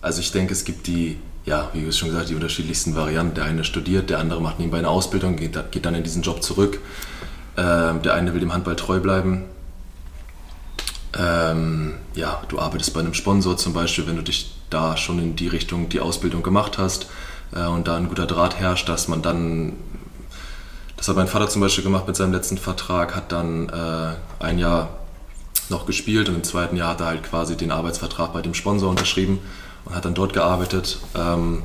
also 0.00 0.20
ich 0.20 0.30
denke, 0.30 0.52
es 0.52 0.64
gibt 0.64 0.86
die, 0.86 1.18
ja, 1.44 1.70
wie 1.72 1.90
schon 1.90 2.10
gesagt, 2.10 2.28
die 2.28 2.36
unterschiedlichsten 2.36 2.94
Varianten. 2.94 3.34
Der 3.34 3.44
eine 3.44 3.64
studiert, 3.64 4.10
der 4.10 4.20
andere 4.20 4.40
macht 4.40 4.60
nebenbei 4.60 4.78
eine 4.78 4.88
Ausbildung, 4.88 5.34
geht, 5.34 5.58
geht 5.72 5.84
dann 5.84 5.96
in 5.96 6.04
diesen 6.04 6.22
Job 6.22 6.42
zurück. 6.44 6.78
Ähm, 7.56 8.00
der 8.02 8.14
eine 8.14 8.32
will 8.32 8.40
dem 8.40 8.52
Handball 8.52 8.76
treu 8.76 9.00
bleiben. 9.00 9.44
Ähm, 11.18 11.94
ja, 12.14 12.42
du 12.48 12.60
arbeitest 12.60 12.94
bei 12.94 13.00
einem 13.00 13.14
Sponsor 13.14 13.56
zum 13.56 13.72
Beispiel, 13.72 14.06
wenn 14.06 14.16
du 14.16 14.22
dich 14.22 14.53
da 14.70 14.96
schon 14.96 15.18
in 15.18 15.36
die 15.36 15.48
Richtung 15.48 15.88
die 15.88 16.00
Ausbildung 16.00 16.42
gemacht 16.42 16.78
hast 16.78 17.06
äh, 17.54 17.64
und 17.66 17.88
da 17.88 17.96
ein 17.96 18.08
guter 18.08 18.26
Draht 18.26 18.58
herrscht, 18.58 18.88
dass 18.88 19.08
man 19.08 19.22
dann, 19.22 19.74
das 20.96 21.08
hat 21.08 21.16
mein 21.16 21.28
Vater 21.28 21.48
zum 21.48 21.60
Beispiel 21.60 21.84
gemacht 21.84 22.06
mit 22.06 22.16
seinem 22.16 22.32
letzten 22.32 22.58
Vertrag, 22.58 23.14
hat 23.14 23.32
dann 23.32 23.68
äh, 23.68 24.42
ein 24.44 24.58
Jahr 24.58 24.88
noch 25.70 25.86
gespielt 25.86 26.28
und 26.28 26.34
im 26.34 26.44
zweiten 26.44 26.76
Jahr 26.76 26.90
hat 26.90 27.00
er 27.00 27.06
halt 27.06 27.22
quasi 27.22 27.56
den 27.56 27.70
Arbeitsvertrag 27.70 28.32
bei 28.32 28.42
dem 28.42 28.54
Sponsor 28.54 28.90
unterschrieben 28.90 29.38
und 29.84 29.94
hat 29.94 30.04
dann 30.04 30.14
dort 30.14 30.32
gearbeitet. 30.32 30.98
Ähm, 31.14 31.62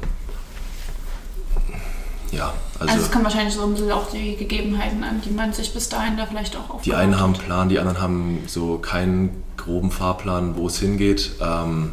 ja, 2.31 2.53
also, 2.79 2.93
also 2.93 3.05
es 3.05 3.11
kommen 3.11 3.23
wahrscheinlich 3.23 3.55
so 3.55 3.63
ein 3.63 3.73
bisschen 3.73 3.91
auch 3.91 4.09
die 4.11 4.35
Gegebenheiten 4.35 5.03
an, 5.03 5.21
die 5.21 5.31
man 5.31 5.51
sich 5.51 5.73
bis 5.73 5.89
dahin 5.89 6.15
da 6.15 6.25
vielleicht 6.25 6.55
auch 6.55 6.69
aufbaut. 6.69 6.85
Die 6.85 6.93
einen 6.93 7.19
haben 7.19 7.33
einen 7.33 7.43
Plan, 7.43 7.69
die 7.69 7.79
anderen 7.79 8.01
haben 8.01 8.43
so 8.47 8.77
keinen 8.77 9.43
groben 9.57 9.91
Fahrplan, 9.91 10.55
wo 10.55 10.67
es 10.67 10.79
hingeht. 10.79 11.31
Ähm, 11.41 11.91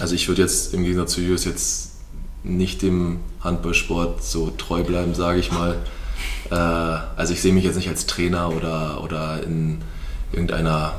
also 0.00 0.14
ich 0.14 0.28
würde 0.28 0.42
jetzt 0.42 0.74
im 0.74 0.82
Gegensatz 0.82 1.12
zu 1.12 1.20
Julius 1.20 1.44
jetzt 1.44 1.92
nicht 2.42 2.82
dem 2.82 3.20
Handballsport 3.40 4.22
so 4.22 4.50
treu 4.50 4.82
bleiben, 4.82 5.14
sage 5.14 5.40
ich 5.40 5.52
mal. 5.52 5.76
Äh, 6.50 6.54
also 6.54 7.32
ich 7.32 7.40
sehe 7.40 7.54
mich 7.54 7.64
jetzt 7.64 7.76
nicht 7.76 7.88
als 7.88 8.04
Trainer 8.04 8.50
oder, 8.54 9.02
oder 9.02 9.42
in 9.42 9.80
irgendeiner 10.30 10.92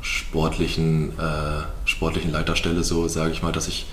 sportlichen, 0.00 1.18
äh, 1.18 1.62
sportlichen 1.84 2.30
Leiterstelle, 2.30 2.84
so 2.84 3.08
sage 3.08 3.32
ich 3.32 3.42
mal, 3.42 3.52
dass 3.52 3.66
ich. 3.66 3.86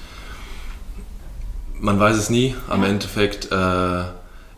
Man 1.80 2.00
weiß 2.00 2.16
es 2.16 2.30
nie. 2.30 2.56
Am 2.68 2.84
ja. 2.84 2.90
Endeffekt, 2.90 3.52
äh, 3.52 4.02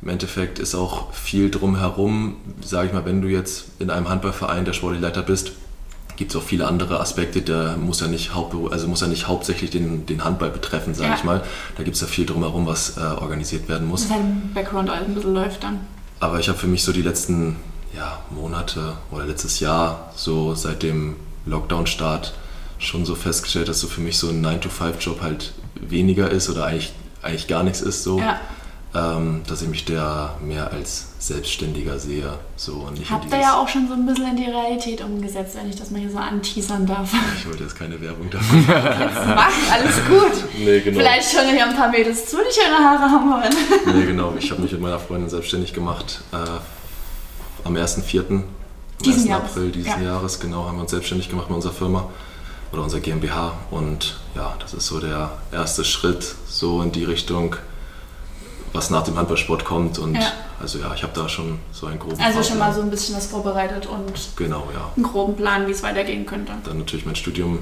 im 0.01 0.09
Endeffekt 0.09 0.59
ist 0.59 0.75
auch 0.75 1.13
viel 1.13 1.49
drumherum, 1.49 2.35
sage 2.61 2.87
ich 2.87 2.93
mal, 2.93 3.05
wenn 3.05 3.21
du 3.21 3.29
jetzt 3.29 3.65
in 3.79 3.89
einem 3.89 4.09
Handballverein 4.09 4.65
der 4.65 4.73
sportliche 4.73 5.05
Leiter 5.05 5.21
bist, 5.21 5.53
gibt 6.15 6.31
es 6.31 6.37
auch 6.37 6.43
viele 6.43 6.67
andere 6.67 6.99
Aspekte, 6.99 7.41
der 7.41 7.77
muss 7.77 8.01
ja 8.01 8.07
nicht, 8.07 8.31
also 8.71 8.87
muss 8.87 9.01
ja 9.01 9.07
nicht 9.07 9.27
hauptsächlich 9.27 9.69
den, 9.69 10.05
den 10.05 10.23
Handball 10.23 10.49
betreffen, 10.49 10.93
sage 10.93 11.09
ja. 11.09 11.15
ich 11.15 11.23
mal. 11.23 11.43
Da 11.77 11.83
gibt 11.83 11.95
es 11.95 12.01
ja 12.01 12.07
viel 12.07 12.25
drumherum, 12.25 12.65
was 12.65 12.97
äh, 12.97 13.01
organisiert 13.01 13.67
werden 13.69 13.87
muss. 13.87 14.07
Sein 14.07 14.51
Background 14.53 14.89
alles 14.89 15.07
ein 15.07 15.15
bisschen 15.15 15.33
läuft 15.33 15.63
dann. 15.63 15.79
Aber 16.19 16.39
ich 16.39 16.49
habe 16.49 16.57
für 16.57 16.67
mich 16.67 16.83
so 16.83 16.91
die 16.91 17.01
letzten 17.01 17.55
ja, 17.95 18.19
Monate 18.29 18.93
oder 19.11 19.25
letztes 19.25 19.59
Jahr, 19.59 20.11
so 20.15 20.55
seit 20.55 20.83
dem 20.83 21.15
Lockdown-Start 21.45 22.33
schon 22.77 23.05
so 23.05 23.15
festgestellt, 23.15 23.67
dass 23.67 23.79
so 23.79 23.87
für 23.87 24.01
mich 24.01 24.17
so 24.17 24.29
ein 24.29 24.45
9-to-5-Job 24.45 25.21
halt 25.21 25.53
weniger 25.75 26.29
ist 26.29 26.49
oder 26.49 26.65
eigentlich, 26.65 26.93
eigentlich 27.21 27.47
gar 27.47 27.63
nichts 27.63 27.81
ist 27.81 28.03
so. 28.03 28.19
Ja. 28.19 28.39
Ähm, 28.93 29.41
dass 29.47 29.61
ich 29.61 29.69
mich 29.69 29.85
da 29.85 30.35
mehr 30.43 30.71
als 30.71 31.10
Selbstständiger 31.21 31.99
sehe. 31.99 32.33
So, 32.55 32.89
nicht 32.89 33.11
Habt 33.11 33.31
ihr 33.31 33.39
ja 33.39 33.55
auch 33.55 33.67
schon 33.67 33.87
so 33.87 33.93
ein 33.93 34.07
bisschen 34.07 34.31
in 34.31 34.37
die 34.37 34.49
Realität 34.49 35.01
umgesetzt, 35.01 35.55
wenn 35.55 35.69
ich 35.69 35.75
das 35.75 35.91
mal 35.91 36.01
hier 36.01 36.09
so 36.09 36.17
anteasern 36.17 36.87
darf. 36.87 37.13
Ich 37.37 37.45
wollte 37.47 37.63
jetzt 37.63 37.77
keine 37.77 38.01
Werbung 38.01 38.29
dafür 38.29 38.57
machen. 39.35 39.53
Alles 39.71 39.95
gut. 40.07 40.49
Nee, 40.57 40.79
genau. 40.79 40.99
Vielleicht 40.99 41.31
schon 41.31 41.47
hier 41.47 41.67
ein 41.67 41.75
paar 41.75 41.89
Mädels 41.89 42.27
zu, 42.27 42.37
die 42.37 42.53
schöne 42.53 42.77
Haare 42.77 43.03
haben 43.03 43.29
wollen. 43.29 43.95
Nee, 43.95 44.05
genau. 44.05 44.33
Ich 44.39 44.49
habe 44.49 44.63
mich 44.63 44.71
mit 44.71 44.81
meiner 44.81 44.99
Freundin 44.99 45.29
selbstständig 45.29 45.73
gemacht 45.73 46.21
äh, 46.31 46.37
am 47.63 47.75
1.4 47.75 48.41
diesen 49.05 49.21
1. 49.21 49.25
Jahres. 49.27 49.51
April 49.51 49.71
dieses 49.71 49.93
ja. 49.93 50.01
Jahres, 50.01 50.39
genau, 50.39 50.65
haben 50.65 50.77
wir 50.77 50.81
uns 50.81 50.91
selbstständig 50.91 51.29
gemacht 51.29 51.49
mit 51.49 51.55
unserer 51.55 51.73
Firma 51.73 52.09
oder 52.71 52.81
unserer 52.81 53.01
GmbH. 53.01 53.53
Und 53.69 54.19
ja, 54.35 54.55
das 54.59 54.73
ist 54.73 54.87
so 54.87 54.99
der 54.99 55.31
erste 55.51 55.83
Schritt 55.83 56.35
so 56.47 56.81
in 56.81 56.91
die 56.91 57.03
Richtung, 57.03 57.55
was 58.73 58.89
nach 58.89 59.03
dem 59.03 59.17
Handballsport 59.17 59.65
kommt. 59.65 59.99
Und 59.99 60.15
ja. 60.15 60.31
also 60.59 60.79
ja, 60.79 60.93
ich 60.93 61.03
habe 61.03 61.13
da 61.13 61.27
schon 61.27 61.59
so 61.71 61.87
einen 61.87 61.99
groben 61.99 62.21
Also 62.21 62.43
schon 62.43 62.57
mal 62.57 62.73
so 62.73 62.81
ein 62.81 62.89
bisschen 62.89 63.15
was 63.15 63.27
vorbereitet 63.27 63.87
und 63.87 64.13
genau, 64.35 64.67
ja. 64.73 64.91
einen 64.95 65.03
groben 65.03 65.35
Plan, 65.35 65.67
wie 65.67 65.71
es 65.71 65.83
weitergehen 65.83 66.25
könnte. 66.25 66.53
Dann 66.63 66.79
natürlich 66.79 67.05
mein 67.05 67.15
Studium 67.15 67.59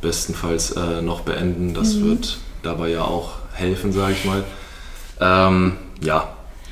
bestenfalls 0.00 0.72
äh, 0.72 1.02
noch 1.02 1.20
beenden. 1.20 1.74
Das 1.74 1.94
mhm. 1.94 2.10
wird 2.10 2.38
dabei 2.62 2.90
ja 2.90 3.02
auch 3.02 3.32
helfen, 3.52 3.92
sage 3.92 4.12
ich 4.12 4.24
mal. 4.24 4.44
Ähm, 5.20 5.76
ja, 6.02 6.28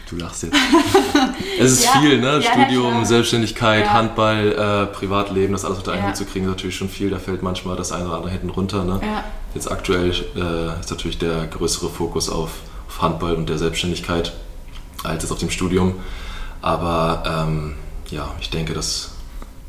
Du 0.09 0.16
lachst 0.16 0.43
jetzt. 0.43 0.57
es 1.61 1.72
ist 1.72 1.84
ja, 1.84 2.01
viel, 2.01 2.18
ne? 2.18 2.41
Ja, 2.43 2.53
Studium, 2.53 3.05
Selbstständigkeit, 3.05 3.84
ja. 3.84 3.93
Handball, 3.93 4.53
äh, 4.53 4.86
Privatleben, 4.86 5.53
das 5.53 5.66
alles 5.66 5.78
unter 5.78 5.93
einen 5.93 6.09
Hut 6.09 6.16
zu 6.16 6.24
kriegen, 6.24 6.47
ist 6.47 6.53
natürlich 6.53 6.76
schon 6.76 6.89
viel. 6.89 7.11
Da 7.11 7.18
fällt 7.18 7.43
manchmal 7.43 7.76
das 7.76 7.93
eine 7.93 8.07
oder 8.07 8.16
andere 8.16 8.30
hinten 8.30 8.49
runter. 8.49 8.84
Ne? 8.84 9.01
Jetzt 9.55 9.70
aktuell 9.70 10.11
äh, 10.11 10.80
ist 10.80 10.91
natürlich 10.91 11.18
der 11.18 11.47
größere 11.47 11.91
Fokus 11.91 12.30
auf, 12.30 12.53
auf, 12.89 13.03
Handball 13.03 13.34
und 13.34 13.49
der 13.49 13.59
Selbstständigkeit 13.59 14.32
als 15.05 15.22
jetzt 15.22 15.32
auf 15.32 15.39
dem 15.39 15.51
Studium. 15.51 15.95
Aber 16.61 17.22
ähm, 17.26 17.76
ja, 18.11 18.34
ich 18.41 18.51
denke, 18.51 18.74
das 18.74 19.11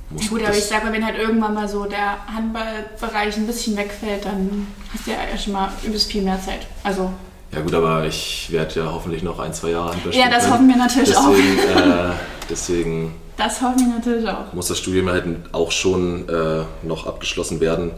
muss. 0.09 0.23
Ja 0.23 0.29
gut, 0.29 0.43
aber 0.43 0.57
ich 0.57 0.63
sage 0.63 0.85
mal, 0.85 0.93
wenn 0.93 1.05
halt 1.05 1.17
irgendwann 1.17 1.53
mal 1.53 1.67
so 1.67 1.85
der 1.85 2.25
Handballbereich 2.27 3.37
ein 3.37 3.45
bisschen 3.45 3.77
wegfällt, 3.77 4.25
dann 4.25 4.67
hast 4.93 5.05
du 5.05 5.11
ja 5.11 5.37
schon 5.37 5.53
mal 5.53 5.71
übelst 5.83 6.11
viel 6.11 6.23
mehr 6.23 6.41
Zeit. 6.41 6.65
Also 6.83 7.11
ja 7.51 7.61
gut, 7.61 7.73
aber 7.73 8.05
ich 8.05 8.47
werde 8.51 8.79
ja 8.79 8.91
hoffentlich 8.91 9.23
noch 9.23 9.39
ein, 9.39 9.53
zwei 9.53 9.71
Jahre 9.71 9.91
Handball 9.91 10.13
spielen. 10.13 10.29
Ja, 10.29 10.35
das 10.35 10.49
hoffen 10.49 10.67
wir 10.67 10.77
natürlich 10.77 11.09
deswegen, 11.09 11.59
auch. 11.59 12.11
Äh, 12.11 12.13
deswegen 12.49 13.15
das 13.37 13.61
hoffen 13.61 13.79
wir 13.79 13.87
natürlich 13.87 14.27
auch. 14.27 14.53
Muss 14.53 14.67
das 14.67 14.79
Studium 14.79 15.09
halt 15.09 15.25
auch 15.53 15.71
schon 15.71 16.27
äh, 16.27 16.63
noch 16.83 17.07
abgeschlossen 17.07 17.59
werden. 17.59 17.91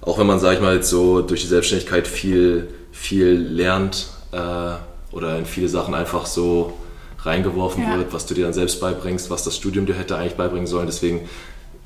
Auch 0.00 0.18
wenn 0.18 0.26
man, 0.26 0.38
sag 0.38 0.54
ich 0.54 0.60
mal, 0.60 0.82
so 0.82 1.20
durch 1.20 1.42
die 1.42 1.48
Selbstständigkeit 1.48 2.08
viel, 2.08 2.72
viel 2.90 3.32
lernt 3.32 4.08
äh, 4.32 5.14
oder 5.14 5.38
in 5.38 5.46
viele 5.46 5.68
Sachen 5.68 5.94
einfach 5.94 6.26
so 6.26 6.74
reingeworfen 7.22 7.82
ja. 7.82 7.96
wird, 7.96 8.12
was 8.12 8.26
du 8.26 8.34
dir 8.34 8.44
dann 8.44 8.54
selbst 8.54 8.80
beibringst, 8.80 9.30
was 9.30 9.42
das 9.42 9.56
Studium 9.56 9.86
dir 9.86 9.94
hätte 9.94 10.16
eigentlich 10.16 10.36
beibringen 10.36 10.66
sollen. 10.66 10.86
Deswegen 10.86 11.28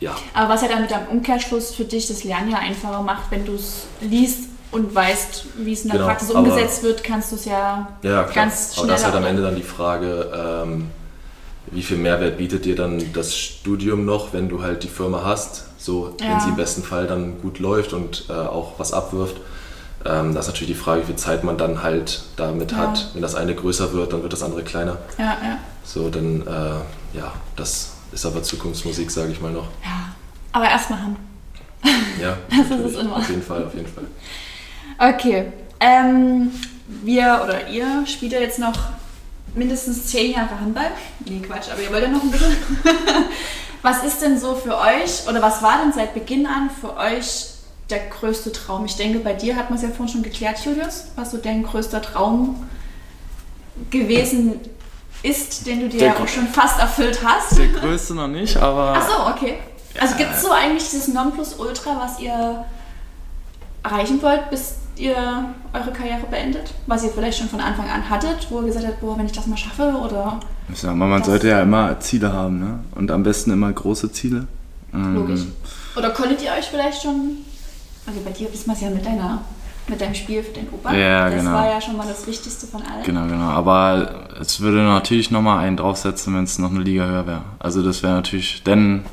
ja. 0.00 0.14
Aber 0.34 0.50
was 0.50 0.62
ja 0.62 0.68
dann 0.68 0.82
mit 0.82 0.92
einem 0.92 1.08
Umkehrschluss 1.08 1.74
für 1.74 1.84
dich 1.84 2.08
das 2.08 2.24
Lernen 2.24 2.50
ja 2.50 2.58
einfacher 2.58 3.02
macht, 3.02 3.30
wenn 3.30 3.44
du 3.44 3.54
es 3.54 3.86
liest 4.00 4.48
und 4.70 4.94
weißt, 4.94 5.46
wie 5.58 5.72
es 5.72 5.82
in 5.82 5.90
der 5.90 5.98
genau, 5.98 6.08
Praxis 6.08 6.30
umgesetzt 6.30 6.80
aber, 6.80 6.88
wird, 6.88 7.04
kannst 7.04 7.32
du 7.32 7.36
es 7.36 7.44
ja, 7.44 7.96
ja 8.02 8.22
ganz 8.24 8.74
schnell. 8.74 8.84
Aber 8.84 8.92
das 8.92 9.00
ist 9.00 9.06
halt 9.06 9.16
am 9.16 9.24
Ende 9.24 9.42
dann 9.42 9.56
die 9.56 9.62
Frage, 9.62 10.62
ähm, 10.66 10.90
wie 11.70 11.82
viel 11.82 11.96
Mehrwert 11.96 12.38
bietet 12.38 12.64
dir 12.64 12.76
dann 12.76 13.12
das 13.12 13.36
Studium 13.36 14.04
noch, 14.04 14.32
wenn 14.32 14.48
du 14.48 14.62
halt 14.62 14.82
die 14.82 14.88
Firma 14.88 15.22
hast, 15.24 15.64
so 15.78 16.14
ja. 16.20 16.32
wenn 16.32 16.40
sie 16.40 16.48
im 16.48 16.56
besten 16.56 16.82
Fall 16.82 17.06
dann 17.06 17.40
gut 17.40 17.58
läuft 17.58 17.92
und 17.92 18.26
äh, 18.28 18.32
auch 18.32 18.72
was 18.78 18.92
abwirft. 18.92 19.36
Ähm, 20.04 20.34
das 20.34 20.46
ist 20.46 20.52
natürlich 20.52 20.76
die 20.76 20.80
Frage, 20.80 21.02
wie 21.02 21.06
viel 21.06 21.16
Zeit 21.16 21.44
man 21.44 21.56
dann 21.56 21.82
halt 21.82 22.22
damit 22.36 22.72
ja. 22.72 22.78
hat. 22.78 23.10
Wenn 23.14 23.22
das 23.22 23.34
eine 23.34 23.54
größer 23.54 23.92
wird, 23.92 24.12
dann 24.12 24.22
wird 24.22 24.32
das 24.32 24.42
andere 24.42 24.62
kleiner. 24.62 24.98
Ja, 25.18 25.36
ja. 25.42 25.58
So, 25.84 26.08
dann, 26.08 26.46
äh, 26.46 27.16
ja, 27.16 27.32
das 27.56 27.92
ist 28.12 28.26
aber 28.26 28.42
Zukunftsmusik, 28.42 29.10
sage 29.10 29.32
ich 29.32 29.40
mal 29.40 29.52
noch. 29.52 29.68
Ja, 29.82 30.14
aber 30.52 30.66
erstmal 30.66 31.00
haben. 31.00 31.16
Ja, 32.20 32.36
Das 32.50 32.78
ist 32.78 32.94
es 32.94 33.00
immer. 33.00 33.16
Auf 33.16 33.28
jeden 33.28 33.42
Fall, 33.42 33.64
auf 33.64 33.74
jeden 33.74 33.88
Fall. 33.88 34.04
Okay. 34.98 35.52
Ähm, 35.80 36.50
wir 36.86 37.42
oder 37.44 37.68
ihr 37.68 38.06
spielt 38.06 38.32
ja 38.32 38.40
jetzt 38.40 38.58
noch 38.58 38.78
mindestens 39.54 40.06
zehn 40.06 40.32
Jahre 40.32 40.60
Handball. 40.60 40.90
Nee, 41.24 41.40
Quatsch, 41.40 41.70
aber 41.70 41.82
ihr 41.82 41.90
wollt 41.90 42.02
ja 42.02 42.08
noch 42.08 42.22
ein 42.22 42.30
bisschen. 42.30 42.56
was 43.82 44.02
ist 44.02 44.22
denn 44.22 44.38
so 44.38 44.54
für 44.54 44.76
euch 44.78 45.28
oder 45.28 45.42
was 45.42 45.62
war 45.62 45.82
denn 45.82 45.92
seit 45.92 46.14
Beginn 46.14 46.46
an 46.46 46.70
für 46.70 46.96
euch 46.96 47.53
der 47.90 48.00
größte 48.08 48.52
Traum? 48.52 48.84
Ich 48.84 48.96
denke, 48.96 49.18
bei 49.20 49.34
dir 49.34 49.56
hat 49.56 49.70
man 49.70 49.78
es 49.78 49.82
ja 49.82 49.88
vorhin 49.90 50.08
schon 50.08 50.22
geklärt, 50.22 50.58
Julius, 50.64 51.06
was 51.16 51.30
so 51.30 51.38
dein 51.38 51.62
größter 51.62 52.02
Traum 52.02 52.66
gewesen 53.90 54.60
ist, 55.22 55.66
den 55.66 55.80
du 55.80 55.88
dir 55.88 55.98
Der 55.98 56.08
ja 56.08 56.16
auch 56.16 56.28
schon 56.28 56.46
fast 56.48 56.78
erfüllt 56.78 57.20
hast. 57.24 57.58
Der 57.58 57.68
größte 57.68 58.14
noch 58.14 58.28
nicht, 58.28 58.56
aber 58.56 58.94
Ach 58.96 59.08
so, 59.08 59.26
okay. 59.26 59.58
Also 60.00 60.16
gibt 60.16 60.32
es 60.34 60.42
so 60.42 60.50
eigentlich 60.50 60.88
dieses 60.90 61.08
Nonplusultra, 61.08 62.00
was 62.00 62.20
ihr 62.20 62.64
erreichen 63.82 64.20
wollt, 64.22 64.50
bis 64.50 64.76
ihr 64.96 65.14
eure 65.72 65.92
Karriere 65.92 66.26
beendet? 66.30 66.72
Was 66.86 67.04
ihr 67.04 67.10
vielleicht 67.10 67.38
schon 67.38 67.48
von 67.48 67.60
Anfang 67.60 67.88
an 67.88 68.08
hattet, 68.08 68.46
wo 68.50 68.60
ihr 68.60 68.66
gesagt 68.66 68.86
habt, 68.86 69.00
boah, 69.00 69.16
wenn 69.18 69.26
ich 69.26 69.32
das 69.32 69.46
mal 69.46 69.56
schaffe 69.56 69.94
oder 70.04 70.40
ich 70.72 70.78
sag 70.80 70.94
mal, 70.96 71.08
man 71.08 71.22
sollte 71.22 71.48
ja 71.48 71.62
immer 71.62 72.00
Ziele 72.00 72.32
haben, 72.32 72.58
ne? 72.58 72.78
Und 72.94 73.10
am 73.10 73.22
besten 73.22 73.50
immer 73.50 73.70
große 73.70 74.10
Ziele. 74.12 74.46
Ähm, 74.94 75.14
logisch. 75.14 75.42
Oder 75.96 76.10
konntet 76.10 76.42
ihr 76.42 76.52
euch 76.52 76.66
vielleicht 76.66 77.02
schon, 77.02 77.38
also 78.06 78.20
bei 78.24 78.30
dir 78.30 78.52
wissen 78.52 78.66
wir 78.66 78.74
es 78.74 78.80
ja 78.80 78.90
mit 78.90 79.04
deiner 79.04 79.42
mit 79.86 80.00
deinem 80.00 80.14
Spiel 80.14 80.42
für 80.42 80.52
den 80.52 80.66
Opa. 80.70 80.94
Ja, 80.94 81.28
das 81.28 81.40
genau. 81.40 81.52
war 81.52 81.68
ja 81.68 81.78
schon 81.80 81.96
mal 81.98 82.06
das 82.06 82.26
Wichtigste 82.26 82.66
von 82.66 82.80
allen. 82.82 83.02
Genau, 83.04 83.26
genau. 83.26 83.50
Aber 83.50 84.28
es 84.40 84.60
würde 84.60 84.78
natürlich 84.78 85.30
nochmal 85.30 85.62
einen 85.62 85.76
draufsetzen, 85.76 86.34
wenn 86.34 86.44
es 86.44 86.58
noch 86.58 86.70
eine 86.70 86.80
Liga 86.80 87.04
höher 87.04 87.26
wäre. 87.26 87.42
Also 87.58 87.82
das 87.82 88.02
wäre 88.02 88.14
natürlich, 88.14 88.62
dann, 88.64 89.04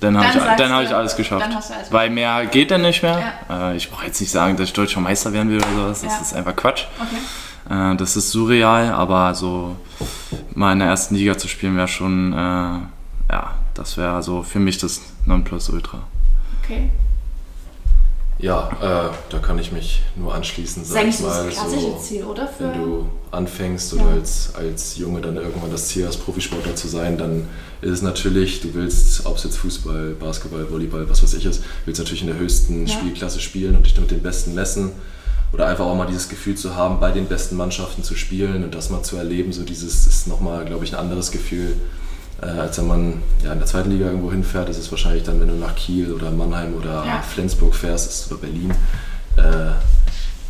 dann 0.00 0.18
habe 0.18 0.26
ich, 0.36 0.44
dann 0.58 0.72
hab 0.72 0.82
ich 0.82 0.94
alles 0.94 1.16
geschafft. 1.16 1.42
dann 1.42 1.54
hast 1.54 1.70
du 1.70 1.74
alles 1.74 1.90
Weil 1.90 2.10
mehr 2.10 2.44
geht 2.44 2.70
dann 2.70 2.82
nicht 2.82 3.02
mehr. 3.02 3.32
Äh, 3.48 3.76
ich 3.78 3.90
brauche 3.90 4.04
jetzt 4.04 4.20
nicht 4.20 4.30
sagen, 4.30 4.58
dass 4.58 4.68
ich 4.68 4.74
deutscher 4.74 5.00
Meister 5.00 5.32
werden 5.32 5.48
will 5.48 5.56
oder 5.56 5.94
sowas. 5.94 6.02
Das 6.02 6.12
Ja. 6.12 6.20
ist 6.20 6.34
einfach 6.34 6.54
Quatsch. 6.54 6.84
Okay. 7.00 7.92
Äh, 7.92 7.96
das 7.96 8.14
ist 8.16 8.30
surreal, 8.30 8.90
aber 8.92 9.34
so 9.34 9.76
mal 10.54 10.72
in 10.74 10.80
der 10.80 10.88
ersten 10.88 11.14
Liga 11.14 11.38
zu 11.38 11.48
spielen 11.48 11.76
wäre 11.78 11.88
schon, 11.88 12.34
äh, 12.34 12.36
ja, 12.36 13.54
das 13.72 13.96
wäre 13.96 14.22
so 14.22 14.42
für 14.42 14.58
mich 14.58 14.76
das 14.76 15.00
Nonplusultra. 15.24 16.00
okay. 16.62 16.90
Ja, 18.40 19.10
äh, 19.10 19.14
da 19.30 19.38
kann 19.40 19.58
ich 19.58 19.72
mich 19.72 20.00
nur 20.14 20.32
anschließen, 20.32 20.82
Das 20.82 20.88
ist 20.88 20.94
sag 20.94 21.02
eigentlich 21.02 21.14
ich 21.16 21.20
so 21.20 21.26
das 21.26 21.36
mal. 21.38 21.48
klassische 21.50 21.80
So, 21.80 21.98
Ziel, 22.00 22.24
oder? 22.24 22.46
Für, 22.46 22.64
wenn 22.72 22.80
du 22.84 23.08
anfängst 23.32 23.92
oder 23.94 24.04
Ja. 24.04 24.10
als, 24.12 24.54
als 24.54 24.96
Junge 24.96 25.20
dann 25.20 25.36
irgendwann 25.36 25.72
das 25.72 25.88
Ziel 25.88 26.06
hast, 26.06 26.18
Profisportler 26.18 26.76
zu 26.76 26.86
sein, 26.86 27.18
dann 27.18 27.48
ist 27.80 27.90
es 27.90 28.02
natürlich, 28.02 28.60
du 28.60 28.72
willst, 28.74 29.26
ob 29.26 29.36
es 29.38 29.44
jetzt 29.44 29.56
Fußball, 29.56 30.10
Basketball, 30.20 30.70
Volleyball, 30.70 31.08
was 31.10 31.20
weiß 31.22 31.34
ich 31.34 31.46
ist, 31.46 31.64
willst 31.84 31.98
natürlich 31.98 32.20
in 32.22 32.28
der 32.28 32.38
höchsten 32.38 32.86
Ja. 32.86 32.92
Spielklasse 32.94 33.40
spielen 33.40 33.74
und 33.76 33.84
dich 33.84 33.94
dann 33.94 34.02
mit 34.04 34.12
den 34.12 34.22
Besten 34.22 34.54
messen. 34.54 34.92
Oder 35.52 35.66
einfach 35.66 35.86
auch 35.86 35.96
mal 35.96 36.06
dieses 36.06 36.28
Gefühl 36.28 36.54
zu 36.56 36.76
haben, 36.76 37.00
bei 37.00 37.10
den 37.10 37.26
besten 37.26 37.56
Mannschaften 37.56 38.04
zu 38.04 38.14
spielen 38.14 38.62
und 38.64 38.74
das 38.74 38.90
mal 38.90 39.02
zu 39.02 39.16
erleben, 39.16 39.52
so 39.52 39.62
dieses 39.64 40.06
ist 40.06 40.28
nochmal, 40.28 40.64
glaube 40.64 40.84
ich, 40.84 40.92
ein 40.94 41.00
anderes 41.00 41.30
Gefühl, 41.32 41.74
äh, 42.42 42.46
als 42.46 42.78
wenn 42.78 42.86
man 42.86 43.22
ja, 43.44 43.52
in 43.52 43.58
der 43.58 43.66
zweiten 43.66 43.90
Liga 43.90 44.06
irgendwo 44.06 44.30
hinfährt. 44.30 44.68
Das 44.68 44.78
ist 44.78 44.90
wahrscheinlich 44.90 45.22
dann, 45.24 45.40
wenn 45.40 45.48
du 45.48 45.54
nach 45.54 45.74
Kiel 45.76 46.12
oder 46.12 46.30
Mannheim 46.30 46.74
oder 46.74 47.04
Ja. 47.04 47.22
Flensburg 47.22 47.74
fährst 47.74 48.08
ist, 48.10 48.30
oder 48.32 48.40
Berlin. 48.40 48.70
Äh, 49.36 49.72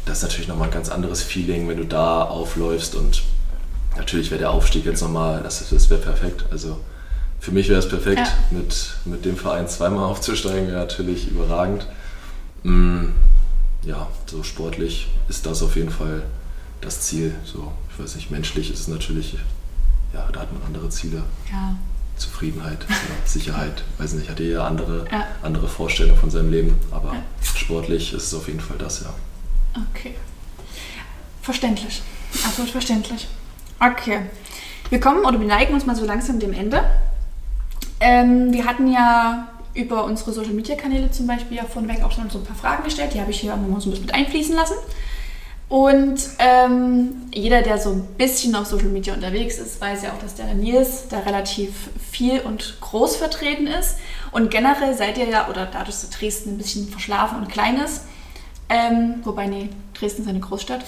das 0.06 0.18
ist 0.18 0.22
natürlich 0.22 0.48
nochmal 0.48 0.68
ein 0.68 0.74
ganz 0.74 0.88
anderes 0.88 1.22
Feeling, 1.22 1.68
wenn 1.68 1.76
du 1.76 1.84
da 1.84 2.22
aufläufst 2.22 2.94
und 2.94 3.22
natürlich 3.96 4.30
wäre 4.30 4.38
der 4.38 4.50
Aufstieg 4.50 4.86
jetzt 4.86 5.02
nochmal, 5.02 5.40
das, 5.42 5.68
das 5.68 5.90
wäre 5.90 6.00
perfekt. 6.00 6.44
Also 6.50 6.78
für 7.40 7.50
mich 7.52 7.68
wäre 7.68 7.78
es 7.78 7.88
perfekt, 7.88 8.18
Ja. 8.18 8.32
mit, 8.50 8.90
mit 9.04 9.24
dem 9.24 9.36
Verein 9.36 9.68
zweimal 9.68 10.04
aufzusteigen, 10.10 10.68
wäre 10.68 10.78
natürlich 10.78 11.28
überragend. 11.30 11.86
Mm, 12.62 13.06
ja, 13.82 14.08
so 14.26 14.42
sportlich 14.42 15.08
ist 15.28 15.46
das 15.46 15.62
auf 15.62 15.76
jeden 15.76 15.90
Fall 15.90 16.22
das 16.80 17.00
Ziel. 17.02 17.34
So, 17.44 17.70
ich 17.92 18.02
weiß 18.02 18.16
nicht, 18.16 18.30
menschlich 18.30 18.72
ist 18.72 18.80
es 18.80 18.88
natürlich, 18.88 19.36
ja, 20.14 20.28
da 20.32 20.40
hat 20.40 20.52
man 20.52 20.62
andere 20.66 20.88
Ziele. 20.90 21.22
ja. 21.50 21.74
Zufriedenheit, 22.16 22.78
Sicherheit, 23.24 23.84
weiß 23.98 24.14
nicht, 24.14 24.28
hat 24.28 24.40
jeder 24.40 24.64
andere, 24.64 25.04
Ja. 25.12 25.24
andere 25.42 25.68
Vorstellungen 25.68 26.18
von 26.18 26.30
seinem 26.32 26.50
Leben, 26.50 26.76
aber 26.90 27.12
Ja. 27.14 27.22
sportlich 27.54 28.12
ist 28.12 28.24
es 28.24 28.34
auf 28.34 28.48
jeden 28.48 28.58
Fall 28.58 28.76
das, 28.76 29.02
ja. 29.02 29.10
Okay. 29.94 30.14
Verständlich. 31.42 32.02
Absolut 32.44 32.70
verständlich. 32.70 33.28
Okay. 33.78 34.22
Wir 34.90 34.98
kommen 35.00 35.24
oder 35.24 35.38
wir 35.38 35.46
neigen 35.46 35.74
uns 35.74 35.86
mal 35.86 35.94
so 35.94 36.04
langsam 36.04 36.40
dem 36.40 36.52
Ende. 36.52 36.82
Ähm, 38.00 38.52
wir 38.52 38.64
hatten 38.64 38.90
ja 38.92 39.48
über 39.74 40.02
unsere 40.04 40.32
Social 40.32 40.52
Media 40.54 40.74
Kanäle 40.74 41.10
zum 41.12 41.26
Beispiel 41.28 41.56
ja 41.58 41.64
vorneweg 41.64 42.02
auch 42.02 42.10
schon 42.10 42.28
so 42.30 42.38
ein 42.38 42.44
paar 42.44 42.56
Fragen 42.56 42.82
gestellt. 42.84 43.14
Die 43.14 43.20
habe 43.20 43.30
ich 43.30 43.40
hier 43.40 43.54
nochmal 43.56 43.80
so 43.80 43.88
ein 43.88 43.90
bisschen 43.92 44.06
mit 44.06 44.14
einfließen 44.14 44.54
lassen. 44.56 44.74
Und 45.68 46.18
ähm, 46.38 47.28
jeder, 47.32 47.60
der 47.60 47.76
so 47.78 47.90
ein 47.90 48.06
bisschen 48.16 48.54
auf 48.54 48.66
Social 48.66 48.88
Media 48.88 49.12
unterwegs 49.12 49.58
ist, 49.58 49.80
weiß 49.80 50.02
ja 50.02 50.12
auch, 50.12 50.18
dass 50.18 50.34
der 50.34 50.54
Nils 50.54 51.08
da 51.10 51.18
relativ 51.20 51.90
viel 52.10 52.40
und 52.40 52.78
groß 52.80 53.16
vertreten 53.16 53.66
ist. 53.66 53.96
Und 54.32 54.50
generell 54.50 54.96
seid 54.96 55.18
ihr 55.18 55.28
ja, 55.28 55.48
oder 55.48 55.66
dadurch, 55.66 56.00
dass 56.00 56.10
Dresden 56.10 56.54
ein 56.54 56.58
bisschen 56.58 56.88
verschlafen 56.88 57.38
und 57.38 57.50
klein 57.50 57.76
ist, 57.76 58.02
ähm, 58.70 59.20
wobei, 59.24 59.46
nee, 59.46 59.70
Dresden 59.94 60.22
ist 60.22 60.28
eine 60.28 60.40
Großstadt, 60.40 60.84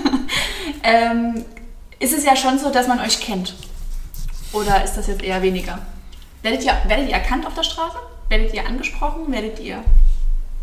ähm, 0.82 1.44
ist 1.98 2.16
es 2.16 2.24
ja 2.24 2.36
schon 2.36 2.58
so, 2.58 2.70
dass 2.70 2.88
man 2.88 3.00
euch 3.00 3.20
kennt. 3.20 3.54
Oder 4.52 4.82
ist 4.84 4.94
das 4.94 5.06
jetzt 5.06 5.22
eher 5.22 5.42
weniger? 5.42 5.78
Werdet 6.42 6.64
ihr, 6.64 6.72
werdet 6.86 7.08
ihr 7.08 7.14
erkannt 7.14 7.46
auf 7.46 7.54
der 7.54 7.62
Straße? 7.62 7.96
Werdet 8.28 8.54
ihr 8.54 8.66
angesprochen? 8.66 9.30
Werdet 9.32 9.60
ihr 9.60 9.82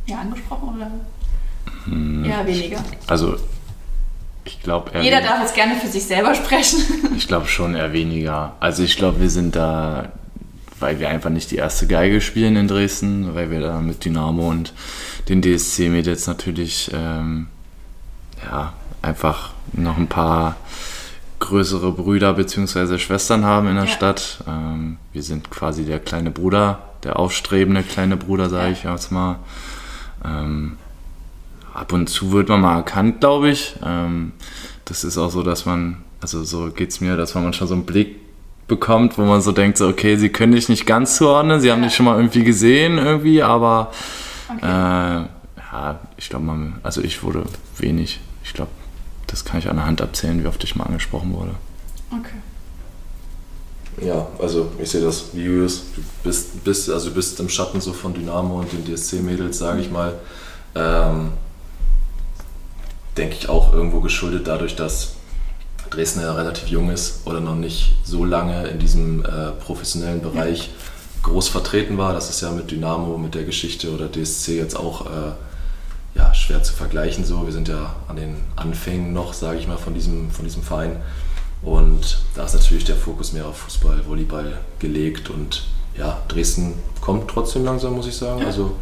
ja, 0.06 0.18
angesprochen 0.18 0.76
oder 0.76 0.92
eher 1.88 2.46
weniger? 2.48 2.84
Also 3.08 3.36
ich 4.46 4.62
glaube 4.62 4.92
Jeder 5.02 5.22
darf 5.22 5.40
jetzt 5.42 5.56
gerne 5.56 5.76
für 5.78 5.88
sich 5.88 6.04
selber 6.04 6.36
sprechen. 6.36 6.80
Ich 7.18 7.28
glaube 7.28 7.48
schon 7.48 7.76
eher 7.76 7.94
weniger. 7.94 8.56
Also 8.60 8.84
ich 8.84 8.98
glaube, 8.98 9.22
wir 9.22 9.30
sind 9.30 9.56
da, 9.56 10.12
weil 10.80 11.00
wir 11.00 11.10
einfach 11.10 11.30
nicht 11.30 11.52
die 11.52 11.56
erste 11.58 11.88
Geige 11.88 12.20
spielen 12.22 12.56
in 12.56 12.68
Dresden, 12.68 13.36
weil 13.36 13.52
wir 13.52 13.62
da 13.62 13.80
mit 13.80 14.04
Dynamo 14.04 14.50
und 14.50 14.74
den 15.30 15.42
DSC-Mädels 15.42 16.28
natürlich 16.28 16.92
ähm, 16.94 17.48
ja, 18.44 18.74
einfach 19.02 19.52
noch 19.74 19.98
ein 19.98 20.08
paar 20.08 20.58
größere 21.40 21.92
Brüder 21.92 22.34
bzw. 22.34 22.98
Schwestern 22.98 23.46
haben 23.46 23.68
in 23.68 23.76
der 23.76 23.86
Ja. 23.86 23.92
Stadt. 23.92 24.44
Ähm, 24.48 24.98
wir 25.14 25.24
sind 25.24 25.50
quasi 25.52 25.86
der 25.86 26.00
kleine 26.00 26.32
Bruder, 26.32 26.80
der 27.04 27.20
aufstrebende 27.20 27.84
kleine 27.84 28.18
Bruder, 28.18 28.50
sage 28.50 28.68
Ja. 28.68 28.72
ich 28.72 28.84
jetzt 28.84 29.12
mal. 29.12 29.38
Ähm, 30.26 30.78
ab 31.74 31.92
und 31.94 32.08
zu 32.08 32.32
wird 32.32 32.50
man 32.50 32.62
mal 32.62 32.78
erkannt, 32.78 33.20
glaube 33.22 33.50
ich. 33.50 33.76
Ähm, 33.84 34.34
das 34.86 35.04
ist 35.04 35.18
auch 35.18 35.30
so, 35.30 35.44
dass 35.44 35.66
man, 35.66 35.98
also 36.22 36.44
so 36.44 36.70
geht 36.72 36.90
es 36.92 37.02
mir, 37.02 37.18
dass 37.18 37.34
man 37.36 37.44
manchmal 37.46 37.68
so 37.68 37.74
einen 37.74 37.86
Blick 37.86 38.18
bekommt, 38.68 39.18
wo 39.18 39.24
man 39.24 39.42
so 39.42 39.52
denkt, 39.52 39.78
so, 39.78 39.88
okay, 39.88 40.16
sie 40.16 40.30
können 40.30 40.54
dich 40.54 40.70
nicht 40.70 40.86
ganz 40.86 41.18
zuordnen, 41.18 41.60
sie 41.60 41.72
haben 41.72 41.82
dich 41.84 41.94
schon 41.96 42.06
mal 42.06 42.16
irgendwie 42.18 42.44
gesehen, 42.44 42.98
irgendwie, 42.98 43.42
aber 43.44 43.92
Okay. 44.56 44.66
äh, 44.66 45.28
ja, 45.72 46.00
ich 46.18 46.30
glaube, 46.30 46.46
man, 46.46 46.80
also 46.84 47.02
ich 47.02 47.24
wurde 47.24 47.44
wenig. 47.78 48.20
Ich 48.44 48.54
glaube, 48.54 48.72
das 49.28 49.46
kann 49.46 49.58
ich 49.60 49.70
an 49.70 49.78
der 49.78 49.86
Hand 49.86 50.02
abzählen, 50.02 50.44
wie 50.44 50.48
oft 50.48 50.64
ich 50.64 50.76
mal 50.76 50.84
angesprochen 50.86 51.34
wurde. 51.34 51.52
okay. 52.12 52.38
Ja, 54.02 54.26
also 54.40 54.72
ich 54.80 54.90
sehe 54.90 55.02
das 55.02 55.26
wie 55.34 55.44
Julius. 55.44 55.84
Du 55.96 56.02
bist, 56.24 56.64
bist, 56.64 56.90
also 56.90 57.10
du 57.10 57.16
bist 57.16 57.40
im 57.40 57.48
Schatten 57.48 57.80
so 57.80 57.94
von 57.94 58.14
Dynamo 58.14 58.60
und 58.60 58.72
den 58.72 58.84
DSC-Mädels, 58.86 59.60
sage 59.60 59.82
ich 59.82 59.92
mal. 59.92 60.16
Ähm, 60.76 61.33
Denke 63.18 63.36
ich 63.36 63.50
auch 63.50 63.74
irgendwo 63.74 64.00
geschuldet 64.00 64.48
dadurch, 64.48 64.76
dass 64.76 65.16
Dresden 65.90 66.22
ja 66.22 66.34
relativ 66.34 66.70
jung 66.70 66.90
ist 66.90 67.26
oder 67.26 67.40
noch 67.40 67.56
nicht 67.56 67.94
so 68.04 68.26
lange 68.26 68.68
in 68.68 68.80
diesem 68.80 69.24
äh, 69.24 69.52
professionellen 69.64 70.22
Bereich 70.22 70.72
groß 71.22 71.50
vertreten 71.50 71.98
war. 71.98 72.14
Das 72.14 72.30
ist 72.30 72.42
ja 72.42 72.52
mit 72.52 72.72
Dynamo, 72.72 73.18
mit 73.18 73.36
der 73.36 73.44
Geschichte 73.44 73.92
oder 73.92 74.10
DSC 74.12 74.58
jetzt 74.58 74.76
auch 74.76 75.06
äh, 75.06 75.32
ja, 76.16 76.34
schwer 76.34 76.64
zu 76.64 76.74
vergleichen. 76.74 77.26
So. 77.26 77.46
Wir 77.46 77.54
sind 77.54 77.68
ja 77.68 77.96
an 78.08 78.16
den 78.16 78.38
Anfängen 78.56 79.14
noch, 79.14 79.34
sage 79.34 79.58
ich 79.60 79.68
mal, 79.68 79.78
von 79.78 79.94
diesem, 79.94 80.32
von 80.32 80.46
diesem 80.46 80.64
Verein. 80.64 80.98
Und 81.62 82.20
da 82.36 82.46
ist 82.46 82.54
natürlich 82.54 82.84
der 82.84 82.96
Fokus 82.98 83.32
mehr 83.32 83.48
auf 83.48 83.58
Fußball, 83.58 84.06
Volleyball 84.06 84.58
gelegt. 84.80 85.30
Und 85.30 85.64
ja, 85.98 86.22
Dresden 86.28 86.74
kommt 87.02 87.30
trotzdem 87.30 87.64
langsam, 87.64 87.94
muss 87.94 88.08
ich 88.08 88.16
sagen. 88.16 88.42
Ja. 88.42 88.48
Also 88.48 88.76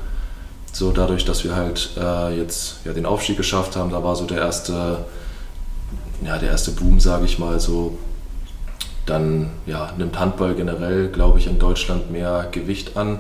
so 0.71 0.91
dadurch, 0.91 1.25
dass 1.25 1.43
wir 1.43 1.55
halt 1.55 1.91
äh, 1.97 2.37
jetzt 2.37 2.77
ja, 2.85 2.93
den 2.93 3.05
Aufstieg 3.05 3.37
geschafft 3.37 3.75
haben, 3.75 3.91
da 3.91 4.03
war 4.03 4.15
so 4.15 4.25
der 4.25 4.39
erste, 4.39 5.05
ja, 6.23 6.37
der 6.37 6.49
erste 6.49 6.71
Boom, 6.71 6.99
sage 6.99 7.25
ich 7.25 7.39
mal 7.39 7.59
so. 7.59 7.97
Dann 9.05 9.49
ja, 9.65 9.91
nimmt 9.97 10.17
Handball 10.19 10.53
generell, 10.53 11.09
glaube 11.09 11.39
ich, 11.39 11.47
in 11.47 11.59
Deutschland 11.59 12.11
mehr 12.11 12.47
Gewicht 12.51 12.95
an. 12.95 13.19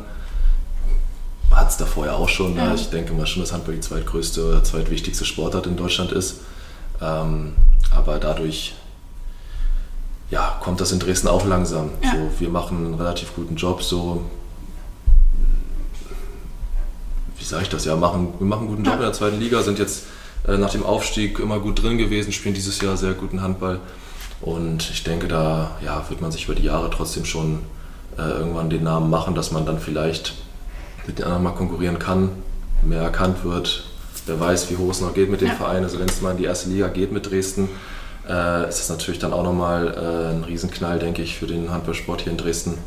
Hat 1.49 1.69
es 1.69 1.77
da 1.77 1.85
vorher 1.85 2.15
auch 2.15 2.29
schon. 2.29 2.55
Ja. 2.55 2.69
Ne? 2.69 2.75
Ich 2.75 2.89
denke 2.89 3.13
mal 3.13 3.25
schon, 3.25 3.41
dass 3.41 3.51
Handball 3.51 3.75
die 3.75 3.81
zweitgrößte 3.81 4.47
oder 4.47 4.63
zweitwichtigste 4.63 5.25
Sportart 5.25 5.65
in 5.65 5.75
Deutschland 5.75 6.11
ist. 6.11 6.41
Ähm, 7.01 7.53
aber 7.93 8.19
dadurch 8.19 8.75
ja, 10.29 10.57
kommt 10.61 10.79
das 10.79 10.93
in 10.93 10.99
Dresden 10.99 11.27
auch 11.27 11.45
langsam. 11.45 11.89
Ja. 12.01 12.11
So, 12.11 12.39
wir 12.39 12.49
machen 12.49 12.85
einen 12.85 12.93
relativ 12.93 13.35
guten 13.35 13.55
Job, 13.57 13.83
so 13.83 14.23
sage 17.51 17.63
ich 17.63 17.69
das, 17.69 17.85
ja, 17.85 17.95
machen, 17.95 18.33
wir 18.39 18.47
machen 18.47 18.61
einen 18.61 18.69
guten 18.69 18.83
Job 18.83 18.95
in 18.95 19.01
der 19.01 19.13
zweiten 19.13 19.39
Liga, 19.39 19.61
sind 19.61 19.77
jetzt 19.77 20.05
äh, 20.47 20.57
nach 20.57 20.71
dem 20.71 20.83
Aufstieg 20.83 21.37
immer 21.39 21.59
gut 21.59 21.83
drin 21.83 21.97
gewesen, 21.97 22.31
spielen 22.31 22.55
dieses 22.55 22.81
Jahr 22.81 22.97
sehr 22.97 23.13
guten 23.13 23.41
Handball. 23.41 23.79
Und 24.41 24.89
ich 24.89 25.03
denke, 25.03 25.27
da 25.27 25.71
ja, 25.85 26.03
wird 26.09 26.21
man 26.21 26.31
sich 26.31 26.45
über 26.45 26.55
die 26.55 26.63
Jahre 26.63 26.89
trotzdem 26.89 27.25
schon 27.25 27.59
äh, 28.17 28.21
irgendwann 28.21 28.69
den 28.69 28.83
Namen 28.83 29.09
machen, 29.09 29.35
dass 29.35 29.51
man 29.51 29.65
dann 29.65 29.79
vielleicht 29.79 30.33
mit 31.05 31.19
den 31.19 31.25
anderen 31.25 31.43
mal 31.43 31.51
konkurrieren 31.51 31.99
kann, 31.99 32.29
mehr 32.83 33.01
erkannt 33.01 33.43
wird. 33.43 33.83
Wer 34.25 34.39
weiß, 34.39 34.71
wie 34.71 34.77
hoch 34.77 34.91
es 34.91 35.01
noch 35.01 35.13
geht 35.13 35.29
mit 35.29 35.41
dem 35.41 35.49
Ja. 35.49 35.55
Verein. 35.55 35.83
Also 35.83 35.99
wenn 35.99 36.07
es 36.07 36.21
mal 36.21 36.31
in 36.31 36.37
die 36.37 36.45
erste 36.45 36.69
Liga 36.69 36.87
geht 36.87 37.11
mit 37.11 37.29
Dresden, 37.29 37.69
äh, 38.27 38.69
ist 38.69 38.79
das 38.79 38.89
natürlich 38.89 39.19
dann 39.19 39.33
auch 39.33 39.43
nochmal 39.43 39.87
äh, 39.89 40.35
ein 40.35 40.43
Riesenknall, 40.45 40.99
denke 40.99 41.21
ich, 41.21 41.37
für 41.37 41.47
den 41.47 41.69
Handballsport 41.69 42.21
hier 42.21 42.31
in 42.31 42.37
Dresden. 42.37 42.77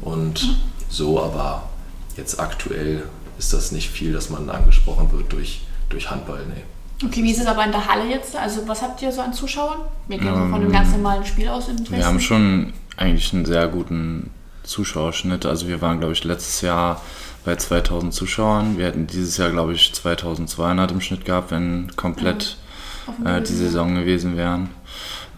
Und 0.00 0.56
so, 0.88 1.22
aber 1.22 1.68
jetzt 2.16 2.40
aktuell 2.40 3.02
ist 3.40 3.54
das 3.54 3.72
nicht 3.72 3.88
viel, 3.88 4.12
dass 4.12 4.28
man 4.28 4.50
angesprochen 4.50 5.10
wird 5.12 5.32
durch, 5.32 5.62
durch 5.88 6.10
Handball. 6.10 6.44
Nee. 6.46 7.06
Okay, 7.06 7.24
wie 7.24 7.30
ist 7.30 7.40
es 7.40 7.46
aber 7.46 7.64
in 7.64 7.72
der 7.72 7.86
Halle 7.86 8.08
jetzt? 8.08 8.36
Also 8.36 8.68
was 8.68 8.82
habt 8.82 9.00
ihr 9.00 9.10
so 9.10 9.22
an 9.22 9.32
Zuschauern? 9.32 9.78
Wir 10.08 10.18
gehen 10.18 10.28
so 10.28 10.40
von 10.40 10.54
einem 10.54 10.70
ganz 10.70 10.92
normalen 10.92 11.24
Spiel 11.24 11.48
aus 11.48 11.68
in 11.68 11.78
Dresden. 11.78 11.96
Wir 11.96 12.06
haben 12.06 12.20
schon 12.20 12.74
eigentlich 12.98 13.32
einen 13.32 13.46
sehr 13.46 13.66
guten 13.68 14.28
Zuschauerschnitt. 14.64 15.46
Also 15.46 15.68
wir 15.68 15.80
waren, 15.80 15.98
glaube 15.98 16.12
ich, 16.12 16.22
letztes 16.24 16.60
Jahr 16.60 17.00
bei 17.46 17.56
2000 17.56 18.12
Zuschauern. 18.12 18.76
Wir 18.76 18.84
hätten 18.84 19.06
dieses 19.06 19.38
Jahr, 19.38 19.48
glaube 19.48 19.72
ich, 19.72 19.90
2200 19.94 20.92
im 20.92 21.00
Schnitt 21.00 21.24
gehabt, 21.24 21.50
wenn 21.50 21.90
komplett 21.96 22.58
dem 23.06 23.26
äh, 23.26 23.40
die. 23.40 23.54
Saison 23.54 23.94
gewesen 23.94 24.36
wären. 24.36 24.68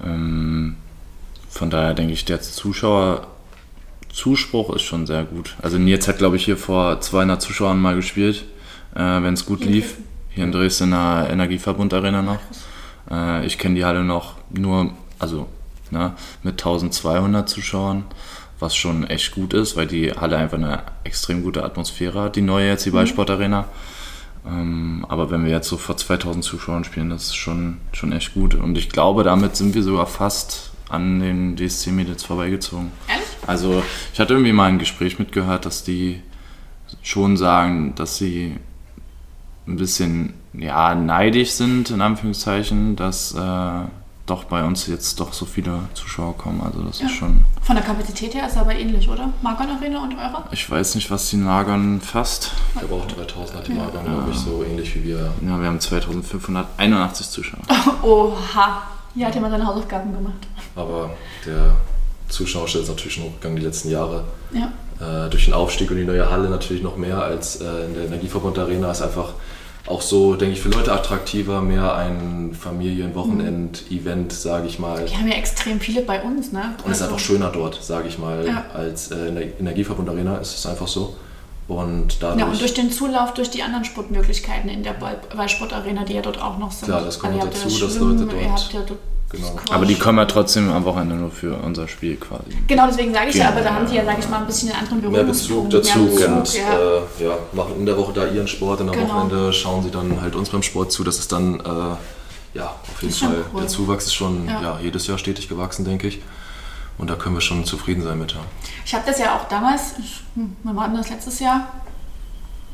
Ähm, 0.04 0.74
von 1.48 1.70
daher 1.70 1.94
denke 1.94 2.14
ich, 2.14 2.24
der 2.24 2.40
Zuschauerzuspruch 4.12 4.74
ist 4.76 4.82
schon 4.82 5.06
sehr 5.06 5.24
gut. 5.24 5.56
Also 5.62 5.78
Nils 5.78 6.06
hat, 6.06 6.18
glaube 6.18 6.36
ich, 6.36 6.44
hier 6.44 6.56
vor 6.56 7.00
200 7.00 7.40
Zuschauern 7.40 7.80
mal 7.80 7.96
gespielt, 7.96 8.44
äh, 8.94 8.98
wenn 8.98 9.34
es 9.34 9.46
gut 9.46 9.64
lief. 9.64 9.96
Hier 10.30 10.44
in 10.44 10.52
Dresden 10.52 10.84
in 10.84 10.90
der 10.90 11.28
Energieverbund 11.30 11.92
Arena 11.92 12.22
noch. 12.22 12.38
Äh, 13.10 13.44
ich 13.46 13.58
kenne 13.58 13.74
die 13.74 13.84
Halle 13.84 14.04
noch 14.04 14.34
nur, 14.50 14.92
also 15.18 15.48
ne, 15.90 16.14
mit 16.42 16.54
1200 16.54 17.48
Zuschauern, 17.48 18.04
was 18.60 18.76
schon 18.76 19.06
echt 19.06 19.34
gut 19.34 19.54
ist, 19.54 19.76
weil 19.76 19.86
die 19.86 20.12
Halle 20.12 20.36
einfach 20.36 20.58
eine 20.58 20.82
extrem 21.04 21.42
gute 21.42 21.64
Atmosphäre 21.64 22.22
hat, 22.22 22.36
die 22.36 22.42
neue 22.42 22.68
jetzt, 22.68 22.86
die 22.86 22.90
Ballsport 22.90 23.30
Arena. 23.30 23.66
Ähm, 24.46 25.06
aber 25.08 25.30
wenn 25.30 25.44
wir 25.44 25.52
jetzt 25.52 25.68
so 25.68 25.76
vor 25.76 25.96
2000 25.96 26.44
Zuschauern 26.44 26.84
spielen, 26.84 27.10
das 27.10 27.24
ist 27.24 27.36
schon, 27.36 27.78
schon 27.92 28.12
echt 28.12 28.34
gut. 28.34 28.54
Und 28.54 28.76
ich 28.76 28.90
glaube, 28.90 29.22
damit 29.24 29.56
sind 29.56 29.74
wir 29.74 29.82
sogar 29.82 30.06
fast 30.06 30.71
an 30.88 31.20
den 31.20 31.56
DSC-Mädels 31.56 32.24
vorbeigezogen. 32.24 32.92
Ehrlich? 33.08 33.26
Also 33.46 33.82
ich 34.12 34.20
hatte 34.20 34.34
irgendwie 34.34 34.52
mal 34.52 34.66
ein 34.68 34.78
Gespräch 34.78 35.18
mitgehört, 35.18 35.64
dass 35.66 35.84
die 35.84 36.20
schon 37.02 37.36
sagen, 37.36 37.94
dass 37.96 38.16
sie 38.18 38.56
ein 39.66 39.76
bisschen 39.76 40.34
ja, 40.52 40.94
neidisch 40.94 41.52
sind, 41.52 41.90
in 41.90 42.00
Anführungszeichen, 42.02 42.94
dass 42.96 43.32
äh, 43.34 43.70
doch 44.26 44.44
bei 44.44 44.62
uns 44.64 44.86
jetzt 44.86 45.18
doch 45.18 45.32
so 45.32 45.46
viele 45.46 45.80
Zuschauer 45.94 46.36
kommen. 46.36 46.60
Also 46.60 46.82
das 46.82 47.00
Ja. 47.00 47.06
ist 47.06 47.14
schon, 47.14 47.40
Von 47.62 47.74
der 47.76 47.84
Kapazität 47.84 48.34
her 48.34 48.46
ist 48.46 48.52
es 48.52 48.58
aber 48.58 48.74
ähnlich, 48.74 49.08
oder? 49.08 49.32
Margon 49.40 49.68
Arena 49.70 50.02
und 50.02 50.14
eure? 50.14 50.44
ich 50.52 50.70
weiß 50.70 50.94
nicht, 50.94 51.10
was 51.10 51.30
die 51.30 51.38
Lagern 51.40 52.00
fasst. 52.00 52.52
Ich 52.74 52.80
glaube 52.80 52.94
auch 53.02 53.06
3000 53.06 53.58
hat 53.58 53.66
die 53.66 53.72
Margon, 53.72 54.04
glaube 54.04 54.30
ich, 54.30 54.36
so 54.36 54.62
ähnlich 54.68 54.94
wie 54.94 55.04
wir. 55.04 55.32
Ja, 55.46 55.58
wir 55.60 55.66
haben 55.66 55.80
2581 55.80 57.28
Zuschauer. 57.30 57.62
Oha. 58.02 58.82
Hier 59.14 59.26
hat 59.26 59.34
jemand 59.34 59.52
seine 59.52 59.66
Hausaufgaben 59.66 60.12
gemacht. 60.12 60.34
Aber 60.76 61.10
der 61.46 61.74
Zuschauerschnitt 62.28 62.84
ist 62.84 62.88
natürlich 62.88 63.14
schon 63.14 63.24
hochgegangen 63.24 63.56
die 63.58 63.64
letzten 63.64 63.90
Jahre. 63.90 64.24
Ja. 64.52 64.72
Äh, 65.26 65.30
durch 65.30 65.44
den 65.46 65.54
Aufstieg 65.54 65.90
und 65.90 65.96
die 65.96 66.04
neue 66.04 66.30
Halle 66.30 66.48
natürlich 66.48 66.82
noch 66.82 66.96
mehr 66.96 67.22
als 67.22 67.60
äh, 67.60 67.86
in 67.86 67.94
der 67.94 68.04
Energieverbund 68.04 68.58
Arena 68.58 68.90
ist 68.90 69.02
einfach 69.02 69.32
auch 69.88 70.00
so, 70.00 70.36
denke 70.36 70.54
ich, 70.54 70.60
für 70.60 70.68
Leute 70.68 70.92
attraktiver, 70.92 71.60
mehr 71.60 71.94
ein 71.96 72.54
Familienwochenend-Event, 72.58 74.32
sage 74.32 74.66
ich 74.68 74.78
mal. 74.78 75.04
Die 75.04 75.16
haben 75.16 75.26
ja 75.28 75.34
extrem 75.34 75.80
viele 75.80 76.02
bei 76.02 76.22
uns, 76.22 76.52
ne? 76.52 76.74
Und 76.84 76.90
es 76.90 76.98
ist 76.98 77.02
einfach 77.04 77.18
schöner 77.18 77.50
dort, 77.50 77.82
sage 77.82 78.08
ich 78.08 78.18
mal, 78.18 78.46
Ja. 78.46 78.64
als 78.74 79.10
äh, 79.10 79.28
in 79.28 79.34
der 79.34 79.60
Energieverbund 79.60 80.08
Arena 80.08 80.36
ist 80.38 80.54
es 80.56 80.66
einfach 80.66 80.88
so. 80.88 81.16
Und 81.68 82.22
dadurch, 82.22 82.40
Ja, 82.40 82.46
und 82.46 82.60
durch 82.60 82.74
den 82.74 82.90
Zulauf 82.90 83.34
durch 83.34 83.50
die 83.50 83.62
anderen 83.62 83.84
Sportmöglichkeiten 83.84 84.68
in 84.68 84.82
der 84.82 84.92
Ball- 84.92 85.20
Ballsportarena, 85.34 86.04
die 86.04 86.14
ja 86.14 86.22
dort 86.22 86.40
auch 86.40 86.58
noch 86.58 86.70
sind. 86.72 86.86
Klar, 86.88 87.02
das 87.04 87.18
kommt 87.18 87.34
ihr 87.34 87.38
ja 87.40 87.46
dazu, 87.46 87.68
dass 87.68 87.98
Leute 87.98 88.22
Ihr 88.24 88.26
dort- 88.28 88.50
habt 88.50 88.72
ja 88.72 88.80
dort 88.86 88.98
genau. 89.32 89.56
Aber 89.70 89.86
die 89.86 89.94
kommen 89.96 90.18
ja 90.18 90.24
trotzdem 90.26 90.70
am 90.70 90.84
Wochenende 90.84 91.16
nur 91.16 91.30
für 91.30 91.56
unser 91.56 91.88
Spiel 91.88 92.16
quasi. 92.16 92.44
Genau, 92.68 92.86
deswegen 92.86 93.12
sage 93.12 93.30
ich 93.30 93.36
ja, 93.36 93.46
Genau, 93.50 93.56
aber 93.56 93.64
da 93.68 93.74
haben 93.74 93.84
ja. 93.84 93.90
sie 93.90 93.96
ja, 93.96 94.04
sage 94.04 94.18
ich 94.20 94.28
mal, 94.28 94.38
ein 94.38 94.46
bisschen 94.46 94.70
einen 94.70 94.88
anderen 94.88 95.12
mehr 95.12 95.24
Bezug 95.24 95.70
dazu 95.70 95.98
Mehr 95.98 96.28
und 96.28 96.42
Bezug, 96.44 96.58
ja. 96.60 96.72
äh, 96.78 97.24
ja, 97.24 97.38
machen 97.52 97.74
in 97.78 97.86
der 97.86 97.96
Woche 97.96 98.12
da 98.12 98.26
ihren 98.26 98.46
Sport, 98.48 98.80
und 98.80 98.90
am 98.90 98.94
Genau. 98.94 99.08
Wochenende 99.14 99.52
schauen 99.52 99.82
sie 99.82 99.90
dann 99.90 100.20
halt 100.20 100.36
uns 100.36 100.50
beim 100.50 100.62
Sport 100.62 100.92
zu. 100.92 101.02
Das 101.04 101.18
ist 101.18 101.32
dann, 101.32 101.60
äh, 101.60 102.58
ja, 102.58 102.74
auf 102.92 103.02
jeden 103.02 103.14
Fall, 103.14 103.44
cool. 103.52 103.60
der 103.60 103.68
Zuwachs 103.68 104.06
ist 104.06 104.14
schon 104.14 104.46
Ja. 104.46 104.62
ja. 104.62 104.78
jedes 104.82 105.06
Jahr 105.06 105.18
stetig 105.18 105.48
gewachsen, 105.48 105.84
denke 105.84 106.06
ich. 106.08 106.20
Und 106.98 107.08
da 107.08 107.14
können 107.16 107.34
wir 107.34 107.40
schon 107.40 107.64
zufrieden 107.64 108.02
sein 108.02 108.18
mit. 108.18 108.32
Ja. 108.32 108.40
Ich 108.84 108.94
habe 108.94 109.04
das 109.06 109.18
ja 109.18 109.36
auch 109.36 109.48
damals, 109.48 109.94
hm, 110.34 110.56
wann 110.62 110.76
war 110.76 110.86
denn 110.88 110.96
das 110.98 111.08
letztes 111.10 111.40
Jahr? 111.40 111.68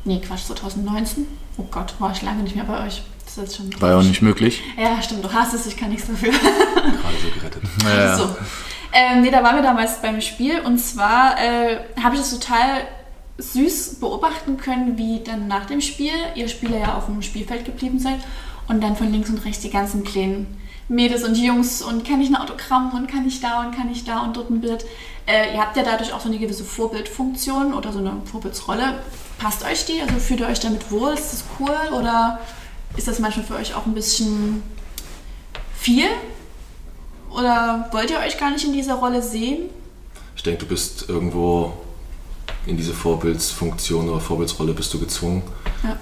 Nee, 0.03 0.19
Quatsch, 0.25 0.45
2019. 0.45 1.25
Oh 1.57 1.65
Gott, 1.71 1.93
war 1.99 2.11
ich 2.11 2.21
lange 2.21 2.43
nicht 2.43 2.55
mehr 2.55 2.65
bei 2.65 2.85
euch. 2.85 3.01
Das 3.35 3.49
ist 3.49 3.57
schon 3.57 3.81
War 3.81 3.91
ja 3.91 3.97
auch 3.97 4.03
nicht 4.03 4.21
möglich. 4.21 4.61
Ja, 4.77 5.01
stimmt, 5.01 5.23
du 5.23 5.31
hast 5.31 5.53
es, 5.53 5.65
ich 5.67 5.77
kann 5.77 5.89
nichts 5.89 6.07
dafür. 6.07 6.31
Gerade 6.31 7.17
so 7.21 7.39
gerettet. 7.39 7.63
Ja, 7.85 8.17
So. 8.17 8.35
Ähm, 8.91 9.21
nee, 9.21 9.29
da 9.29 9.43
waren 9.43 9.55
wir 9.55 9.61
damals 9.61 10.01
beim 10.01 10.19
Spiel 10.19 10.61
und 10.61 10.79
zwar 10.79 11.37
äh, 11.39 11.77
habe 12.01 12.15
ich 12.15 12.21
das 12.21 12.31
total 12.31 12.87
süß 13.37 13.99
beobachten 13.99 14.57
können, 14.57 14.97
wie 14.97 15.21
dann 15.23 15.47
nach 15.47 15.65
dem 15.65 15.79
Spiel 15.79 16.11
ihr 16.35 16.47
Spieler 16.47 16.79
ja 16.79 16.95
auf 16.95 17.05
dem 17.05 17.21
Spielfeld 17.21 17.65
geblieben 17.65 17.99
seid 17.99 18.19
und 18.67 18.81
dann 18.81 18.95
von 18.95 19.11
links 19.11 19.29
und 19.29 19.45
rechts 19.45 19.61
die 19.61 19.69
ganzen 19.69 20.03
kleinen 20.03 20.57
Mädels 20.87 21.23
und 21.23 21.35
Jungs 21.37 21.83
und 21.83 22.03
kann 22.03 22.19
ich 22.19 22.29
ein 22.29 22.35
Autogramm 22.35 22.91
und 22.95 23.07
kann 23.07 23.27
ich 23.27 23.39
da 23.39 23.61
und 23.61 23.75
kann 23.75 23.91
ich 23.91 24.05
da 24.05 24.21
und 24.21 24.35
dort 24.35 24.49
ein 24.49 24.59
Bild. 24.59 24.83
Äh, 25.27 25.53
ihr 25.53 25.61
habt 25.61 25.77
ja 25.77 25.83
dadurch 25.83 26.11
auch 26.11 26.19
so 26.19 26.27
eine 26.27 26.39
gewisse 26.39 26.63
Vorbildfunktion 26.63 27.75
oder 27.75 27.93
so 27.93 27.99
eine 27.99 28.13
Vorbildsrolle. 28.25 29.03
Passt 29.37 29.63
euch 29.63 29.85
die? 29.85 30.01
Also 30.01 30.15
fühlt 30.15 30.39
ihr 30.39 30.47
euch 30.47 30.59
damit 30.59 30.89
wohl? 30.91 31.13
Ist 31.13 31.31
das 31.31 31.43
cool? 31.59 31.77
Oder 31.95 32.39
ist 32.99 33.07
das 33.07 33.19
manchmal 33.19 33.45
für 33.45 33.55
euch 33.55 33.73
auch 33.75 33.85
ein 33.85 33.93
bisschen 33.93 34.61
viel? 35.73 36.09
Oder 37.31 37.87
wollt 37.93 38.11
ihr 38.11 38.19
euch 38.19 38.37
gar 38.37 38.51
nicht 38.51 38.65
in 38.65 38.73
dieser 38.73 38.95
Rolle 38.95 39.23
sehen? 39.23 39.69
Ich 40.35 40.43
denke, 40.43 40.59
du 40.59 40.65
bist 40.65 41.07
irgendwo 41.07 41.73
in 42.65 42.75
diese 42.75 42.93
Vorbildsfunktion 42.93 44.09
oder 44.09 44.19
Vorbildsrolle 44.19 44.73
bist 44.73 44.93
du 44.93 44.99
gezwungen, 44.99 45.43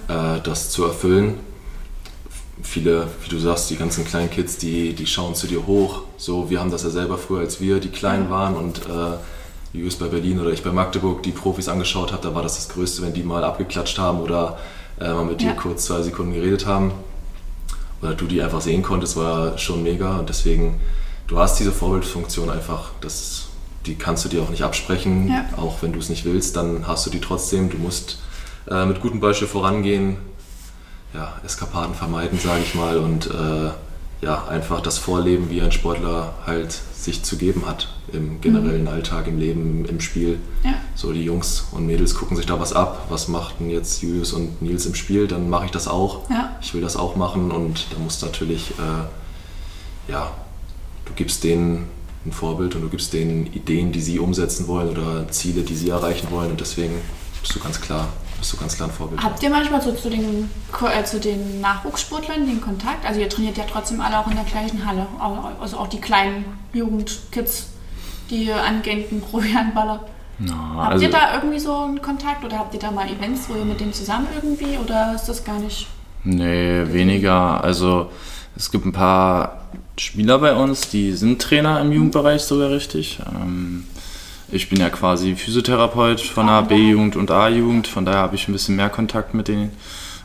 äh, 0.07 0.41
das 0.44 0.72
zu 0.72 0.86
erfüllen. 0.86 1.40
Viele, 2.64 3.07
wie 3.24 3.30
du 3.30 3.38
sagst, 3.38 3.69
die 3.69 3.76
ganzen 3.76 4.03
kleinen 4.03 4.32
Kids, 4.32 4.57
die, 4.57 4.94
die 4.94 5.06
schauen 5.06 5.36
zu 5.36 5.45
dir 5.45 5.68
hoch. 5.68 6.02
So, 6.18 6.49
wir 6.49 6.60
haben 6.60 6.72
das 6.72 6.82
ja 6.82 6.90
selber 6.90 7.19
früher, 7.19 7.41
als 7.41 7.61
wir 7.61 7.80
die 7.80 7.90
klein 7.90 8.32
waren 8.32 8.56
und 8.56 8.80
äh, 8.80 9.18
Julius 9.72 9.98
bei 9.98 10.07
Berlin 10.07 10.40
oder 10.40 10.49
ich 10.49 10.64
bei 10.64 10.72
Magdeburg 10.72 11.22
die 11.22 11.32
Profis 11.32 11.68
angeschaut 11.68 12.11
habe, 12.11 12.24
da 12.24 12.34
war 12.34 12.41
das 12.41 12.56
das 12.56 12.69
Größte, 12.69 13.03
wenn 13.03 13.14
die 13.14 13.22
mal 13.22 13.44
abgeklatscht 13.44 13.99
haben 13.99 14.19
oder 14.19 14.57
äh, 14.99 15.14
mal 15.14 15.26
mit 15.26 15.41
Ja. 15.41 15.52
dir 15.52 15.56
kurz 15.57 15.86
zwei 15.86 16.02
Sekunden 16.02 16.34
geredet 16.34 16.65
haben. 16.65 16.91
Oder 18.02 18.14
du 18.14 18.26
die 18.26 18.41
einfach 18.41 18.61
sehen 18.61 18.84
konntest, 18.84 19.15
war 19.18 19.57
schon 19.57 19.84
mega. 19.84 20.18
Und 20.18 20.30
deswegen, 20.30 20.80
du 21.28 21.40
hast 21.40 21.60
diese 21.60 21.72
Vorbildfunktion 21.72 22.49
einfach, 22.49 22.91
das, 23.02 23.48
die 23.86 23.95
kannst 23.95 24.26
du 24.26 24.30
dir 24.30 24.41
auch 24.44 24.49
nicht 24.49 24.64
absprechen. 24.64 25.28
Ja. 25.30 25.45
Auch 25.57 25.82
wenn 25.82 25.94
du 25.94 25.99
es 25.99 26.10
nicht 26.10 26.26
willst, 26.26 26.56
dann 26.56 26.88
hast 26.88 27.06
du 27.06 27.10
die 27.10 27.22
trotzdem. 27.22 27.69
Du 27.69 27.78
musst 27.78 28.19
äh, 28.69 28.86
mit 28.86 29.02
gutem 29.02 29.19
Beispiel 29.19 29.48
vorangehen, 29.48 30.18
ja, 31.14 31.34
Eskapaden 31.44 31.95
vermeiden, 31.95 32.40
sage 32.40 32.61
ich 32.64 32.76
mal, 32.76 32.98
und 32.98 33.28
äh, 33.28 33.72
ja, 34.22 34.48
einfach 34.48 34.82
das 34.82 34.98
Vorleben, 34.98 35.49
wie 35.49 35.61
ein 35.61 35.72
Sportler 35.72 36.34
halt 36.45 36.72
sich 36.94 37.24
zu 37.24 37.38
geben 37.38 37.64
hat 37.65 37.88
im 38.14 38.42
generellen 38.42 38.88
Alltag, 38.88 39.28
im 39.28 39.38
Leben, 39.38 39.86
im 39.86 40.00
Spiel. 40.00 40.40
Ja. 40.64 40.74
So, 40.96 41.12
die 41.12 41.24
Jungs 41.24 41.68
und 41.72 41.86
Mädels 41.86 42.16
gucken 42.16 42.38
sich 42.38 42.46
da 42.46 42.60
was 42.60 42.74
ab. 42.74 43.08
Was 43.10 43.28
machten 43.28 43.70
jetzt 43.70 44.02
Julius 44.02 44.34
und 44.34 44.62
Nils 44.62 44.86
im 44.86 44.96
Spiel? 44.96 45.28
Dann 45.28 45.50
mache 45.50 45.66
ich 45.66 45.72
das 45.72 45.88
auch. 45.88 46.30
Ja. 46.30 46.56
Ich 46.62 46.74
will 46.74 46.82
das 46.82 46.96
auch 46.96 47.16
machen 47.16 47.52
und 47.52 47.88
da 47.92 48.00
musst 48.00 48.22
du 48.22 48.28
natürlich, 48.28 48.72
äh, 48.72 50.12
ja, 50.12 50.32
du 51.06 51.14
gibst 51.14 51.44
denen 51.44 51.88
ein 52.26 52.32
Vorbild 52.32 52.76
und 52.76 52.82
du 52.82 52.90
gibst 52.90 53.14
denen 53.14 53.48
Ideen, 53.48 53.92
die 53.92 54.02
sie 54.02 54.20
umsetzen 54.20 54.68
wollen 54.68 54.90
oder 54.90 55.28
Ziele, 55.30 55.62
die 55.62 55.76
sie 55.76 55.90
erreichen 55.90 56.28
wollen 56.32 56.52
und 56.52 56.60
deswegen 56.60 56.96
bist 57.42 57.56
du 57.56 57.60
ganz 57.60 57.80
klar, 57.80 58.10
bist 58.40 58.54
du 58.54 58.58
ganz 58.58 58.76
klar 58.76 58.90
ein 58.90 58.94
Vorbild. 58.94 59.24
Habt 59.24 59.42
ihr 59.44 59.50
manchmal 59.50 59.82
so 59.82 59.94
zu 59.94 60.10
den, 60.10 60.50
äh, 60.82 61.04
zu 61.04 61.20
den 61.20 61.62
Nachwuchssportlern 61.62 62.46
den 62.46 62.62
Kontakt? 62.62 63.06
Also 63.06 63.20
ihr 63.20 63.30
trainiert 63.30 63.58
ja 63.58 63.66
trotzdem 63.70 64.02
alle 64.02 64.20
auch 64.20 64.28
in 64.28 64.36
der 64.36 64.46
gleichen 64.46 64.86
Halle. 64.86 65.08
Also 65.60 65.78
auch 65.78 65.88
die 65.88 66.02
kleinen 66.02 66.46
Jugendkids, 66.74 67.68
die 68.30 68.52
angehenden 68.52 69.22
Profi-Handballer. 69.22 70.02
Ja, 70.40 70.54
Habt 70.76 70.94
also, 70.94 71.06
ihr 71.06 71.12
da 71.12 71.34
irgendwie 71.36 71.60
so 71.60 71.76
einen 71.76 72.02
Kontakt 72.02 72.44
oder 72.45 72.60
habt 72.60 72.74
ihr 72.74 72.80
da 72.80 72.91
mal 72.91 73.08
Events, 73.10 73.49
wo 73.49 73.56
ihr 73.56 73.66
mit 73.66 73.80
denen 73.80 73.94
zusammen 73.94 74.28
irgendwie 74.36 74.78
oder 74.78 75.14
ist 75.16 75.26
das 75.26 75.44
gar 75.44 75.58
nicht? 75.60 75.88
Nee, 76.24 76.84
weniger. 76.91 77.64
Also 77.64 78.12
es 78.56 78.70
gibt 78.72 78.86
ein 78.86 78.91
paar 78.91 79.62
Spieler 79.98 80.38
bei 80.38 80.54
uns, 80.56 80.90
die 80.90 81.14
sind 81.14 81.41
Trainer 81.41 81.82
im 81.82 81.91
Jugendbereich 81.91 82.44
sogar 82.44 82.70
richtig. 82.70 83.20
Ähm, 83.34 83.86
ich 84.49 84.70
bin 84.70 84.80
ja 84.80 84.90
quasi 84.90 85.36
Physiotherapeut 85.36 86.22
von 86.22 86.45
der 86.48 86.62
B-Jugend 86.62 87.16
und 87.16 87.32
A-Jugend, 87.32 87.88
von 87.88 88.06
daher 88.06 88.22
habe 88.22 88.36
ich 88.36 88.48
ein 88.48 88.54
bisschen 88.54 88.76
mehr 88.76 88.90
Kontakt 88.90 89.34
mit 89.34 89.48
denen. 89.48 89.72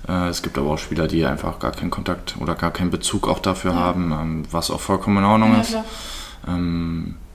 Äh, 0.06 0.28
es 0.28 0.42
gibt 0.42 0.58
aber 0.58 0.72
auch 0.72 0.78
Spieler, 0.78 1.08
die 1.08 1.24
einfach 1.24 1.58
gar 1.58 1.72
keinen 1.72 1.90
Kontakt 1.90 2.34
oder 2.38 2.54
gar 2.54 2.70
keinen 2.70 2.90
Bezug 2.90 3.28
auch 3.28 3.38
dafür 3.38 3.74
haben, 3.74 4.12
ähm, 4.12 4.42
was 4.50 4.70
auch 4.70 4.80
vollkommen 4.80 5.18
in 5.18 5.24
Ordnung 5.24 5.52
Ja, 5.54 5.60
ist. 5.62 5.70
klar. 5.70 5.84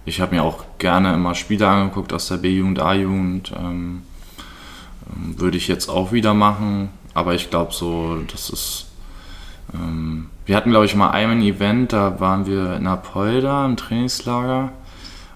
Ich 0.08 0.22
habe 0.22 0.36
mir 0.36 0.44
auch 0.44 0.64
gerne 0.78 1.14
immer 1.14 1.36
Spiele 1.36 1.68
angeguckt 1.68 2.14
aus 2.14 2.30
der 2.30 2.38
B-Jugend, 2.38 2.80
A-Jugend. 2.80 3.52
Ähm, 3.60 4.04
ähm, 5.06 5.38
würde 5.38 5.58
ich 5.58 5.68
jetzt 5.68 5.90
auch 5.90 6.14
wieder 6.14 6.34
machen, 6.34 6.90
aber 7.14 7.36
ich 7.36 7.50
glaube 7.50 7.74
so, 7.74 8.18
das 8.32 8.50
ist. 8.50 8.86
Ähm, 9.74 10.30
wir 10.46 10.56
hatten, 10.56 10.70
glaube 10.70 10.86
ich, 10.86 10.96
mal 10.96 11.10
ein 11.10 11.42
Event, 11.42 11.92
da 11.92 12.22
waren 12.22 12.46
wir 12.46 12.78
in 12.78 12.88
Apolda 12.88 13.66
im 13.66 13.76
Trainingslager 13.76 14.72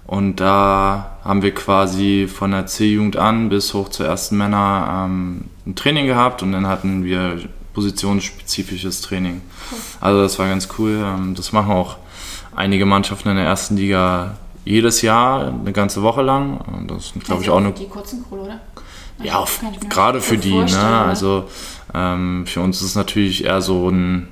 und 0.06 0.36
da 0.36 1.18
haben 1.22 1.42
wir 1.42 1.54
quasi 1.54 2.26
von 2.26 2.52
der 2.52 2.64
C-Jugend 2.64 3.18
an 3.18 3.50
bis 3.50 3.74
hoch 3.74 3.90
zur 3.90 4.06
ersten 4.06 4.38
Männer 4.38 5.04
ähm, 5.04 5.50
ein 5.66 5.74
Training 5.74 6.06
gehabt 6.06 6.42
und 6.42 6.52
dann 6.52 6.66
hatten 6.66 7.04
wir 7.04 7.40
positionsspezifisches 7.74 9.02
Training. 9.02 9.42
Also 10.00 10.22
das 10.22 10.38
war 10.38 10.48
ganz 10.48 10.66
cool. 10.78 11.04
Ähm, 11.04 11.34
das 11.34 11.52
machen 11.52 11.72
auch 11.72 11.98
einige 12.56 12.86
Mannschaften 12.86 13.28
in 13.28 13.36
der 13.36 13.44
ersten 13.44 13.76
Liga 13.76 14.38
jedes 14.64 15.02
Jahr, 15.02 15.48
eine 15.48 15.72
ganze 15.72 16.02
Woche 16.02 16.22
lang. 16.22 16.86
Das 16.88 17.06
ist, 17.16 17.24
glaube 17.24 17.42
ich, 17.42 17.50
auch 17.50 17.58
eine 17.58 17.72
Die 17.72 17.86
kurzen 17.88 18.24
Kohle, 18.28 18.42
oder? 18.42 18.60
ja, 19.22 19.44
gerade 19.88 20.20
für 20.20 20.36
die. 20.38 20.54
Ne? 20.54 21.04
Also 21.06 21.44
ähm, 21.94 22.44
für 22.46 22.60
uns 22.60 22.80
ist 22.80 22.88
es 22.88 22.94
natürlich 22.94 23.44
eher 23.44 23.60
so 23.60 23.88
ein 23.88 24.28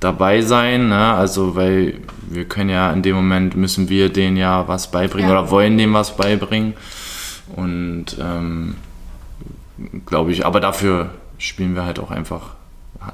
dabei 0.00 0.42
sein, 0.42 0.88
ne? 0.88 1.14
also 1.14 1.54
weil 1.54 2.00
wir 2.28 2.44
können 2.46 2.70
ja 2.70 2.90
in 2.92 3.02
dem 3.02 3.14
Moment 3.16 3.56
müssen 3.56 3.88
wir 3.88 4.08
denen 4.12 4.36
ja 4.36 4.66
was 4.66 4.90
beibringen 4.90 5.30
Ja. 5.30 5.38
oder 5.40 5.50
wollen 5.50 5.78
dem 5.78 5.94
was 5.94 6.16
beibringen 6.16 6.74
und 7.54 8.06
ähm, 8.20 8.74
glaube 10.06 10.32
ich, 10.32 10.44
aber 10.44 10.60
dafür 10.60 11.10
spielen 11.38 11.74
wir 11.76 11.84
halt 11.84 11.98
auch 12.00 12.10
einfach 12.10 12.54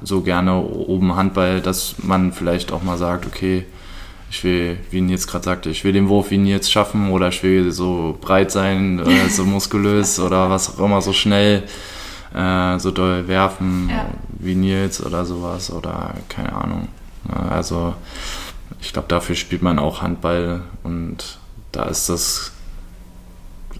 so 0.01 0.21
gerne 0.21 0.57
oben 0.59 1.15
Handball, 1.15 1.61
dass 1.61 1.95
man 1.99 2.31
vielleicht 2.31 2.71
auch 2.71 2.81
mal 2.81 2.97
sagt, 2.97 3.25
okay, 3.27 3.65
ich 4.33 4.43
will, 4.43 4.77
wie 4.89 4.99
Nils 5.01 5.27
gerade 5.27 5.45
sagte, 5.45 5.69
ich 5.69 5.83
will 5.83 5.93
den 5.93 6.09
Wurf 6.09 6.31
wie 6.31 6.39
Nils 6.39 6.71
schaffen 6.71 7.11
oder 7.11 7.27
ich 7.27 7.43
will 7.43 7.71
so 7.71 8.17
breit 8.19 8.49
sein, 8.49 8.99
oder 8.99 9.29
so 9.29 9.45
muskulös 9.45 10.19
oder 10.19 10.49
was 10.49 10.73
auch 10.75 10.83
immer, 10.83 11.01
so 11.03 11.13
schnell, 11.13 11.61
äh, 12.33 12.79
so 12.79 12.89
doll 12.89 13.27
werfen 13.27 13.89
Ja. 13.91 14.07
wie 14.39 14.55
Nils 14.55 15.05
oder 15.05 15.23
sowas 15.25 15.71
oder 15.71 16.15
keine 16.29 16.51
Ahnung. 16.53 16.87
Also 17.47 17.93
ich 18.81 18.91
glaube, 18.91 19.07
dafür 19.07 19.35
spielt 19.35 19.61
man 19.61 19.77
auch 19.77 20.01
Handball 20.01 20.63
und 20.81 21.37
da 21.71 21.83
ist 21.85 22.09
das 22.09 22.53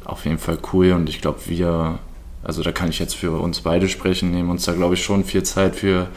auf 0.06 0.26
jeden 0.26 0.38
Fall 0.38 0.60
cool 0.72 0.92
und 0.92 1.10
ich 1.10 1.20
glaube, 1.20 1.40
wir, 1.48 1.98
also 2.44 2.62
da 2.62 2.72
kann 2.72 2.90
ich 2.90 3.00
jetzt 3.00 3.16
für 3.16 3.32
uns 3.32 3.62
beide 3.62 3.90
sprechen, 3.90 4.30
nehmen 4.30 4.52
uns 4.52 4.66
da 4.66 4.74
glaube 4.74 4.94
ich 4.94 5.04
schon 5.04 5.24
viel 5.26 5.42
Zeit 5.42 5.76
für, 5.76 6.10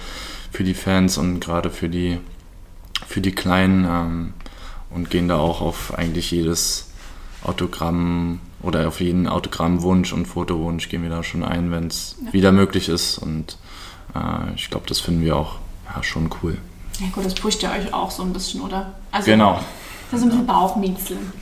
für 0.53 0.63
die 0.63 0.75
Fans 0.75 1.17
und 1.17 1.41
gerade 1.41 1.71
für 1.71 1.89
die, 1.89 2.19
für 3.07 3.21
die 3.21 3.33
Kleinen 3.33 3.85
ähm, 3.85 4.35
und 4.91 5.11
gehen 5.11 5.29
da 5.29 5.37
auch 5.39 5.61
auf 5.61 5.95
eigentlich 5.97 6.31
jedes 6.31 6.91
Autogramm 7.45 8.41
oder 8.63 8.89
auf 8.89 9.01
jeden 9.01 9.27
Autogrammwunsch 9.29 10.13
und 10.13 10.27
Fotowunsch 10.27 10.89
gehen 10.89 11.03
wir 11.03 11.11
da 11.11 11.23
schon 11.23 11.45
ein, 11.45 11.71
wenn 11.71 11.87
es 11.87 12.17
wieder 12.33 12.53
möglich 12.53 12.89
ist 12.89 13.19
und 13.19 13.59
äh, 14.15 14.55
ich 14.55 14.71
glaube, 14.71 14.87
das 14.89 15.01
finden 15.01 15.23
wir 15.23 15.37
auch 15.37 15.57
ja, 15.95 16.03
schon 16.03 16.31
cool. 16.43 16.59
Ja 16.99 17.07
gut, 17.13 17.25
das 17.25 17.35
pusht 17.35 17.63
ja 17.63 17.73
euch 17.73 17.93
auch 17.93 18.11
so 18.11 18.23
ein 18.23 18.33
bisschen, 18.33 18.61
oder? 18.63 18.95
Also, 19.13 19.31
Genau. 19.31 19.61
Das 20.11 20.21
ist 20.21 20.27
ein 20.27 20.31
bisschen 20.31 20.47
Bauchmiezeln. 20.47 21.33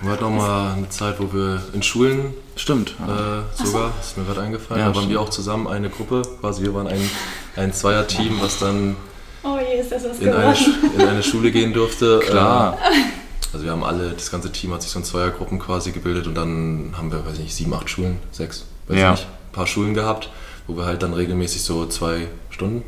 Wir 0.00 0.12
hatten 0.12 0.24
auch 0.24 0.30
mal 0.30 0.74
eine 0.74 0.88
Zeit, 0.90 1.18
wo 1.18 1.32
wir 1.32 1.60
in 1.72 1.82
Schulen 1.82 2.32
Stimmt. 2.54 2.90
äh, 3.00 3.64
sogar, 3.64 3.92
ist 4.00 4.16
mir 4.16 4.24
gerade 4.24 4.42
eingefallen, 4.42 4.80
Ja, 4.80 4.88
da 4.88 4.94
waren 4.94 5.02
stimmt. 5.04 5.10
wir 5.10 5.20
auch 5.20 5.28
zusammen 5.30 5.66
eine 5.66 5.90
Gruppe, 5.90 6.22
quasi 6.40 6.62
wir 6.62 6.74
waren 6.74 6.86
ein, 6.86 7.10
ein 7.56 7.72
Zweier-Team, 7.72 8.38
was 8.40 8.58
dann 8.58 8.94
Oh 9.44 9.56
je, 9.58 9.80
ist 9.80 9.92
das 9.92 10.04
was 10.04 10.18
in 10.18 10.32
eine, 10.32 10.54
in 10.96 11.00
eine 11.08 11.22
Schule 11.22 11.50
gehen 11.50 11.72
durfte. 11.72 12.18
Klar. 12.26 12.74
Äh, 12.74 13.52
also 13.52 13.64
wir 13.64 13.72
haben 13.72 13.84
alle, 13.84 14.10
das 14.10 14.30
ganze 14.30 14.52
Team 14.52 14.72
hat 14.74 14.82
sich 14.82 14.90
so 14.90 14.98
in 14.98 15.04
Zweiergruppen 15.04 15.58
quasi 15.58 15.92
gebildet 15.92 16.26
und 16.26 16.34
dann 16.34 16.92
haben 16.96 17.10
wir, 17.10 17.24
weiß 17.24 17.34
ich 17.34 17.44
nicht, 17.44 17.54
sieben, 17.54 17.72
acht 17.72 17.88
Schulen, 17.88 18.18
sechs, 18.30 18.66
weiß 18.88 18.98
Ja. 18.98 19.14
ich 19.14 19.20
nicht, 19.20 19.28
ein 19.28 19.52
paar 19.52 19.66
Schulen 19.66 19.94
gehabt, 19.94 20.28
wo 20.66 20.76
wir 20.76 20.84
halt 20.84 21.02
dann 21.02 21.14
regelmäßig 21.14 21.62
so 21.62 21.86
zwei 21.86 22.28
Stunden, 22.50 22.82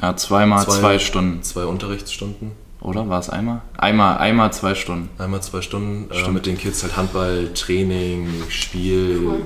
Ja, 0.00 0.14
zweimal 0.16 0.64
Zwei- 0.64 0.78
zwei 0.78 0.98
Stunden, 1.00 1.42
zwei 1.42 1.64
Unterrichtsstunden, 1.64 2.52
oder? 2.80 3.08
War 3.08 3.18
es 3.18 3.28
einmal? 3.28 3.62
Einmal, 3.76 4.18
einmal 4.18 4.52
zwei 4.52 4.74
Stunden. 4.76 5.08
einmal 5.18 5.42
zwei 5.42 5.62
Stunden 5.62 6.10
äh, 6.12 6.28
mit 6.30 6.46
den 6.46 6.58
Kids 6.58 6.82
halt 6.84 6.96
Handball, 6.96 7.48
Training, 7.54 8.28
Spiel, 8.50 9.18
Cool. 9.26 9.44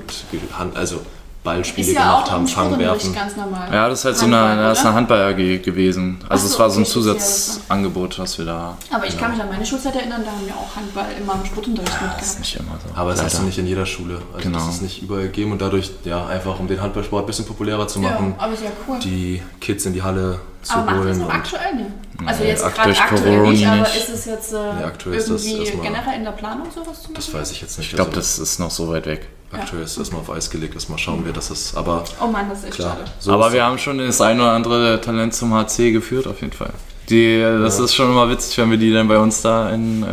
Hand, 0.59 0.77
also 0.77 1.01
Ballspiele 1.43 1.89
Ist 1.89 1.95
ja 1.95 2.03
gemacht 2.03 2.27
auch 2.27 2.31
haben, 2.33 2.41
im 2.43 2.49
Sportunterricht 2.49 3.03
Fangen, 3.03 3.15
werfen. 3.15 3.29
ganz 3.29 3.37
normal. 3.37 3.73
Ja, 3.73 3.89
das 3.89 4.01
ist 4.01 4.05
halt 4.05 4.17
so 4.19 4.23
Handball, 4.25 4.45
eine, 4.51 4.63
das 4.63 4.73
ist 4.79 4.81
oder? 4.85 4.89
eine 4.91 4.97
Handball-AG 4.99 5.63
gewesen. 5.63 6.19
Also 6.29 6.43
Ach 6.45 6.47
es 6.47 6.53
so, 6.53 6.59
war 6.59 6.71
so 6.71 6.81
ein 6.81 6.85
Zusatzangebot, 6.87 8.19
was 8.19 8.37
wir 8.39 8.45
da. 8.45 8.77
Aber 8.93 9.07
ich 9.07 9.19
kann 9.19 9.31
mich 9.33 9.41
an 9.41 9.49
meine 9.49 9.65
Schulzeit 9.65 9.97
erinnern, 9.97 10.23
da 10.25 10.31
haben 10.33 10.47
wir 10.47 10.55
auch 10.55 10.77
Handball 10.77 11.07
immer 11.19 11.35
im 11.35 11.47
Sportunterricht 11.47 11.93
Das 11.93 12.03
ist 12.03 12.11
mitgehabt. 12.11 12.39
nicht 12.41 12.57
immer 12.57 12.79
so. 12.95 13.01
Aber 13.01 13.11
das 13.13 13.23
hast 13.25 13.33
du 13.33 13.37
Leider. 13.39 13.47
nicht 13.47 13.59
in 13.59 13.67
jeder 13.67 13.87
Schule. 13.87 14.21
Also 14.35 14.49
Genau. 14.49 14.59
das 14.59 14.75
ist 14.75 14.83
nicht 14.83 15.03
überall 15.03 15.23
gegeben 15.23 15.53
und 15.53 15.63
dadurch, 15.63 15.91
ja, 16.05 16.27
einfach 16.27 16.59
um 16.61 16.69
den 16.69 16.81
Handballsport 16.83 17.25
ein 17.25 17.27
bisschen 17.27 17.47
populärer 17.47 17.89
zu 17.89 18.01
machen, 18.01 18.35
Ja, 18.37 18.45
aber 18.45 18.57
sehr 18.57 18.73
cool. 18.87 18.99
die 18.99 19.43
Kids 19.63 19.87
in 19.87 19.95
die 19.95 20.03
Halle 20.03 20.41
zu 20.63 20.75
aber 20.75 20.93
macht 20.93 20.97
das 20.97 21.05
holen. 21.07 21.23
auch 21.23 21.25
und 21.27 21.33
aktuell 21.35 21.75
nicht? 21.75 21.87
Also 22.27 22.43
Nee, 22.45 22.49
jetzt 22.51 22.63
gerade 22.63 22.83
durch 22.85 23.01
aktuell 23.01 23.23
Corona 23.39 23.51
nicht, 23.51 23.67
aber 23.67 23.83
ist 23.95 24.09
es 24.11 24.25
jetzt 24.27 24.53
äh, 24.53 24.57
Nee, 24.79 24.85
aktuell 24.85 25.17
ist 25.17 25.31
das 25.31 25.45
irgendwie 25.47 25.79
generell 25.79 26.15
in 26.17 26.25
der 26.25 26.33
Planung 26.33 26.67
sowas 26.71 26.99
zu 27.01 27.05
machen? 27.05 27.15
das 27.15 27.33
weiß 27.33 27.51
ich 27.53 27.63
jetzt 27.63 27.79
nicht. 27.79 27.89
Ich 27.89 27.95
glaube, 27.95 28.11
Also 28.11 28.21
das 28.21 28.39
ist 28.39 28.59
noch 28.61 28.71
so 28.71 28.89
weit 28.91 29.07
weg. 29.07 29.27
Aktuell 29.53 29.83
ist 29.83 29.99
das 29.99 30.13
mal 30.13 30.19
auf 30.19 30.31
Eis 30.31 30.51
gelegt, 30.51 30.75
erstmal 30.75 30.99
schauen 30.99 31.25
wir, 31.25 31.33
dass 31.33 31.51
es. 31.51 31.75
Aber 31.75 32.05
Oh 32.23 32.27
Mann, 32.29 32.49
das 32.49 32.59
ist 32.61 32.65
echt 32.67 32.75
klar. 32.75 32.97
schade. 32.99 33.11
so 33.19 33.33
Aber 33.33 33.49
ist- 33.49 33.53
wir 33.55 33.65
haben 33.65 33.79
schon 33.79 33.99
das 33.99 34.21
ein 34.21 34.41
oder 34.41 34.53
andere 34.53 35.01
Talent 35.01 35.35
zum 35.35 35.53
HC 35.55 35.93
geführt, 35.93 36.27
auf 36.27 36.41
jeden 36.41 36.53
Fall. 36.53 36.71
Die, 37.09 37.41
das 37.41 37.79
Ja. 37.79 37.85
ist 37.87 37.95
schon 37.95 38.11
immer 38.11 38.31
witzig, 38.31 38.57
wenn 38.59 38.71
wir 38.71 38.79
die 38.79 38.93
dann 38.93 39.09
bei 39.09 39.19
uns 39.19 39.43
da 39.43 39.71
in. 39.71 40.03
Äh, 40.05 40.07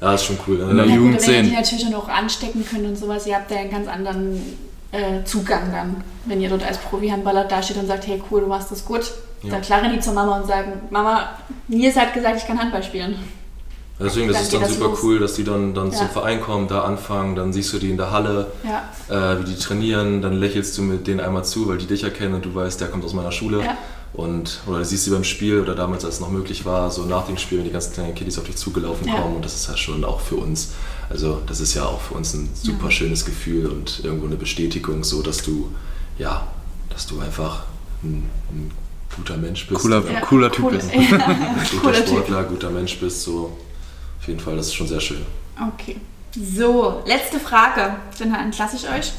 Ja, 0.00 0.14
ist 0.14 0.24
schon 0.24 0.38
cool. 0.46 0.60
In 0.60 0.76
der 0.76 0.86
Ne? 0.86 0.86
Ja, 0.86 0.94
Jugend 0.96 1.18
gut, 1.18 1.26
wenn 1.26 1.34
ihr 1.34 1.40
sehen. 1.42 1.50
die 1.50 1.56
natürlich 1.56 1.84
dann 1.84 1.94
auch 1.94 2.08
anstecken 2.08 2.64
könnt 2.64 2.86
und 2.86 2.96
sowas, 2.96 3.26
ihr 3.26 3.34
habt 3.34 3.50
ja 3.50 3.56
einen 3.58 3.70
ganz 3.70 3.88
anderen 3.88 4.40
äh, 4.92 5.24
Zugang 5.24 5.72
dann, 5.72 5.96
wenn 6.26 6.40
ihr 6.40 6.48
dort 6.48 6.62
als 6.64 6.78
Profi-Handballer 6.78 7.44
dasteht 7.46 7.76
und 7.78 7.88
sagt, 7.88 8.06
hey 8.06 8.22
cool, 8.30 8.42
du 8.42 8.46
machst 8.46 8.70
das 8.70 8.84
gut. 8.84 9.00
Ja. 9.42 9.50
Dann 9.50 9.62
klaren 9.62 9.92
die 9.92 9.98
zur 9.98 10.12
Mama 10.12 10.38
und 10.38 10.46
sagen, 10.46 10.74
Mama, 10.90 11.30
Nils 11.66 11.96
hat 11.96 12.14
gesagt, 12.14 12.36
ich 12.36 12.46
kann 12.46 12.60
Handball 12.60 12.84
spielen. 12.84 13.16
Deswegen, 14.00 14.28
das 14.28 14.42
ist 14.42 14.52
dann 14.52 14.62
das 14.62 14.74
super 14.74 14.86
los. 14.88 14.98
cool, 15.04 15.18
dass 15.20 15.34
die 15.34 15.44
dann, 15.44 15.72
dann 15.72 15.90
Ja. 15.92 15.98
zum 15.98 16.08
Verein 16.08 16.40
kommen, 16.40 16.66
da 16.66 16.82
anfangen, 16.82 17.36
dann 17.36 17.52
siehst 17.52 17.72
du 17.72 17.78
die 17.78 17.90
in 17.90 17.96
der 17.96 18.10
Halle, 18.10 18.50
Ja, 18.64 19.34
äh, 19.34 19.40
wie 19.40 19.44
die 19.44 19.56
trainieren, 19.56 20.20
dann 20.20 20.32
lächelst 20.34 20.76
du 20.78 20.82
mit 20.82 21.06
denen 21.06 21.20
einmal 21.20 21.44
zu, 21.44 21.68
weil 21.68 21.78
die 21.78 21.86
dich 21.86 22.02
erkennen 22.02 22.34
und 22.34 22.44
du 22.44 22.54
weißt, 22.54 22.80
der 22.80 22.88
kommt 22.88 23.04
aus 23.04 23.12
meiner 23.14 23.30
Schule. 23.32 23.60
Ja. 23.60 23.76
Und, 24.12 24.60
oder 24.66 24.78
du 24.78 24.84
siehst 24.84 25.04
sie 25.04 25.10
beim 25.10 25.24
Spiel 25.24 25.60
oder 25.60 25.74
damals, 25.74 26.04
als 26.04 26.14
es 26.14 26.20
noch 26.20 26.30
möglich 26.30 26.64
war, 26.64 26.90
so 26.90 27.02
nach 27.04 27.26
dem 27.26 27.36
Spiel, 27.36 27.58
wenn 27.58 27.64
die 27.64 27.72
ganzen 27.72 27.92
kleinen 27.94 28.14
Kiddies 28.14 28.38
auf 28.38 28.44
dich 28.44 28.56
zugelaufen 28.56 29.06
Ja. 29.08 29.14
kommen. 29.20 29.36
Und 29.36 29.44
das 29.44 29.54
ist 29.54 29.68
ja 29.68 29.76
schon 29.76 30.04
auch 30.04 30.20
für 30.20 30.36
uns, 30.36 30.72
also 31.10 31.40
das 31.46 31.60
ist 31.60 31.74
ja 31.74 31.84
auch 31.84 32.00
für 32.00 32.14
uns 32.14 32.32
ein 32.34 32.48
super 32.54 32.90
schönes 32.90 33.24
Gefühl 33.24 33.66
und 33.66 34.00
irgendwo 34.04 34.26
eine 34.26 34.36
Bestätigung, 34.36 35.02
so 35.04 35.20
dass 35.22 35.38
du, 35.42 35.68
ja, 36.18 36.46
dass 36.90 37.06
du 37.06 37.18
einfach 37.20 37.64
ein, 38.04 38.28
ein 38.50 38.70
guter 39.16 39.36
Mensch 39.36 39.66
bist. 39.68 39.80
Cooler- 39.82 40.02
cooler 40.22 40.50
Typ 40.52 40.64
cool, 40.66 40.74
ist. 40.74 40.90
Ja, 40.94 41.00
guter 41.00 41.80
cooler 41.80 41.94
Typ. 41.94 42.06
Sportler, 42.08 42.42
guter 42.44 42.70
Mensch 42.70 42.98
bist, 42.98 43.22
so 43.22 43.56
auf 44.24 44.28
jeden 44.28 44.40
Fall, 44.40 44.56
das 44.56 44.68
ist 44.68 44.74
schon 44.74 44.88
sehr 44.88 45.02
schön. 45.02 45.20
Okay. 45.68 45.96
So, 46.34 47.02
letzte 47.04 47.38
Frage. 47.38 47.96
Den 48.18 48.34
entlasse 48.34 48.76
ich 48.76 48.88
euch. 48.88 49.12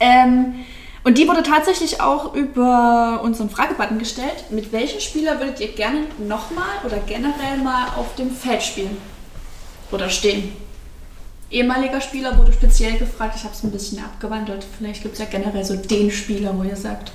Ähm, 0.00 0.56
und 1.04 1.18
die 1.18 1.28
wurde 1.28 1.44
tatsächlich 1.44 2.00
auch 2.00 2.34
über 2.34 3.20
unseren 3.22 3.48
Fragebutton 3.48 4.00
gestellt. 4.00 4.50
Mit 4.50 4.72
welchem 4.72 4.98
Spieler 4.98 5.38
würdet 5.38 5.60
ihr 5.60 5.68
gerne 5.68 6.06
nochmal 6.18 6.80
oder 6.84 6.98
generell 6.98 7.58
mal 7.62 7.90
auf 7.96 8.16
dem 8.16 8.32
Feld 8.32 8.64
spielen? 8.64 8.96
Oder 9.92 10.10
stehen? 10.10 10.50
Ehemaliger 11.48 12.00
Spieler 12.00 12.36
wurde 12.36 12.52
speziell 12.52 12.98
gefragt. 12.98 13.34
Ich 13.36 13.44
habe 13.44 13.54
es 13.54 13.62
ein 13.62 13.70
bisschen 13.70 14.02
abgewandelt. 14.02 14.66
Vielleicht 14.78 15.02
gibt 15.02 15.14
es 15.14 15.20
ja 15.20 15.26
generell 15.26 15.64
so 15.64 15.76
den 15.76 16.10
Spieler, 16.10 16.58
wo 16.58 16.64
ihr 16.64 16.76
sagt. 16.76 17.12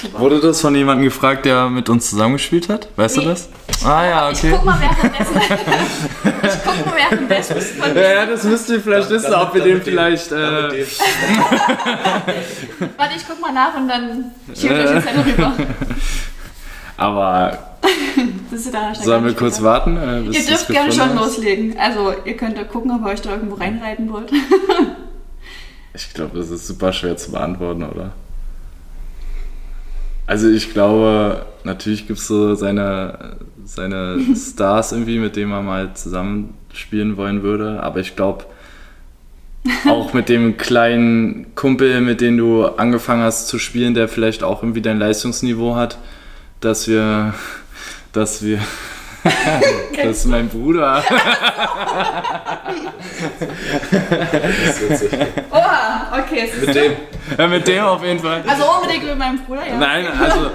Super. 0.00 0.18
Wurde 0.18 0.40
das 0.40 0.60
von 0.60 0.74
jemandem 0.74 1.04
gefragt, 1.04 1.44
der 1.46 1.68
mit 1.70 1.88
uns 1.88 2.10
zusammengespielt 2.10 2.68
hat? 2.68 2.88
Weißt 2.96 3.16
Nee. 3.16 3.22
du 3.24 3.28
das? 3.30 3.48
Ah 3.84 4.04
ja, 4.04 4.30
Ich 4.30 4.38
okay. 4.38 4.50
guck 4.56 4.64
mal 4.64 4.78
währenddessen. 4.80 5.36
ich 6.42 6.64
guck 6.64 6.86
mal 6.86 6.96
währenddessen. 6.96 7.56
Von 7.60 7.94
Ja, 7.96 8.02
ja, 8.02 8.26
das 8.26 8.42
müsst 8.44 8.68
ihr 8.70 8.80
vielleicht 8.80 9.10
wissen, 9.10 9.32
ob 9.34 9.54
wir 9.54 9.62
den 9.62 9.82
vielleicht. 9.82 10.32
Äh, 10.32 10.34
Warte, 12.96 13.14
ich 13.16 13.24
guck 13.28 13.40
mal 13.40 13.52
nach 13.52 13.76
und 13.76 13.88
dann 13.88 14.32
schiebe 14.54 14.74
ich 14.74 14.80
euch 14.88 14.94
jetzt 14.94 15.26
rüber. 15.26 15.52
aber 16.96 17.58
ist 18.50 18.72
sollen 19.04 19.24
wir 19.24 19.34
kurz 19.34 19.62
warten? 19.62 19.96
Äh, 19.96 20.22
bis 20.28 20.36
Ihr 20.38 20.46
dürft 20.46 20.68
gerne 20.68 20.92
schon 20.92 21.10
hast? 21.10 21.18
loslegen. 21.38 21.78
Also, 21.78 22.14
ihr 22.24 22.36
könnt 22.36 22.56
da 22.56 22.64
gucken, 22.64 22.90
ob 22.90 23.02
ihr 23.02 23.10
euch 23.12 23.20
da 23.22 23.30
irgendwo 23.30 23.56
reinreiten 23.56 24.10
wollt. 24.12 24.30
Ich 25.94 26.12
glaube, 26.14 26.38
das 26.38 26.50
ist 26.50 26.66
super 26.66 26.92
schwer 26.92 27.16
zu 27.16 27.30
beantworten, 27.32 27.84
oder? 27.84 28.12
Also 30.26 30.48
ich 30.48 30.72
glaube, 30.72 31.44
natürlich 31.64 32.06
gibt 32.06 32.18
es 32.18 32.26
so 32.26 32.54
seine, 32.54 33.36
seine 33.64 34.18
Stars 34.36 34.92
irgendwie, 34.92 35.18
mit 35.18 35.36
denen 35.36 35.50
man 35.50 35.64
mal 35.64 35.94
zusammen 35.94 36.54
spielen 36.72 37.16
wollen 37.16 37.42
würde. 37.42 37.82
Aber 37.82 38.00
ich 38.00 38.16
glaube, 38.16 38.44
auch 39.86 40.12
mit 40.12 40.28
dem 40.28 40.56
kleinen 40.56 41.54
Kumpel, 41.54 42.00
mit 42.00 42.20
dem 42.20 42.36
du 42.36 42.66
angefangen 42.66 43.22
hast 43.22 43.48
zu 43.48 43.58
spielen, 43.58 43.94
der 43.94 44.08
vielleicht 44.08 44.42
auch 44.42 44.62
irgendwie 44.62 44.82
dein 44.82 44.98
Leistungsniveau 44.98 45.74
hat, 45.76 45.98
dass 46.60 46.86
wir, 46.86 47.34
dass 48.12 48.42
wir, 48.42 48.58
das 50.02 50.18
ist 50.18 50.26
mein 50.26 50.48
Bruder. 50.48 51.02
Das 53.90 54.80
ist 54.80 54.90
witzig. 54.90 55.18
Oha, 55.50 55.83
okay. 56.12 56.42
es 56.48 56.54
ist- 56.56 56.66
Mit 56.66 56.74
dem, 56.76 56.92
Ja, 57.38 57.46
mit 57.46 57.66
dem 57.68 57.84
auf 57.84 58.02
jeden 58.04 58.20
Fall. 58.20 58.42
Also 58.46 58.64
unbedingt 58.80 59.04
mit 59.04 59.18
meinem 59.18 59.38
Bruder, 59.44 59.66
ja. 59.66 59.78
Nein, 59.78 60.06
also 60.20 60.50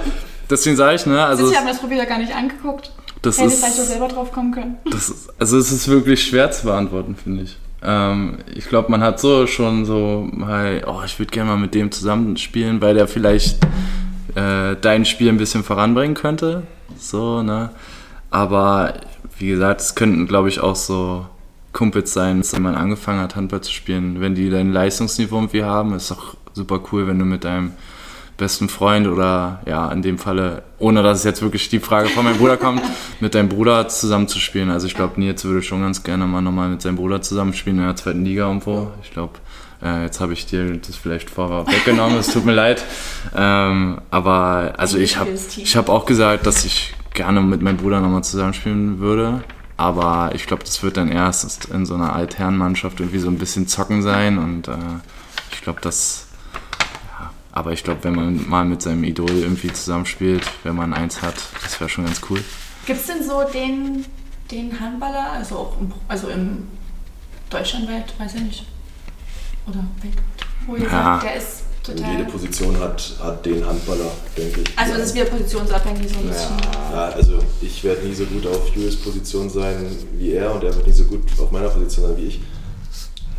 deswegen 0.49 0.75
sage 0.75 0.95
ich, 0.95 1.05
ne, 1.05 1.23
also 1.25 1.49
ich 1.49 1.55
habe 1.55 1.65
mir 1.65 1.71
das 1.71 1.79
Profil 1.81 1.97
ja 1.97 2.05
gar 2.05 2.17
nicht 2.19 2.33
angeguckt. 2.35 2.91
das 3.21 3.37
Hätte 3.37 3.47
ist, 3.47 3.59
vielleicht 3.59 3.79
auch 3.79 3.83
selber 3.83 4.07
drauf 4.07 4.31
kommen 4.31 4.51
können. 4.53 4.77
das 4.91 5.09
ist, 5.09 5.29
also 5.39 5.57
es 5.57 5.71
ist 5.71 5.87
wirklich 5.87 6.23
schwer 6.23 6.51
zu 6.51 6.65
beantworten, 6.65 7.15
finde 7.15 7.43
ich. 7.43 7.57
Ähm, 7.81 8.39
ich 8.53 8.67
glaube, 8.67 8.91
man 8.91 9.01
hat 9.01 9.19
so 9.19 9.47
schon 9.47 9.85
so 9.85 10.27
mal, 10.31 10.83
oh, 10.85 11.01
ich 11.05 11.17
würde 11.17 11.31
gerne 11.31 11.49
mal 11.51 11.57
mit 11.57 11.73
dem 11.73 11.91
zusammen 11.91 12.35
spielen, 12.37 12.81
weil 12.81 12.93
der 12.93 13.07
vielleicht 13.07 13.57
äh, 14.35 14.75
dein 14.79 15.05
Spiel 15.05 15.29
ein 15.29 15.37
bisschen 15.37 15.63
voranbringen 15.63 16.13
könnte. 16.13 16.63
So, 16.97 17.41
ne? 17.41 17.69
Aber 18.31 18.93
wie 19.37 19.47
gesagt, 19.47 19.79
es 19.81 19.95
könnten, 19.95 20.27
glaube 20.27 20.49
ich, 20.49 20.59
auch 20.59 20.75
so 20.75 21.25
Kumpels 21.73 22.13
sein, 22.13 22.43
wenn 22.51 22.61
man 22.61 22.75
angefangen 22.75 23.21
hat, 23.21 23.35
Handball 23.35 23.61
zu 23.61 23.71
spielen. 23.71 24.21
Wenn 24.21 24.35
die 24.35 24.49
dein 24.49 24.71
Leistungsniveau 24.71 25.37
irgendwie 25.37 25.63
haben, 25.63 25.93
ist 25.93 26.11
doch 26.11 26.35
super 26.53 26.81
cool, 26.91 27.07
wenn 27.07 27.19
du 27.19 27.25
mit 27.25 27.43
deinem 27.43 27.73
besten 28.37 28.69
Freund 28.69 29.05
oder 29.05 29.61
ja, 29.67 29.91
in 29.91 30.01
dem 30.01 30.17
Falle, 30.17 30.63
ohne 30.79 31.03
dass 31.03 31.19
es 31.19 31.23
jetzt 31.25 31.41
wirklich 31.41 31.69
die 31.69 31.79
Frage 31.79 32.09
von 32.09 32.23
meinem 32.23 32.37
Bruder 32.37 32.57
kommt, 32.57 32.81
mit 33.19 33.35
deinem 33.35 33.49
Bruder 33.49 33.87
zusammen 33.87 34.27
zu 34.27 34.39
spielen. 34.39 34.71
Also 34.71 34.87
ich 34.87 34.95
glaube, 34.95 35.19
Nils 35.19 35.43
würde 35.43 35.61
schon 35.61 35.81
ganz 35.81 36.03
gerne 36.03 36.25
mal 36.25 36.41
nochmal 36.41 36.69
mit 36.69 36.81
seinem 36.81 36.95
Bruder 36.95 37.21
zusammenspielen 37.21 37.79
in 37.79 37.85
der 37.85 37.95
zweiten 37.95 38.25
Liga 38.25 38.47
irgendwo. 38.47 38.91
Ich 39.03 39.11
glaube, 39.11 39.33
äh, 39.83 40.03
jetzt 40.03 40.19
habe 40.19 40.33
ich 40.33 40.45
dir 40.45 40.77
das 40.77 40.95
vielleicht 40.95 41.29
vorher 41.29 41.67
weggenommen, 41.67 42.17
es 42.17 42.31
tut 42.31 42.45
mir 42.45 42.53
leid. 42.53 42.83
Ähm, 43.35 43.99
aber 44.09 44.73
also 44.77 44.97
ich 44.97 45.17
habe 45.17 45.31
ich 45.57 45.75
hab 45.75 45.89
auch 45.89 46.05
gesagt, 46.05 46.47
dass 46.47 46.65
ich 46.65 46.93
gerne 47.13 47.41
mit 47.41 47.61
meinem 47.61 47.77
Bruder 47.77 47.99
nochmal 47.99 48.23
zusammenspielen 48.23 48.99
würde. 48.99 49.43
Aber 49.79 50.31
ich 50.35 50.45
glaube, 50.45 50.65
das 50.65 50.83
wird 50.83 50.97
dann 50.97 51.09
erst 51.09 51.65
in 51.69 51.85
so 51.85 51.93
einer 51.95 52.11
Altherrenmannschaft 52.13 52.99
irgendwie 52.99 53.19
so 53.19 53.29
ein 53.29 53.37
bisschen 53.37 53.65
zocken 53.69 54.01
sein. 54.01 54.37
Und 54.37 54.67
äh, 54.67 54.73
ich 55.53 55.61
glaube, 55.61 55.79
das 55.79 56.25
ja, 57.17 57.31
aber 57.53 57.71
ich 57.71 57.85
glaube, 57.85 58.03
wenn 58.03 58.13
man 58.13 58.49
mal 58.49 58.65
mit 58.65 58.81
seinem 58.81 59.05
Idol 59.05 59.29
irgendwie 59.31 59.71
zusammenspielt, 59.71 60.45
wenn 60.63 60.75
man 60.75 60.93
eins 60.93 61.21
hat, 61.21 61.35
das 61.63 61.79
wäre 61.79 61.89
schon 61.89 62.03
ganz 62.03 62.19
cool. 62.29 62.43
Gibt 62.85 62.99
es 62.99 63.07
denn 63.07 63.23
so 63.23 63.41
den, 63.53 64.03
den 64.51 64.77
Handballer, 64.77 65.31
also 65.31 65.55
auch 65.55 65.79
im, 65.79 65.93
also 66.09 66.27
im 66.27 66.67
deutschlandweit, 67.49 68.13
weiß 68.19 68.35
ich 68.35 68.41
nicht, 68.41 68.65
oder 69.65 69.81
wo 70.67 70.75
ihr 70.75 70.83
Ja. 70.83 70.89
sagt, 70.89 71.23
der 71.23 71.35
ist 71.35 71.63
jede 71.97 72.03
total... 72.09 72.25
Position 72.25 72.79
hat, 72.79 73.13
hat 73.21 73.45
den 73.45 73.65
Handballer, 73.65 74.11
denke 74.37 74.61
ich. 74.61 74.77
Also 74.77 74.93
das 74.93 75.07
ist 75.07 75.15
wieder 75.15 75.25
positionsabhängig 75.25 76.09
so 76.09 76.19
ein 76.19 76.27
bisschen. 76.27 76.57
Ja, 76.91 77.09
also 77.09 77.33
ich 77.61 77.83
werde 77.83 78.05
nie 78.07 78.13
so 78.13 78.25
gut 78.25 78.45
auf 78.47 78.67
Julius 78.75 78.95
Position 78.97 79.49
sein 79.49 79.85
wie 80.17 80.33
er 80.33 80.53
und 80.53 80.63
er 80.63 80.75
wird 80.75 80.87
nie 80.87 80.93
so 80.93 81.03
gut 81.05 81.21
auf 81.39 81.51
meiner 81.51 81.69
Position 81.69 82.07
sein 82.07 82.17
wie 82.17 82.27
ich. 82.27 82.39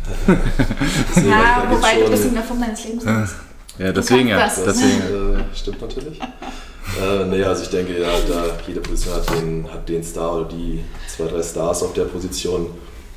Deswegen, 0.27 1.29
Ja, 1.29 1.67
wobei 1.69 1.95
du 1.95 2.01
schon- 2.01 2.11
bist 2.11 2.25
in 2.25 2.33
der 2.33 2.43
Form 2.43 2.59
deines 2.61 2.83
Lebens 2.83 3.05
bist. 3.05 3.35
Ja, 3.77 3.91
deswegen 3.91 4.27
ja. 4.27 4.37
das, 4.37 4.63
Deswegen. 4.63 4.99
Äh, 4.99 5.43
stimmt 5.55 5.81
natürlich. 5.81 6.19
äh, 6.19 7.25
nee, 7.29 7.43
also 7.43 7.63
ich 7.63 7.69
denke, 7.69 7.99
ja, 7.99 8.09
da 8.27 8.43
jede 8.67 8.81
Position 8.81 9.15
hat 9.15 9.29
den, 9.29 9.67
hat 9.71 9.89
den 9.89 10.03
Star 10.03 10.35
oder 10.35 10.49
die 10.49 10.83
zwei, 11.07 11.25
drei 11.25 11.41
Stars 11.41 11.81
auf 11.81 11.93
der 11.93 12.03
Position. 12.03 12.67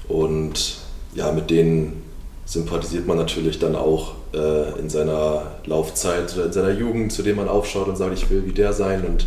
Und 0.08 0.76
ja, 1.14 1.32
mit 1.32 1.50
denen 1.50 2.02
sympathisiert 2.46 3.06
man 3.06 3.16
natürlich 3.16 3.58
dann 3.58 3.74
auch 3.74 4.12
äh, 4.34 4.78
in 4.78 4.88
seiner 4.88 5.42
Laufzeit 5.66 6.34
oder 6.36 6.46
in 6.46 6.52
seiner 6.52 6.70
Jugend, 6.72 7.12
zu 7.12 7.22
dem 7.22 7.36
man 7.36 7.48
aufschaut 7.48 7.88
und 7.88 7.96
sagt, 7.96 8.14
ich 8.14 8.28
will 8.30 8.44
wie 8.46 8.52
der 8.52 8.72
sein. 8.72 9.04
Und 9.04 9.26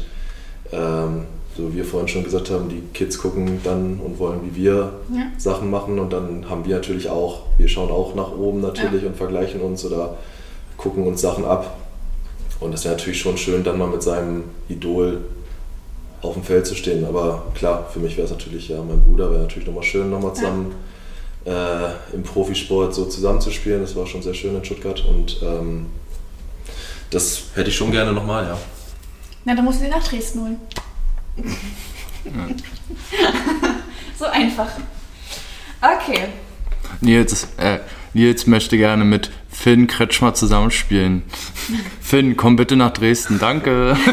ähm, 0.72 1.26
so 1.56 1.72
wie 1.72 1.78
wir 1.78 1.86
vorhin 1.86 2.08
schon 2.08 2.24
gesagt 2.24 2.52
haben, 2.52 2.70
die 2.70 2.84
Kids 2.94 3.18
gucken 3.18 3.60
dann 3.64 4.00
und 4.00 4.20
wollen 4.20 4.42
wie 4.44 4.56
wir 4.56 4.94
Ja. 5.12 5.24
Sachen 5.38 5.72
machen 5.72 5.98
und 5.98 6.14
dann 6.14 6.50
haben 6.50 6.66
wir 6.66 6.76
natürlich 6.76 7.10
auch, 7.10 7.44
wir 7.58 7.68
schauen 7.68 7.90
auch 7.90 8.14
nach 8.14 8.32
oben 8.32 8.62
natürlich 8.62 9.06
und 9.06 9.16
vergleichen 9.16 9.62
uns 9.62 9.84
oder 9.84 10.18
gucken 10.78 11.08
uns 11.08 11.22
Sachen 11.22 11.46
ab. 11.46 11.78
Und 12.60 12.74
es 12.74 12.86
wäre 12.86 12.96
natürlich 12.96 13.20
schon 13.20 13.38
schön, 13.38 13.64
dann 13.64 13.78
mal 13.78 13.88
mit 13.88 14.04
seinem 14.04 14.44
Idol 14.70 15.22
auf 16.22 16.34
dem 16.34 16.44
Feld 16.44 16.66
zu 16.66 16.76
stehen. 16.76 17.06
Aber 17.06 17.44
klar, 17.56 17.88
für 17.92 18.00
mich 18.00 18.18
wäre 18.18 18.26
es 18.26 18.32
natürlich, 18.32 18.70
ja, 18.70 18.78
mein 18.82 19.02
Bruder 19.02 19.32
wäre 19.32 19.42
natürlich 19.42 19.68
nochmal 19.68 19.84
schön, 19.84 20.10
nochmal 20.10 20.34
zusammen 20.34 20.74
äh, 21.48 22.14
im 22.14 22.24
Profisport 22.24 22.94
so 22.94 23.06
zusammenzuspielen. 23.06 23.82
Das 23.82 23.95
war 23.95 24.06
schon 24.06 24.22
sehr 24.22 24.34
schön 24.34 24.56
in 24.56 24.65
Stuttgart 24.65 25.03
und 25.06 25.40
ähm, 25.41 25.88
das 27.10 27.44
hätte 27.56 27.69
ich 27.69 27.76
schon 27.76 27.91
gerne 27.91 28.11
nochmal, 28.11 28.45
ja. 28.45 28.57
Na, 29.45 29.56
dann 29.56 29.64
musst 29.64 29.80
du 29.80 29.84
den 29.84 29.91
nach 29.91 30.06
Dresden 30.06 30.41
holen. 30.41 30.60
so 34.19 34.26
einfach. 34.26 34.68
Okay. 35.82 36.26
Nils, 36.99 37.48
äh, 37.57 37.80
Nils 38.14 38.45
möchte 38.48 38.78
gerne 38.78 39.06
mit 39.06 39.32
Finn 39.49 39.88
Kretschmer 39.88 40.34
zusammenspielen. 40.34 41.24
Finn, 42.02 42.36
komm 42.36 42.57
bitte 42.57 42.76
nach 42.76 42.91
Dresden, 42.91 43.40
danke. 43.40 43.95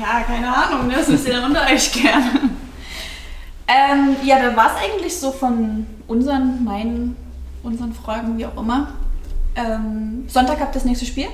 Ja, 0.00 0.22
keine 0.22 0.54
Ahnung, 0.54 0.86
ne? 0.86 0.94
das 0.94 1.08
wisst 1.10 1.26
ihr 1.26 1.34
dann 1.34 1.46
unter 1.46 1.66
euch 1.66 1.92
gerne. 1.92 2.50
Ähm, 3.72 4.16
ja, 4.24 4.40
da 4.42 4.56
war 4.56 4.74
es 4.74 4.82
eigentlich 4.82 5.16
so 5.16 5.30
von 5.30 5.86
unseren, 6.08 6.64
meinen, 6.64 7.16
unseren 7.62 7.92
Fragen, 7.92 8.36
wie 8.36 8.46
auch 8.46 8.56
immer. 8.56 8.94
Ähm, 9.54 10.24
Sonntag 10.28 10.58
habt 10.60 10.70
ihr 10.74 10.80
das 10.80 10.84
nächste 10.84 11.06
Spiel, 11.06 11.28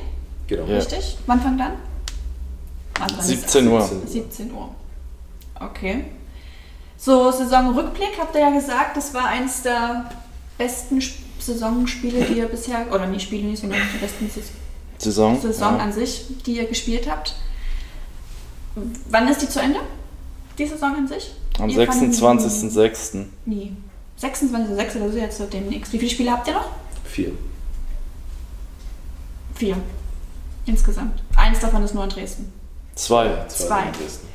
Genau. 0.46 0.64
Ja. 0.66 0.76
richtig? 0.76 1.16
Wann 1.26 1.40
fangt 1.40 1.60
an? 1.60 1.72
Fängt 2.94 3.18
es 3.20 3.26
17 3.26 3.68
Uhr. 3.68 3.90
17 4.06 4.52
Uhr. 4.52 4.68
Okay. 5.60 6.04
So, 6.98 7.30
Saisonrückblick 7.30 8.18
habt 8.18 8.34
ihr 8.34 8.40
ja 8.42 8.50
gesagt, 8.50 8.96
das 8.96 9.12
war 9.14 9.26
eins 9.28 9.62
der 9.62 10.10
besten 10.58 10.98
Sp- 11.00 11.24
Saisonspiele, 11.38 12.24
die 12.24 12.38
ihr 12.38 12.46
bisher, 12.46 12.86
oder 12.92 13.06
nicht 13.06 13.22
Spiele 13.26 13.46
nicht, 13.48 13.60
sondern 13.60 13.78
die 13.94 13.98
besten 13.98 14.28
Saison 14.30 14.50
Saison? 14.98 15.40
Saison 15.40 15.76
ja. 15.76 15.82
an 15.84 15.92
sich, 15.92 16.24
die 16.46 16.56
ihr 16.56 16.66
gespielt 16.66 17.08
habt. 17.10 17.34
Wann 19.10 19.28
ist 19.28 19.42
die 19.42 19.48
zu 19.48 19.60
Ende? 19.60 19.80
Die 20.58 20.66
Saison 20.66 20.94
an 20.96 21.06
sich? 21.08 21.32
Am 21.58 21.68
Ihr 21.68 21.86
fangt- 21.86 22.14
26.06. 22.14 23.26
Nie. 23.44 23.76
26.06. 24.20 24.76
das 24.76 25.08
ist 25.10 25.16
jetzt 25.16 25.52
demnächst. 25.52 25.92
Wie 25.92 25.98
viele 25.98 26.10
Spiele 26.10 26.30
habt 26.32 26.46
ihr 26.48 26.54
noch? 26.54 26.68
Vier. 27.04 27.32
Vier. 29.54 29.76
Insgesamt. 30.66 31.22
Eins 31.36 31.60
davon 31.60 31.82
ist 31.82 31.94
nur 31.94 32.04
in 32.04 32.10
Dresden. 32.10 32.52
Zwei. 32.94 33.44
Zwei. 33.48 33.84
in 33.86 33.92
Dresden. 33.92 34.26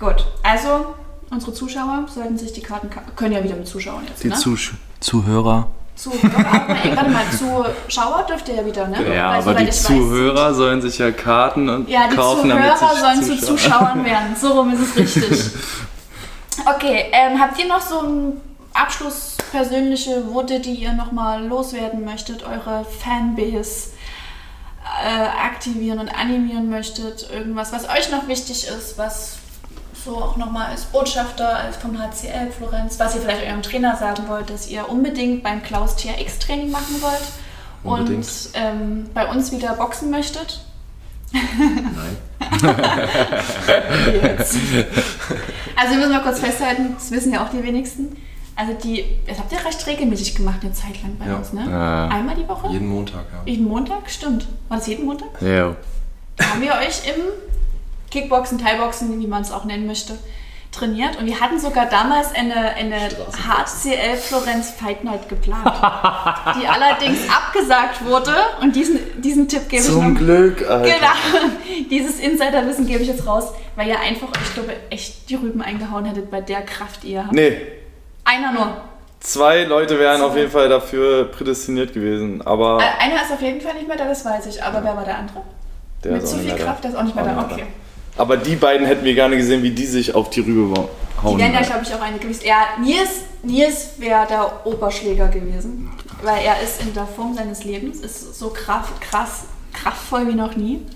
Gut. 0.00 0.26
Also, 0.42 0.94
unsere 1.30 1.52
Zuschauer 1.52 2.06
sollten 2.12 2.36
sich 2.38 2.52
die 2.52 2.62
Karten. 2.62 2.90
ka- 2.90 3.02
können 3.16 3.34
ja 3.34 3.42
wieder 3.44 3.56
mit 3.56 3.66
Zuschauern 3.68 4.04
jetzt, 4.06 4.24
Die 4.24 4.28
ne? 4.28 4.34
Zusch 4.34 4.74
Zuhörer. 5.00 5.70
Zu, 5.98 6.12
ey, 6.12 6.96
warte 6.96 7.10
mal, 7.10 7.24
Zuschauer 7.88 8.24
dürft 8.28 8.48
ihr 8.48 8.54
ja 8.54 8.64
wieder, 8.64 8.86
ne? 8.86 8.98
Ja, 9.16 9.30
Weil, 9.32 9.38
aber 9.40 9.54
die 9.54 9.64
ich 9.64 9.68
weiß, 9.70 9.82
Zuhörer 9.82 10.54
sollen 10.54 10.80
sich 10.80 10.96
ja 10.98 11.10
Karten 11.10 11.68
und 11.68 11.88
Ja, 11.88 12.06
die 12.08 12.14
kaufen, 12.14 12.48
damit 12.50 12.76
Zuhörer 12.78 12.92
sich 12.94 13.00
sollen 13.00 13.22
zu 13.40 13.46
Zuschauer- 13.46 13.56
Zuschauern 13.56 14.04
werden. 14.04 14.36
So 14.40 14.48
rum 14.52 14.72
ist 14.72 14.80
es 14.80 14.96
richtig. 14.96 15.40
Okay, 16.74 17.04
ähm, 17.12 17.40
habt 17.40 17.56
ihr 17.60 17.68
noch 17.68 17.80
so 17.80 18.00
ein 18.00 18.40
Abschluss 18.74 19.36
persönliche 19.52 20.26
Worte, 20.34 20.58
die 20.58 20.74
ihr 20.74 20.92
nochmal 20.92 21.46
loswerden 21.46 22.04
möchtet, 22.04 22.42
eure 22.42 22.84
Fanbase 22.84 23.90
äh, 25.04 25.46
aktivieren 25.46 26.00
und 26.00 26.08
animieren 26.08 26.68
möchtet? 26.68 27.30
Irgendwas, 27.32 27.72
was 27.72 27.88
euch 27.88 28.10
noch 28.10 28.26
wichtig 28.26 28.66
ist, 28.66 28.98
was 28.98 29.36
so 30.04 30.16
auch 30.16 30.36
nochmal 30.36 30.66
als 30.70 30.84
Botschafter 30.86 31.56
als 31.56 31.76
vom 31.76 31.98
HCL 31.98 32.50
Florenz, 32.56 32.98
was 32.98 33.14
ihr 33.14 33.20
vielleicht 33.22 33.44
eurem 33.46 33.62
Trainer 33.62 33.96
sagen 33.96 34.24
wollt, 34.28 34.50
dass 34.50 34.68
ihr 34.68 34.88
unbedingt 34.88 35.42
beim 35.42 35.62
Klaus 35.62 35.96
TRX 35.96 36.38
Training 36.38 36.70
machen 36.70 37.00
wollt 37.00 37.22
Unbedingt. 37.84 38.24
und 38.24 38.50
ähm, 38.54 39.10
bei 39.14 39.26
uns 39.28 39.52
wieder 39.52 39.74
boxen 39.74 40.10
möchtet? 40.10 40.60
Nein. 41.32 42.16
Also 45.76 45.92
wir 45.92 45.98
müssen 45.98 46.12
mal 46.12 46.22
kurz 46.22 46.40
festhalten, 46.40 46.94
das 46.94 47.10
wissen 47.10 47.32
ja 47.32 47.44
auch 47.44 47.50
die 47.50 47.62
wenigsten. 47.62 48.16
Also 48.56 48.72
die, 48.74 49.04
das 49.26 49.38
habt 49.38 49.52
ihr 49.52 49.64
recht 49.64 49.86
regelmäßig 49.86 50.34
gemacht 50.34 50.58
eine 50.62 50.72
Zeit 50.72 51.00
lang 51.02 51.16
bei 51.16 51.26
Ja. 51.26 51.36
uns, 51.36 51.52
ne? 51.52 51.64
Ja. 51.70 52.08
Einmal 52.08 52.34
die 52.34 52.48
Woche? 52.48 52.68
Jeden 52.72 52.88
Montag, 52.88 53.24
ja. 53.32 53.40
Jeden 53.44 53.68
Montag? 53.68 54.10
Stimmt. 54.10 54.48
War 54.68 54.78
das 54.78 54.86
jeden 54.88 55.04
Montag? 55.06 55.28
Ja. 55.40 55.76
haben 56.42 56.60
wir 56.60 56.72
euch 56.72 57.02
im 57.06 57.22
Kickboxen, 58.10 58.58
Thai-Boxen, 58.58 59.20
wie 59.20 59.26
man 59.26 59.42
es 59.42 59.52
auch 59.52 59.64
nennen 59.64 59.86
möchte, 59.86 60.18
trainiert 60.70 61.18
und 61.18 61.24
wir 61.26 61.40
hatten 61.40 61.58
sogar 61.58 61.86
damals 61.86 62.34
eine, 62.34 62.54
eine 62.74 62.96
HCL 62.98 64.16
Florenz 64.16 64.70
Fight 64.70 65.02
Night 65.02 65.28
geplant, 65.28 65.64
die 66.60 66.66
allerdings 66.66 67.20
abgesagt 67.28 68.04
wurde 68.04 68.34
und 68.60 68.76
diesen, 68.76 68.98
diesen 69.20 69.48
Tipp 69.48 69.68
gebe 69.68 69.82
ich 69.82 69.88
Zum. 69.88 70.14
Glück, 70.14 70.68
Alter. 70.68 70.84
Genau, 70.84 71.46
dieses 71.90 72.20
Insiderwissen 72.20 72.86
gebe 72.86 73.02
ich 73.02 73.08
jetzt 73.08 73.26
raus, 73.26 73.52
weil 73.76 73.88
ihr 73.88 73.98
einfach, 73.98 74.28
ich 74.44 74.54
glaube, 74.54 74.74
echt 74.90 75.30
die 75.30 75.36
Rüben 75.36 75.62
eingehauen 75.62 76.04
hättet 76.04 76.30
bei 76.30 76.42
der 76.42 76.60
Kraft, 76.62 77.02
die 77.02 77.12
ihr 77.12 77.24
habt. 77.24 77.32
Nee, 77.32 77.56
Einer 78.24 78.52
nur. 78.52 78.76
zwei 79.20 79.64
Leute 79.64 79.98
wären 79.98 80.20
auf 80.20 80.36
jeden 80.36 80.50
Fall 80.50 80.68
dafür 80.68 81.24
prädestiniert 81.30 81.94
gewesen, 81.94 82.42
aber 82.46 82.78
Äh, 82.78 83.04
Einer 83.04 83.22
ist 83.22 83.32
auf 83.32 83.40
jeden 83.40 83.60
Fall 83.62 83.72
nicht 83.74 83.88
mehr 83.88 83.96
da, 83.96 84.04
das 84.04 84.22
weiß 84.24 84.46
ich, 84.46 84.62
aber 84.62 84.84
wer 84.84 84.94
war 84.96 85.04
der 85.04 85.16
andere? 85.18 85.40
der 86.04 86.12
Mit 86.12 86.22
ist 86.22 86.30
so 86.30 86.36
viel. 86.36 86.54
Kraft, 86.54 86.84
der 86.84 86.90
ist 86.90 86.96
auch 86.96 87.02
nicht 87.04 87.16
mehr 87.16 87.24
da. 87.24 87.48
Okay. 87.50 87.64
Aber 88.18 88.36
die 88.36 88.56
beiden 88.56 88.86
hätten 88.86 89.04
wir 89.04 89.14
gerne 89.14 89.36
gesehen, 89.36 89.62
wie 89.62 89.70
die 89.70 89.86
sich 89.86 90.14
auf 90.14 90.30
die 90.30 90.40
Rübe 90.40 90.76
wa- 90.76 90.88
Die 91.18 91.22
hauen. 91.24 91.38
wären 91.38 91.52
ja, 91.54 91.62
glaube 91.62 91.82
ich, 91.84 91.94
auch 91.94 92.00
eine 92.00 92.18
gewesen. 92.18 92.42
Ja, 92.44 92.62
Nils, 92.82 93.10
Nils 93.42 93.90
wäre 93.98 94.26
der 94.28 94.66
Oberschläger 94.66 95.28
gewesen. 95.28 95.88
Weil 96.22 96.44
er 96.44 96.60
ist 96.60 96.82
in 96.82 96.92
der 96.94 97.06
Form 97.06 97.34
seines 97.34 97.64
Lebens, 97.64 98.00
ist 98.00 98.36
so 98.38 98.48
kraft, 98.50 99.00
krass, 99.00 99.44
kraftvoll 99.72 100.26
wie 100.28 100.34
noch 100.34 100.56
nie. 100.56 100.82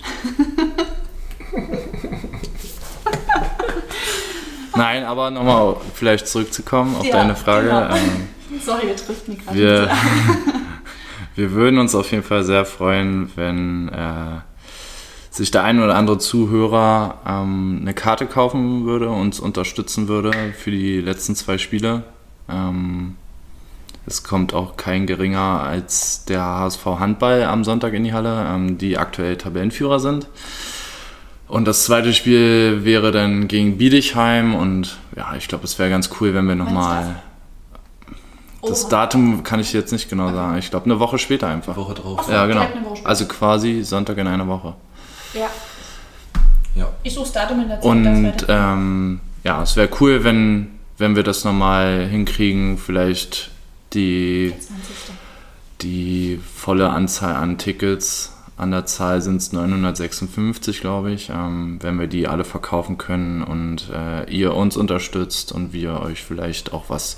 Nein, 4.74 5.04
aber 5.04 5.30
nochmal 5.30 5.76
vielleicht 5.94 6.26
zurückzukommen 6.26 6.96
auf 6.96 7.04
Ja, 7.04 7.18
deine 7.18 7.36
Frage. 7.36 7.68
genau. 7.68 7.94
Ähm, 7.94 8.28
Sorry, 8.64 8.86
der 8.86 8.96
trifft 8.96 9.28
mich 9.28 9.44
gerade. 9.44 9.58
wir, 9.58 9.90
wir 11.36 11.52
würden 11.52 11.78
uns 11.78 11.94
auf 11.94 12.10
jeden 12.10 12.22
Fall 12.24 12.42
sehr 12.44 12.64
freuen, 12.64 13.30
wenn 13.36 13.88
äh, 13.90 14.40
sich 15.32 15.50
der 15.50 15.64
ein 15.64 15.82
oder 15.82 15.94
andere 15.96 16.18
Zuhörer 16.18 17.18
ähm, 17.26 17.78
eine 17.80 17.94
Karte 17.94 18.26
kaufen 18.26 18.84
würde, 18.84 19.08
uns 19.08 19.40
unterstützen 19.40 20.06
würde 20.06 20.30
für 20.52 20.70
die 20.70 21.00
letzten 21.00 21.34
zwei 21.34 21.56
Spiele. 21.56 22.02
Ähm, 22.50 23.16
es 24.04 24.22
kommt 24.24 24.52
auch 24.52 24.76
kein 24.76 25.06
geringer 25.06 25.62
als 25.62 26.26
der 26.26 26.42
HSV 26.44 26.84
Handball 26.84 27.44
am 27.44 27.64
Sonntag 27.64 27.94
in 27.94 28.04
die 28.04 28.12
Halle, 28.12 28.46
ähm, 28.46 28.76
die 28.76 28.98
aktuell 28.98 29.38
Tabellenführer 29.38 30.00
sind. 30.00 30.28
Und 31.48 31.66
das 31.66 31.84
zweite 31.84 32.12
Spiel 32.12 32.84
wäre 32.84 33.10
dann 33.10 33.48
gegen 33.48 33.78
Biedigheim 33.78 34.54
und 34.54 34.98
ja, 35.16 35.34
ich 35.36 35.48
glaube, 35.48 35.64
es 35.64 35.78
wäre 35.78 35.88
ganz 35.88 36.10
cool, 36.20 36.34
wenn 36.34 36.46
wir 36.46 36.56
nochmal. 36.56 37.22
Das 38.62 38.84
Oha. 38.84 38.90
Datum 38.90 39.42
kann 39.42 39.60
ich 39.60 39.72
jetzt 39.72 39.92
nicht 39.92 40.10
genau 40.10 40.30
sagen. 40.32 40.58
Ich 40.58 40.70
glaube, 40.70 40.84
eine 40.84 41.00
Woche 41.00 41.18
später 41.18 41.48
einfach. 41.48 41.76
Woche 41.76 41.94
drauf. 41.94 42.28
Ja, 42.30 42.46
genau. 42.46 42.66
Also 43.04 43.26
quasi 43.26 43.82
Sonntag 43.82 44.18
in 44.18 44.26
einer 44.26 44.46
Woche. 44.46 44.74
Ja, 45.34 45.50
Ja. 46.74 46.88
ich 47.02 47.14
suche 47.14 47.24
das 47.24 47.32
Datum 47.32 47.62
in 47.62 47.68
der 47.68 47.80
Zeit. 47.80 47.90
Und 47.90 48.46
ähm, 48.48 49.20
ja, 49.44 49.62
es 49.62 49.76
wäre 49.76 49.88
cool, 50.00 50.24
wenn, 50.24 50.68
wenn 50.98 51.16
wir 51.16 51.22
das 51.22 51.44
nochmal 51.44 52.06
hinkriegen, 52.06 52.78
vielleicht 52.78 53.50
die, 53.92 54.52
20. 54.58 54.76
die 55.82 56.40
volle 56.54 56.90
Anzahl 56.90 57.34
an 57.36 57.58
Tickets. 57.58 58.30
An 58.58 58.70
der 58.70 58.84
Zahl 58.86 59.22
sind 59.22 59.36
es 59.38 59.52
956, 59.52 60.80
glaube 60.80 61.10
ich. 61.12 61.30
Ähm, 61.30 61.78
wenn 61.80 61.98
wir 61.98 62.06
die 62.06 62.28
alle 62.28 62.44
verkaufen 62.44 62.98
können 62.98 63.42
und 63.42 63.90
äh, 63.92 64.30
ihr 64.30 64.54
uns 64.54 64.76
unterstützt 64.76 65.50
und 65.52 65.72
wir 65.72 66.00
euch 66.00 66.22
vielleicht 66.22 66.72
auch 66.72 66.84
was 66.88 67.16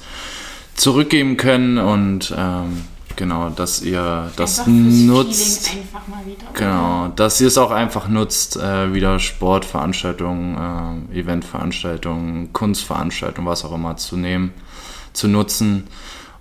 zurückgeben 0.74 1.36
können 1.36 1.78
und 1.78 2.34
ähm, 2.36 2.84
genau, 3.16 3.50
dass 3.50 3.82
ihr 3.82 4.30
das 4.36 4.60
Einfach 4.60 4.72
nutzt. 4.72 5.68
Feeling 5.68 5.82
einfach 5.86 6.08
mal 6.08 6.26
wieder. 6.26 6.46
Genau, 6.54 7.08
dass 7.16 7.40
ihr 7.40 7.46
es 7.48 7.58
auch 7.58 7.70
einfach 7.70 8.08
nutzt, 8.08 8.56
äh, 8.56 8.92
wieder 8.92 9.18
Sportveranstaltungen, 9.18 11.10
äh, 11.12 11.18
Eventveranstaltungen, 11.20 12.52
Kunstveranstaltungen, 12.52 13.50
was 13.50 13.64
auch 13.64 13.72
immer 13.72 13.96
zu 13.96 14.16
nehmen, 14.16 14.52
zu 15.12 15.28
nutzen. 15.28 15.84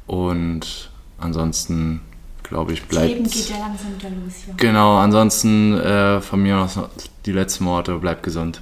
Und 0.08 0.90
ansonsten, 1.18 2.02
glaube 2.44 2.74
ich, 2.74 2.82
Das 2.88 3.04
Leben 3.04 3.24
bleibt. 3.24 3.34
geht 3.36 3.50
ja 3.50 3.58
langsam 3.60 3.96
wieder 3.98 4.10
los 4.10 4.34
hier. 4.46 4.54
Genau, 4.58 4.98
ansonsten 4.98 5.74
äh, 5.80 6.22
von 6.22 6.42
mir 6.42 6.58
aus 6.58 6.76
noch 6.76 6.90
die 7.26 7.32
letzten 7.32 7.66
Worte, 7.66 7.96
bleibt 7.98 8.24
gesund. 8.24 8.62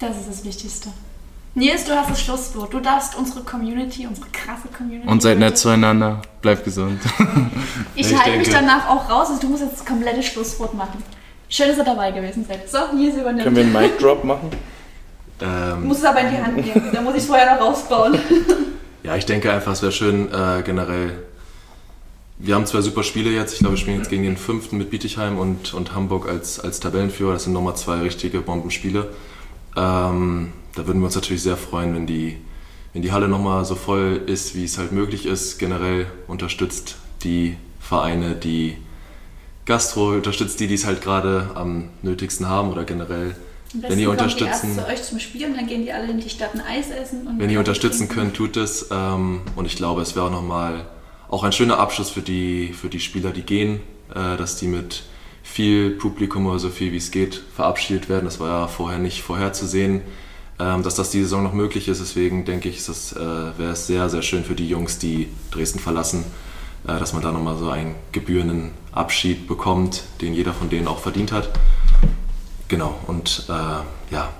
Das 0.00 0.16
ist 0.16 0.28
das 0.28 0.44
Wichtigste. 0.44 0.88
Nils, 1.56 1.84
du 1.84 1.92
hast 1.94 2.10
das 2.10 2.20
Schlusswort. 2.20 2.72
Du 2.74 2.80
darfst 2.80 3.16
unsere 3.16 3.42
Community, 3.44 4.06
unsere 4.06 4.26
krasse 4.30 4.68
Community. 4.76 5.08
Und 5.08 5.22
seid 5.22 5.38
nett 5.38 5.56
zueinander, 5.56 6.20
bleibt 6.42 6.64
gesund. 6.64 7.00
Ich, 7.94 8.10
Ich 8.10 8.18
halte 8.18 8.38
mich 8.38 8.48
danach 8.50 8.88
auch 8.88 9.08
raus. 9.08 9.28
Also 9.28 9.40
du 9.40 9.48
musst 9.48 9.62
jetzt 9.62 9.74
das 9.74 9.84
komplette 9.84 10.22
Schlusswort 10.22 10.74
machen. 10.74 11.00
Schön, 11.48 11.68
dass 11.68 11.78
ihr 11.78 11.84
dabei 11.84 12.10
gewesen 12.10 12.44
seid. 12.44 12.68
So, 12.68 12.78
Nils 12.96 13.14
übernimmt. 13.16 13.44
Können 13.44 13.56
wir 13.56 13.62
einen 13.62 13.72
Mic 13.72 13.98
Drop 14.00 14.24
machen? 14.24 14.50
Du 15.38 15.44
Ähm, 15.44 15.86
musst 15.86 16.00
es 16.00 16.06
aber 16.06 16.20
in 16.22 16.30
die 16.30 16.42
Hand 16.42 16.56
nehmen. 16.56 16.90
Da 16.92 17.00
muss 17.00 17.14
ich 17.14 17.20
es 17.20 17.26
vorher 17.26 17.54
noch 17.54 17.60
rausbauen. 17.60 18.18
ja, 19.04 19.14
ich 19.14 19.26
denke 19.26 19.52
einfach, 19.52 19.72
es 19.72 19.82
wäre 19.82 19.92
schön 19.92 20.32
äh, 20.32 20.62
generell. 20.64 21.22
Wir 22.38 22.56
haben 22.56 22.66
zwei 22.66 22.80
super 22.80 23.04
Spiele 23.04 23.30
jetzt. 23.30 23.52
Ich 23.52 23.60
glaube, 23.60 23.74
wir 23.74 23.80
spielen 23.80 23.98
jetzt 23.98 24.10
gegen 24.10 24.24
den 24.24 24.36
fünften 24.36 24.76
mit 24.76 24.90
Bietigheim 24.90 25.38
und, 25.38 25.72
und 25.72 25.94
Hamburg 25.94 26.28
als, 26.28 26.58
als 26.58 26.80
Tabellenführer. 26.80 27.34
Das 27.34 27.44
sind 27.44 27.52
nochmal 27.52 27.76
zwei 27.76 27.98
richtige 28.00 28.40
Bombenspiele. 28.40 29.10
Ähm, 29.76 30.52
da 30.74 30.86
würden 30.86 31.00
wir 31.00 31.06
uns 31.06 31.14
natürlich 31.14 31.42
sehr 31.42 31.56
freuen, 31.56 31.94
wenn 31.94 32.06
die, 32.06 32.36
wenn 32.92 33.02
die 33.02 33.12
Halle 33.12 33.28
nochmal 33.28 33.64
so 33.64 33.74
voll 33.74 34.22
ist, 34.26 34.54
wie 34.54 34.64
es 34.64 34.78
halt 34.78 34.92
möglich 34.92 35.26
ist. 35.26 35.58
Generell 35.58 36.06
unterstützt 36.26 36.96
die 37.22 37.56
Vereine, 37.80 38.34
die 38.34 38.76
Gastro, 39.66 40.10
unterstützt 40.10 40.60
die, 40.60 40.66
die 40.66 40.74
es 40.74 40.84
halt 40.84 41.00
gerade 41.00 41.50
am 41.54 41.90
nötigsten 42.02 42.48
haben 42.48 42.70
oder 42.70 42.84
generell, 42.84 43.34
wenn 43.72 43.98
ihr 43.98 44.10
unterstützen. 44.10 44.74
Die 44.74 44.78
erst 44.78 44.86
zu 44.86 44.92
euch 44.92 45.02
zum 45.02 45.18
Spiel 45.18 45.46
und 45.46 45.56
dann 45.56 45.66
gehen 45.66 45.82
die 45.82 45.92
alle 45.92 46.10
in 46.10 46.20
die 46.20 46.28
Stadt 46.28 46.54
ein 46.54 46.60
Eis 46.60 46.90
essen. 46.90 47.26
Wenn 47.38 47.50
ihr 47.50 47.58
unterstützen 47.58 48.08
könnt, 48.08 48.34
tut 48.34 48.56
es. 48.56 48.88
Ähm, 48.90 49.42
und 49.56 49.66
ich 49.66 49.76
glaube, 49.76 50.02
es 50.02 50.14
wäre 50.14 50.26
auch 50.26 50.30
nochmal 50.30 50.86
auch 51.28 51.44
ein 51.44 51.52
schöner 51.52 51.78
Abschluss 51.78 52.10
für 52.10 52.22
die, 52.22 52.72
für 52.72 52.88
die 52.88 53.00
Spieler, 53.00 53.30
die 53.30 53.42
gehen, 53.42 53.80
äh, 54.14 54.36
dass 54.36 54.56
die 54.56 54.66
mit 54.66 55.04
viel 55.42 55.90
Publikum 55.90 56.46
oder 56.46 56.58
so 56.58 56.70
viel 56.70 56.92
wie 56.92 56.96
es 56.96 57.10
geht 57.10 57.42
verabschiedet 57.54 58.08
werden. 58.08 58.24
Das 58.24 58.40
war 58.40 58.48
ja 58.48 58.66
vorher 58.66 58.98
nicht 58.98 59.22
vorherzusehen, 59.22 60.02
dass 60.82 60.94
das 60.94 61.10
die 61.10 61.20
Saison 61.22 61.42
noch 61.42 61.52
möglich 61.52 61.88
ist. 61.88 62.00
Deswegen 62.00 62.44
denke 62.44 62.68
ich, 62.68 62.84
das, 62.84 63.12
äh, 63.12 63.18
wäre 63.18 63.72
es 63.72 63.86
sehr, 63.86 64.08
sehr 64.08 64.22
schön 64.22 64.44
für 64.44 64.54
die 64.54 64.68
Jungs, 64.68 64.98
die 64.98 65.28
Dresden 65.50 65.78
verlassen, 65.78 66.24
äh, 66.86 66.98
dass 66.98 67.12
man 67.12 67.22
da 67.22 67.32
nochmal 67.32 67.56
so 67.58 67.70
einen 67.70 67.94
gebührenden 68.12 68.70
Abschied 68.92 69.46
bekommt, 69.46 70.04
den 70.20 70.34
jeder 70.34 70.52
von 70.52 70.70
denen 70.70 70.88
auch 70.88 71.00
verdient 71.00 71.32
hat. 71.32 71.50
Genau, 72.68 72.98
und 73.06 73.46
äh, 73.48 74.12
ja, 74.14 74.30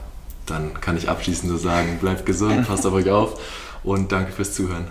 dann 0.47 0.81
kann 0.81 0.97
ich 0.97 1.09
abschließend 1.09 1.51
nur 1.51 1.59
sagen, 1.59 1.99
bleibt 2.01 2.27
gesund, 2.27 2.67
passt 2.67 2.87
auf 2.87 2.93
euch 2.93 3.11
auf 3.11 3.41
und 3.83 4.13
danke 4.13 4.33
fürs 4.33 4.55
Zuhören. 4.55 4.87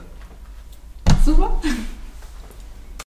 Super. 1.25 1.59